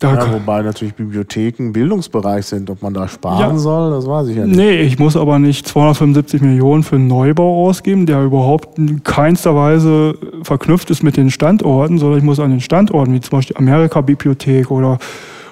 Ja, 0.00 0.32
wobei 0.32 0.62
natürlich 0.62 0.94
Bibliotheken 0.94 1.72
Bildungsbereich 1.72 2.46
sind. 2.46 2.70
Ob 2.70 2.82
man 2.82 2.94
da 2.94 3.08
sparen 3.08 3.40
ja. 3.40 3.58
soll, 3.58 3.90
das 3.90 4.06
weiß 4.06 4.28
ich 4.28 4.36
ja 4.36 4.46
nicht. 4.46 4.56
Nee, 4.56 4.80
ich 4.82 5.00
muss 5.00 5.16
aber 5.16 5.40
nicht 5.40 5.66
275 5.66 6.40
Millionen 6.40 6.84
für 6.84 6.94
einen 6.94 7.08
Neubau 7.08 7.66
ausgeben, 7.66 8.06
der 8.06 8.22
überhaupt 8.22 8.78
in 8.78 9.02
keinster 9.02 9.56
Weise 9.56 10.16
verknüpft 10.44 10.90
ist 10.90 11.02
mit 11.02 11.16
den 11.16 11.30
Standorten, 11.30 11.98
sondern 11.98 12.18
ich 12.18 12.24
muss 12.24 12.38
an 12.38 12.50
den 12.50 12.60
Standorten, 12.60 13.12
wie 13.12 13.20
zum 13.20 13.38
Beispiel 13.38 13.56
Amerika-Bibliothek 13.56 14.70
oder 14.70 14.98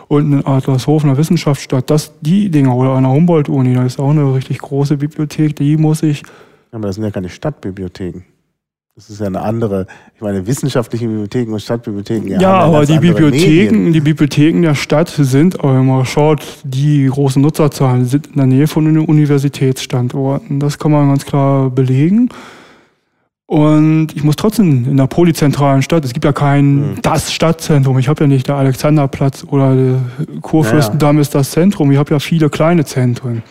unten 0.06 0.34
in 0.34 0.46
Adlershofener 0.46 1.16
Wissenschaftsstadt, 1.16 1.90
das, 1.90 2.12
die 2.20 2.48
Dinger 2.48 2.76
oder 2.76 2.90
an 2.90 3.02
der 3.02 3.12
Humboldt-Uni, 3.12 3.74
da 3.74 3.84
ist 3.84 3.98
auch 3.98 4.10
eine 4.10 4.32
richtig 4.32 4.58
große 4.58 4.98
Bibliothek, 4.98 5.56
die 5.56 5.76
muss 5.76 6.04
ich. 6.04 6.22
Aber 6.70 6.86
das 6.86 6.94
sind 6.94 7.04
ja 7.04 7.10
keine 7.10 7.30
Stadtbibliotheken. 7.30 8.22
Das 8.96 9.10
ist 9.10 9.20
ja 9.20 9.26
eine 9.26 9.42
andere, 9.42 9.86
ich 10.14 10.22
meine, 10.22 10.46
wissenschaftliche 10.46 11.06
Bibliotheken 11.06 11.52
und 11.52 11.60
Stadtbibliotheken. 11.60 12.28
Ja, 12.28 12.40
ja 12.40 12.54
aber 12.60 12.86
die 12.86 12.98
Bibliotheken, 12.98 13.92
die 13.92 14.00
Bibliotheken 14.00 14.62
der 14.62 14.74
Stadt 14.74 15.10
sind, 15.10 15.60
aber 15.60 15.74
wenn 15.74 15.84
man 15.84 16.06
schaut, 16.06 16.42
die 16.64 17.04
großen 17.04 17.42
Nutzerzahlen 17.42 18.06
sind 18.06 18.28
in 18.28 18.36
der 18.36 18.46
Nähe 18.46 18.66
von 18.66 18.86
den 18.86 18.98
Universitätsstandorten. 18.98 20.60
Das 20.60 20.78
kann 20.78 20.92
man 20.92 21.10
ganz 21.10 21.26
klar 21.26 21.68
belegen. 21.68 22.30
Und 23.44 24.16
ich 24.16 24.24
muss 24.24 24.36
trotzdem 24.36 24.88
in 24.88 24.96
der 24.96 25.08
polyzentralen 25.08 25.82
Stadt, 25.82 26.02
es 26.06 26.14
gibt 26.14 26.24
ja 26.24 26.32
kein 26.32 26.94
hm. 26.94 27.02
das 27.02 27.34
Stadtzentrum. 27.34 27.98
Ich 27.98 28.08
habe 28.08 28.24
ja 28.24 28.28
nicht 28.28 28.48
der 28.48 28.56
Alexanderplatz 28.56 29.44
oder 29.46 29.76
der 29.76 30.00
Kurfürstendamm 30.40 31.16
ja, 31.16 31.20
ja. 31.20 31.20
ist 31.20 31.34
das 31.34 31.50
Zentrum. 31.50 31.92
Ich 31.92 31.98
habe 31.98 32.14
ja 32.14 32.18
viele 32.18 32.48
kleine 32.48 32.86
Zentren. 32.86 33.42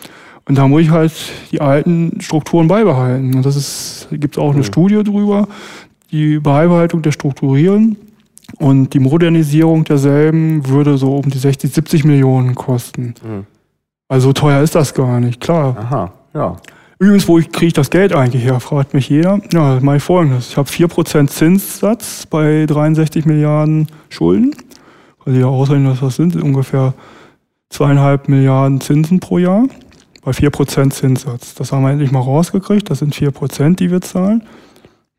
Und 0.48 0.56
da 0.56 0.68
muss 0.68 0.82
ich 0.82 0.90
halt 0.90 1.12
die 1.50 1.60
alten 1.60 2.20
Strukturen 2.20 2.68
beibehalten. 2.68 3.34
Und 3.34 3.44
das 3.44 3.56
ist, 3.56 4.08
gibt 4.12 4.36
es 4.36 4.38
auch 4.38 4.50
eine 4.50 4.58
mhm. 4.58 4.64
Studie 4.64 5.02
drüber, 5.02 5.48
die 6.12 6.38
Beibehaltung 6.38 7.02
der 7.02 7.12
Strukturen 7.12 7.96
und 8.58 8.94
die 8.94 9.00
Modernisierung 9.00 9.84
derselben 9.84 10.68
würde 10.68 10.98
so 10.98 11.16
um 11.16 11.28
die 11.28 11.38
60, 11.38 11.72
70 11.72 12.04
Millionen 12.04 12.54
kosten. 12.54 13.14
Mhm. 13.22 13.46
Also 14.08 14.32
teuer 14.32 14.62
ist 14.62 14.76
das 14.76 14.94
gar 14.94 15.18
nicht, 15.18 15.40
klar. 15.40 15.76
Aha, 15.78 16.12
ja. 16.32 16.56
Übrigens, 16.98 17.28
wo 17.28 17.34
kriege 17.38 17.66
ich 17.66 17.72
das 17.72 17.90
Geld 17.90 18.14
eigentlich 18.14 18.44
her, 18.44 18.60
fragt 18.60 18.94
mich 18.94 19.08
jeder. 19.08 19.40
Ja, 19.52 19.80
mache 19.82 19.96
ich 19.96 20.02
folgendes. 20.02 20.50
Ich 20.50 20.56
habe 20.56 20.68
4% 20.68 21.26
Zinssatz 21.26 22.24
bei 22.24 22.64
63 22.66 23.26
Milliarden 23.26 23.88
Schulden. 24.08 24.54
Also 25.24 25.38
ja 25.38 25.46
ausrechnen, 25.46 25.90
was 25.90 26.00
das 26.00 26.16
sind, 26.16 26.36
ungefähr 26.36 26.94
zweieinhalb 27.68 28.28
Milliarden 28.28 28.80
Zinsen 28.80 29.18
pro 29.18 29.38
Jahr 29.38 29.64
bei 30.26 30.32
4% 30.32 30.90
Zinssatz. 30.90 31.54
Das 31.54 31.70
haben 31.70 31.84
wir 31.84 31.92
endlich 31.92 32.10
mal 32.10 32.18
rausgekriegt. 32.18 32.90
Das 32.90 32.98
sind 32.98 33.14
4%, 33.14 33.76
die 33.76 33.92
wir 33.92 34.00
zahlen. 34.00 34.42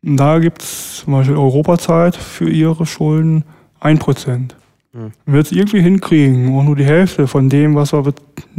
Und 0.03 0.17
da 0.17 0.37
gibt 0.37 0.61
es 0.61 0.97
zum 0.97 1.13
Beispiel 1.13 1.37
Europazeit 1.37 2.17
für 2.17 2.49
ihre 2.49 2.85
Schulden 2.85 3.45
1%. 3.79 4.37
Mhm. 4.37 4.51
Wenn 4.91 5.33
wir 5.33 5.39
jetzt 5.39 5.53
irgendwie 5.53 5.81
hinkriegen, 5.81 6.53
auch 6.53 6.63
nur 6.63 6.75
die 6.75 6.83
Hälfte 6.83 7.25
von 7.25 7.47
dem, 7.47 7.73
was 7.73 7.93
wir 7.93 8.03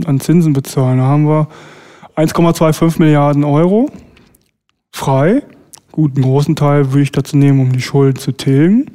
an 0.06 0.20
Zinsen 0.20 0.54
bezahlen, 0.54 0.96
da 0.96 1.04
haben 1.04 1.28
wir 1.28 1.48
1,25 2.16 2.98
Milliarden 2.98 3.44
Euro 3.44 3.90
frei. 4.90 5.42
Gut, 5.92 6.16
einen 6.16 6.24
großen 6.24 6.56
Teil 6.56 6.92
würde 6.92 7.02
ich 7.02 7.12
dazu 7.12 7.36
nehmen, 7.36 7.60
um 7.60 7.72
die 7.72 7.82
Schulden 7.82 8.18
zu 8.18 8.32
tilgen. 8.32 8.90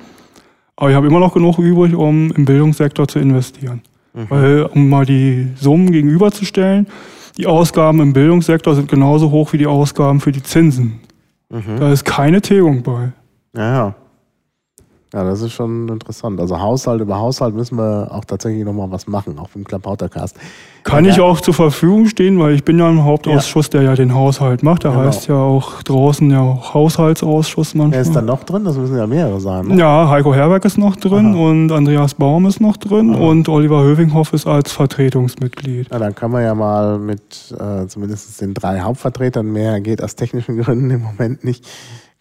Aber 0.76 0.90
ich 0.90 0.96
habe 0.96 1.06
immer 1.06 1.20
noch 1.20 1.36
genug 1.36 1.60
übrig, 1.60 1.94
um 1.94 2.32
im 2.32 2.46
Bildungssektor 2.46 3.08
zu 3.08 3.20
investieren. 3.20 3.84
Mhm. 4.16 4.26
Weil, 4.30 4.64
um 4.64 4.90
mal 4.90 5.06
die 5.06 5.50
Summen 5.56 5.92
gegenüberzustellen, 5.92 6.88
die 7.38 7.48
Ausgaben 7.48 8.00
im 8.00 8.14
Bildungssektor 8.14 8.76
sind 8.76 8.90
genauso 8.90 9.32
hoch 9.32 9.54
wie 9.54 9.58
die 9.58 9.68
Ausgaben 9.68 10.20
für 10.20 10.32
die 10.32 10.44
Zinsen. 10.44 11.00
Mhm. 11.50 11.80
Da 11.80 11.92
ist 11.92 12.06
keine 12.06 12.42
Tilgung 12.42 12.84
bei. 12.84 13.12
Ja, 13.56 13.74
ja. 13.74 13.96
Ja, 15.14 15.24
das 15.24 15.42
ist 15.42 15.52
schon 15.52 15.88
interessant. 15.90 16.40
Also 16.40 16.60
Haushalt 16.60 17.00
über 17.00 17.20
Haushalt 17.20 17.54
müssen 17.54 17.78
wir 17.78 18.08
auch 18.12 18.26
tatsächlich 18.26 18.66
nochmal 18.66 18.90
was 18.90 19.06
machen, 19.06 19.38
auch 19.38 19.50
im 19.54 19.64
Klappautercast. 19.64 20.36
Kann 20.84 21.06
ja, 21.06 21.12
ich 21.12 21.22
auch 21.22 21.40
zur 21.40 21.54
Verfügung 21.54 22.08
stehen, 22.08 22.40
weil 22.40 22.56
ich 22.56 22.64
bin 22.64 22.80
ja 22.80 22.90
im 22.90 23.04
Hauptausschuss, 23.04 23.68
ja. 23.68 23.80
der 23.80 23.82
ja 23.84 23.96
den 23.96 24.16
Haushalt 24.16 24.64
macht. 24.64 24.86
Der 24.86 24.92
genau. 24.92 25.04
heißt 25.04 25.28
ja 25.28 25.36
auch 25.36 25.84
draußen 25.84 26.32
ja 26.32 26.42
auch 26.42 26.74
Haushaltsausschuss 26.74 27.76
manchmal. 27.76 27.92
Wer 27.92 28.02
ist 28.02 28.16
da 28.16 28.24
noch 28.24 28.44
drin? 28.44 28.64
Das 28.64 28.76
müssen 28.76 28.98
ja 28.98 29.06
mehrere 29.06 29.40
sein. 29.40 29.68
Ne? 29.68 29.78
Ja, 29.78 30.10
Heiko 30.10 30.34
Herberg 30.34 30.66
ist 30.66 30.80
noch 30.80 30.96
drin 30.96 31.36
Aha. 31.36 31.44
und 31.44 31.72
Andreas 31.72 32.16
Baum 32.16 32.48
ist 32.48 32.60
noch 32.60 32.78
drin 32.78 33.14
Aha. 33.14 33.24
und 33.24 33.48
Oliver 33.50 33.84
Hövinghoff 33.84 34.34
ist 34.34 34.48
als 34.48 34.72
Vertretungsmitglied. 34.72 35.92
Ja, 35.92 36.00
dann 36.00 36.16
kann 36.16 36.32
man 36.32 36.42
ja 36.42 36.56
mal 36.56 36.98
mit 36.98 37.54
äh, 37.60 37.86
zumindest 37.86 38.42
den 38.42 38.56
drei 38.56 38.80
Hauptvertretern, 38.80 39.46
mehr 39.46 39.80
geht 39.80 40.02
aus 40.02 40.16
technischen 40.16 40.58
Gründen 40.60 40.90
im 40.90 41.04
Moment 41.04 41.44
nicht, 41.44 41.68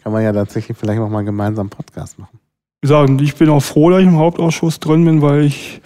kann 0.03 0.13
man 0.13 0.23
ja 0.23 0.33
tatsächlich 0.35 0.77
vielleicht 0.77 1.01
nochmal 1.01 1.21
einen 1.21 1.27
gemeinsamen 1.27 1.71
Podcast 1.71 2.19
machen 2.19 2.42
gesagt, 2.83 3.21
ich 3.21 3.37
bin 3.37 3.49
auch 3.49 3.63
froh, 3.63 3.91
dass 3.91 4.01
ich 4.01 4.07
im 4.07 4.19
Hauptausschuss 4.19 4.81
drin 4.81 5.05
bin, 5.05 5.23
weil 5.23 5.45
ich 5.45 5.81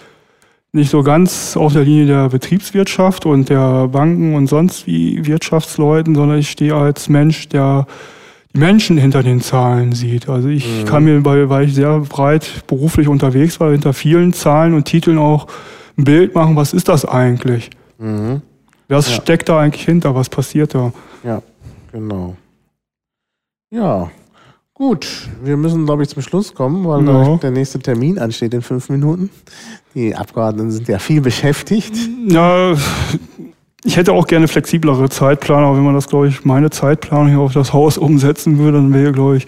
nicht 0.73 0.89
so 0.89 1.03
ganz 1.03 1.55
auf 1.55 1.73
der 1.73 1.83
Linie 1.83 2.07
der 2.07 2.29
Betriebswirtschaft 2.29 3.25
und 3.25 3.49
der 3.49 3.87
Banken 3.87 4.35
und 4.35 4.47
sonst 4.47 4.85
wie 4.85 5.25
Wirtschaftsleuten, 5.25 6.15
sondern 6.15 6.39
ich 6.39 6.49
stehe 6.49 6.75
als 6.75 7.07
Mensch, 7.07 7.47
der 7.47 7.87
die 8.53 8.59
Menschen 8.59 8.97
hinter 8.97 9.23
den 9.23 9.41
Zahlen 9.41 9.93
sieht. 9.93 10.27
Also 10.27 10.49
ich 10.49 10.67
mhm. 10.67 10.85
kann 10.85 11.03
mir, 11.03 11.23
weil, 11.23 11.49
weil 11.49 11.65
ich 11.65 11.75
sehr 11.75 11.99
breit 11.99 12.63
beruflich 12.67 13.07
unterwegs 13.07 13.59
war, 13.59 13.71
hinter 13.71 13.93
vielen 13.93 14.33
Zahlen 14.33 14.73
und 14.73 14.85
Titeln 14.85 15.17
auch 15.17 15.47
ein 15.97 16.03
Bild 16.03 16.35
machen, 16.35 16.55
was 16.55 16.73
ist 16.73 16.89
das 16.89 17.05
eigentlich? 17.05 17.69
Mhm. 17.97 18.41
Was 18.87 19.09
ja. 19.09 19.21
steckt 19.21 19.49
da 19.49 19.59
eigentlich 19.59 19.85
hinter? 19.85 20.15
Was 20.15 20.29
passiert 20.29 20.73
da? 20.73 20.91
Ja, 21.23 21.41
genau. 21.91 22.35
Ja, 23.69 24.09
gut. 24.77 25.27
Wir 25.43 25.57
müssen, 25.57 25.85
glaube 25.85 26.03
ich, 26.03 26.09
zum 26.09 26.21
Schluss 26.21 26.53
kommen, 26.53 26.87
weil 26.87 27.05
ja. 27.05 27.35
der 27.37 27.51
nächste 27.51 27.79
Termin 27.79 28.19
ansteht 28.19 28.53
in 28.53 28.61
fünf 28.61 28.89
Minuten. 28.89 29.31
Die 29.95 30.15
Abgeordneten 30.15 30.71
sind 30.71 30.87
ja 30.87 30.99
viel 30.99 31.19
beschäftigt. 31.19 31.95
Ja, 32.29 32.73
ich 33.83 33.97
hätte 33.97 34.13
auch 34.13 34.27
gerne 34.27 34.47
flexiblere 34.47 35.09
Zeitplan, 35.09 35.63
aber 35.63 35.77
wenn 35.77 35.83
man 35.83 35.95
das, 35.95 36.07
glaube 36.07 36.27
ich, 36.27 36.45
meine 36.45 36.69
Zeitplanung 36.69 37.29
hier 37.29 37.39
auf 37.39 37.53
das 37.53 37.73
Haus 37.73 37.97
umsetzen 37.97 38.59
würde, 38.59 38.77
dann 38.77 38.93
wäre, 38.93 39.11
glaube 39.11 39.37
ich. 39.37 39.47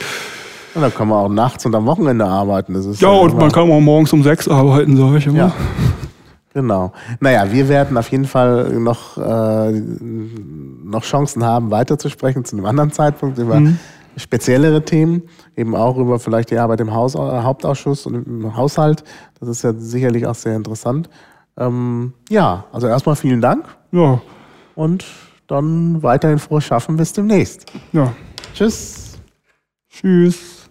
Ja, 0.73 0.81
dann 0.81 0.93
kann 0.93 1.07
man 1.07 1.17
auch 1.17 1.29
nachts 1.29 1.65
und 1.65 1.75
am 1.75 1.85
Wochenende 1.85 2.25
arbeiten. 2.25 2.75
ja, 2.99 3.09
und 3.09 3.37
man 3.37 3.51
kann 3.51 3.69
auch 3.69 3.79
morgens 3.79 4.11
um 4.13 4.23
sechs 4.23 4.47
arbeiten, 4.47 4.97
sage 4.97 5.17
ich 5.19 5.27
immer. 5.27 5.37
Ja. 5.37 5.53
Genau. 6.55 6.91
Naja, 7.19 7.51
wir 7.51 7.69
werden 7.69 7.95
auf 7.95 8.09
jeden 8.09 8.25
Fall 8.25 8.71
noch, 8.79 9.17
äh, 9.17 9.71
noch 9.71 11.03
Chancen 11.03 11.43
haben, 11.43 11.69
weiterzusprechen 11.69 12.43
zu 12.43 12.55
einem 12.55 12.65
anderen 12.65 12.91
Zeitpunkt 12.91 13.37
über 13.37 13.59
mhm. 13.59 13.77
Speziellere 14.19 14.83
Themen, 14.83 15.23
eben 15.55 15.75
auch 15.75 15.97
über 15.97 16.19
vielleicht 16.19 16.51
die 16.51 16.57
Arbeit 16.57 16.81
im 16.81 16.93
Haus, 16.93 17.15
äh, 17.15 17.17
Hauptausschuss 17.17 18.05
und 18.05 18.15
im 18.15 18.55
Haushalt. 18.55 19.03
Das 19.39 19.49
ist 19.49 19.63
ja 19.63 19.73
sicherlich 19.73 20.27
auch 20.27 20.35
sehr 20.35 20.55
interessant. 20.55 21.09
Ähm, 21.57 22.13
ja, 22.29 22.65
also 22.71 22.87
erstmal 22.87 23.15
vielen 23.15 23.41
Dank. 23.41 23.65
Ja. 23.91 24.21
Und 24.75 25.05
dann 25.47 26.01
weiterhin 26.03 26.39
frohes 26.39 26.65
Schaffen. 26.65 26.95
Bis 26.95 27.11
demnächst. 27.13 27.65
Ja. 27.91 28.13
Tschüss. 28.53 29.17
Tschüss. 29.89 30.69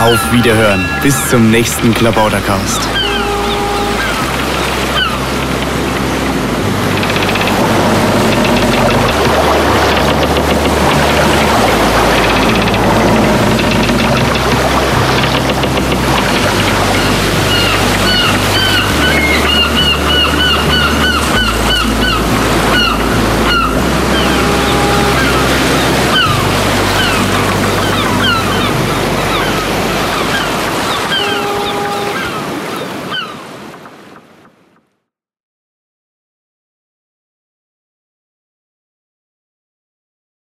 Auf 0.00 0.32
Wiederhören. 0.32 0.84
Bis 1.02 1.30
zum 1.30 1.50
nächsten 1.50 1.94
Klabautercast. 1.94 3.01